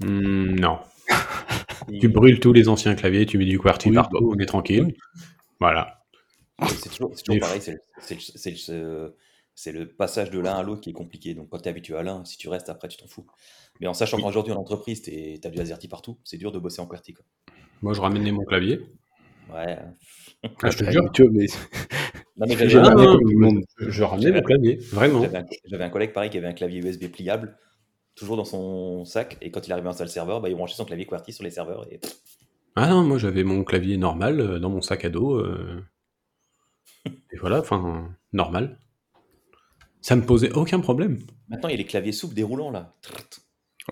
Hmm, 0.00 0.54
non. 0.54 0.78
tu 2.00 2.08
brûles 2.08 2.40
tous 2.40 2.52
les 2.52 2.68
anciens 2.68 2.94
claviers, 2.94 3.24
tu 3.24 3.38
mets 3.38 3.46
du 3.46 3.58
QWERTY 3.58 3.92
partout, 3.92 4.32
on 4.34 4.38
est 4.38 4.46
tranquille. 4.46 4.94
Voilà. 5.60 6.04
C'est 6.66 6.90
toujours, 6.90 7.12
pareil, 7.40 7.60
c'est 9.54 9.72
le, 9.72 9.86
passage 9.86 10.30
de 10.30 10.38
l'un 10.38 10.56
à 10.56 10.62
l'autre 10.62 10.82
qui 10.82 10.90
est 10.90 10.94
compliqué. 10.94 11.34
Donc 11.34 11.48
quand 11.48 11.58
tu 11.58 11.64
es 11.64 11.68
habitué 11.68 11.96
à 11.96 12.02
l'un, 12.02 12.24
si 12.24 12.36
tu 12.36 12.48
restes 12.48 12.68
après, 12.68 12.88
tu 12.88 12.98
t'en 12.98 13.06
fous. 13.06 13.26
Mais 13.80 13.86
en 13.86 13.94
sachant 13.94 14.18
qu'aujourd'hui 14.18 14.52
en 14.52 14.56
entreprise, 14.56 15.02
tu 15.02 15.40
as 15.42 15.50
du 15.50 15.60
AZERTY 15.60 15.88
partout, 15.88 16.18
c'est 16.24 16.36
dur 16.36 16.52
de 16.52 16.58
bosser 16.58 16.80
en 16.80 16.86
QWERTY. 16.86 17.14
Moi, 17.80 17.94
je 17.94 18.00
ramenais 18.00 18.32
mon 18.32 18.44
clavier. 18.44 18.80
Ouais. 19.52 19.78
Ah, 20.62 20.70
je 20.70 20.78
te 20.78 20.90
jure. 20.90 21.30
mais... 21.32 21.46
Non, 22.36 22.46
mais 22.46 22.68
je, 22.68 22.78
ramenais 24.02 24.30
mon 24.30 24.42
clavier, 24.42 24.76
vraiment. 24.92 25.22
J'avais 25.22 25.82
un, 25.82 25.86
un, 25.86 25.90
collègue 25.90 26.12
pareil 26.12 26.30
qui 26.30 26.38
avait 26.38 26.46
un 26.46 26.52
clavier 26.52 26.80
USB 26.80 27.10
pliable 27.10 27.56
toujours 28.14 28.36
dans 28.36 28.44
son 28.44 29.04
sac. 29.04 29.38
Et 29.40 29.50
quand 29.50 29.66
il 29.66 29.72
arrive 29.72 29.86
en 29.86 29.92
salle 29.92 30.08
serveur, 30.08 30.40
bah, 30.40 30.48
il 30.48 30.54
branchait 30.54 30.76
son 30.76 30.84
clavier 30.84 31.06
QWERTY 31.06 31.32
sur 31.32 31.44
les 31.44 31.50
serveurs. 31.50 31.86
Et... 31.90 32.00
Ah 32.76 32.88
non, 32.88 33.02
moi 33.02 33.18
j'avais 33.18 33.44
mon 33.44 33.64
clavier 33.64 33.96
normal 33.96 34.40
euh, 34.40 34.58
dans 34.58 34.70
mon 34.70 34.80
sac 34.82 35.04
à 35.04 35.08
dos. 35.10 35.36
euh, 35.36 35.82
et 37.06 37.36
voilà, 37.38 37.60
enfin, 37.60 38.08
normal. 38.32 38.78
Ça 40.00 40.14
me 40.16 40.22
posait 40.22 40.52
aucun 40.52 40.80
problème. 40.80 41.18
Maintenant, 41.48 41.68
il 41.68 41.72
y 41.72 41.74
a 41.74 41.78
les 41.78 41.84
claviers 41.84 42.12
souples 42.12 42.34
déroulants 42.34 42.70
là. 42.70 42.94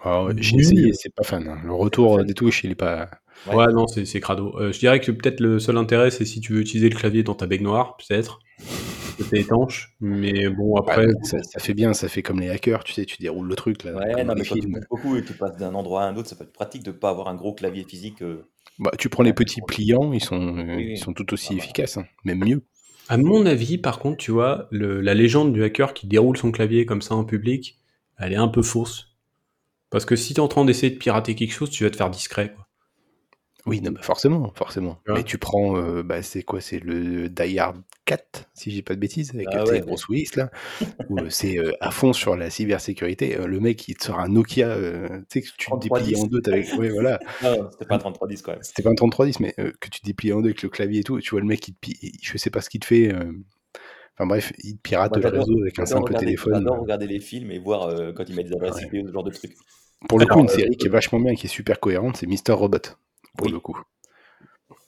Ah 0.02 0.24
ouais, 0.24 0.34
J'ai 0.36 0.54
Oui. 0.56 0.60
essayé, 0.60 0.92
c'est 0.92 1.14
pas 1.14 1.24
fan. 1.24 1.48
hein. 1.48 1.58
Le 1.64 1.72
retour 1.72 2.22
des 2.24 2.34
touches, 2.34 2.64
il 2.64 2.72
est 2.72 2.76
pas. 2.76 3.10
Ouais. 3.46 3.54
Ouais, 3.56 3.72
non, 3.72 3.86
c'est 3.86 4.04
c'est 4.04 4.20
crado. 4.20 4.54
Euh, 4.58 4.72
je 4.72 4.78
dirais 4.78 5.00
que 5.00 5.12
peut-être 5.12 5.40
le 5.40 5.58
seul 5.58 5.76
intérêt, 5.76 6.10
c'est 6.10 6.24
si 6.24 6.40
tu 6.40 6.54
veux 6.54 6.60
utiliser 6.60 6.88
le 6.88 6.96
clavier 6.96 7.22
dans 7.22 7.34
ta 7.34 7.46
baignoire, 7.46 7.96
peut-être. 7.96 8.40
que 9.18 9.24
C'est 9.24 9.38
étanche. 9.40 9.94
Mais 10.00 10.48
bon, 10.48 10.76
après, 10.76 11.06
Ouais, 11.06 11.12
ça, 11.22 11.42
ça 11.42 11.60
fait 11.60 11.74
bien, 11.74 11.92
ça 11.94 12.08
fait 12.08 12.22
comme 12.22 12.40
les 12.40 12.50
hackers, 12.50 12.82
tu 12.84 12.92
sais, 12.92 13.04
tu 13.04 13.16
déroules 13.18 13.48
le 13.48 13.54
truc 13.54 13.84
là. 13.84 13.94
Ouais, 13.94 14.24
non, 14.24 14.34
mais 14.36 14.44
quand 14.44 14.56
tu 14.56 14.68
beaucoup 14.90 15.16
et 15.16 15.22
que 15.22 15.28
tu 15.28 15.32
passes 15.34 15.56
d'un 15.56 15.74
endroit 15.74 16.02
à 16.02 16.06
un 16.08 16.16
autre, 16.16 16.28
ça 16.28 16.36
peut 16.36 16.44
être 16.44 16.52
pratique 16.52 16.82
de 16.82 16.90
ne 16.90 16.96
pas 16.96 17.10
avoir 17.10 17.28
un 17.28 17.34
gros 17.34 17.54
clavier 17.54 17.84
physique. 17.84 18.22
euh. 18.22 18.42
Bah, 18.78 18.90
tu 18.98 19.08
prends 19.08 19.22
les 19.22 19.32
petits 19.32 19.60
pliants, 19.66 20.12
ils 20.12 20.22
sont, 20.22 20.58
euh, 20.58 20.64
Oui, 20.66 20.74
oui. 20.76 20.92
ils 20.92 20.98
sont 20.98 21.14
tout 21.14 21.32
aussi 21.32 21.48
Ah 21.52 21.56
efficaces, 21.56 21.96
hein, 21.96 22.04
même 22.24 22.44
mieux. 22.44 22.62
À 23.08 23.16
mon 23.16 23.46
avis, 23.46 23.78
par 23.78 24.00
contre, 24.00 24.18
tu 24.18 24.32
vois, 24.32 24.66
le- 24.70 25.00
la 25.00 25.14
légende 25.14 25.52
du 25.52 25.62
hacker 25.62 25.94
qui 25.94 26.06
déroule 26.08 26.36
son 26.36 26.50
clavier 26.50 26.84
comme 26.84 27.00
ça 27.00 27.14
en 27.14 27.24
public, 27.24 27.78
elle 28.18 28.32
est 28.32 28.36
un 28.36 28.48
peu 28.48 28.62
fausse. 28.62 29.14
Parce 29.90 30.04
que 30.04 30.16
si 30.16 30.34
tu 30.34 30.40
es 30.40 30.42
en 30.42 30.48
train 30.48 30.64
d'essayer 30.64 30.90
de 30.92 30.98
pirater 30.98 31.34
quelque 31.34 31.52
chose, 31.52 31.70
tu 31.70 31.84
vas 31.84 31.90
te 31.90 31.96
faire 31.96 32.10
discret. 32.10 32.52
Quoi. 32.54 32.65
Oui, 33.66 33.80
non, 33.80 33.90
mais 33.90 34.02
forcément, 34.02 34.52
forcément. 34.54 35.00
Ouais. 35.08 35.14
Mais 35.14 35.22
tu 35.24 35.38
prends, 35.38 35.76
euh, 35.76 36.02
bah, 36.04 36.22
c'est 36.22 36.42
quoi? 36.42 36.60
C'est 36.60 36.78
le 36.78 37.28
Die 37.28 37.58
Hard 37.58 37.82
4, 38.04 38.48
si 38.54 38.70
j'ai 38.70 38.82
pas 38.82 38.94
de 38.94 39.00
bêtises, 39.00 39.32
avec 39.34 39.48
Ah 39.50 39.64
ouais. 39.64 39.80
grosse 39.80 40.08
Willis 40.08 40.30
là, 40.36 40.50
où 41.08 41.18
euh, 41.18 41.26
c'est 41.30 41.58
euh, 41.58 41.72
à 41.80 41.90
fond 41.90 42.12
sur 42.12 42.36
la 42.36 42.48
cybersécurité. 42.48 43.36
Euh, 43.36 43.46
le 43.48 43.58
mec, 43.58 43.88
il 43.88 43.96
te 43.96 44.04
sort 44.04 44.20
un 44.20 44.28
Nokia, 44.28 44.76
tu 44.76 45.24
sais, 45.28 45.42
que 45.42 45.48
tu 45.48 45.66
3310. 45.66 46.04
déplies 46.10 46.20
en 46.22 46.26
deux, 46.26 46.40
avec. 46.46 46.78
Ouais, 46.78 46.90
voilà. 46.90 47.18
Non, 47.42 47.68
c'était 47.72 47.86
pas 47.86 47.96
un 47.96 47.98
3310 47.98 48.42
quand 48.42 48.52
même. 48.52 48.62
C'était 48.62 48.82
pas 48.84 48.90
un 48.90 48.94
3310, 48.94 49.40
mais 49.40 49.52
que 49.80 49.88
tu 49.90 50.00
déplies 50.04 50.32
en 50.32 50.40
deux 50.42 50.50
avec 50.50 50.62
le 50.62 50.68
clavier 50.68 51.00
et 51.00 51.04
tout. 51.04 51.18
et 51.18 51.22
Tu 51.22 51.30
vois 51.30 51.40
le 51.40 51.46
mec, 51.46 51.66
il 51.66 51.74
te 51.74 51.90
il- 52.02 52.12
je 52.22 52.38
sais 52.38 52.50
pas 52.50 52.60
ce 52.60 52.70
qu'il 52.70 52.80
te 52.80 52.86
fait. 52.86 53.12
Enfin 54.18 54.26
bref, 54.28 54.52
il 54.62 54.76
te 54.76 54.80
pirate 54.82 55.10
Moi, 55.16 55.28
le 55.30 55.38
réseau 55.40 55.60
avec 55.60 55.78
un 55.80 55.86
simple 55.86 56.04
regarder, 56.04 56.26
téléphone. 56.26 56.54
j'adore 56.54 56.80
regarder 56.80 57.06
les 57.08 57.20
films 57.20 57.50
et 57.50 57.58
voir 57.58 57.92
quand 58.14 58.24
ils 58.28 58.34
mettent 58.36 58.46
des 58.48 58.54
adresses. 58.54 58.80
IP 58.82 59.02
ou 59.02 59.08
ce 59.08 59.12
genre 59.12 59.24
de 59.24 59.30
trucs. 59.32 59.56
Pour 60.08 60.18
le 60.20 60.26
coup, 60.26 60.38
une 60.40 60.48
série 60.48 60.76
qui 60.76 60.86
est 60.86 60.90
vachement 60.90 61.18
bien 61.18 61.32
et 61.32 61.36
qui 61.36 61.46
est 61.46 61.50
super 61.50 61.80
cohérente, 61.80 62.18
c'est 62.18 62.26
Mister 62.26 62.52
Robot. 62.52 62.78
Pour 63.36 63.46
Oui. 63.46 63.52
le 63.52 63.60
coup. 63.60 63.78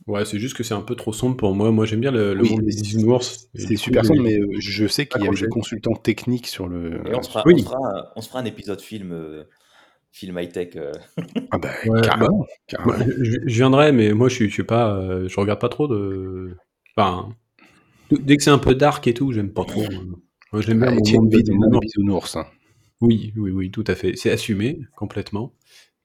Ouais, 0.07 0.25
c'est 0.25 0.39
juste 0.39 0.57
que 0.57 0.63
c'est 0.65 0.75
un 0.75 0.81
peu 0.81 0.95
trop 0.97 1.13
sombre 1.13 1.37
pour 1.37 1.55
moi. 1.55 1.71
Moi, 1.71 1.85
j'aime 1.85 2.01
bien 2.01 2.11
le, 2.11 2.33
le 2.35 2.43
Oui, 2.43 2.51
monde 2.51 2.63
des. 2.63 2.69
Et 2.79 3.61
C'est 3.61 3.77
super 3.77 4.03
j'ai- 4.03 4.09
simple, 4.09 4.23
mais 4.23 4.39
euh, 4.41 4.47
je 4.59 4.87
sais 4.87 5.07
qu'il 5.07 5.23
y 5.23 5.27
avait 5.29 5.37
des 5.41 5.49
consultants 5.49 5.95
techniques 5.95 6.47
sur 6.47 6.67
le. 6.67 7.03
Et 7.07 7.15
on 7.15 7.23
se 7.23 7.29
fera, 7.29 7.43
oui. 7.47 7.55
on 7.55 7.59
se 7.59 7.65
fera, 7.65 7.77
un, 7.77 8.05
on 8.17 8.21
se 8.23 8.29
fera 8.29 8.41
un 8.41 8.45
épisode 8.47 8.81
film, 8.81 9.13
euh, 9.13 9.45
film 10.11 10.39
high-tech. 10.39 10.71
euh. 10.77 10.93
Ah 11.51 11.59
bah, 11.59 11.69
Ouais, 11.87 12.01
carrément. 12.01 12.47
carrément. 12.67 12.97
Moi, 12.97 13.07
je, 13.23 13.33
je 13.47 13.55
viendrai, 13.55 13.93
mais 13.93 14.13
moi, 14.15 14.29
je 14.29 14.35
suis, 14.35 14.49
je 14.49 14.55
suis 14.55 14.65
pas, 14.65 14.97
euh, 14.97 15.29
je 15.29 15.39
regarde 15.39 15.61
pas 15.61 15.69
trop 15.69 15.87
de. 15.89 16.57
Enfin, 16.97 17.29
dès 18.11 18.37
que 18.39 18.43
c'est 18.43 18.51
un 18.51 18.59
peu 18.59 18.75
dark 18.75 19.07
et 19.07 19.15
tout, 19.15 19.33
j'aime 19.33 19.53
pas 19.53 19.65
trop. 19.67 19.85
Moi, 20.53 20.63
j'aime 20.63 20.81
bien 20.81 20.89
Ah, 20.89 20.95
mon 20.95 21.13
monde 21.21 21.29
des 21.29 21.43
bisounours. 21.81 22.37
hein. 22.37 22.47
Oui, 23.03 23.33
oui, 23.37 23.51
oui, 23.51 23.71
tout 23.71 23.85
à 23.87 23.95
fait. 23.95 24.17
C'est 24.17 24.31
assumé 24.31 24.81
complètement. 24.97 25.53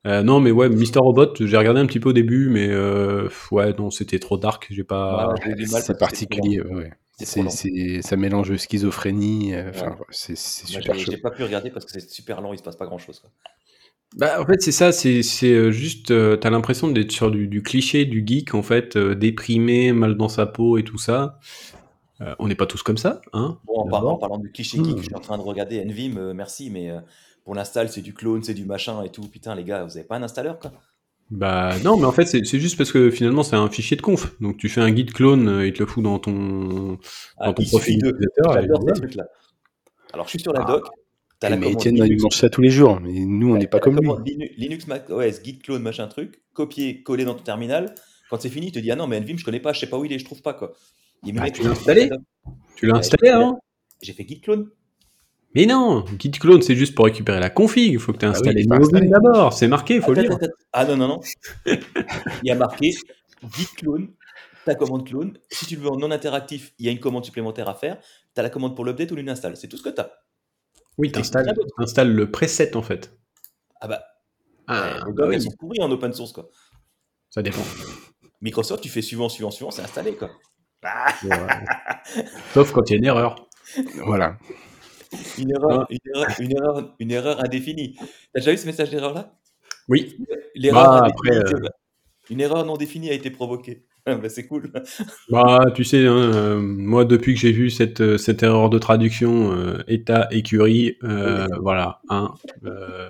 Euh, 0.06 0.22
non, 0.22 0.40
mais 0.40 0.52
ouais, 0.52 0.70
Mister 0.70 1.00
Robot, 1.00 1.34
j'ai 1.40 1.58
regardé 1.58 1.80
un 1.80 1.86
petit 1.86 2.00
peu 2.00 2.10
au 2.10 2.14
début, 2.14 2.50
mais 2.50 2.68
euh, 2.70 3.30
ouais, 3.52 3.74
non, 3.74 3.90
c'était 3.90 4.20
trop 4.20 4.38
dark. 4.38 4.68
J'ai 4.70 4.84
pas. 4.84 5.34
Ouais, 5.34 5.56
du 5.56 5.66
C'est 5.66 5.98
particulier, 5.98 6.62
ouais. 6.62 6.92
C'est 7.18 8.02
ça 8.02 8.18
mélange 8.18 8.56
schizophrénie, 8.58 9.54
euh, 9.54 9.72
Ouais. 9.72 9.96
c'est, 10.10 10.36
super 10.38 10.96
j'ai- 10.96 11.06
chaud. 11.06 11.12
J'ai 11.12 11.18
pas 11.18 11.32
pu 11.32 11.44
regarder 11.44 11.70
parce 11.70 11.86
que 11.86 11.92
c'est 11.92 12.10
super 12.10 12.42
lent, 12.42 12.54
il 12.54 12.58
se 12.58 12.64
passe 12.64 12.76
pas 12.76 12.86
grand 12.86 12.98
chose. 12.98 13.24
Bah, 14.18 14.40
en 14.42 14.46
fait, 14.46 14.62
c'est 14.62 14.72
ça, 14.72 14.92
c'est 14.92 15.24
c'est, 15.24 15.52
euh, 15.52 15.72
juste, 15.72 16.12
euh, 16.12 16.36
t'as 16.38 16.50
l'impression 16.52 16.88
d'être 16.88 17.12
sur 17.12 17.32
du, 17.32 17.48
du 17.48 17.64
cliché 17.64 18.06
du 18.06 18.24
geek, 18.26 18.54
en 18.54 18.62
fait, 18.62 18.96
euh, 18.96 19.16
déprimé, 19.16 19.92
mal 19.92 20.16
dans 20.18 20.30
sa 20.30 20.46
peau 20.46 20.78
et 20.78 20.84
tout 20.84 21.00
ça. 21.00 21.40
Euh, 22.22 22.36
on 22.40 22.48
n'est 22.48 22.56
pas 22.56 22.68
tous 22.68 22.84
comme 22.84 22.98
ça, 22.98 23.22
hein 23.34 23.58
Bon, 23.66 23.80
en, 23.80 23.86
par- 23.86 24.00
d'abord. 24.00 24.14
en 24.14 24.18
parlant 24.18 24.38
de 24.38 24.48
cliché 24.48 24.78
Hmm. 24.78 24.84
geek, 24.84 24.98
je 25.00 25.04
suis 25.04 25.16
en 25.16 25.20
train 25.20 25.38
de 25.38 25.44
regarder 25.44 25.84
euh, 26.18 26.34
merci, 26.34 26.70
mais 26.70 26.92
euh, 26.92 27.00
pour 27.44 27.56
l'install, 27.56 27.90
c'est 27.90 28.02
du 28.02 28.14
clone, 28.14 28.44
c'est 28.44 28.54
du 28.54 28.66
machin 28.66 29.04
et 29.04 29.10
tout. 29.10 29.28
Putain, 29.28 29.56
les 29.56 29.64
gars, 29.64 29.84
vous 29.84 29.98
avez 29.98 30.06
pas 30.06 30.16
un 30.18 30.24
installeur 30.24 30.60
quoi? 30.60 30.72
Bah 31.32 31.74
non, 31.84 31.98
mais 31.98 32.06
en 32.06 32.12
fait, 32.12 32.26
c'est 32.26 32.44
juste 32.60 32.78
parce 32.78 32.92
que 32.92 33.10
finalement, 33.10 33.44
c'est 33.44 33.56
un 33.56 33.70
fichier 33.70 33.98
de 33.98 34.02
conf. 34.02 34.40
Donc, 34.40 34.58
tu 34.58 34.70
fais 34.70 34.82
un 34.82 34.92
guide 34.92 35.14
clone, 35.14 35.48
euh, 35.48 35.66
il 35.68 35.74
te 35.74 35.80
le 35.80 35.86
fout 35.88 36.04
dans 36.04 36.20
ton, 36.20 37.00
Ah, 37.38 37.48
dans 37.48 37.54
ton 37.54 37.64
profil 37.66 38.00
de- 38.02 38.16
J'adore 38.54 38.84
ces 38.88 38.94
trucs-là. 38.94 39.26
Alors, 40.14 40.26
je 40.26 40.32
suis 40.32 40.40
sur 40.40 40.54
la 40.54 40.62
Ah. 40.64 40.72
doc. 40.72 40.86
T'as 41.40 41.48
Eh, 41.48 41.52
la 41.52 41.58
mais 41.58 41.72
Étienne, 41.72 41.98
il 41.98 42.04
Linux, 42.04 42.24
mange 42.24 42.36
ça 42.36 42.50
tous 42.50 42.62
les 42.62 42.70
jours, 42.70 43.00
mais 43.02 43.12
nous, 43.14 43.54
on 43.54 43.58
n'est 43.58 43.68
pas 43.68 43.80
comme 43.80 43.96
lui. 43.96 44.02
commande 44.02 44.26
Linu- 44.28 44.52
Linux, 44.58 44.86
Mac 44.88 45.10
OS, 45.10 45.42
guide 45.42 45.62
clone, 45.64 45.82
machin 45.82 46.08
truc, 46.08 46.42
copier, 46.54 47.02
coller 47.04 47.26
dans 47.26 47.34
ton 47.34 47.44
terminal. 47.44 47.96
Quand 48.30 48.40
c'est 48.40 48.50
fini, 48.50 48.68
il 48.68 48.72
te 48.72 48.80
dit 48.80 48.92
Ah 48.92 48.96
non, 48.96 49.08
mais 49.08 49.18
Envim, 49.18 49.36
je 49.38 49.44
connais 49.44 49.60
pas, 49.60 49.74
je 49.74 49.80
sais 49.80 49.88
pas 49.88 49.98
où 49.98 50.06
il 50.06 50.14
est, 50.14 50.20
je 50.20 50.26
trouve 50.26 50.42
pas 50.42 50.54
quoi. 50.54 50.74
Mecs, 51.24 51.54
tu 51.54 51.64
l'as 51.64 51.72
installé. 51.72 52.10
Tu 52.76 52.86
l'as 52.86 52.98
installé, 52.98 53.30
hein 53.30 53.58
J'ai 54.02 54.14
fait 54.14 54.24
guide 54.24 54.42
clone. 54.42 54.70
Mais 55.56 55.66
non, 55.66 56.02
guide 56.18 56.40
clone, 56.40 56.62
c'est 56.62 56.76
juste 56.76 56.96
pour 56.96 57.06
récupérer 57.06 57.40
la 57.40 57.50
config. 57.50 57.92
Il 57.94 58.00
faut 58.00 58.12
que 58.14 58.18
tu 58.18 58.26
aies 58.26 58.30
oui, 58.30 58.36
installé 58.36 59.08
d'abord. 59.08 59.54
C'est 59.54 59.68
marqué, 59.68 59.96
il 59.96 60.02
faut 60.02 60.14
le 60.14 60.20
Attends, 60.22 60.30
lire. 60.30 60.38
attends, 60.38 60.46
attends. 60.46 60.56
Ah 60.74 60.86
non, 60.86 60.98
non, 60.98 61.08
non. 61.08 61.20
il 61.66 62.48
y 62.48 62.52
a 62.52 62.56
marqué 62.56 62.92
guide 63.44 63.68
clone, 63.78 64.08
ta 64.66 64.74
commande 64.76 65.08
clone. 65.08 65.38
Si 65.52 65.66
tu 65.68 65.76
le 65.76 65.82
veux 65.84 65.90
en 65.90 65.98
non 65.98 66.10
interactif, 66.12 66.74
il 66.80 66.86
y 66.86 66.90
a 66.90 66.92
une 66.92 67.00
commande 67.00 67.26
supplémentaire 67.26 67.70
à 67.70 67.76
faire. 67.76 68.00
Tu 68.34 68.40
as 68.40 68.44
la 68.44 68.50
commande 68.50 68.76
pour 68.76 68.84
l'update 68.86 69.12
ou 69.12 69.16
l'install. 69.16 69.56
C'est 69.58 69.68
tout 69.68 69.78
ce 69.78 69.84
que 69.84 69.90
tu 69.90 70.02
as. 70.02 70.12
Oui, 70.98 71.10
d'autre. 71.12 71.30
t'installes 71.78 72.12
le 72.14 72.32
preset, 72.32 72.76
en 72.76 72.82
fait. 72.82 73.16
Ah 73.82 73.88
bah, 73.88 74.04
Ah, 74.68 75.06
euh, 75.08 75.12
bah 75.12 75.26
oui, 75.28 75.36
elles 75.36 75.42
sont 75.42 75.52
pourries 75.60 75.82
en 75.82 75.92
open 75.92 76.14
source 76.14 76.32
quoi. 76.32 76.50
ça 77.30 77.42
dépend. 77.42 77.62
Microsoft, 78.42 78.82
tu 78.84 78.90
fais 78.90 79.02
suivant, 79.02 79.30
suivant, 79.30 79.52
suivant, 79.52 79.72
c'est 79.72 79.82
installé 79.82 80.16
quoi. 80.16 80.30
Ouais. 81.24 81.36
Sauf 82.54 82.72
quand 82.72 82.90
il 82.90 82.94
y 82.94 82.96
a 82.96 82.98
une 82.98 83.06
erreur. 83.06 83.48
Voilà. 84.06 84.38
Une 85.38 85.52
erreur, 85.52 85.88
une 85.90 86.00
erreur, 86.14 86.28
une 86.40 86.52
erreur, 86.52 86.96
une 87.00 87.12
erreur 87.12 87.44
indéfinie. 87.44 87.96
T'as 88.34 88.40
déjà 88.42 88.54
eu 88.54 88.58
ce 88.58 88.66
message 88.66 88.90
d'erreur 88.92 89.14
là 89.14 89.34
Oui. 89.88 90.18
L'erreur 90.56 90.84
Bah, 90.84 91.04
indéfinie, 91.06 91.38
après, 91.38 91.52
c'est- 91.64 92.34
Une 92.34 92.40
erreur 92.42 92.66
non 92.66 92.78
définie 92.78 93.10
a 93.10 93.14
été 93.14 93.30
provoquée. 93.32 93.86
Ah, 94.06 94.16
bah, 94.16 94.30
c'est 94.30 94.48
cool. 94.48 94.72
Bah, 95.30 95.66
tu 95.76 95.84
sais, 95.84 96.06
hein, 96.06 96.16
euh, 96.34 96.60
moi, 96.62 97.06
depuis 97.06 97.34
que 97.34 97.40
j'ai 97.40 97.52
vu 97.52 97.70
cette, 97.70 98.02
euh, 98.02 98.18
cette 98.18 98.44
erreur 98.44 98.70
de 98.70 98.78
traduction, 98.80 99.52
euh, 99.54 99.84
état, 99.88 100.28
écurie, 100.32 100.98
euh, 101.04 101.48
voilà, 101.62 102.02
hein, 102.10 102.34
euh, 102.66 103.10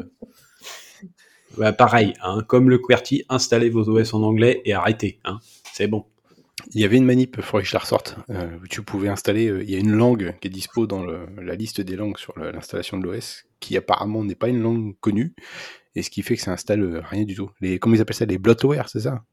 bah, 1.58 1.74
pareil, 1.74 2.14
hein, 2.24 2.43
comme 2.47 2.70
le 2.70 2.78
QWERTY, 2.80 3.26
installez 3.30 3.70
vos 3.70 3.88
OS 3.89 4.14
en 4.14 4.24
anglais 4.24 4.62
et 4.66 4.74
arrêtez, 4.74 5.20
hein, 5.26 5.39
c'est 5.74 5.88
bon. 5.88 6.06
Il 6.74 6.82
y 6.82 6.86
avait 6.86 6.97
une 6.97 7.05
manip, 7.05 7.36
il 7.38 7.43
faudrait 7.43 7.63
que 7.63 7.69
je 7.69 7.74
la 7.74 7.80
ressorte. 7.80 8.15
euh, 8.32 8.57
tu 8.69 8.82
pouvais 8.82 9.07
installer, 9.09 9.47
euh, 9.47 9.63
il 9.63 9.69
y 9.69 9.76
a 9.76 9.80
une 9.80 9.91
langue 9.91 10.36
qui 10.39 10.47
est 10.47 10.51
dispo 10.51 10.88
dans 10.88 11.03
le- 11.03 11.28
la 11.41 11.55
liste 11.55 11.82
des 11.82 11.95
langues 11.95 12.17
sur 12.17 12.38
l'installation 12.39 12.97
de 12.97 13.03
l'OS, 13.03 13.45
qui 13.60 13.77
apparemment 13.77 14.23
n'est 14.23 14.35
pas 14.35 14.48
une 14.49 14.61
langue 14.61 14.95
connue, 14.99 15.35
et 15.95 16.02
ce 16.02 16.10
qui 16.10 16.23
fait 16.23 16.35
que 16.35 16.41
ça 16.41 16.52
installe 16.52 16.81
euh, 16.81 17.02
rien 17.02 17.26
du 17.26 17.35
tout. 17.35 17.52
Les, 17.61 17.77
comment 17.77 17.95
ils 17.95 18.02
appellent 18.02 18.15
ça 18.15 18.26
Les 18.26 18.39
bloatware, 18.39 18.89
c'est 18.89 19.02
ça? 19.02 19.23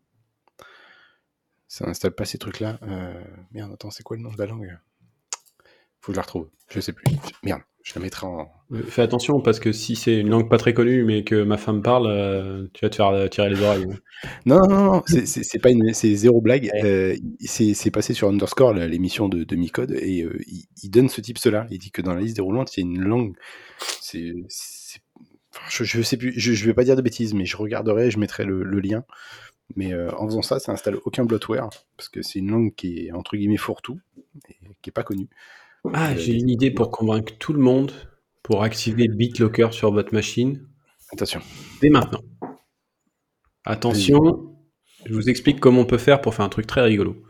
Ça 1.66 1.88
installe 1.88 2.12
pas 2.12 2.24
ces 2.24 2.36
trucs-là. 2.38 2.78
Euh, 2.82 3.24
merde, 3.52 3.72
attends, 3.72 3.90
c'est 3.90 4.02
quoi 4.02 4.16
le 4.16 4.22
nom 4.22 4.32
de 4.32 4.38
la 4.38 4.46
langue? 4.46 4.76
Faut 6.00 6.12
que 6.12 6.14
je 6.14 6.16
la 6.16 6.22
retrouve. 6.22 6.50
Je 6.68 6.80
sais 6.80 6.92
plus. 6.92 7.04
Merde, 7.42 7.62
je 7.90 7.98
la 7.98 8.02
mettrai 8.04 8.26
en. 8.26 8.48
Euh, 8.72 8.82
Fais 8.84 9.02
attention, 9.02 9.40
parce 9.40 9.58
que 9.60 9.72
si 9.72 9.96
c'est 9.96 10.16
une 10.18 10.28
langue 10.30 10.48
pas 10.48 10.58
très 10.58 10.72
connue, 10.74 11.04
mais 11.04 11.24
que 11.24 11.42
ma 11.42 11.56
femme 11.56 11.82
parle, 11.82 12.06
euh, 12.08 12.66
tu 12.72 12.84
vas 12.84 12.90
te 12.90 12.96
faire 12.96 13.08
euh, 13.08 13.26
tirer 13.28 13.50
les 13.50 13.60
oreilles. 13.62 13.86
hein. 13.90 13.96
Non, 14.46 14.60
non, 14.68 14.84
non, 14.84 15.02
c'est- 15.06 15.58
pas 15.60 15.70
une, 15.70 15.92
c'est 15.94 16.14
zéro 16.14 16.40
blague. 16.40 16.70
Ouais. 16.74 16.84
Euh, 16.84 17.16
c'est 17.40 17.90
passé 17.90 18.14
sur 18.14 18.28
Underscore, 18.28 18.74
l'émission 18.74 19.28
de, 19.28 19.44
de 19.44 19.56
Micode, 19.56 19.92
et 19.92 20.22
euh, 20.22 20.38
il, 20.46 20.64
il 20.82 20.90
donne 20.90 21.08
ce 21.08 21.20
type 21.20 21.38
cela. 21.38 21.66
Il 21.70 21.78
dit 21.78 21.90
que 21.90 22.02
dans 22.02 22.14
la 22.14 22.20
liste 22.20 22.36
déroulante, 22.36 22.76
il 22.76 22.80
y 22.80 22.82
a 22.82 22.86
une 22.86 23.02
langue. 23.02 23.34
C'est, 24.00 24.32
je, 25.68 25.84
je 25.84 26.02
sais 26.02 26.16
plus, 26.16 26.32
je, 26.38 26.52
je 26.52 26.64
vais 26.66 26.74
pas 26.74 26.84
dire 26.84 26.96
de 26.96 27.02
bêtises, 27.02 27.34
mais 27.34 27.44
je 27.44 27.56
regarderai, 27.56 28.10
je 28.10 28.18
mettrai 28.18 28.44
le, 28.44 28.62
le 28.62 28.80
lien. 28.80 29.04
Mais 29.76 29.92
euh, 29.92 30.10
en 30.16 30.26
faisant 30.26 30.42
ça, 30.42 30.58
ça 30.58 30.72
installe 30.72 30.96
aucun 31.04 31.24
bloatware 31.24 31.70
parce 31.96 32.08
que 32.08 32.22
c'est 32.22 32.40
une 32.40 32.50
langue 32.50 32.74
qui 32.74 33.06
est 33.06 33.12
entre 33.12 33.36
guillemets 33.36 33.56
fourre-tout 33.56 34.00
et 34.48 34.56
qui 34.82 34.90
est 34.90 34.92
pas 34.92 35.04
connue. 35.04 35.28
Ah, 35.92 36.12
Euh, 36.12 36.16
j'ai 36.16 36.34
une 36.34 36.48
idée 36.50 36.70
pour 36.70 36.90
convaincre 36.90 37.32
tout 37.38 37.52
le 37.52 37.60
monde 37.60 37.92
pour 38.42 38.62
activer 38.62 39.08
BitLocker 39.08 39.68
sur 39.72 39.92
votre 39.92 40.12
machine 40.14 40.66
Attention. 41.12 41.40
dès 41.80 41.90
maintenant. 41.90 42.22
Attention, 43.64 44.56
je 45.06 45.14
vous 45.14 45.28
explique 45.28 45.60
comment 45.60 45.82
on 45.82 45.86
peut 45.86 45.98
faire 45.98 46.20
pour 46.20 46.34
faire 46.34 46.44
un 46.44 46.48
truc 46.50 46.66
très 46.66 46.82
rigolo. 46.82 47.22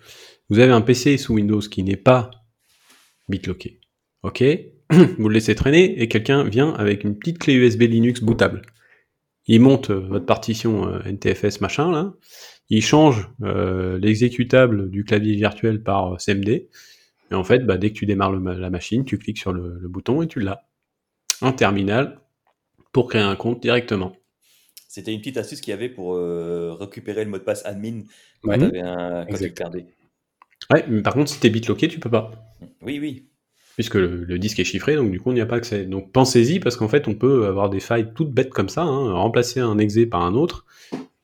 Vous 0.48 0.58
avez 0.58 0.72
un 0.72 0.80
PC 0.80 1.16
sous 1.16 1.34
Windows 1.34 1.60
qui 1.60 1.82
n'est 1.82 1.96
pas 1.96 2.30
bitlocké. 3.28 3.80
Ok? 4.22 4.42
Vous 5.18 5.28
le 5.28 5.34
laissez 5.34 5.54
traîner 5.54 6.00
et 6.02 6.08
quelqu'un 6.08 6.44
vient 6.44 6.72
avec 6.74 7.04
une 7.04 7.16
petite 7.16 7.38
clé 7.38 7.54
USB 7.54 7.82
Linux 7.82 8.20
bootable. 8.22 8.62
Il 9.46 9.60
monte 9.60 9.90
euh, 9.90 10.00
votre 10.00 10.26
partition 10.26 10.88
euh, 10.88 11.00
NTFS 11.04 11.60
machin 11.60 11.90
là. 11.90 12.12
Il 12.68 12.82
change 12.82 13.28
euh, 13.42 13.98
l'exécutable 13.98 14.90
du 14.90 15.04
clavier 15.04 15.34
virtuel 15.36 15.82
par 15.82 16.14
euh, 16.14 16.16
CMD. 16.18 16.68
Et 17.30 17.34
en 17.34 17.44
fait, 17.44 17.60
bah, 17.60 17.76
dès 17.76 17.90
que 17.90 17.94
tu 17.94 18.06
démarres 18.06 18.32
le 18.32 18.54
la 18.54 18.70
machine, 18.70 19.04
tu 19.04 19.18
cliques 19.18 19.38
sur 19.38 19.52
le, 19.52 19.78
le 19.78 19.88
bouton 19.88 20.22
et 20.22 20.28
tu 20.28 20.40
l'as. 20.40 20.66
Un 21.42 21.52
terminal, 21.52 22.20
pour 22.92 23.08
créer 23.08 23.22
un 23.22 23.36
compte 23.36 23.62
directement. 23.62 24.12
C'était 24.88 25.12
une 25.12 25.20
petite 25.20 25.36
astuce 25.36 25.60
qu'il 25.60 25.70
y 25.70 25.74
avait 25.74 25.88
pour 25.88 26.16
euh, 26.16 26.74
récupérer 26.78 27.24
le 27.24 27.30
mot 27.30 27.38
de 27.38 27.44
passe 27.44 27.64
admin 27.64 28.02
quand, 28.42 28.58
t'avais 28.58 28.80
un, 28.80 29.24
tu. 29.26 29.84
Ouais, 30.72 30.84
mais 30.88 31.02
par 31.02 31.14
contre, 31.14 31.30
si 31.30 31.40
t'es 31.40 31.48
bitlocké, 31.48 31.88
tu 31.88 32.00
peux 32.00 32.10
pas. 32.10 32.30
Oui, 32.82 32.98
oui. 32.98 33.26
Puisque 33.74 33.94
le, 33.94 34.24
le 34.24 34.38
disque 34.38 34.58
est 34.58 34.64
chiffré, 34.64 34.96
donc 34.96 35.10
du 35.10 35.20
coup, 35.20 35.30
on 35.30 35.32
n'y 35.32 35.40
a 35.40 35.46
pas 35.46 35.56
accès. 35.56 35.86
Donc 35.86 36.12
pensez-y, 36.12 36.58
parce 36.60 36.76
qu'en 36.76 36.88
fait, 36.88 37.08
on 37.08 37.14
peut 37.14 37.46
avoir 37.46 37.70
des 37.70 37.80
failles 37.80 38.12
toutes 38.14 38.32
bêtes 38.32 38.50
comme 38.50 38.68
ça, 38.68 38.82
hein, 38.82 39.12
remplacer 39.12 39.60
un 39.60 39.78
exe 39.78 39.98
par 40.10 40.22
un 40.22 40.34
autre. 40.34 40.66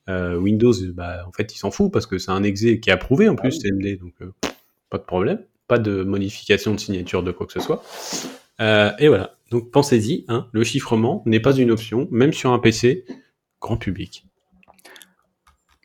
Euh, 0.09 0.37
Windows, 0.37 0.73
bah, 0.95 1.25
en 1.27 1.33
fait, 1.33 1.53
il 1.55 1.59
s'en 1.59 1.71
fout, 1.71 1.93
parce 1.93 2.07
que 2.07 2.19
c'est 2.19 2.31
un 2.31 2.45
exe 2.45 2.61
qui 2.61 2.89
est 2.89 2.91
approuvé 2.91 3.29
en 3.29 3.35
plus, 3.35 3.59
CMD, 3.61 3.99
donc 3.99 4.15
euh, 4.23 4.33
pas 4.91 4.99
de 4.99 5.03
problème. 5.03 5.41
Pas 5.69 5.79
de 5.79 6.03
modification 6.03 6.75
de 6.75 6.81
signature 6.81 7.23
de 7.23 7.33
quoi 7.33 7.47
que 7.47 7.53
ce 7.53 7.61
soit. 7.61 7.83
Euh, 8.61 8.93
et 8.99 9.09
voilà. 9.09 9.37
Donc 9.51 9.71
pensez-y, 9.71 10.25
hein, 10.29 10.49
le 10.53 10.65
chiffrement 10.65 11.23
n'est 11.27 11.41
pas 11.41 11.57
une 11.57 11.71
option, 11.71 12.09
même 12.11 12.33
sur 12.33 12.53
un 12.53 12.59
PC 12.59 13.05
grand 13.61 13.77
public. 13.77 14.27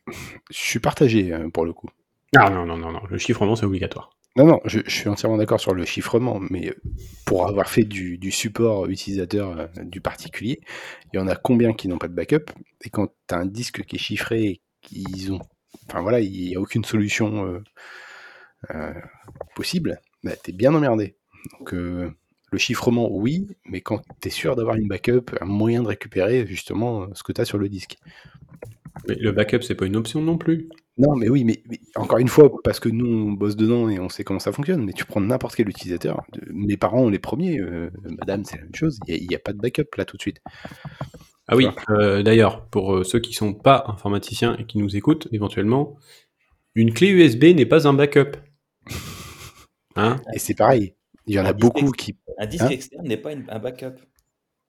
Je 0.08 0.58
suis 0.58 0.80
partagé 0.80 1.34
euh, 1.34 1.50
pour 1.50 1.66
le 1.66 1.74
coup. 1.74 1.90
Ah 2.36 2.50
non, 2.50 2.66
non, 2.66 2.78
non, 2.78 2.92
non, 2.92 3.02
le 3.10 3.18
chiffrement 3.18 3.56
c'est 3.56 3.66
obligatoire. 3.66 4.12
Non, 4.38 4.46
non, 4.46 4.62
je, 4.64 4.80
je 4.86 4.96
suis 4.96 5.10
entièrement 5.10 5.36
d'accord 5.38 5.60
sur 5.60 5.74
le 5.74 5.84
chiffrement, 5.84 6.40
mais 6.50 6.70
euh, 6.70 6.82
pour 7.26 7.48
avoir 7.48 7.70
fait 7.70 7.84
du, 7.84 8.18
du 8.18 8.32
support 8.32 8.86
utilisateur 8.88 9.60
euh, 9.60 9.68
du 9.84 10.00
particulier, 10.00 10.62
il 11.12 11.18
y 11.18 11.20
en 11.20 11.28
a 11.28 11.36
combien 11.36 11.74
qui 11.74 11.90
n'ont 11.90 11.98
pas 11.98 12.08
de 12.08 12.14
backup? 12.14 12.50
Et 12.86 12.90
quand 12.90 13.08
tu 13.28 13.36
as 13.36 13.40
un 13.40 13.46
disque 13.46 13.84
qui 13.84 13.98
est 13.98 14.00
chiffré, 14.00 14.44
et 14.44 14.62
qu'ils 14.82 15.34
ont. 15.34 15.42
Enfin 15.88 16.02
voilà, 16.02 16.22
il 16.22 16.32
n'y 16.32 16.56
a 16.56 16.62
aucune 16.62 16.86
solution 16.86 17.62
euh, 18.74 18.94
possible, 19.56 20.00
bah, 20.24 20.32
tu 20.44 20.52
es 20.52 20.54
bien 20.54 20.74
emmerdé. 20.74 21.16
Donc 21.60 21.74
euh, 21.74 22.10
le 22.52 22.58
chiffrement, 22.58 23.10
oui, 23.12 23.48
mais 23.66 23.82
quand 23.82 24.02
tu 24.22 24.28
es 24.28 24.32
sûr 24.32 24.56
d'avoir 24.56 24.76
une 24.76 24.88
backup, 24.88 25.32
un 25.40 25.46
moyen 25.46 25.84
de 25.84 25.88
récupérer 25.88 26.46
justement 26.46 27.04
euh, 27.04 27.08
ce 27.14 27.24
que 27.24 27.32
tu 27.32 27.42
as 27.42 27.46
sur 27.46 27.58
le 27.58 27.70
disque. 27.70 27.98
Mais 29.08 29.16
le 29.16 29.32
backup 29.32 29.62
c'est 29.62 29.76
pas 29.76 29.86
une 29.86 29.96
option 29.96 30.22
non 30.22 30.38
plus. 30.38 30.70
Non, 30.98 31.16
mais 31.16 31.30
oui, 31.30 31.44
mais, 31.44 31.64
mais 31.70 31.80
encore 31.96 32.20
une 32.20 32.28
fois, 32.28 32.52
parce 32.64 32.80
que 32.80 32.90
nous, 32.90 33.08
on 33.08 33.32
bosse 33.32 33.56
dedans 33.56 33.90
et 33.90 34.00
on 34.00 34.10
sait 34.10 34.24
comment 34.24 34.40
ça 34.40 34.52
fonctionne, 34.52 34.84
mais 34.84 34.92
tu 34.92 35.06
prends 35.06 35.22
n'importe 35.22 35.56
quel 35.56 35.70
utilisateur. 35.70 36.24
Mes 36.52 36.78
parents, 36.78 37.10
les 37.10 37.18
premiers, 37.18 37.60
euh, 37.60 37.90
madame, 38.20 38.44
c'est 38.44 38.58
la 38.58 38.64
même 38.64 38.76
chose, 38.76 39.00
il 39.08 39.28
n'y 39.28 39.36
a, 39.36 39.40
pas 39.40 39.54
de 39.54 39.58
backup 39.58 39.88
là 39.98 40.06
tout 40.06 40.18
de 40.18 40.22
suite. 40.22 40.42
Ah 41.48 41.56
oui, 41.56 41.68
euh, 41.90 42.24
d'ailleurs, 42.24 42.66
pour 42.68 42.96
euh, 42.96 43.04
ceux 43.04 43.20
qui 43.20 43.34
sont 43.34 43.54
pas 43.54 43.86
informaticiens 43.88 44.56
et 44.58 44.66
qui 44.66 44.78
nous 44.78 44.96
écoutent 44.96 45.28
éventuellement, 45.32 45.98
une 46.76 46.94
clé 46.94 47.10
USB 47.10 47.46
n'est 47.56 47.66
pas 47.66 47.88
un 47.88 47.94
backup. 47.94 48.38
Hein 49.96 50.22
Et 50.34 50.40
c'est 50.40 50.54
pareil, 50.56 50.96
il 51.28 51.36
y 51.36 51.40
en 51.40 51.46
a 51.46 51.50
Un 51.50 51.54
beaucoup 51.54 51.80
ex- 51.90 51.92
qui. 51.98 52.18
Un 52.38 52.46
disque 52.46 52.64
Hein 52.64 52.70
externe 52.70 53.08
n'est 53.08 53.18
pas 53.18 53.34
une- 53.34 53.46
un 53.50 53.60
backup. 53.60 53.96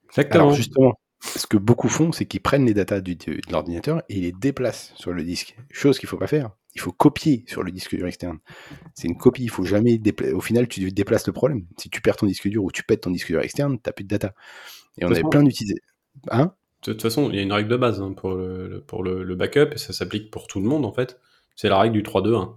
Exactement. 0.09 0.45
Alors 0.45 0.55
justement, 0.55 0.93
ce 1.21 1.47
que 1.47 1.57
beaucoup 1.57 1.89
font, 1.89 2.13
c'est 2.13 2.27
qu'ils 2.27 2.41
prennent 2.43 2.67
les 2.67 2.75
datas 2.75 3.01
du- 3.01 3.17
de, 3.17 3.39
l'ordinateur 3.51 4.03
et 4.09 4.17
ils 4.17 4.23
les 4.23 4.33
déplacent 4.33 4.93
sur 4.97 5.13
le 5.13 5.23
disque. 5.23 5.57
Chose 5.71 5.99
qu'il 5.99 6.09
faut 6.09 6.17
pas 6.19 6.27
faire. 6.27 6.51
Il 6.75 6.81
faut 6.81 6.93
copier 6.93 7.45
sur 7.49 7.63
le 7.63 7.71
disque 7.71 7.95
dur 7.95 8.07
externe. 8.07 8.39
C'est 8.95 9.07
une 9.07 9.17
copie, 9.19 9.43
il 9.45 9.51
faut 9.51 9.65
jamais. 9.65 10.01
Au 10.33 10.41
final, 10.41 10.69
tu 10.69 10.91
déplaces 10.91 11.27
le 11.27 11.33
problème. 11.35 11.67
Si 11.79 11.91
tu 11.91 12.01
perds 12.01 12.17
ton 12.17 12.27
disque 12.27 12.49
dur 12.49 12.65
ou 12.65 12.71
tu 12.73 12.83
pètes 12.83 13.03
ton 13.03 13.11
disque 13.11 13.27
dur 13.29 13.41
externe, 13.43 13.79
t'as 13.79 13.93
plus 13.93 14.05
de 14.05 14.09
data. 14.09 14.35
Et 14.99 15.05
on 15.05 15.11
avait 15.11 15.23
plein 15.23 15.43
d'utilisateurs. 15.43 15.85
Hein? 16.31 16.55
De 16.85 16.93
toute 16.93 17.03
façon, 17.03 17.29
il 17.31 17.37
y 17.37 17.39
a 17.39 17.43
une 17.43 17.53
règle 17.53 17.69
de 17.69 17.77
base 17.77 18.01
hein, 18.01 18.13
pour, 18.15 18.35
le, 18.35 18.69
le- 18.69 18.81
pour 18.81 19.03
le, 19.05 19.23
le 19.23 19.35
backup, 19.37 19.73
et 19.75 19.79
ça 19.79 19.93
s'applique 19.93 20.31
pour 20.31 20.47
tout 20.49 20.61
le 20.61 20.67
monde 20.67 20.85
en 20.85 20.93
fait. 20.93 21.21
C'est 21.57 21.69
la 21.69 21.79
règle 21.79 21.93
du 21.95 22.03
3-2-1. 22.03 22.55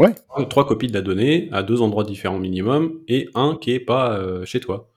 Ouais. 0.00 0.14
Trois- 0.28 0.46
Trois 0.48 0.66
copies 0.66 0.86
de 0.88 0.94
la 0.94 1.02
donnée 1.02 1.48
à 1.52 1.62
deux 1.62 1.82
endroits 1.82 2.04
différents 2.04 2.38
minimum, 2.38 3.00
et 3.08 3.28
un 3.34 3.56
qui 3.60 3.72
est 3.72 3.80
pas 3.80 4.16
euh, 4.18 4.44
chez 4.44 4.58
toi. 4.60 4.90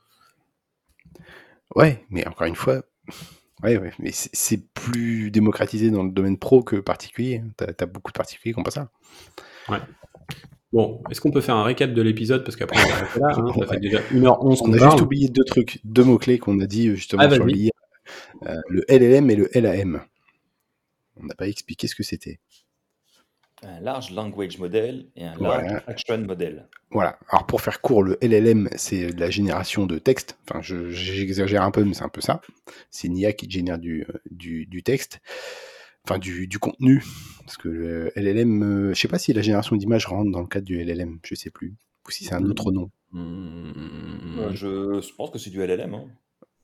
Ouais, 1.76 2.06
mais 2.10 2.26
encore 2.28 2.48
une 2.48 2.56
fois, 2.56 2.84
ouais, 3.64 3.78
ouais, 3.78 3.92
mais 4.00 4.12
c'est- 4.12 4.64
plus 4.74 5.32
démocratisé 5.32 5.90
dans 5.92 6.04
le 6.04 6.12
domaine 6.12 6.38
pro 6.38 6.62
que 6.64 6.76
particulier. 6.78 7.42
T'as 7.58 7.68
as 7.80 7.86
beaucoup 7.86 8.12
de 8.12 8.18
particuliers 8.18 8.54
qui 8.54 8.60
n'ont 8.60 8.64
pas 8.64 8.72
ça. 8.72 8.90
Bon, 10.72 11.02
est-ce 11.12 11.22
qu'on 11.22 11.32
peut 11.32 11.42
faire 11.42 11.56
un 11.56 11.64
récap 11.64 11.94
de 11.94 12.02
l'épisode? 12.02 12.44
Parce 12.44 12.56
qu'après, 12.56 12.78
on 12.84 12.90
là. 12.90 13.30
hein, 13.38 13.54
ça 13.54 13.60
Ouais. 13.60 13.68
fait 13.68 13.80
déjà 13.80 14.00
1h11 14.12 14.62
On 14.64 14.74
a 14.74 14.78
parle. 14.78 14.92
juste 14.92 15.04
oublié 15.04 15.30
deux 15.30 15.44
trucs, 15.44 15.80
deux 15.84 16.04
mots-clés 16.04 16.40
qu'on 16.40 16.60
a 16.60 16.66
dit 16.66 16.90
euh, 16.90 16.96
justement 16.96 17.24
Ah, 17.26 17.30
sur 17.30 17.44
vas-y. 17.46 17.54
l'IA. 17.54 17.72
Euh, 18.48 18.56
le 18.70 18.84
LLM 18.90 19.30
et 19.30 19.36
le 19.36 19.50
LAM. 19.54 20.02
On 21.18 21.26
n'a 21.26 21.36
pas 21.36 21.48
expliqué 21.48 21.88
ce 21.88 21.96
que 21.96 22.04
c'était. 22.04 22.40
Un 23.66 23.80
large 23.80 24.12
language 24.12 24.58
model 24.58 25.08
et 25.16 25.26
un 25.26 25.36
Voilà. 25.38 25.64
large 25.64 25.84
action 25.88 26.18
model. 26.20 26.68
Voilà. 26.92 27.18
Alors 27.30 27.46
pour 27.46 27.62
faire 27.62 27.82
court, 27.82 28.04
le 28.04 28.18
LLM, 28.22 28.70
c'est 28.76 29.08
de 29.14 29.20
la 29.20 29.30
génération 29.30 29.86
de 29.86 29.98
texte. 29.98 30.38
Enfin, 30.48 30.62
je- 30.62 30.90
j'exagère 30.92 31.64
un 31.64 31.72
peu, 31.72 31.84
mais 31.84 31.94
c'est 31.94 32.04
un 32.04 32.10
peu 32.10 32.22
ça. 32.22 32.42
C'est 32.92 33.08
une 33.08 33.18
IA 33.18 33.34
qui 33.34 33.50
génère 33.50 33.80
du, 33.80 34.04
euh, 34.04 34.14
du, 34.30 34.66
du 34.68 34.84
texte, 34.84 35.20
enfin 36.06 36.20
du, 36.20 36.48
du 36.48 36.60
contenu. 36.60 37.04
Parce 37.46 37.58
que 37.58 37.70
le 37.70 38.12
LLM, 38.16 38.64
euh, 38.64 38.94
je 38.94 39.00
sais 39.00 39.08
pas 39.08 39.20
si 39.20 39.34
la 39.34 39.42
génération 39.42 39.76
d'images 39.76 40.06
rentre 40.06 40.32
dans 40.32 40.42
le 40.42 40.48
cadre 40.48 40.66
du 40.66 40.80
LLM, 40.80 41.20
je 41.24 41.36
sais 41.36 41.50
plus. 41.50 41.74
Ou 42.08 42.12
si 42.12 42.26
c'est 42.26 42.36
un 42.36 42.44
autre 42.46 42.72
nom. 42.72 42.92
Hmm, 43.12 44.40
Euh, 44.40 44.52
je, 44.54 45.14
pense 45.16 45.30
que 45.32 45.40
c'est 45.40 45.50
du 45.52 45.62
LLM. 45.62 45.94
hein. 45.94 46.06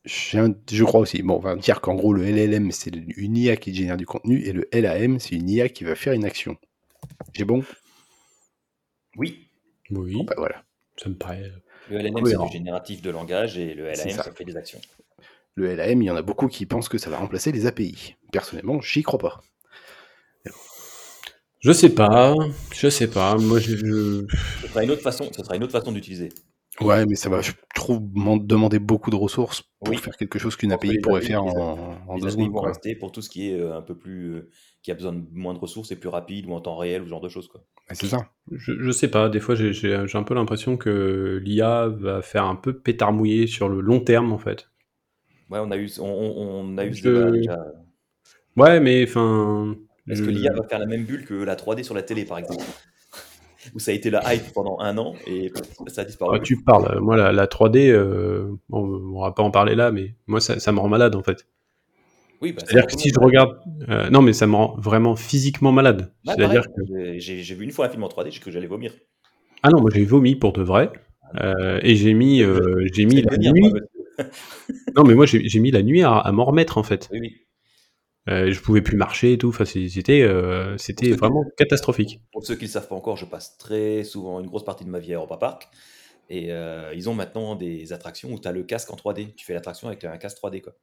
Je 0.05 0.83
crois 0.83 1.01
aussi. 1.01 1.21
Bon, 1.21 1.35
on 1.35 1.39
va 1.39 1.55
dire 1.55 1.81
qu'en 1.81 1.95
gros, 1.95 2.13
le 2.13 2.23
LLM, 2.23 2.71
c'est 2.71 2.91
une 3.17 3.37
IA 3.37 3.57
qui 3.57 3.73
génère 3.73 3.97
du 3.97 4.05
contenu 4.05 4.41
et 4.43 4.53
le 4.53 4.67
LAM, 4.73 5.19
c'est 5.19 5.35
une 5.35 5.49
IA 5.49 5.69
qui 5.69 5.83
va 5.83 5.95
faire 5.95 6.13
une 6.13 6.25
action. 6.25 6.57
J'ai 7.33 7.45
bon? 7.45 7.63
Oui. 9.17 9.47
Oui, 9.91 10.23
Bah 10.25 10.35
voilà. 10.37 10.63
ça 10.97 11.09
me 11.09 11.15
paraît. 11.15 11.51
Le 11.89 11.97
LLM, 11.97 12.25
c'est 12.25 12.37
du 12.37 12.51
génératif 12.51 13.01
de 13.01 13.09
langage 13.09 13.57
et 13.57 13.73
le 13.73 13.85
LAM, 13.85 13.95
ça. 14.09 14.23
ça. 14.23 14.31
fait 14.31 14.45
des 14.45 14.55
actions. 14.55 14.79
Le 15.55 15.73
LAM, 15.75 16.01
il 16.01 16.05
y 16.05 16.11
en 16.11 16.15
a 16.15 16.21
beaucoup 16.21 16.47
qui 16.47 16.65
pensent 16.65 16.89
que 16.89 16.97
ça 16.99 17.09
va 17.09 17.17
remplacer 17.17 17.51
les 17.51 17.65
API. 17.65 18.15
Personnellement, 18.31 18.79
j'y 18.81 19.01
crois 19.03 19.19
pas. 19.19 19.41
Je 21.61 21.73
sais 21.73 21.89
pas, 21.89 22.33
je 22.73 22.87
sais 22.87 23.09
pas. 23.09 23.35
Moi, 23.35 23.59
je, 23.59 23.75
je- 23.75 24.25
Ce 24.61 24.67
sera 24.69 24.83
une 24.83 24.91
autre 24.91 25.01
façon, 25.01 25.29
ce 25.35 25.43
sera 25.43 25.57
une 25.57 25.63
autre 25.63 25.73
façon 25.73 25.91
d'utiliser. 25.91 26.29
Ouais, 26.79 27.05
mais 27.05 27.15
ça 27.15 27.27
va, 27.29 27.41
je 27.41 27.51
trouve, 27.75 27.99
demander 28.45 28.79
beaucoup 28.79 29.09
de 29.09 29.17
ressources 29.17 29.63
pour 29.79 29.89
Oui. 29.89 29.97
faire 29.97 30.15
quelque 30.15 30.39
chose 30.39 30.55
qu'une 30.55 30.71
API 30.71 30.99
pourrait 30.99 31.17
API, 31.17 31.27
faire 31.27 31.43
en, 31.43 32.15
deux 32.15 32.23
API 32.27 32.31
secondes. 32.31 32.51
vont 32.53 32.59
quoi. 32.61 32.69
rester 32.69 32.95
pour 32.95 33.11
tout 33.11 33.21
ce 33.21 33.29
qui 33.29 33.49
est 33.49 33.59
euh, 33.59 33.75
un 33.75 33.81
peu 33.81 33.97
plus, 33.97 34.35
euh, 34.35 34.49
qui 34.89 34.91
a 34.91 34.95
besoin 34.95 35.13
de 35.13 35.23
moins 35.33 35.53
de 35.53 35.59
ressources 35.59 35.91
et 35.91 35.95
plus 35.95 36.09
rapide 36.09 36.47
ou 36.47 36.53
en 36.53 36.61
temps 36.61 36.75
réel 36.77 37.01
ou 37.03 37.05
ce 37.05 37.09
genre 37.11 37.21
de 37.21 37.29
choses. 37.29 37.47
Quoi. 37.47 37.61
Ouais, 37.89 37.95
c'est 37.95 38.07
ça. 38.07 38.27
je, 38.51 38.73
je 38.79 38.91
sais 38.91 39.07
pas. 39.07 39.29
Des 39.29 39.39
fois, 39.39 39.53
j'ai- 39.55 39.71
j'ai 39.73 40.07
j'ai 40.07 40.17
un 40.17 40.23
peu 40.23 40.33
l'impression 40.33 40.77
que 40.77 41.39
l'IA 41.43 41.87
va 41.87 42.21
faire 42.23 42.45
un 42.45 42.55
peu 42.55 42.73
pétard 42.73 43.13
mouillé 43.13 43.45
sur 43.47 43.69
le 43.69 43.81
long 43.81 43.99
terme, 43.99 44.31
en 44.33 44.39
fait. 44.39 44.69
Ouais, 45.49 45.59
on 45.59 45.69
a 45.71 45.77
eu, 45.77 45.89
on, 45.99 46.03
on- 46.05 46.73
on 46.73 46.77
a 46.77 46.85
eu 46.85 46.93
ce 46.95 47.01
Je- 47.03 47.09
débat 47.09 47.31
déjà. 47.31 47.57
Ouais, 48.57 48.79
mais 48.79 49.03
enfin. 49.07 49.75
Est-ce 50.09 50.21
je- 50.21 50.25
que 50.25 50.31
l'IA 50.31 50.53
va 50.53 50.63
faire 50.67 50.79
la 50.79 50.85
même 50.85 51.05
bulle 51.05 51.25
que 51.25 51.35
la 51.35 51.55
3D 51.55 51.83
sur 51.83 51.93
la 51.95 52.01
télé, 52.03 52.25
par 52.25 52.39
exemple? 52.39 52.63
Où 53.75 53.79
ça 53.79 53.91
a 53.91 53.93
été 53.93 54.09
la 54.09 54.33
hype 54.33 54.53
pendant 54.53 54.79
un 54.79 54.97
an 54.97 55.15
et 55.27 55.51
ça 55.87 56.01
a 56.01 56.05
disparu. 56.05 56.37
Ah, 56.37 56.39
tu 56.43 56.57
parles. 56.63 56.99
Moi, 56.99 57.17
la, 57.17 57.31
la 57.31 57.47
3D, 57.47 57.89
euh, 57.91 58.47
bon, 58.69 59.01
on 59.15 59.21
va 59.21 59.31
pas 59.31 59.43
en 59.43 59.51
parler 59.51 59.75
là, 59.75 59.91
mais 59.91 60.15
moi, 60.27 60.39
ça, 60.41 60.59
ça 60.59 60.71
me 60.71 60.79
rend 60.79 60.87
malade, 60.89 61.15
en 61.15 61.23
fait. 61.23 61.45
Oui, 62.41 62.53
bah, 62.53 62.61
C'est-à-dire 62.65 62.87
que 62.87 62.97
si 62.99 63.09
je 63.09 63.19
regarde. 63.19 63.57
euh, 63.89 64.09
non, 64.09 64.21
mais 64.21 64.33
ça 64.33 64.47
me 64.47 64.55
rend 64.55 64.75
vraiment 64.77 65.15
physiquement 65.15 65.71
malade. 65.71 66.13
Ouais, 66.25 66.33
C'est-à-dire 66.35 66.63
que. 66.67 67.19
J'ai- 67.19 67.41
vu 67.55 67.63
une 67.65 67.71
fois 67.71 67.87
un 67.87 67.89
film 67.89 68.03
en 68.03 68.07
3D, 68.09 68.31
j'ai 68.31 68.39
cru 68.39 68.49
que 68.49 68.53
j'allais 68.53 68.67
vomir. 68.67 68.93
Ah 69.63 69.69
non, 69.69 69.81
moi, 69.81 69.89
j'ai 69.93 70.05
vomi 70.05 70.35
pour 70.35 70.53
de 70.53 70.61
vrai. 70.63 70.91
euh, 71.41 71.79
et 71.83 71.95
j'ai 71.95 72.13
mis, 72.13 72.41
euh, 72.41 72.87
j'ai 72.93 73.05
mis 73.05 73.17
C'est 73.23 73.29
la 73.31 73.37
nuit. 73.51 73.69
moi. 73.71 73.79
Non, 74.95 75.03
mais 75.03 75.15
moi, 75.15 75.25
j'ai 75.25 75.59
mis 75.59 75.71
la 75.71 75.83
nuit 75.83 76.01
à, 76.03 76.13
à 76.17 76.31
m'en 76.31 76.45
remettre, 76.45 76.77
en 76.77 76.83
fait. 76.83 77.09
Oui, 77.11 77.19
oui. 77.19 77.35
Euh, 78.29 78.51
je 78.51 78.61
pouvais 78.61 78.81
plus 78.81 78.97
marcher 78.97 79.33
et 79.33 79.37
tout. 79.37 79.49
Enfin, 79.49 79.65
c'était, 79.65 80.21
euh, 80.21 80.77
c'était 80.77 81.07
qui- 81.07 81.11
vraiment 81.13 81.43
catastrophique. 81.57 82.21
Pour 82.31 82.45
ceux 82.45 82.55
qui 82.55 82.63
ne 82.63 82.67
le 82.67 82.71
savent 82.73 82.87
pas 82.87 82.95
encore, 82.95 83.17
je 83.17 83.25
passe 83.25 83.57
très 83.57 84.03
souvent 84.03 84.39
une 84.39 84.47
grosse 84.47 84.65
partie 84.65 84.85
de 84.85 84.89
ma 84.89 84.99
vie 84.99 85.13
à 85.13 85.17
Europa 85.17 85.37
Park. 85.37 85.67
Et 86.29 86.51
euh, 86.51 86.93
ils 86.95 87.09
ont 87.09 87.15
maintenant 87.15 87.55
des 87.55 87.91
attractions 87.91 88.31
où 88.31 88.39
tu 88.39 88.47
as 88.47 88.51
le 88.51 88.63
casque 88.63 88.91
en 88.91 88.95
3D. 88.95 89.33
Tu 89.35 89.45
fais 89.45 89.53
l'attraction 89.53 89.87
avec 89.87 90.03
un 90.03 90.17
casque 90.17 90.37
3D. 90.37 90.61
Quoi. 90.61 90.73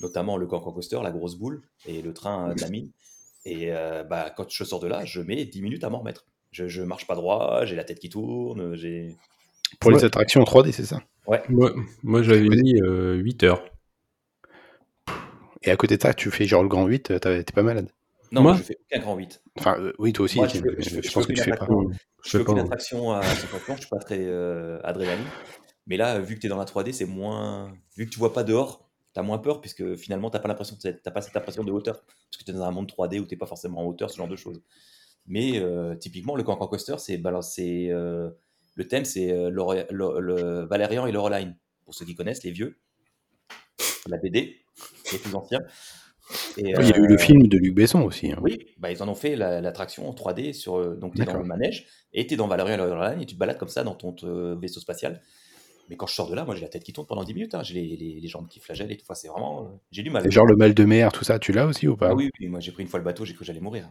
Notamment 0.00 0.36
le 0.36 0.46
Cancan 0.46 0.72
Coaster, 0.72 1.00
la 1.02 1.10
grosse 1.10 1.36
boule 1.36 1.62
et 1.86 2.02
le 2.02 2.12
train 2.12 2.50
euh, 2.50 2.54
de 2.54 2.60
la 2.60 2.68
mine. 2.68 2.90
Et 3.44 3.72
euh, 3.72 4.04
bah, 4.04 4.30
quand 4.36 4.50
je 4.50 4.64
sors 4.64 4.80
de 4.80 4.88
là, 4.88 5.04
je 5.04 5.20
mets 5.20 5.44
10 5.44 5.62
minutes 5.62 5.84
à 5.84 5.90
m'en 5.90 6.00
remettre. 6.00 6.26
Je, 6.52 6.68
je 6.68 6.82
marche 6.82 7.06
pas 7.06 7.14
droit, 7.14 7.64
j'ai 7.64 7.76
la 7.76 7.84
tête 7.84 7.98
qui 7.98 8.08
tourne. 8.10 8.74
j'ai 8.76 9.16
Pour 9.80 9.90
Ouais. 9.90 9.98
les 9.98 10.04
attractions 10.04 10.40
en 10.40 10.44
3D, 10.44 10.72
c'est 10.72 10.84
ça? 10.84 11.00
Moi, 11.48 11.72
moi 12.02 12.22
j'avais 12.22 12.48
Ouais. 12.48 12.56
mis 12.56 12.80
euh, 12.80 13.14
8 13.14 13.42
heures. 13.44 13.62
Et 15.62 15.70
à 15.70 15.76
côté 15.76 15.96
de 15.96 16.02
ça, 16.02 16.14
tu 16.14 16.30
fais 16.30 16.44
genre 16.46 16.62
le 16.62 16.68
grand 16.68 16.86
8, 16.86 17.10
euh, 17.10 17.18
t'es 17.18 17.42
pas 17.52 17.62
malade? 17.62 17.88
Non, 18.32 18.42
Moi 18.42 18.52
moi, 18.52 18.60
je 18.60 18.64
fais 18.64 18.76
aucun 18.90 19.00
grand 19.02 19.16
8. 19.16 19.40
Enfin, 19.58 19.76
euh, 19.80 19.92
oui, 19.98 20.12
toi 20.12 20.24
aussi, 20.24 20.38
Moi, 20.38 20.48
je 20.48 20.58
fais- 20.58 20.60
je 20.78 20.82
je, 20.82 20.90
fais- 20.96 21.02
je 21.02 21.12
pense 21.12 21.26
que 21.26 21.32
tu 21.32 21.40
fais 21.42 21.50
pas. 21.50 21.64
attraction. 21.64 21.90
Je 22.24 22.30
fais 22.30 22.38
pas. 22.38 22.52
aucune 22.52 22.58
attraction 22.64 23.12
à 23.12 23.22
50 23.22 23.64
planches, 23.64 23.80
je 23.80 23.86
suis 23.86 23.90
pas 23.90 23.98
très 23.98 24.18
euh, 24.20 24.78
adrénaline. 24.84 25.24
Mais 25.86 25.96
là, 25.96 26.18
vu 26.20 26.34
que 26.34 26.40
tu 26.40 26.46
es 26.46 26.50
dans 26.50 26.58
la 26.58 26.64
3D, 26.64 26.92
c'est 26.92 27.06
moins. 27.06 27.72
Vu 27.96 28.06
que 28.06 28.10
tu 28.10 28.18
vois 28.18 28.32
pas 28.32 28.44
dehors, 28.44 28.85
tu 29.16 29.20
as 29.20 29.22
moins 29.22 29.38
peur, 29.38 29.62
puisque 29.62 29.96
finalement, 29.96 30.30
tu 30.30 30.38
pas 30.38 30.46
l'impression 30.46 30.76
de 30.82 31.10
pas 31.10 31.22
cette 31.22 31.36
impression 31.36 31.64
de 31.64 31.72
hauteur. 31.72 32.04
Parce 32.04 32.36
que 32.38 32.44
tu 32.44 32.50
es 32.50 32.54
dans 32.54 32.64
un 32.64 32.70
monde 32.70 32.86
3D 32.86 33.18
où 33.18 33.24
tu 33.24 33.38
pas 33.38 33.46
forcément 33.46 33.80
en 33.80 33.86
hauteur, 33.86 34.10
ce 34.10 34.18
genre 34.18 34.28
de 34.28 34.36
choses. 34.36 34.60
Mais 35.26 35.58
euh, 35.58 35.94
typiquement, 35.94 36.36
le 36.36 36.42
Cancan 36.42 36.68
Coaster, 36.68 36.96
c'est 36.98 37.22
c'est, 37.40 37.88
euh, 37.90 38.28
le 38.74 38.88
thème, 38.88 39.06
c'est 39.06 39.32
euh, 39.32 39.48
le, 39.48 40.20
le 40.20 40.66
Valérian 40.66 41.06
et 41.06 41.12
Laureline. 41.12 41.56
Pour 41.86 41.94
ceux 41.94 42.04
qui 42.04 42.14
connaissent, 42.14 42.44
les 42.44 42.50
vieux. 42.50 42.78
La 44.06 44.18
BD. 44.18 44.56
les 45.12 45.18
plus 45.18 45.34
anciens. 45.34 45.60
il 46.58 46.68
y 46.68 46.74
a 46.74 46.98
eu 46.98 47.06
le 47.06 47.16
film 47.16 47.46
de 47.46 47.56
Luc 47.56 47.74
Besson 47.74 48.02
aussi. 48.02 48.32
Hein. 48.32 48.38
Oui, 48.42 48.58
bah, 48.76 48.92
ils 48.92 49.02
en 49.02 49.08
ont 49.08 49.14
fait 49.14 49.34
l'attraction 49.34 50.10
en 50.10 50.12
3D 50.12 50.52
sur. 50.52 50.94
donc, 50.98 51.14
tu 51.14 51.22
es 51.22 51.24
dans 51.24 51.38
le 51.38 51.44
manège 51.44 51.86
et 52.12 52.26
tu 52.26 52.34
es 52.34 52.36
dans 52.36 52.48
Valerian 52.48 53.18
et 53.18 53.24
tu 53.24 53.34
te 53.34 53.38
balades 53.38 53.56
comme 53.56 53.68
ça 53.68 53.82
dans 53.82 53.94
ton 53.94 54.14
vaisseau 54.56 54.80
spatial. 54.80 55.22
Mais 55.88 55.96
quand 55.96 56.06
je 56.06 56.14
sors 56.14 56.28
de 56.28 56.34
là, 56.34 56.44
moi 56.44 56.54
j'ai 56.54 56.62
la 56.62 56.68
tête 56.68 56.82
qui 56.82 56.92
tourne 56.92 57.06
pendant 57.06 57.24
10 57.24 57.34
minutes. 57.34 57.54
Hein. 57.54 57.62
J'ai 57.62 57.74
les, 57.74 57.96
les, 57.96 58.20
les, 58.20 58.28
jambes 58.28 58.48
qui 58.48 58.60
flagellent 58.60 58.90
et 58.90 58.96
tout. 58.96 59.04
c'est 59.14 59.28
vraiment. 59.28 59.64
Euh, 59.64 59.76
j'ai 59.90 60.02
du 60.02 60.10
mal. 60.10 60.26
Et 60.26 60.30
genre 60.30 60.46
le 60.46 60.56
mal 60.56 60.74
de 60.74 60.84
mer, 60.84 61.12
tout 61.12 61.24
ça, 61.24 61.38
tu 61.38 61.52
l'as 61.52 61.66
aussi 61.66 61.86
ou 61.88 61.96
pas? 61.96 62.08
Ah 62.10 62.14
oui, 62.14 62.30
oui, 62.40 62.48
moi 62.48 62.60
j'ai 62.60 62.72
pris 62.72 62.82
une 62.82 62.88
fois 62.88 62.98
le 62.98 63.04
bateau, 63.04 63.24
j'ai 63.24 63.34
cru 63.34 63.40
que 63.40 63.46
j'allais 63.46 63.60
mourir. 63.60 63.90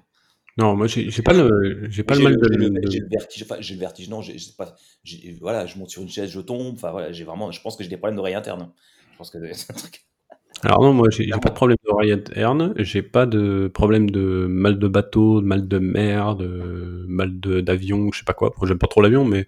Non, 0.57 0.75
moi 0.75 0.87
j'ai 0.87 1.09
pas 1.21 1.33
le, 1.33 1.87
j'ai 1.89 2.03
pas 2.03 2.15
le 2.15 2.23
mal 2.23 2.37
de. 2.37 2.89
J'ai 2.89 2.99
le 2.99 3.09
vertige, 3.09 3.43
enfin, 3.43 3.57
j'ai 3.59 3.73
le 3.73 3.79
vertige, 3.79 4.09
non, 4.09 4.21
j'ai 4.21 4.37
pas. 4.57 4.75
Voilà, 5.41 5.65
je 5.65 5.77
monte 5.77 5.89
sur 5.89 6.01
une 6.01 6.09
chaise, 6.09 6.29
je 6.29 6.39
tombe. 6.39 6.75
Enfin 6.75 6.91
voilà, 6.91 7.11
j'ai 7.11 7.25
vraiment. 7.25 7.51
Je 7.51 7.61
pense 7.61 7.75
que 7.75 7.83
j'ai 7.83 7.89
des 7.89 7.97
problèmes 7.97 8.15
d'oreille 8.15 8.35
interne. 8.35 8.61
Hein. 8.61 8.73
Je 9.11 9.17
pense 9.17 9.29
que 9.29 9.37
c'est 9.53 9.71
un 9.71 9.75
truc. 9.75 10.05
Alors 10.63 10.81
non, 10.81 10.93
moi 10.93 11.09
j'ai 11.11 11.29
pas 11.29 11.49
de 11.49 11.53
problème 11.53 11.77
d'oreille 11.85 12.13
interne, 12.13 12.73
j'ai 12.77 13.01
pas 13.01 13.25
de 13.25 13.69
problème 13.73 14.09
de 14.09 14.47
mal 14.49 14.79
de 14.79 14.87
bateau, 14.87 15.41
de 15.41 15.45
mal 15.45 15.67
de 15.67 15.79
mer, 15.79 16.35
de 16.35 17.05
mal 17.07 17.37
d'avion, 17.39 18.09
je 18.13 18.19
sais 18.19 18.25
pas 18.25 18.33
quoi. 18.33 18.53
J'aime 18.63 18.79
pas 18.79 18.87
trop 18.87 19.01
l'avion, 19.01 19.25
mais 19.25 19.47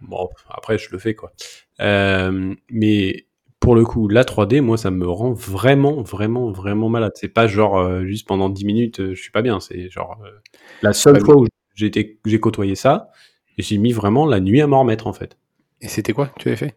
Bon, 0.00 0.28
après, 0.48 0.78
je 0.78 0.90
le 0.90 0.98
fais, 0.98 1.14
quoi. 1.14 1.32
Euh, 1.80 2.54
mais 2.70 3.26
pour 3.58 3.74
le 3.74 3.84
coup, 3.84 4.08
la 4.08 4.24
3D, 4.24 4.60
moi, 4.60 4.76
ça 4.76 4.90
me 4.90 5.06
rend 5.06 5.32
vraiment, 5.32 6.02
vraiment, 6.02 6.50
vraiment 6.50 6.88
malade. 6.88 7.12
C'est 7.14 7.28
pas 7.28 7.46
genre 7.46 7.78
euh, 7.78 8.04
juste 8.04 8.26
pendant 8.26 8.48
10 8.48 8.64
minutes, 8.64 9.00
euh, 9.00 9.14
je 9.14 9.20
suis 9.20 9.30
pas 9.30 9.42
bien. 9.42 9.60
C'est 9.60 9.90
genre 9.90 10.18
la 10.82 10.92
seule 10.92 11.20
fois 11.20 11.36
où 11.36 11.46
j'ai 11.76 12.40
côtoyé 12.40 12.74
ça, 12.74 13.10
j'ai 13.58 13.78
mis 13.78 13.92
vraiment 13.92 14.26
la 14.26 14.40
nuit 14.40 14.62
à 14.62 14.66
m'en 14.66 14.80
remettre, 14.80 15.06
en 15.06 15.12
fait. 15.12 15.36
Et 15.82 15.88
c'était 15.88 16.12
quoi 16.12 16.26
que 16.26 16.40
tu 16.40 16.48
avais 16.48 16.56
fait? 16.56 16.76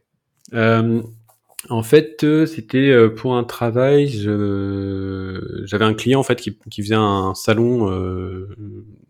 En 1.70 1.82
fait, 1.82 2.26
c'était 2.46 3.10
pour 3.16 3.38
un 3.38 3.46
travail. 3.46 4.10
J'avais 4.10 5.86
un 5.86 5.94
client 5.94 6.20
en 6.20 6.24
fait 6.24 6.36
qui, 6.36 6.58
qui 6.70 6.82
faisait 6.82 6.96
un 6.96 7.34
salon 7.36 7.90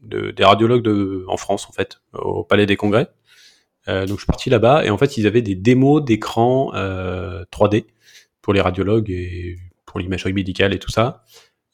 de, 0.03 0.29
des 0.31 0.43
radiologues 0.43 0.83
de, 0.83 1.25
en 1.27 1.37
France, 1.37 1.67
en 1.67 1.71
fait, 1.71 1.99
au 2.13 2.43
Palais 2.43 2.67
des 2.67 2.75
Congrès. 2.75 3.09
Euh, 3.87 4.05
donc 4.05 4.17
je 4.17 4.23
suis 4.23 4.27
parti 4.27 4.49
là-bas 4.49 4.85
et 4.85 4.89
en 4.89 4.97
fait 4.97 5.17
ils 5.17 5.27
avaient 5.27 5.41
des 5.41 5.55
démos 5.55 6.03
d'écran 6.03 6.71
euh, 6.73 7.43
3D 7.51 7.85
pour 8.41 8.53
les 8.53 8.61
radiologues 8.61 9.09
et 9.09 9.57
pour 9.85 9.99
l'imagerie 9.99 10.33
médicale 10.33 10.73
et 10.73 10.79
tout 10.79 10.91
ça. 10.91 11.23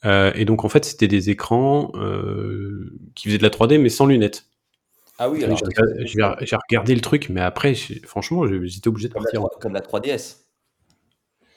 Euh, 0.06 0.32
et 0.36 0.46
donc 0.46 0.66
en 0.66 0.70
fait 0.70 0.86
c'était 0.86 1.08
des 1.08 1.30
écrans 1.30 1.92
euh, 1.96 2.92
qui 3.16 3.28
faisaient 3.28 3.38
de 3.38 3.44
la 3.44 3.50
3D 3.50 3.80
mais 3.80 3.90
sans 3.90 4.06
lunettes. 4.06 4.46
Ah 5.22 5.30
oui, 5.30 5.44
alors 5.44 5.58
j'ai 5.58 6.56
regardé 6.70 6.96
le 6.96 7.02
truc, 7.02 7.28
mais 7.28 7.42
après, 7.42 7.74
franchement, 8.06 8.48
j'étais 8.48 8.88
obligé 8.88 9.10
de 9.10 9.14
partir. 9.14 9.46
comme 9.60 9.74
la 9.74 9.82
3DS. 9.82 10.38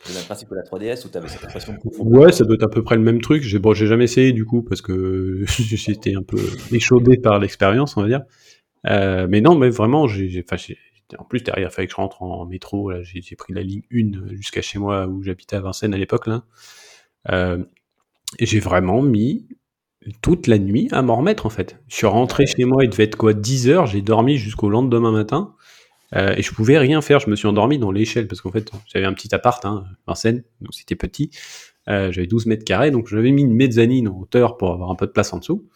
C'est 0.05 0.19
le 0.19 0.25
principe 0.25 0.51
de 0.51 0.57
la 0.57 0.63
3DS 0.63 1.07
où 1.07 1.11
tu 1.11 1.17
avais 1.17 1.29
cette 1.29 1.45
impression 1.45 1.75
de 1.75 1.79
Ouais, 1.99 2.33
ça 2.33 2.45
doit 2.45 2.57
être 2.57 2.65
à 2.65 2.69
peu 2.69 2.83
près 2.83 2.97
le 2.97 3.03
même 3.03 3.21
truc. 3.21 3.45
J'ai 3.45 3.61
bon, 3.61 3.73
jamais 3.73 4.05
essayé 4.05 4.33
du 4.33 4.45
coup 4.45 4.63
parce 4.63 4.83
que 4.83 5.45
j'étais 5.47 6.17
un 6.17 6.23
peu 6.23 6.41
échaudé 6.73 7.19
par 7.19 7.39
l'expérience, 7.39 7.97
on 7.97 8.03
va 8.03 8.09
dire. 8.09 8.23
Euh, 8.87 9.27
mais 9.29 9.41
non, 9.41 9.57
mais 9.57 9.71
vraiment, 9.71 10.03
en 10.03 11.25
plus 11.25 11.43
derrière, 11.43 11.69
il 11.69 11.73
fallait 11.73 11.87
que 11.87 11.93
je 11.93 11.97
rentre 11.97 12.23
en 12.23 12.47
métro. 12.47 12.93
J'ai, 13.03 13.37
pris 13.37 13.53
la 13.53 13.63
ligne 13.63 13.83
1 13.93 14.35
jusqu'à 14.35 14.63
chez 14.63 14.79
moi 14.79 15.07
où 15.07 15.23
j'habitais 15.23 15.57
à 15.57 15.61
Vincennes 15.61 15.95
à 15.95 15.99
l'époque. 15.99 16.29
Euh, 17.31 17.65
j'ai 18.39 18.61
vraiment 18.61 19.03
mis 19.03 19.47
toute 20.21 20.47
la 20.47 20.59
nuit 20.59 20.89
à 20.93 21.03
m'en 21.03 21.17
remettre 21.17 21.47
en 21.47 21.51
fait. 21.51 21.79
Je 21.89 21.97
suis 21.97 22.07
rentré 22.07 22.47
chez 22.47 22.65
moi, 22.65 22.85
il 22.85 22.91
devait 22.91 23.05
être 23.05 23.17
quoi 23.17 23.35
10 23.35 23.69
heures, 23.69 23.87
j'ai 23.87 24.03
dormi 24.03 24.37
jusqu'au 24.37 24.69
lendemain 24.69 25.13
matin. 25.13 25.55
Euh, 26.15 26.35
et 26.37 26.43
je 26.43 26.53
pouvais 26.53 26.79
rien 26.79 27.01
faire, 27.01 27.21
je 27.21 27.31
me 27.31 27.37
suis 27.37 27.49
endormi 27.49 27.79
dans 27.79 27.91
l'échelle 27.91 28.29
parce 28.29 28.41
qu'en 28.41 28.51
fait 28.51 28.71
j'avais 28.87 29.07
un 29.07 29.15
petit 29.15 29.35
appart, 29.35 29.65
hein, 29.65 29.85
Vincennes, 30.07 30.45
donc 30.61 30.75
c'était 30.75 30.97
petit. 30.97 31.31
Euh, 31.89 32.13
j'avais 32.13 32.27
12 32.27 32.47
mètres 32.47 32.65
carrés, 32.65 32.91
donc 32.91 33.09
j'avais 33.09 33.31
mis 33.31 33.43
une 33.43 33.55
mezzanine 33.55 34.09
en 34.09 34.19
hauteur 34.19 34.57
pour 34.57 34.73
avoir 34.73 34.91
un 34.91 34.95
peu 34.95 35.07
de 35.07 35.13
place 35.13 35.33
en 35.33 35.39
dessous. 35.39 35.69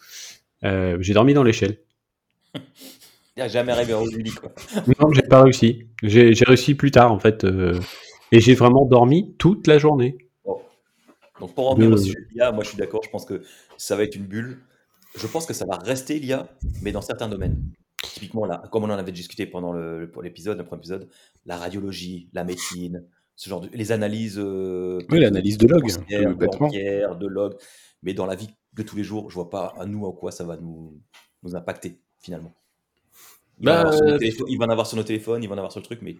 Euh, 0.63 0.97
j'ai 1.01 1.13
dormi 1.13 1.33
dans 1.33 1.43
l'échelle. 1.43 1.79
N'a 3.37 3.47
jamais 3.47 3.73
rêvé 3.73 3.93
au 3.93 4.05
lit, 4.07 4.31
quoi. 4.31 4.51
Non, 4.99 5.11
j'ai 5.11 5.21
pas 5.21 5.43
réussi. 5.43 5.87
J'ai 6.01 6.33
réussi 6.45 6.75
plus 6.75 6.91
tard, 6.91 7.11
en 7.11 7.19
fait. 7.19 7.43
Euh, 7.43 7.79
et 8.31 8.39
j'ai 8.39 8.55
vraiment 8.55 8.85
dormi 8.85 9.35
toute 9.37 9.67
la 9.67 9.77
journée. 9.77 10.17
Donc, 11.39 11.53
pour 11.53 11.69
revenir 11.69 11.91
au 11.91 11.97
sujet 11.97 12.17
l'IA, 12.31 12.51
moi, 12.51 12.63
je 12.63 12.69
suis 12.69 12.77
d'accord. 12.77 13.01
Je 13.03 13.09
pense 13.09 13.25
que 13.25 13.43
ça 13.77 13.95
va 13.95 14.03
être 14.03 14.15
une 14.15 14.25
bulle. 14.25 14.59
Je 15.15 15.27
pense 15.27 15.45
que 15.45 15.53
ça 15.53 15.65
va 15.65 15.77
rester 15.77 16.19
l'IA, 16.19 16.47
mais 16.81 16.91
dans 16.91 17.01
certains 17.01 17.29
domaines. 17.29 17.61
Typiquement, 18.01 18.45
là, 18.45 18.63
comme 18.71 18.83
on 18.83 18.89
en 18.89 18.97
avait 18.97 19.11
discuté 19.11 19.45
pendant 19.45 19.73
l'épisode, 19.73 20.57
le, 20.57 20.63
premier 20.65 20.79
épisode, 20.79 21.09
la 21.45 21.57
radiologie, 21.57 22.29
la 22.33 22.43
médecine, 22.43 23.03
ce 23.35 23.49
genre 23.49 23.61
de, 23.61 23.69
les 23.71 23.91
analyses. 23.91 24.39
Euh, 24.39 24.99
oui, 25.11 25.19
l'analyse 25.19 25.57
de 25.57 25.67
log, 25.67 25.85
de 25.85 27.27
log. 27.27 27.55
Mais 28.03 28.13
dans 28.13 28.25
la 28.25 28.35
vie 28.35 28.49
de 28.73 28.83
tous 28.83 28.95
les 28.95 29.03
jours, 29.03 29.29
je 29.29 29.35
vois 29.35 29.49
pas 29.49 29.73
à 29.79 29.85
nous 29.85 30.05
en 30.05 30.11
quoi 30.11 30.31
ça 30.31 30.43
va 30.43 30.57
nous, 30.57 30.99
nous 31.43 31.55
impacter 31.55 31.99
finalement. 32.19 32.53
Bah, 33.59 33.91
euh, 33.91 34.19
il, 34.47 34.57
va 34.57 34.65
en 34.65 34.69
avoir 34.69 34.85
sur 34.85 34.97
nos 34.97 35.03
téléphones, 35.03 35.43
il 35.43 35.49
va 35.49 35.55
en 35.55 35.57
avoir 35.57 35.71
sur 35.71 35.81
le 35.81 35.85
truc, 35.85 35.99
mais 36.01 36.15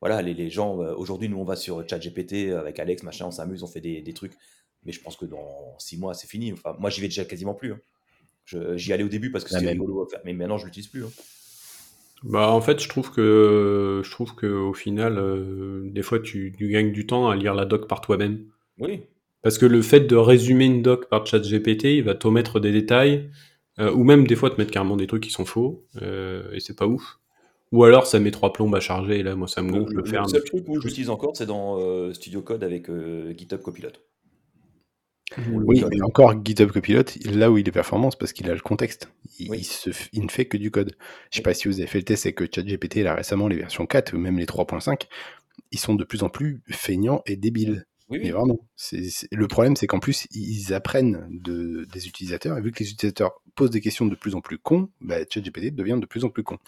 voilà, 0.00 0.20
les, 0.22 0.34
les 0.34 0.50
gens, 0.50 0.82
euh, 0.82 0.94
aujourd'hui, 0.94 1.28
nous, 1.28 1.38
on 1.38 1.44
va 1.44 1.56
sur 1.56 1.86
ChatGPT 1.88 2.52
avec 2.52 2.78
Alex, 2.78 3.02
machin, 3.02 3.26
on 3.26 3.30
s'amuse, 3.30 3.62
on 3.62 3.68
fait 3.68 3.80
des, 3.80 4.00
des, 4.00 4.12
trucs, 4.12 4.32
mais 4.84 4.92
je 4.92 5.00
pense 5.00 5.16
que 5.16 5.26
dans 5.26 5.76
six 5.78 5.96
mois, 5.96 6.14
c'est 6.14 6.26
fini. 6.26 6.52
Enfin, 6.52 6.74
moi, 6.78 6.90
j'y 6.90 7.00
vais 7.00 7.08
déjà 7.08 7.24
quasiment 7.24 7.54
plus. 7.54 7.72
Hein. 7.72 7.80
J'y 8.74 8.92
allais 8.92 9.04
au 9.04 9.08
début 9.08 9.30
parce 9.30 9.44
que 9.44 9.50
c'était 9.50 9.68
rigolo 9.68 10.02
à 10.02 10.08
faire, 10.08 10.20
mais 10.24 10.32
maintenant, 10.32 10.58
je 10.58 10.64
l'utilise 10.64 10.88
plus. 10.88 11.04
Hein. 11.04 11.10
Bah, 12.22 12.50
en 12.50 12.60
fait, 12.60 12.80
je 12.80 12.88
trouve 12.88 13.10
que, 13.10 14.02
je 14.04 14.10
trouve 14.10 14.34
que 14.34 14.46
au 14.46 14.74
final, 14.74 15.18
euh, 15.18 15.82
des 15.84 16.02
fois, 16.02 16.20
tu, 16.20 16.52
tu, 16.56 16.68
gagnes 16.68 16.92
du 16.92 17.06
temps 17.06 17.30
à 17.30 17.36
lire 17.36 17.54
la 17.54 17.64
doc 17.64 17.88
par 17.88 18.00
toi-même. 18.00 18.44
Oui. 18.78 19.02
Parce 19.42 19.56
que 19.56 19.66
le 19.66 19.80
fait 19.80 20.00
de 20.00 20.16
résumer 20.16 20.66
une 20.66 20.82
doc 20.82 21.08
par 21.08 21.26
ChatGPT, 21.26 21.84
il 21.84 22.02
va 22.02 22.14
t'omettre 22.14 22.60
des 22.60 22.72
détails 22.72 23.30
euh, 23.80 23.92
ou 23.92 24.04
même 24.04 24.26
des 24.26 24.36
fois 24.36 24.50
te 24.50 24.60
mettre 24.60 24.70
carrément 24.70 24.96
des 24.96 25.06
trucs 25.06 25.22
qui 25.22 25.30
sont 25.30 25.44
faux, 25.44 25.86
euh, 26.02 26.52
et 26.52 26.60
c'est 26.60 26.76
pas 26.76 26.86
ouf. 26.86 27.18
Ou 27.72 27.84
alors 27.84 28.06
ça 28.06 28.18
met 28.18 28.30
trois 28.30 28.52
plombes 28.52 28.74
à 28.74 28.80
charger, 28.80 29.20
et 29.20 29.22
là 29.22 29.36
moi 29.36 29.48
ça 29.48 29.62
me 29.62 29.70
gonfle 29.70 29.94
le, 29.94 30.02
le 30.02 30.04
faire. 30.04 30.22
Le 30.22 30.28
seul 30.28 30.44
truc 30.44 30.64
où 30.68 30.80
j'utilise 30.80 31.08
encore, 31.08 31.36
c'est 31.36 31.46
dans 31.46 31.78
euh, 31.78 32.12
Studio 32.12 32.42
Code 32.42 32.62
avec 32.64 32.90
GitHub 33.36 33.62
Copilot. 33.62 33.92
Oui, 35.52 35.84
mais 35.88 36.02
encore 36.02 36.34
GitHub 36.44 36.72
Copilot, 36.72 37.04
là 37.32 37.50
où 37.50 37.58
il 37.58 37.68
est 37.68 37.72
performant, 37.72 38.10
c'est 38.10 38.18
parce 38.18 38.32
qu'il 38.32 38.50
a 38.50 38.54
le 38.54 38.60
contexte. 38.60 39.12
Il, 39.38 39.64
se, 39.64 39.90
il, 40.12 40.24
ne 40.24 40.28
fait 40.28 40.46
que 40.46 40.56
du 40.56 40.72
code. 40.72 40.96
Je 41.30 41.36
sais 41.36 41.42
pas 41.42 41.54
si 41.54 41.68
vous 41.68 41.78
avez 41.78 41.86
fait 41.86 41.98
le 41.98 42.04
test, 42.04 42.24
c'est 42.24 42.32
que 42.32 42.44
ChatGPT, 42.52 42.96
là 42.96 43.14
récemment, 43.14 43.46
les 43.46 43.56
versions 43.56 43.86
4 43.86 44.14
ou 44.14 44.18
même 44.18 44.38
les 44.38 44.46
3.5, 44.46 45.02
ils 45.70 45.78
sont 45.78 45.94
de 45.94 46.02
plus 46.02 46.24
en 46.24 46.28
plus 46.28 46.62
feignants 46.68 47.22
et 47.26 47.36
débiles. 47.36 47.86
Oui, 48.10 48.18
Mais 48.22 48.30
vraiment, 48.30 48.58
le 49.30 49.46
problème, 49.46 49.76
c'est 49.76 49.86
qu'en 49.86 50.00
plus, 50.00 50.26
ils 50.32 50.74
apprennent 50.74 51.28
de, 51.30 51.86
des 51.92 52.08
utilisateurs, 52.08 52.58
et 52.58 52.60
vu 52.60 52.72
que 52.72 52.82
les 52.82 52.90
utilisateurs 52.90 53.40
posent 53.54 53.70
des 53.70 53.80
questions 53.80 54.06
de 54.06 54.16
plus 54.16 54.34
en 54.34 54.40
plus 54.40 54.58
cons, 54.58 54.88
bah, 55.00 55.18
ChatGPT 55.28 55.72
devient 55.74 55.98
de 56.00 56.06
plus 56.06 56.24
en 56.24 56.28
plus 56.28 56.42
con. 56.42 56.58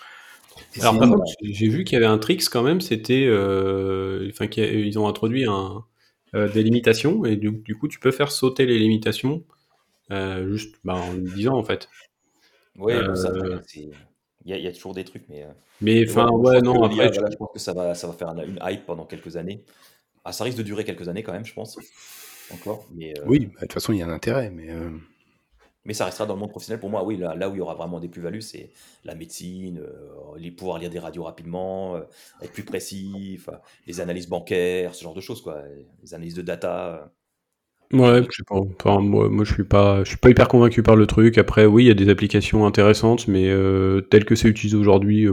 Alors, 0.80 0.98
par 0.98 1.08
contre, 1.10 1.24
j'ai 1.42 1.68
vu 1.68 1.82
qu'il 1.82 1.94
y 1.94 1.96
avait 1.96 2.06
un 2.06 2.18
tricks 2.18 2.48
quand 2.48 2.62
même, 2.62 2.80
c'était. 2.80 3.26
Euh, 3.26 4.28
enfin, 4.30 4.46
qu'ils 4.46 4.98
ont 4.98 5.08
introduit 5.08 5.44
un, 5.44 5.84
euh, 6.34 6.48
des 6.48 6.62
limitations, 6.62 7.24
et 7.24 7.36
du, 7.36 7.74
coup, 7.76 7.88
tu 7.88 7.98
peux 7.98 8.12
faire 8.12 8.30
sauter 8.30 8.64
les 8.64 8.78
limitations 8.78 9.42
euh, 10.12 10.48
juste 10.52 10.76
bah, 10.84 10.94
en 10.94 11.14
disant, 11.14 11.56
en 11.56 11.64
fait. 11.64 11.88
Oui, 12.78 12.92
il 14.44 14.56
y, 14.56 14.66
a 14.66 14.72
toujours 14.72 14.94
des 14.94 15.04
trucs, 15.04 15.24
mais. 15.28 15.44
Mais 15.80 16.08
enfin, 16.08 16.28
ouais, 16.30 16.60
non, 16.60 16.84
après. 16.84 17.12
je 17.12 17.36
pense 17.36 17.50
que 17.52 17.58
ça 17.58 17.72
va, 17.72 17.94
ça 17.94 18.06
va 18.06 18.12
faire 18.12 18.28
une 18.28 18.60
hype 18.62 18.86
pendant 18.86 19.06
quelques 19.06 19.36
années. 19.36 19.64
Ah, 20.24 20.32
ça 20.32 20.44
risque 20.44 20.58
de 20.58 20.62
durer 20.62 20.84
quelques 20.84 21.08
années 21.08 21.22
quand 21.22 21.32
même, 21.32 21.44
je 21.44 21.54
pense. 21.54 21.78
Encore. 22.52 22.86
Mais, 22.94 23.14
euh, 23.18 23.24
Oui, 23.26 23.46
bah, 23.46 23.52
de 23.54 23.60
toute 23.62 23.72
façon, 23.72 23.92
il 23.92 23.98
y 23.98 24.02
a 24.02 24.06
un 24.06 24.10
intérêt. 24.10 24.50
Mais, 24.50 24.70
euh, 24.70 24.90
mais 25.84 25.94
ça 25.94 26.04
restera 26.04 26.26
dans 26.26 26.34
le 26.34 26.40
monde 26.40 26.50
professionnel. 26.50 26.80
Pour 26.80 26.90
moi, 26.90 27.04
oui, 27.04 27.16
là, 27.16 27.34
là 27.34 27.48
où 27.48 27.54
il 27.54 27.58
y 27.58 27.60
aura 27.60 27.74
vraiment 27.74 27.98
des 27.98 28.08
plus-values, 28.08 28.42
c'est 28.42 28.70
la 29.04 29.14
médecine, 29.14 29.80
euh, 29.80 30.36
les 30.36 30.52
pouvoir 30.52 30.78
lire 30.78 30.90
des 30.90 31.00
radios 31.00 31.24
rapidement, 31.24 31.96
être 32.40 32.52
plus 32.52 32.64
précis, 32.64 33.40
les 33.86 34.00
analyses 34.00 34.28
bancaires, 34.28 34.94
ce 34.94 35.02
genre 35.02 35.14
de 35.14 35.20
choses, 35.20 35.42
quoi. 35.42 35.62
Les 36.02 36.14
analyses 36.14 36.34
de 36.34 36.42
data. 36.42 37.12
Ouais, 37.92 38.22
je 38.30 38.36
sais 38.36 38.44
pas. 38.84 38.98
moi, 39.00 39.28
moi, 39.28 39.44
je 39.44 39.52
suis 39.52 39.64
pas, 39.64 40.04
je 40.04 40.10
suis 40.10 40.16
pas 40.18 40.30
hyper 40.30 40.48
convaincu 40.48 40.82
par 40.82 40.96
le 40.96 41.06
truc. 41.06 41.36
Après, 41.36 41.66
oui, 41.66 41.84
il 41.84 41.88
y 41.88 41.90
a 41.90 41.94
des 41.94 42.08
applications 42.08 42.64
intéressantes, 42.64 43.26
mais 43.26 43.48
tel 44.08 44.24
que 44.24 44.36
c'est 44.36 44.48
utilisé 44.48 44.76
aujourd'hui, 44.76 45.26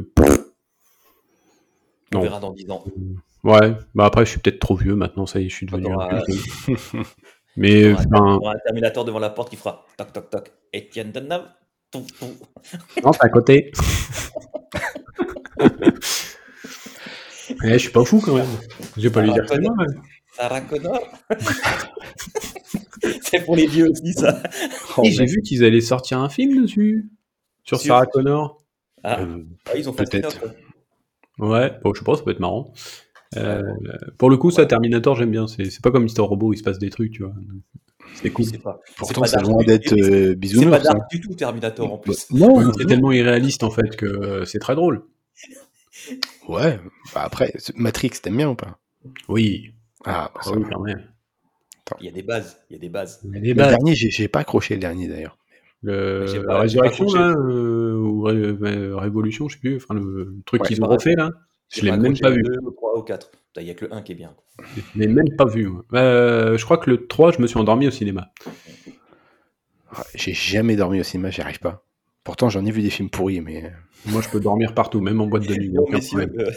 on 2.16 2.22
verra 2.22 2.40
dans 2.40 2.52
10 2.52 2.70
ans. 2.72 2.84
Ouais, 3.44 3.74
bah 3.96 4.06
après, 4.06 4.26
je 4.26 4.32
suis 4.32 4.40
peut-être 4.40 4.60
trop 4.60 4.76
vieux 4.76 4.96
maintenant, 4.96 5.26
ça 5.26 5.40
y 5.40 5.46
est, 5.46 5.50
je 5.50 5.56
suis 5.56 5.66
devenu 5.66 5.94
un 5.94 6.22
Mais 7.58 7.94
enfin... 7.94 8.40
un 8.46 8.58
Terminator 8.66 9.06
devant 9.06 9.20
la 9.20 9.30
porte 9.30 9.50
qui 9.50 9.56
fera 9.56 9.86
toc 9.98 10.14
toc 10.14 10.30
toc. 10.30 10.52
Etienne 10.76 11.12
Denham. 11.12 11.44
Non, 13.04 13.14
c'est 13.14 13.24
à 13.24 13.30
côté. 13.30 13.72
eh, 17.64 17.74
je 17.74 17.78
suis 17.78 17.90
pas 17.90 18.06
fou 18.06 18.22
quand 18.24 18.36
même. 18.36 18.46
Je 18.96 19.02
vais 19.02 19.10
pas 19.10 19.22
lui 19.22 19.34
dire 19.34 19.46
que 19.48 19.60
moi. 19.60 19.74
Sarah 20.36 20.62
Connor. 20.62 21.02
c'est 23.24 23.44
pour 23.44 23.56
les 23.56 23.66
vieux 23.66 23.90
aussi, 23.90 24.14
ça. 24.14 24.44
Oh, 24.98 25.04
j'ai 25.04 25.26
vu 25.26 25.42
qu'ils 25.42 25.64
allaient 25.64 25.82
sortir 25.82 26.20
un 26.20 26.30
film 26.30 26.62
dessus. 26.62 27.10
Sur 27.64 27.82
Sarah 27.82 28.06
Connor. 28.06 28.62
Ah, 29.04 29.22
euh, 29.22 29.44
ah 29.66 29.76
ils 29.76 29.90
ont 29.90 29.94
fait 29.94 30.04
peut-être. 30.04 30.46
Ouais, 31.40 31.72
bon, 31.84 31.94
je 31.94 32.00
sais 32.00 32.06
pas, 32.06 32.16
ça 32.16 32.24
peut 32.24 32.32
être 32.32 32.40
marrant. 32.40 32.72
Euh, 33.38 33.62
pour 34.18 34.30
le 34.30 34.38
coup, 34.38 34.52
ça, 34.52 34.66
Terminator, 34.66 35.16
j'aime 35.16 35.32
bien. 35.32 35.48
C'est 35.48 35.82
pas 35.82 35.92
comme 35.92 36.04
Mister 36.04 36.22
Robot, 36.22 36.54
il 36.54 36.58
se 36.58 36.64
passe 36.64 36.80
des 36.80 36.90
trucs, 36.90 37.12
tu 37.12 37.24
vois. 37.24 37.34
C'est 38.16 38.32
cool. 38.32 38.46
Pas, 38.64 38.80
Pourtant, 38.98 39.24
c'est 39.26 39.42
loin 39.42 39.64
d'être 39.64 39.94
euh, 39.94 40.34
bisounours. 40.36 40.66
C'est 40.66 40.84
pas 40.84 40.94
dark 40.94 41.10
du 41.12 41.22
tout, 41.22 41.34
Terminator, 41.36 41.94
en 41.94 41.98
plus. 41.98 42.30
Non, 42.32 42.72
c'est 42.78 42.86
tellement 42.86 43.12
irréaliste, 43.12 43.64
en 43.64 43.70
fait, 43.70 43.96
que 43.96 44.06
euh, 44.06 44.46
c'est 44.46 44.60
très 44.60 44.76
drôle. 44.76 45.04
Ouais, 46.48 46.80
bah 47.14 47.22
après, 47.24 47.54
Matrix, 47.76 48.12
t'aimes 48.22 48.38
bien 48.38 48.50
ou 48.50 48.56
pas? 48.56 48.80
Oui. 49.28 49.74
Ah, 50.06 50.32
bah, 50.34 50.42
ça 50.44 50.52
oui, 50.52 50.64
quand 50.72 50.80
même. 50.80 51.04
Il 52.00 52.06
y 52.06 52.10
a 52.10 52.12
des 52.12 52.24
bases. 52.24 52.58
Il 52.70 52.74
y 52.74 52.76
a 52.78 52.80
des 52.80 52.90
bases. 52.90 53.20
A 53.36 53.40
des 53.40 53.50
Le 53.50 53.54
bases. 53.54 53.70
dernier, 53.70 53.96
j'ai 53.96 54.28
pas 54.28 54.40
accroché 54.40 54.74
le 54.76 54.80
dernier 54.80 55.08
d'ailleurs. 55.08 55.38
Le, 55.82 56.44
pas- 56.46 56.60
résurrection, 56.60 57.06
là, 57.14 57.30
euh, 57.38 57.96
ou 57.98 58.22
Ré- 58.24 58.94
Révolution, 58.94 59.48
je 59.48 59.56
sais 59.56 59.60
plus, 59.60 59.78
enfin, 59.78 59.94
le, 59.94 60.36
truc 60.46 60.62
Ouais, 60.62 60.68
qu'ils 60.68 60.84
ont 60.84 60.88
refait, 60.88 61.16
là. 61.16 61.32
Je 61.70 61.82
l'ai 61.86 61.92
même 61.92 62.18
pas 62.18 62.30
vu. 62.30 62.42
deux, 62.44 62.60
au 62.66 62.72
3 62.72 62.98
ou 63.00 63.04
4. 63.04 63.32
Il 63.58 63.64
y 63.64 63.72
a 63.72 63.74
que 63.74 63.86
le 63.86 63.94
1 63.94 64.02
qui 64.02 64.14
est 64.14 64.16
bien. 64.16 64.34
quoi. 64.36 64.66
Je 64.76 65.00
l'ai 65.00 65.08
même 65.08 65.36
pas 65.38 65.46
vu. 65.46 65.70
Euh, 65.94 66.58
je 66.58 66.66
crois 66.66 66.78
que 66.78 66.90
le 66.90 67.08
3, 67.08 67.32
je 67.34 67.42
me 67.42 67.48
suis 67.48 67.58
endormi 67.60 67.88
au 67.88 67.92
cinéma. 67.92 68.32
J'ai 70.16 70.34
jamais 70.34 70.76
dormi 70.76 71.00
au 71.00 71.04
cinéma, 71.04 71.30
j'y 71.30 71.42
arrive 71.42 71.60
pas. 71.60 71.84
Pourtant, 72.24 72.50
j'en 72.50 72.66
ai 72.66 72.72
vu 72.72 72.82
des 72.82 72.90
films 72.90 73.10
pourris, 73.10 73.42
mais. 73.42 73.72
Moi, 74.06 74.22
je 74.22 74.30
peux 74.30 74.40
dormir 74.40 74.74
partout, 74.74 75.02
même 75.02 75.20
en 75.20 75.28
boîte 75.28 75.48
de 75.48 75.56
nuit. 75.56 75.72
Problème. 75.74 76.32
euh, 76.40 76.52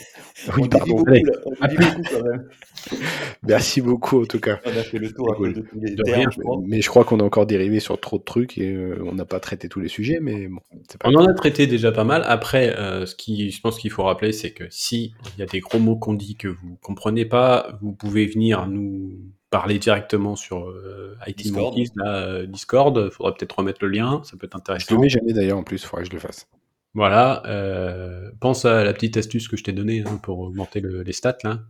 Oui, 0.57 0.63
on 0.65 0.69
pardon. 0.69 0.97
beaucoup, 0.97 1.11
là. 1.11 1.21
On 1.47 1.51
beaucoup, 1.51 2.03
quand 2.11 2.23
même. 2.25 2.49
Merci 3.45 3.81
beaucoup 3.81 4.23
en 4.23 4.27
tout 4.27 4.41
cas. 4.41 4.61
On 4.65 4.71
a 4.71 4.83
fait 4.83 4.99
le 4.99 5.13
tour 5.13 5.35
peu 5.37 5.53
de 5.53 5.61
tous 5.61 5.81
les 5.81 5.95
De 5.95 6.03
termes, 6.03 6.19
rien, 6.21 6.31
je 6.31 6.39
crois. 6.41 6.61
Mais 6.65 6.81
je 6.81 6.89
crois 6.89 7.05
qu'on 7.05 7.21
a 7.21 7.25
encore 7.25 7.47
dérivé 7.47 7.81
sur 7.81 7.99
trop 8.01 8.19
de 8.19 8.23
trucs 8.23 8.59
et 8.59 8.73
euh, 8.73 9.03
on 9.05 9.15
n'a 9.15 9.25
pas 9.25 9.41
traité 9.41 9.69
tous 9.69 9.81
les 9.81 9.89
sujets, 9.89 10.19
mais 10.21 10.49
bon, 10.49 10.61
c'est 10.89 11.01
pas 11.01 11.09
On 11.09 11.15
en 11.15 11.27
a 11.27 11.35
traité 11.35 11.67
déjà 11.67 11.91
pas 11.93 12.05
mal. 12.05 12.23
Après, 12.27 12.77
euh, 12.77 13.07
ce 13.07 13.15
qui, 13.15 13.51
je 13.51 13.61
pense 13.61 13.79
qu'il 13.79 13.91
faut 13.91 14.03
rappeler, 14.05 14.33
c'est 14.33 14.53
que 14.53 14.65
si 14.71 15.15
il 15.37 15.41
y 15.41 15.43
a 15.43 15.47
des 15.47 15.61
gros 15.61 15.79
mots 15.79 15.97
qu'on 15.97 16.15
dit 16.15 16.37
que 16.37 16.49
vous 16.49 16.77
comprenez 16.81 17.25
pas, 17.25 17.79
vous 17.83 17.93
pouvez 17.93 18.27
venir 18.27 18.67
nous 18.69 19.13
parler 19.53 19.79
directement 19.79 20.35
sur 20.35 20.69
euh, 20.69 21.15
IT 21.29 21.37
Discord. 21.39 21.77
Monkeys, 21.77 21.91
là, 21.95 22.16
euh, 22.16 22.47
Discord. 22.47 23.11
Faudrait 23.11 23.35
peut-être 23.35 23.57
remettre 23.57 23.79
le 23.83 23.89
lien, 23.91 24.20
ça 24.24 24.37
peut 24.37 24.47
être 24.47 24.55
Je 24.55 24.59
intéressant. 24.59 24.95
le 24.97 25.01
mets 25.01 25.09
jamais 25.09 25.33
d'ailleurs 25.33 25.59
en 25.59 25.62
plus, 25.62 25.81
il 25.81 25.87
faudrait 25.87 26.03
que 26.05 26.09
je 26.11 26.15
le 26.15 26.20
fasse. 26.20 26.49
Voilà. 26.95 27.43
euh, 27.47 28.31
pense 28.41 28.65
à 28.65 28.83
la 28.83 28.93
petite 28.93 29.16
astuce 29.16 29.47
que 29.49 29.57
je 29.57 29.62
t'ai 29.62 29.73
donnée 29.73 30.03
hein, 30.07 30.19
pour 30.23 30.41
augmenter 30.41 30.81
le- 30.81 31.03
les 31.03 31.12
stats 31.12 31.39
là. 31.45 31.61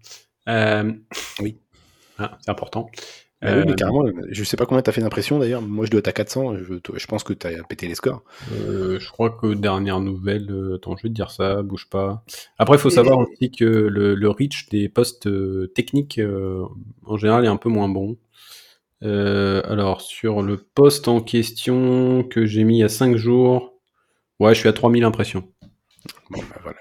Euh, 0.48 0.92
Oui. 1.40 1.58
ah, 2.18 2.38
c'est 2.40 2.50
important. 2.50 2.88
Bah 3.42 3.50
oui, 3.56 3.64
mais 3.66 3.72
Euh, 3.72 3.74
carrément, 3.74 4.04
je 4.30 4.44
sais 4.44 4.56
pas 4.56 4.66
combien 4.66 4.82
t'as 4.82 4.92
fait 4.92 5.00
d'impression 5.00 5.38
d'ailleurs. 5.38 5.62
Moi, 5.62 5.84
je 5.84 5.90
dois 5.90 5.98
être 5.98 6.08
à 6.08 6.12
400. 6.12 6.56
Je, 6.56 6.74
je 6.94 7.06
pense 7.06 7.24
que 7.24 7.32
t'as 7.32 7.50
pété 7.64 7.88
les 7.88 7.94
scores. 7.96 8.22
Euh, 8.52 9.00
je 9.00 9.10
crois 9.10 9.30
que 9.30 9.54
dernière 9.54 10.00
nouvelle, 10.00 10.48
euh, 10.50 10.76
attends, 10.76 10.96
je 10.96 11.02
vais 11.02 11.08
te 11.08 11.14
dire 11.14 11.30
ça, 11.30 11.62
bouge 11.62 11.88
pas. 11.90 12.24
Après, 12.58 12.76
il 12.76 12.80
faut 12.80 12.90
savoir 12.90 13.18
aussi 13.18 13.50
que 13.50 13.64
le, 13.64 14.14
le 14.14 14.30
reach 14.30 14.68
des 14.68 14.88
postes 14.88 15.28
techniques, 15.74 16.18
euh, 16.18 16.64
en 17.04 17.16
général, 17.16 17.44
est 17.44 17.48
un 17.48 17.56
peu 17.56 17.68
moins 17.68 17.88
bon. 17.88 18.16
Alors, 19.02 20.00
sur 20.00 20.42
le 20.42 20.56
poste 20.58 21.08
en 21.08 21.20
question 21.20 22.22
que 22.22 22.46
j'ai 22.46 22.62
mis 22.64 22.76
il 22.76 22.80
y 22.80 22.84
a 22.84 22.88
5 22.88 23.16
jours, 23.16 23.74
ouais, 24.40 24.54
je 24.54 24.60
suis 24.60 24.68
à 24.68 24.72
3000 24.72 25.04
impressions. 25.04 25.48
Bon, 26.30 26.40
bah 26.40 26.60
voilà. 26.62 26.78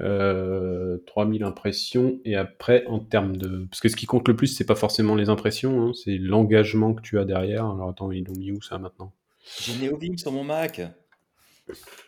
Euh, 0.00 0.98
3000 1.06 1.42
impressions, 1.42 2.20
et 2.24 2.36
après, 2.36 2.84
en 2.86 3.00
termes 3.00 3.36
de... 3.36 3.66
Parce 3.68 3.80
que 3.80 3.88
ce 3.88 3.96
qui 3.96 4.06
compte 4.06 4.28
le 4.28 4.36
plus, 4.36 4.46
c'est 4.46 4.64
pas 4.66 4.76
forcément 4.76 5.16
les 5.16 5.28
impressions, 5.28 5.82
hein, 5.88 5.92
c'est 5.92 6.18
l'engagement 6.18 6.94
que 6.94 7.02
tu 7.02 7.18
as 7.18 7.24
derrière. 7.24 7.64
Alors, 7.66 7.88
attends, 7.90 8.12
ils 8.12 8.24
l'ont 8.24 8.36
mis 8.38 8.52
où 8.52 8.62
ça 8.62 8.78
maintenant? 8.78 9.12
J'ai 9.60 9.72
Neovim 9.84 10.16
sur 10.16 10.30
mon 10.30 10.44
Mac. 10.44 10.80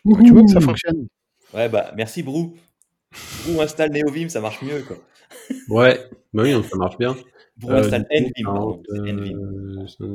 Tu 0.03 0.31
vois 0.31 0.41
que 0.43 0.51
ça 0.51 0.61
fonctionne. 0.61 1.07
Ouais, 1.53 1.67
bah, 1.67 1.91
merci 1.97 2.23
Brou. 2.23 2.55
Brou 3.45 3.59
installe 3.61 3.91
Neovim, 3.91 4.29
ça 4.29 4.39
marche 4.39 4.61
mieux, 4.61 4.83
quoi. 4.83 4.97
Ouais, 5.69 5.99
bah 6.33 6.43
oui, 6.43 6.53
ça 6.69 6.77
marche 6.77 6.97
bien. 6.97 7.17
Brou 7.57 7.71
Euh, 7.73 7.79
installe 7.79 8.03
coup, 8.07 8.13
Nvim, 8.13 8.45
pardon. 8.45 8.59
40, 8.59 8.85
c'est 8.89 9.11
Nvim. 9.11 9.37
euh, 9.37 9.87
ça- 9.87 10.05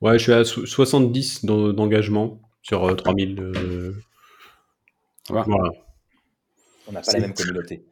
Ouais, 0.00 0.18
je 0.18 0.22
suis 0.24 0.32
à 0.32 0.44
so- 0.44 0.66
70 0.66 1.44
d'en- 1.44 1.72
d'engagement 1.72 2.40
sur 2.62 2.84
euh, 2.84 2.94
3000. 2.94 3.40
euh, 3.40 3.92
Ça 5.28 5.34
va. 5.34 5.44
Voilà. 5.46 5.70
On 6.86 6.92
n'a 6.92 7.02
pas 7.02 7.12
la 7.12 7.20
même 7.20 7.34
communauté. 7.34 7.84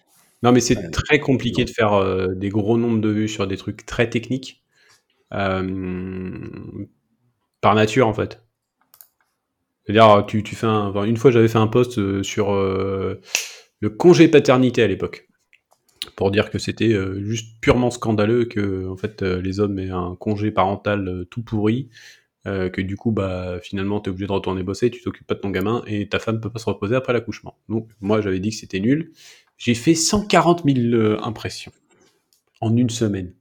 Non, 0.43 0.53
mais 0.53 0.61
c'est 0.61 0.91
très 0.91 1.21
compliqué 1.21 1.65
de 1.65 1.71
faire 1.71 1.95
euh, 1.95 2.35
des 2.35 2.49
gros 2.51 2.77
nombres 2.79 3.01
de 3.01 3.09
vues 3.09 3.29
sur 3.29 3.47
des 3.47 3.57
trucs 3.57 3.87
très 3.87 4.09
techniques. 4.11 4.63
euh, 5.33 6.85
par 7.61 7.75
nature, 7.75 8.07
en 8.07 8.15
fait. 8.15 8.43
C'est-à-dire, 9.85 10.25
tu, 10.27 10.43
tu 10.43 10.55
fais 10.57 10.67
un, 10.67 10.87
enfin, 10.89 11.05
une 11.05 11.17
fois, 11.17 11.31
j'avais 11.31 11.49
fait 11.49 11.59
un 11.59 11.67
post 11.67 11.99
euh, 11.99 12.23
sur 12.23 12.53
euh, 12.53 13.21
le 13.81 13.91
congé 13.91 14.29
paternité 14.29 14.83
à 14.83 14.87
l'époque. 14.87 15.29
Pour 16.17 16.31
dire 16.31 16.51
que 16.51 16.59
c'était 16.59 16.95
juste 17.23 17.61
purement 17.63 17.91
scandaleux 17.91 18.45
que 18.45 18.89
en 18.89 18.97
fait, 18.97 19.23
les 19.23 19.59
hommes 19.59 19.79
aient 19.79 19.91
un 19.91 20.17
congé 20.17 20.51
parental 20.51 21.25
tout 21.31 21.43
pourri. 21.43 21.89
Euh, 22.47 22.69
que 22.69 22.81
du 22.81 22.97
coup, 22.97 23.11
bah, 23.13 23.59
finalement, 23.63 24.01
tu 24.01 24.09
es 24.09 24.13
obligé 24.13 24.27
de 24.27 24.33
retourner 24.33 24.63
bosser, 24.63 24.91
tu 24.91 25.03
t'occupes 25.03 25.27
pas 25.27 25.35
de 25.35 25.41
ton 25.41 25.51
gamin 25.51 25.83
et 25.87 26.09
ta 26.09 26.19
femme 26.19 26.41
peut 26.41 26.51
pas 26.51 26.59
se 26.59 26.67
reposer 26.67 26.95
après 26.97 27.13
l'accouchement. 27.13 27.57
Donc, 27.69 27.89
moi, 28.01 28.21
j'avais 28.21 28.41
dit 28.41 28.51
que 28.51 28.57
c'était 28.57 28.81
nul. 28.81 29.13
J'ai 29.57 29.75
fait 29.75 29.95
140 29.95 30.65
000 30.65 30.95
euh, 30.95 31.19
impressions 31.23 31.73
en 32.61 32.77
une 32.77 32.91
semaine. 32.91 33.35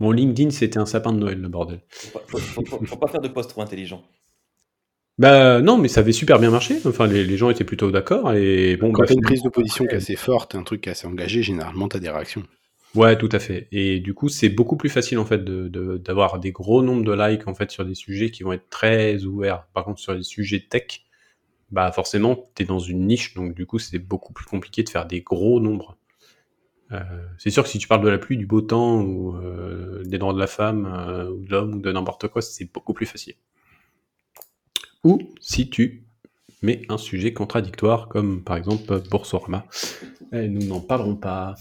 Mon 0.00 0.12
LinkedIn, 0.12 0.50
c'était 0.50 0.78
un 0.78 0.86
sapin 0.86 1.12
de 1.12 1.18
Noël, 1.18 1.40
le 1.40 1.48
bordel. 1.48 1.80
Faut, 1.90 2.08
pas- 2.18 2.24
faut, 2.28 2.38
faut- 2.38 2.64
faut- 2.66 2.86
faut 2.86 2.96
pas 2.96 3.08
faire 3.08 3.20
de 3.22 3.28
post 3.28 3.50
trop 3.50 3.62
intelligent. 3.62 4.02
Bah 5.18 5.62
non, 5.62 5.78
mais 5.78 5.88
ça 5.88 6.00
avait 6.00 6.12
super 6.12 6.38
bien 6.38 6.50
marché. 6.50 6.76
Enfin, 6.84 7.06
les, 7.06 7.24
les 7.24 7.36
gens 7.38 7.48
étaient 7.50 7.64
plutôt 7.64 7.90
d'accord. 7.90 8.34
Et 8.34 8.76
bon, 8.76 8.92
Quand 8.92 9.02
bah, 9.02 9.06
t'as 9.08 9.14
une 9.14 9.22
prise 9.22 9.42
de 9.42 9.48
position 9.48 9.86
qui 9.86 9.94
est 9.94 9.98
assez 9.98 10.16
forte, 10.16 10.54
un 10.54 10.62
truc 10.62 10.82
qui 10.82 10.88
est 10.90 10.92
assez 10.92 11.06
engagé, 11.06 11.42
généralement 11.42 11.88
t'as 11.88 11.98
des 11.98 12.10
réactions. 12.10 12.42
Ouais, 12.96 13.16
tout 13.18 13.28
à 13.32 13.38
fait. 13.38 13.68
Et 13.72 14.00
du 14.00 14.14
coup, 14.14 14.28
c'est 14.28 14.48
beaucoup 14.48 14.76
plus 14.76 14.88
facile 14.88 15.18
en 15.18 15.26
fait 15.26 15.44
de- 15.44 15.98
d'avoir 15.98 16.38
des 16.38 16.50
gros 16.52 16.82
nombres 16.82 17.04
de 17.04 17.12
likes 17.12 17.46
en 17.46 17.54
fait 17.54 17.70
sur 17.70 17.84
des 17.84 17.94
sujets 17.94 18.30
qui 18.30 18.42
vont 18.42 18.52
être 18.52 18.68
très 18.70 19.24
ouverts. 19.24 19.66
Par 19.74 19.84
contre, 19.84 20.00
sur 20.00 20.14
les 20.14 20.22
sujets 20.22 20.60
tech, 20.68 21.04
bah 21.70 21.92
forcément, 21.92 22.36
t'es 22.54 22.64
dans 22.64 22.78
une 22.80 23.06
niche, 23.06 23.34
donc 23.34 23.54
du 23.54 23.66
coup, 23.66 23.78
c'est 23.78 23.98
beaucoup 23.98 24.32
plus 24.32 24.46
compliqué 24.46 24.82
de 24.84 24.90
faire 24.90 25.06
des 25.06 25.22
gros 25.22 25.60
nombres. 25.60 25.96
Euh, 26.92 27.00
c'est 27.38 27.50
sûr 27.50 27.64
que 27.64 27.68
si 27.68 27.78
tu 27.78 27.88
parles 27.88 28.04
de 28.04 28.08
la 28.08 28.18
pluie, 28.18 28.36
du 28.36 28.46
beau 28.46 28.60
temps 28.62 29.02
ou 29.02 29.36
euh, 29.36 30.02
des 30.04 30.18
droits 30.18 30.34
de 30.34 30.40
la 30.40 30.46
femme 30.48 30.86
euh, 30.86 31.30
ou 31.30 31.44
de 31.44 31.50
l'homme 31.50 31.74
ou 31.76 31.80
de 31.80 31.92
n'importe 31.92 32.28
quoi, 32.28 32.42
c'est 32.42 32.72
beaucoup 32.72 32.94
plus 32.94 33.06
facile. 33.06 33.34
Ou 35.04 35.18
si 35.40 35.70
tu 35.70 36.04
mets 36.62 36.82
un 36.88 36.98
sujet 36.98 37.32
contradictoire, 37.32 38.08
comme 38.08 38.42
par 38.42 38.56
exemple 38.56 39.00
Boursorama, 39.10 39.66
et 40.32 40.48
nous 40.48 40.64
n'en 40.66 40.80
parlerons 40.80 41.16
pas. 41.16 41.54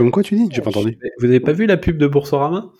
Comme 0.00 0.10
quoi 0.10 0.22
tu 0.22 0.34
dis 0.34 0.48
J'ai 0.50 0.62
pas 0.62 0.70
entendu. 0.70 0.98
Vous 1.18 1.26
avez 1.26 1.40
pas 1.40 1.52
vu 1.52 1.66
la 1.66 1.76
pub 1.76 1.98
de 1.98 2.06
Boursorama? 2.06 2.72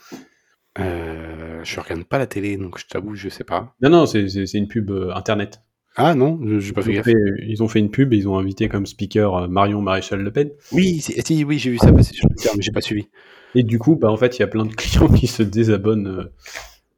Euh, 0.79 1.61
je 1.65 1.79
regarde 1.81 2.05
pas 2.05 2.17
la 2.19 2.27
télé, 2.27 2.57
donc 2.57 2.79
je 2.79 2.87
t'avoue, 2.87 3.15
je 3.15 3.29
sais 3.29 3.45
pas. 3.45 3.75
Non, 3.83 3.91
non, 3.91 4.07
c'est 4.07 4.25
une 4.55 4.69
pub 4.69 4.91
euh, 4.91 5.13
internet. 5.15 5.61
Ah 5.97 6.15
non, 6.15 6.41
je- 6.47 6.61
j'ai 6.61 6.73
pas 6.73 6.81
Ils 6.81 6.85
fait 6.85 6.91
ont 6.91 6.95
gaffe. 6.95 7.05
fait, 7.05 7.15
ils 7.47 7.63
ont 7.63 7.69
fait 7.69 7.81
une 7.81 7.91
pub 7.91 8.15
et 8.15 8.17
ils 8.17 8.27
ont 8.29 8.39
invité 8.39 8.69
comme 8.71 8.87
speaker 8.87 9.35
euh, 9.37 9.49
Marion 9.49 9.83
Maréchal 9.83 10.21
Le 10.23 10.33
Pen. 10.33 10.51
Oui, 10.73 11.01
si, 11.01 11.45
oui, 11.45 11.59
j'ai 11.59 11.71
vu 11.71 11.77
ça 11.79 11.93
passer 11.93 12.15
sur 12.15 12.27
Twitter, 12.29 12.49
mais 12.57 12.63
j'ai 12.63 12.73
pas 12.73 12.81
suivi. 12.81 13.09
Et 13.55 13.65
du 13.65 13.79
coup, 13.79 13.97
bah, 13.97 14.11
en 14.11 14.17
fait, 14.17 14.39
il 14.39 14.41
y 14.41 14.43
a 14.43 14.47
plein 14.47 14.65
de 14.65 14.73
clients 14.75 15.09
qui 15.09 15.27
se 15.27 15.43
désabonnent 15.43 16.07
euh, 16.07 16.33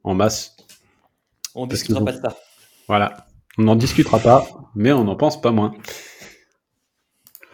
en 0.05 0.13
masse. 0.13 0.55
On 1.55 1.65
discutera 1.67 2.01
ont- 2.01 2.05
pas 2.05 2.13
de 2.13 2.21
ça. 2.21 2.37
Voilà. 2.87 3.27
On 3.57 3.63
n'en 3.63 3.75
discutera 3.75 4.19
pas, 4.19 4.47
mais 4.75 4.93
on 4.93 5.03
n'en 5.03 5.15
pense 5.17 5.41
pas 5.41 5.51
moins. 5.51 5.73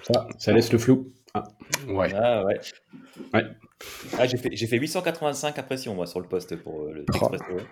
Ça, 0.04 0.28
ça 0.38 0.52
laisse 0.52 0.72
le 0.72 0.78
flou. 0.80 1.12
Ah. 1.34 1.44
Ouais. 1.88 2.12
Ah 2.16 2.44
ouais. 2.46 2.60
Ouais. 3.34 3.46
Ah, 4.18 4.26
j'ai 4.28 4.38
fait, 4.38 4.50
j'ai 4.54 4.68
fait 4.68 4.78
885 4.78 5.58
impressions, 5.60 5.96
moi, 5.96 6.08
sur 6.08 6.20
le 6.20 6.28
post 6.28 6.56
pour 6.58 6.84
euh, 6.84 6.94
le 6.94 7.06
Oh. 7.22 7.30
Ouais. 7.32 7.64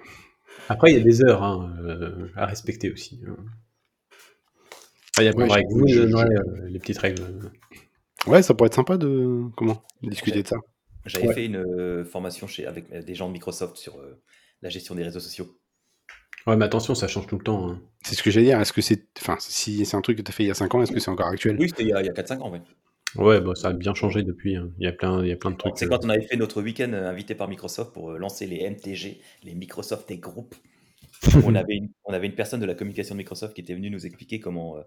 Après, 0.69 0.91
il 0.91 0.97
y 0.97 1.01
a 1.01 1.03
des 1.03 1.23
heures 1.23 1.43
hein, 1.43 1.75
euh, 1.83 2.27
à 2.35 2.45
respecter 2.45 2.91
aussi. 2.91 3.21
hein. 3.27 3.35
Enfin, 5.15 5.23
Il 5.23 5.25
y 5.25 5.27
a 5.29 5.33
plein 5.33 5.43
Ouais, 5.43 5.47
de 5.49 5.53
règles. 5.53 5.67
j'avoue, 5.69 5.79
Vous, 5.81 5.87
je- 5.87 5.93
je 5.93 6.01
je- 6.01 6.07
donnerai, 6.11 6.35
euh, 6.35 6.67
les 6.69 6.79
petites 6.79 6.97
règles. 6.99 7.23
Ouais, 8.27 8.41
ça 8.41 8.53
pourrait 8.53 8.67
être 8.67 8.75
sympa 8.75 8.97
de 8.97 9.43
comment 9.55 9.81
discuter 10.03 10.43
de 10.43 10.47
ça. 10.47 10.57
J'avais 11.05 11.27
Ouais. 11.29 11.33
fait 11.33 11.45
une 11.45 11.55
euh, 11.57 12.03
formation 12.05 12.47
chez, 12.47 12.65
avec 12.67 12.91
euh, 12.91 13.01
des 13.01 13.15
gens 13.15 13.27
de 13.27 13.33
Microsoft 13.33 13.77
sur 13.77 13.97
euh, 13.97 14.21
la 14.61 14.69
gestion 14.69 14.93
des 14.95 15.03
réseaux 15.03 15.19
sociaux. 15.21 15.47
Ouais, 16.45 16.55
mais 16.57 16.65
attention, 16.65 16.95
ça 16.95 17.07
change 17.07 17.27
tout 17.27 17.37
le 17.37 17.43
temps. 17.43 17.69
hein. 17.69 17.81
C'est 18.03 18.15
ce 18.15 18.23
que 18.23 18.29
j'allais 18.31 18.47
dire. 18.47 18.59
Est-ce 18.61 18.73
que 18.73 18.81
c'est, 18.81 19.05
enfin, 19.19 19.35
si 19.39 19.85
c'est 19.85 19.95
un 19.97 20.01
truc 20.01 20.17
que 20.17 20.21
t'as 20.21 20.31
fait 20.33 20.43
il 20.43 20.47
y 20.47 20.51
a 20.51 20.53
5 20.55 20.73
ans, 20.75 20.81
est-ce 20.81 20.91
que 20.91 20.99
c'est 20.99 21.11
encore 21.11 21.27
actuel? 21.27 21.57
Oui, 21.59 21.69
c'était 21.69 21.83
il 21.83 21.89
y 21.89 21.93
a, 21.93 22.01
il 22.01 22.05
y 22.05 22.09
a 22.09 22.13
4-5 22.13 22.41
ans, 22.41 22.51
ouais. 22.51 22.61
Ouais, 23.15 23.41
bah, 23.41 23.55
ça 23.55 23.69
a 23.69 23.73
bien 23.73 23.93
changé 23.93 24.23
depuis. 24.23 24.55
hein. 24.55 24.71
Il 24.79 24.85
y 24.85 24.87
a 24.87 24.91
plein, 24.91 25.23
il 25.23 25.29
y 25.29 25.31
a 25.31 25.35
plein 25.37 25.51
de 25.51 25.57
trucs. 25.57 25.77
C'est 25.77 25.85
euh, 25.85 25.89
quand 25.89 26.05
on 26.05 26.09
avait 26.09 26.25
fait 26.25 26.35
notre 26.37 26.61
week-end 26.61 26.91
euh, 26.93 27.09
invité 27.09 27.35
par 27.35 27.47
Microsoft 27.47 27.93
pour 27.93 28.11
euh, 28.11 28.17
lancer 28.17 28.45
les 28.45 28.63
MTG, 28.69 29.21
les 29.43 29.55
Microsoft 29.55 30.09
et 30.11 30.17
groupes. 30.17 30.55
on, 31.45 31.55
avait 31.55 31.75
une, 31.75 31.89
on 32.05 32.13
avait 32.13 32.27
une 32.27 32.35
personne 32.35 32.59
de 32.59 32.65
la 32.65 32.75
communication 32.75 33.15
de 33.15 33.17
Microsoft 33.17 33.55
qui 33.55 33.61
était 33.61 33.73
venue 33.73 33.89
nous 33.89 34.05
expliquer 34.05 34.39
comment 34.39 34.77
euh, 34.77 34.81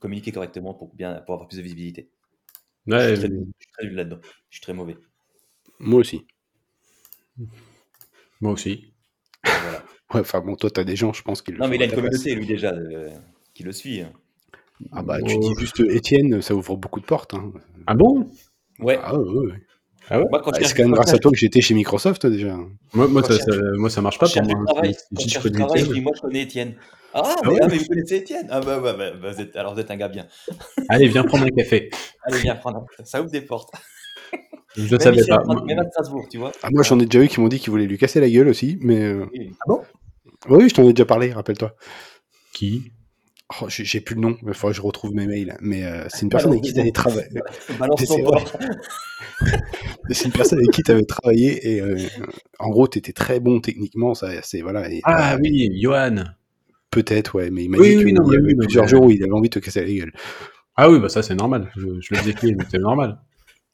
communiquer 0.00 0.32
correctement 0.32 0.74
pour, 0.74 0.92
bien, 0.94 1.14
pour 1.26 1.34
avoir 1.34 1.48
plus 1.48 1.58
de 1.58 1.62
visibilité. 1.62 2.10
Ouais, 2.86 3.10
je, 3.10 3.14
suis 3.14 3.28
très, 3.28 3.28
je 3.28 3.34
suis 3.60 3.72
très 3.72 3.86
nul 3.86 3.94
là-dedans. 3.94 4.18
Je 4.50 4.56
suis 4.56 4.62
très 4.62 4.72
mauvais. 4.74 4.96
Moi 5.78 6.00
aussi. 6.00 6.26
moi 8.40 8.52
aussi. 8.52 8.92
Voilà. 9.44 9.84
Ouais, 10.14 10.20
enfin 10.20 10.40
bon, 10.40 10.56
toi 10.56 10.70
t'as 10.70 10.84
des 10.84 10.96
gens, 10.96 11.12
je 11.12 11.20
pense 11.20 11.42
qu'ils 11.42 11.52
le 11.52 11.60
Non, 11.60 11.68
mais 11.68 11.76
il 11.76 11.82
a 11.82 11.84
une 11.84 11.92
communauté, 11.92 12.34
lui, 12.34 12.46
déjà, 12.46 12.72
euh, 12.72 13.10
qui 13.52 13.62
le 13.62 13.72
suit. 13.72 14.00
hein. 14.00 14.10
Ah 14.92 15.02
bah 15.02 15.18
tu 15.22 15.34
Oh. 15.36 15.40
dis 15.40 15.54
juste 15.58 15.80
euh, 15.80 15.94
Étienne, 15.94 16.40
ça 16.42 16.54
ouvre 16.54 16.76
beaucoup 16.76 17.00
de 17.00 17.04
portes. 17.06 17.34
hein. 17.34 17.52
Ah 17.86 17.94
bon? 17.94 18.28
Ouais. 18.80 18.98
Ah 19.02 19.16
ouais, 19.18 19.46
ouais. 19.48 19.52
Ah 20.10 20.18
ouais? 20.20 20.26
Ah, 20.32 20.40
je 20.60 20.64
c'est 20.66 20.74
quand 20.74 20.84
même 20.84 20.92
grâce 20.92 21.12
à 21.12 21.18
toi 21.18 21.30
que 21.30 21.36
j'étais 21.36 21.60
chez 21.60 21.74
Microsoft 21.74 22.24
déjà. 22.26 22.56
Moi, 22.94 23.22
ça, 23.24 23.34
moi, 23.76 23.90
ça 23.90 24.00
marche 24.00 24.18
pas 24.18 24.28
pour 24.28 24.42
moi. 24.42 24.64
travail, 24.66 24.94
quand 25.14 25.22
je 25.28 25.48
travail, 25.50 25.82
dis 25.88 26.00
moi 26.00 26.12
je 26.16 26.20
connais 26.22 26.42
Étienne. 26.42 26.74
Ah, 27.14 27.22
Ah 27.24 27.34
mais, 27.44 27.50
ouais 27.52 27.58
ah, 27.62 27.66
mais 27.70 27.78
vous 27.78 27.86
connaissez 27.86 28.16
Étienne? 28.16 28.46
Ah 28.50 28.60
bah, 28.60 28.80
bah, 28.80 28.92
bah, 28.94 29.10
bah, 29.20 29.32
vous 29.32 29.40
êtes- 29.40 29.56
alors 29.56 29.74
vous 29.74 29.80
êtes 29.80 29.90
un 29.90 29.96
gars 29.96 30.08
bien. 30.08 30.26
Allez, 30.88 31.08
viens 31.08 31.24
prendre 31.24 31.44
un 31.44 31.50
café. 31.50 31.90
Allez, 32.24 32.38
viens 32.38 32.54
prendre. 32.54 32.78
un- 32.98 33.04
Ça 33.04 33.20
ouvre 33.20 33.30
des 33.30 33.40
portes. 33.40 33.70
Je 34.76 34.82
ne 34.84 34.90
Même 34.90 35.00
savais 35.00 35.16
pas. 35.16 35.22
Strasbourg- 35.40 35.64
Même 35.66 35.78
à 35.80 35.84
Strasbourg, 35.90 36.26
tu 36.30 36.38
vois. 36.38 36.52
Ah, 36.62 36.68
moi, 36.70 36.82
j'en 36.84 36.98
ai 37.00 37.06
déjà 37.06 37.24
eu 37.24 37.28
qui 37.28 37.40
m'ont 37.40 37.48
dit 37.48 37.58
qu'ils 37.58 37.70
voulaient 37.70 37.86
lui 37.86 37.98
casser 37.98 38.20
la 38.20 38.30
gueule 38.30 38.48
aussi, 38.48 38.78
mais. 38.80 39.02
euh, 39.02 39.26
Oui. 39.32 39.50
Oui, 40.48 40.68
je 40.68 40.74
t'en 40.74 40.84
ai 40.84 40.92
déjà 40.92 41.04
parlé, 41.06 41.32
rappelle-toi. 41.32 41.74
Qui? 42.54 42.92
Oh, 43.62 43.66
j'ai 43.68 44.00
plus 44.00 44.14
le 44.14 44.20
nom, 44.20 44.36
il 44.46 44.52
faudrait 44.52 44.72
que 44.72 44.76
je 44.76 44.82
retrouve 44.82 45.14
mes 45.14 45.26
mails. 45.26 45.56
Mais 45.62 45.84
euh, 45.84 46.04
c'est 46.10 46.22
une 46.22 46.28
personne 46.28 46.50
avec 46.52 46.62
qui 46.62 46.74
tu 46.74 46.80
avais 46.80 46.90
travaillé. 46.92 47.28
Balance 47.78 48.04
ton 48.04 48.16
C'est 50.10 50.26
une 50.26 50.32
personne 50.32 50.58
avec 50.58 50.70
qui 50.70 50.82
tu 50.82 50.90
avais 50.90 51.04
travaillé 51.04 51.74
et 51.74 51.80
euh, 51.80 51.96
en 52.58 52.68
gros, 52.70 52.88
tu 52.88 52.98
étais 52.98 53.12
très 53.12 53.40
bon 53.40 53.60
techniquement. 53.60 54.14
Ça, 54.14 54.28
c'est 54.42 54.60
voilà. 54.60 54.90
et, 54.90 55.00
Ah 55.04 55.34
euh, 55.34 55.38
oui, 55.40 55.70
Johan. 55.80 56.24
Peut-être, 56.90 57.34
ouais, 57.36 57.50
mais 57.50 57.64
il 57.64 57.70
m'a 57.70 57.78
Oui, 57.78 57.90
dit 57.90 57.96
oui, 57.96 58.04
qu'il 58.04 58.10
y 58.10 58.14
mais 58.14 58.36
avait 58.36 58.38
oui, 58.46 58.54
plusieurs 58.54 58.84
mais- 58.84 58.90
jours 58.90 59.02
où 59.04 59.10
il 59.10 59.22
avait 59.22 59.32
envie 59.32 59.48
de 59.48 59.54
te 59.60 59.64
casser 59.64 59.80
la 59.84 59.92
gueule. 59.92 60.12
Ah 60.76 60.90
oui, 60.90 60.98
bah 61.00 61.08
ça 61.08 61.22
c'est 61.22 61.34
normal. 61.34 61.70
Je, 61.76 61.86
je 62.00 62.14
le 62.14 62.22
défiais, 62.24 62.54
mais 62.54 62.64
c'est 62.70 62.78
normal. 62.78 63.18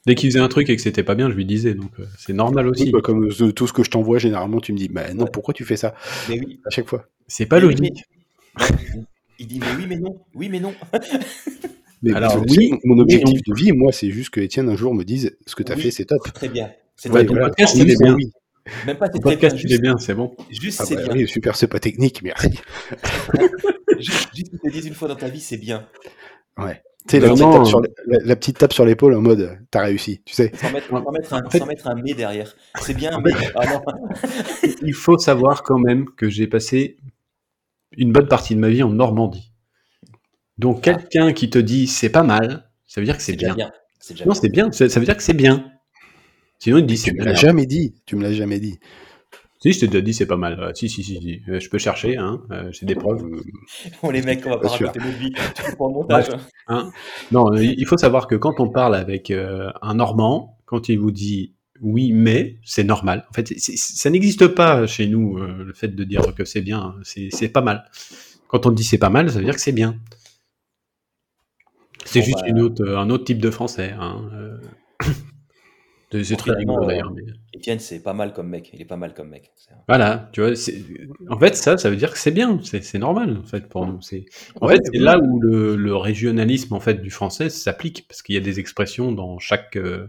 Dès 0.06 0.14
qu'il 0.14 0.30
faisait 0.30 0.40
un 0.40 0.48
truc 0.48 0.68
et 0.68 0.76
que 0.76 0.82
c'était 0.82 1.02
pas 1.02 1.14
bien, 1.14 1.30
je 1.30 1.34
lui 1.34 1.46
disais, 1.46 1.74
donc 1.74 1.90
euh, 1.98 2.05
c'est 2.18 2.32
normal 2.32 2.66
aussi. 2.68 2.84
Oui, 2.84 2.90
bah, 2.90 3.01
comme 3.02 3.24
euh, 3.28 3.52
tout 3.52 3.66
ce 3.66 3.72
que 3.72 3.82
je 3.82 3.90
t'envoie, 3.90 4.18
généralement, 4.18 4.60
tu 4.60 4.72
me 4.72 4.78
dis, 4.78 4.88
bah 4.88 5.12
non, 5.14 5.26
pourquoi 5.26 5.55
tu 5.55 5.64
fais 5.64 5.76
ça 5.76 5.94
Mais 6.28 6.38
oui. 6.40 6.60
à 6.66 6.70
chaque 6.70 6.88
fois? 6.88 7.06
C'est 7.26 7.46
pas 7.46 7.59
Mais 7.60 7.66
oui, 7.66 7.76
logique. 7.76 8.05
Il 9.44 9.48
dit 9.48 9.60
mais 9.60 9.66
oui, 9.76 9.84
mais 9.86 9.96
non. 9.96 10.16
Oui, 10.34 10.48
mais 10.48 10.58
non. 10.60 10.72
Mais 12.02 12.12
Alors, 12.14 12.42
oui, 12.48 12.72
mon 12.84 12.98
objectif 12.98 13.40
de 13.42 13.54
vie, 13.54 13.72
moi, 13.72 13.90
c'est 13.92 14.10
juste 14.10 14.30
que 14.30 14.40
Étienne 14.40 14.68
un 14.70 14.76
jour 14.76 14.94
me 14.94 15.04
dise 15.04 15.36
ce 15.46 15.54
que 15.54 15.62
tu 15.62 15.72
as 15.72 15.74
Oui. 15.74 15.82
fait, 15.82 15.90
c'est 15.90 16.04
top. 16.06 16.22
Très 16.34 16.48
bien. 16.48 16.70
C'est 16.96 17.10
Ouais, 17.10 17.24
ton 17.24 17.32
bien. 17.34 17.44
podcast, 17.44 17.74
Oui, 17.76 17.82
il 17.82 17.90
est 17.90 17.96
c'est 17.96 18.04
bien. 18.04 18.14
oui. 18.14 18.30
Même 18.86 18.96
pas 18.98 19.06
c'est 19.12 19.20
très 19.20 19.36
bien. 19.36 19.54
Juste, 19.54 19.80
bien, 19.80 19.96
c'est 19.98 20.14
bon. 20.14 20.34
juste 20.50 20.80
Ah 20.82 20.86
c'est 20.86 20.96
bah 20.96 21.02
bien. 21.04 21.12
oui, 21.14 21.28
super, 21.28 21.56
c'est 21.56 21.66
pas 21.66 21.78
technique, 21.80 22.22
merci. 22.22 22.48
Juste, 23.98 24.28
juste 24.34 24.50
qu'ils 24.50 24.58
te 24.58 24.70
disent 24.70 24.86
une 24.86 24.94
fois 24.94 25.08
dans 25.08 25.14
ta 25.16 25.28
vie, 25.28 25.40
c'est 25.40 25.56
bien. 25.56 25.86
Ouais. 26.58 26.82
Tu 27.08 27.16
sais, 27.16 27.20
la, 27.20 27.28
petite 27.30 27.40
tape 27.52 27.66
sur 27.66 27.80
la, 27.80 27.88
la- 28.06 28.24
la 28.24 28.36
petite 28.36 28.58
tape 28.58 28.72
sur 28.72 28.84
l'épaule 28.86 29.14
en 29.14 29.20
mode, 29.20 29.58
t'as 29.70 29.82
réussi, 29.84 30.20
tu 30.24 30.34
sais. 30.34 30.50
Sans 30.56 30.70
mettre, 30.72 30.88
sans 30.88 31.10
mettre, 31.12 31.32
un, 31.34 31.42
En 31.44 31.50
fait- 31.50 31.58
sans 31.58 31.66
mettre 31.66 31.86
un 31.86 31.94
mais 31.94 32.14
derrière. 32.14 32.54
C'est 32.80 32.94
bien, 32.94 33.18
mais. 33.24 33.30
Ah 33.54 33.66
non. 33.74 33.82
Il 34.82 34.94
faut 34.94 35.16
savoir 35.18 35.62
quand 35.62 35.78
même 35.78 36.06
que 36.16 36.28
j'ai 36.28 36.46
passé 36.46 36.96
une 37.96 38.12
bonne 38.12 38.28
partie 38.28 38.54
de 38.54 38.60
ma 38.60 38.68
vie 38.68 38.82
en 38.82 38.90
Normandie. 38.90 39.52
Donc 40.58 40.82
quelqu'un 40.82 41.32
qui 41.32 41.50
te 41.50 41.58
dit 41.58 41.86
c'est 41.86 42.10
pas 42.10 42.22
mal, 42.22 42.70
ça 42.86 43.00
veut 43.00 43.04
dire 43.04 43.16
que 43.16 43.22
c'est 43.22 43.36
bien. 43.36 43.54
bien. 43.54 43.72
C'est 43.98 44.14
déjà 44.14 44.26
Non, 44.26 44.34
c'est 44.34 44.48
bien, 44.48 44.70
ça 44.70 44.88
ça 44.88 45.00
veut 45.00 45.06
dire 45.06 45.16
que 45.16 45.22
c'est 45.22 45.34
bien. 45.34 45.70
Sinon, 46.58 46.78
il 46.78 46.82
te 46.82 46.86
dit 46.86 46.96
c'est 46.96 47.10
Tu 47.10 47.16
me 47.16 47.24
l'as 47.24 47.32
la 47.32 47.34
jamais 47.34 47.66
dit. 47.66 47.94
Tu 48.06 48.16
me 48.16 48.22
l'as 48.22 48.32
jamais 48.32 48.60
dit. 48.60 48.78
Si, 49.60 49.72
je 49.72 49.80
t'ai 49.80 49.86
déjà 49.86 50.00
dit 50.02 50.12
c'est 50.12 50.26
pas 50.26 50.36
mal. 50.36 50.60
Euh, 50.60 50.72
si, 50.74 50.88
si, 50.90 51.02
si, 51.02 51.16
si. 51.20 51.40
Euh, 51.48 51.58
je 51.58 51.70
peux 51.70 51.78
chercher, 51.78 52.18
hein. 52.18 52.42
euh, 52.50 52.70
j'ai 52.70 52.84
des 52.84 52.94
preuves. 52.94 53.24
Euh, 53.24 53.42
Bon, 54.02 54.10
les 54.10 54.20
mecs, 54.20 54.46
on 54.46 54.50
va 54.50 54.58
Pas 54.58 54.68
raconter 54.68 55.00
notre 55.00 55.18
vie. 55.18 55.32
Pour 55.78 55.88
le 55.88 55.94
montage. 55.94 56.28
Bref. 56.28 56.46
Hein 56.68 56.90
non, 57.32 57.50
euh, 57.52 57.64
il 57.64 57.86
faut 57.86 57.96
savoir 57.96 58.26
que 58.26 58.34
quand 58.34 58.60
on 58.60 58.68
parle 58.68 58.94
avec 58.94 59.30
euh, 59.30 59.70
un 59.80 59.94
Normand, 59.94 60.58
quand 60.66 60.90
il 60.90 60.98
vous 60.98 61.10
dit 61.10 61.53
oui, 61.80 62.12
mais 62.12 62.56
c'est 62.64 62.84
normal. 62.84 63.26
En 63.30 63.32
fait, 63.32 63.52
ça 63.59 64.10
n'existe 64.10 64.46
pas 64.48 64.86
chez 64.86 65.06
nous, 65.06 65.38
euh, 65.38 65.64
le 65.64 65.72
fait 65.74 65.88
de 65.88 66.05
dire 66.05 66.34
que 66.34 66.44
c'est 66.44 66.62
bien. 66.62 66.94
C'est 67.02 67.48
pas 67.48 67.60
mal. 67.62 67.84
Quand 68.48 68.66
on 68.66 68.70
dit 68.70 68.84
c'est 68.84 68.98
pas 68.98 69.10
mal, 69.10 69.30
ça 69.30 69.38
veut 69.38 69.44
dire 69.44 69.55
que 69.55 69.60
c'est 69.60 69.72
bien. 69.72 69.98
C'est 72.05 72.20
Bon, 72.20 72.24
juste 72.26 72.40
bah, 72.40 72.48
une 72.48 72.60
autre, 72.60 72.86
un 72.88 73.10
autre 73.10 73.24
type 73.24 73.38
de 73.38 73.51
français. 73.51 73.94
Hein. 73.98 74.30
euh. 74.34 74.59
C'est 76.22 76.36
très 76.36 76.52
rigolo 76.52 76.86
d'ailleurs. 76.86 77.10
mais- 77.12 77.22
Étienne, 77.52 77.80
c'est 77.80 78.01
pas 78.01 78.12
mal 78.14 78.32
comme 78.32 78.48
mec. 78.48 78.70
Il 78.72 78.80
est 78.80 78.84
pas 78.84 78.96
mal 78.96 79.14
comme 79.14 79.30
mec. 79.30 79.51
Voilà, 79.88 80.28
tu 80.32 80.42
vois, 80.42 80.51
en 81.28 81.38
fait, 81.40 81.56
ça, 81.56 81.76
ça 81.76 81.90
veut 81.90 81.96
dire 81.96 82.12
que 82.12 82.18
c'est 82.18 82.30
bien, 82.30 82.60
c'est 82.62 82.98
normal, 82.98 83.38
en 83.38 83.42
fait, 83.46 83.68
pour 83.68 83.84
nous. 83.84 83.98
En 84.60 84.66
Ouais, 84.68 84.76
fait, 84.76 84.80
c'est 84.92 84.98
là 85.01 85.18
où 85.18 85.40
le, 85.40 85.74
le 85.74 85.96
régionalisme, 85.96 86.72
en 86.74 86.78
fait, 86.80 87.02
du 87.02 87.10
français 87.10 87.51
s'applique, 87.51 88.06
parce 88.06 88.22
qu'il 88.22 88.36
y 88.36 88.38
a 88.38 88.40
des 88.40 88.60
expressions 88.60 89.10
dans 89.10 89.40
chaque, 89.40 89.74
euh, 89.76 90.06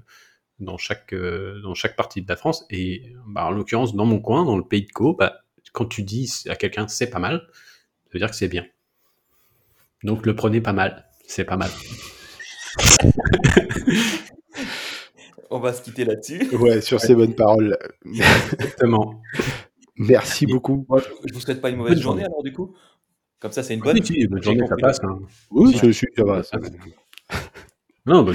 dans 0.59 0.77
chaque, 0.77 1.13
euh, 1.13 1.59
dans 1.61 1.73
chaque 1.73 1.95
partie 1.95 2.21
de 2.21 2.27
la 2.29 2.35
France, 2.35 2.65
et, 2.69 3.13
bah, 3.27 3.45
en 3.45 3.51
l'occurrence, 3.51 3.95
dans 3.95 4.05
mon 4.05 4.19
coin, 4.19 4.45
dans 4.45 4.57
le 4.57 4.63
pays 4.63 4.83
de 4.85 4.91
Caux, 4.91 5.13
bah, 5.13 5.41
quand 5.73 5.85
tu 5.85 6.03
dis 6.03 6.31
à 6.49 6.55
quelqu'un 6.55 6.87
c'est 6.87 7.09
pas 7.09 7.19
mal, 7.19 7.45
ça 8.05 8.09
veut 8.13 8.19
dire 8.19 8.29
que 8.29 8.35
c'est 8.35 8.47
bien. 8.47 8.65
Donc, 10.03 10.25
le 10.25 10.35
prenez 10.35 10.61
pas 10.61 10.73
mal, 10.73 11.05
c'est 11.27 11.45
pas 11.45 11.57
mal. 11.57 11.69
On 15.51 15.59
va 15.59 15.73
se 15.73 15.81
quitter 15.81 16.05
là-dessus. 16.05 16.55
Ouais, 16.55 16.81
sur 16.81 16.99
ces 16.99 17.15
bonnes 17.15 17.35
paroles. 17.35 17.77
Exactement. 18.05 19.21
Merci 19.97 20.45
beaucoup. 20.45 20.85
Moi, 20.89 21.01
je 21.25 21.33
vous 21.33 21.39
souhaite 21.39 21.61
pas 21.61 21.69
une 21.69 21.77
mauvaise 21.77 21.93
Bonne 21.95 22.01
journée 22.03 22.21
journée. 22.23 22.33
alors 22.33 22.43
du 22.43 22.51
coup. 22.51 22.75
Comme 23.39 23.51
ça, 23.51 23.63
c'est 23.63 23.73
une 23.75 23.81
bonne. 23.81 23.97
Oui, 23.99 24.05
si, 24.05 24.27
bonne 24.27 24.41
journée, 24.43 24.65
ça 24.67 24.75
passe. 24.75 24.99
hein. 25.03 25.19
Oui, 25.51 25.73
Ouais. 25.73 25.79
je 25.83 25.91
suis, 25.91 26.07
ça 26.15 26.23
va. 26.23 26.41
Non, 28.05 28.25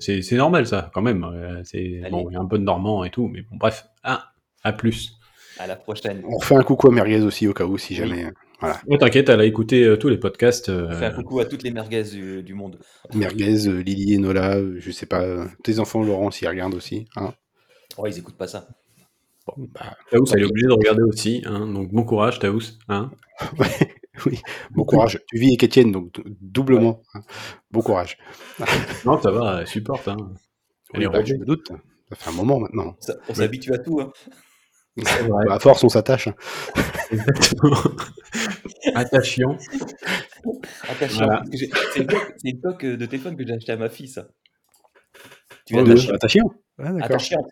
c'est- 0.00 0.32
normal 0.32 0.66
ça, 0.66 0.90
quand 0.92 1.02
même. 1.02 1.24
Euh, 1.24 1.60
C'est 1.64 2.00
Allez. 2.02 2.10
bon, 2.10 2.26
il 2.30 2.34
y 2.34 2.36
a 2.36 2.40
un 2.40 2.46
peu 2.46 2.58
de 2.58 2.64
normand 2.64 3.04
et 3.04 3.10
tout, 3.10 3.28
mais 3.28 3.42
bon, 3.42 3.56
bref. 3.56 3.86
Ah, 4.02 4.32
à 4.62 4.72
plus. 4.72 5.12
À 5.58 5.66
la 5.68 5.76
prochaine. 5.76 6.22
On 6.28 6.36
refait 6.38 6.56
un 6.56 6.62
coucou 6.64 6.88
à 6.88 6.92
Merguez 6.92 7.20
aussi 7.22 7.46
au 7.46 7.54
cas 7.54 7.64
où, 7.64 7.78
si 7.78 7.94
jamais. 7.94 8.26
Ouais, 8.62 8.98
T'inquiète, 8.98 9.28
elle 9.28 9.40
a 9.40 9.44
écouté 9.44 9.84
euh, 9.84 9.96
tous 9.96 10.08
les 10.08 10.16
podcasts. 10.16 10.68
euh, 10.70 10.88
On 10.90 10.94
fait 10.94 11.06
un 11.06 11.10
coucou 11.10 11.38
à 11.38 11.44
toutes 11.44 11.62
les 11.62 11.70
merguez 11.70 12.02
du, 12.04 12.42
du 12.42 12.54
monde. 12.54 12.78
Merguez, 13.14 13.68
euh, 13.68 13.80
Lily 13.82 14.14
et 14.14 14.18
Nola, 14.18 14.56
euh, 14.56 14.76
je 14.78 14.90
sais 14.90 15.06
pas. 15.06 15.20
euh, 15.22 15.44
Tes 15.62 15.78
enfants, 15.80 16.02
Laurent, 16.02 16.30
s'ils 16.30 16.48
regardent 16.48 16.74
aussi. 16.74 17.06
Hein. 17.16 17.34
Oh, 17.98 18.06
ils 18.06 18.18
écoutent 18.18 18.38
pas 18.38 18.48
ça. 18.48 18.66
Bon, 19.46 19.68
bah, 19.74 19.96
Taous, 20.10 20.24
elle 20.34 20.40
est 20.42 20.44
obligée 20.46 20.66
de 20.66 20.72
regarder 20.72 21.02
aussi. 21.02 21.42
Hein, 21.46 21.66
donc 21.66 21.92
bon 21.92 22.02
courage, 22.04 22.38
Taous. 22.38 22.62
Hein. 22.88 23.10
oui, 24.26 24.40
bon 24.70 24.84
courage. 24.84 25.20
Tu 25.28 25.38
vis 25.38 25.48
avec 25.48 25.62
Étienne, 25.64 25.92
donc 25.92 26.20
doublement. 26.40 27.02
hein. 27.14 27.20
Bon 27.70 27.80
courage. 27.82 28.16
Non, 29.04 29.20
ça 29.20 29.30
va, 29.30 29.60
elle 29.60 29.66
supporte. 29.66 30.08
Hein. 30.08 30.16
Elle 30.92 31.00
Oui, 31.00 31.06
est 31.06 31.08
bah, 31.08 31.24
je 31.24 31.34
me 31.34 31.44
doute. 31.44 31.68
Ça 32.10 32.16
fait 32.16 32.30
un 32.30 32.32
moment 32.34 32.60
maintenant. 32.60 32.96
Ça- 33.00 33.16
on 33.28 33.34
s'habitue 33.34 33.72
à 33.74 33.78
tout. 33.78 34.00
Hein. 34.00 34.12
C'est 34.96 35.22
vrai, 35.22 35.44
Bah, 35.46 35.54
à 35.54 35.58
force, 35.58 35.82
on 35.82 35.88
s'attache. 35.88 36.28
hein. 36.28 36.34
exactement. 37.10 37.76
Attachant. 38.94 39.56
Attachant. 40.88 41.16
Voilà. 41.26 41.42
C'est 41.52 42.00
une, 42.00 42.06
coque- 42.06 42.34
une 42.44 42.60
coque 42.60 42.86
de 42.86 43.06
téléphone 43.06 43.36
que 43.36 43.44
j'ai 43.46 43.54
acheté 43.54 43.72
à 43.72 43.76
ma 43.76 43.88
fille, 43.88 44.08
ça. 44.08 44.28
Tu 45.66 45.76
es 45.76 45.82
de- 45.82 45.90
attachant. 45.92 46.12
Attachant. 46.14 46.44
Ouais, 46.78 46.84
d'accord. 46.84 47.02
Attachante. 47.04 47.46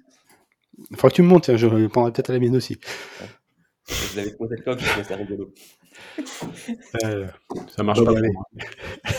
Faudra 0.93 1.09
que 1.11 1.15
tu 1.15 1.23
me 1.23 1.29
montes, 1.29 1.57
je 1.57 1.87
prendrai 1.89 2.13
peut-être 2.13 2.31
à 2.31 2.33
la 2.35 2.39
mienne 2.39 2.57
aussi. 2.57 2.79
Je 3.89 4.17
l'avais 4.17 4.35
posé 4.37 4.55
le 4.57 4.63
coq, 4.63 4.79
je 4.79 4.87
trouvais 4.89 5.05
ça 5.05 5.17
rigolo. 5.17 5.53
Euh, 7.05 7.27
Ça 7.75 7.83
marche 7.83 7.99
Bon, 8.01 8.05
pas 8.07 8.13
pour 8.15 8.33
moi. 8.33 8.45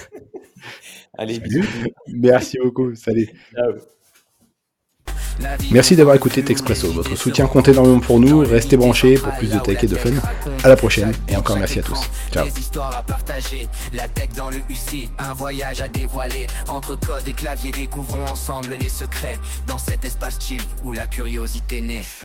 Allez, 1.17 1.35
Salut. 1.35 1.47
bisous. 1.49 1.67
merci 2.07 2.57
beaucoup. 2.63 2.95
Salut. 2.95 3.29
Ciao. 3.55 3.73
Merci 5.71 5.95
d'avoir 5.95 6.15
écouté 6.15 6.43
Texpresso. 6.43 6.91
Votre 6.91 7.15
soutien 7.15 7.47
compte 7.47 7.67
énormément 7.67 7.99
pour 7.99 8.19
nous. 8.19 8.39
Restez 8.39 8.77
branchés 8.77 9.15
pour 9.15 9.33
plus 9.33 9.49
de 9.51 9.57
tech 9.59 9.83
et 9.83 9.87
de 9.87 9.95
fun. 9.95 10.11
À 10.63 10.69
la 10.69 10.75
prochaine 10.75 11.11
et 11.27 11.35
encore 11.35 11.57
merci 11.57 11.79
à 11.79 11.81
tous. 11.81 12.07
Ciao. 12.31 12.45
Histoires 12.47 12.95
à 12.95 13.01
partager, 13.03 13.67
la 13.93 14.07
tech 14.07 14.29
dans 14.37 14.51
le 14.51 14.57
UC, 14.69 15.09
un 15.17 15.33
voyage 15.33 15.81
à 15.81 15.87
dévoiler. 15.87 16.45
Entre 16.67 16.95
code 16.99 17.27
et 17.27 17.33
clavier, 17.33 17.71
découvrons 17.71 18.23
ensemble 18.25 18.75
les 18.79 18.89
secrets 18.89 19.39
dans 19.67 19.79
cet 19.79 20.05
espace 20.05 20.37
chill 20.39 20.61
où 20.83 20.93
la 20.93 21.07
curiosité 21.07 21.81
naît. 21.81 22.03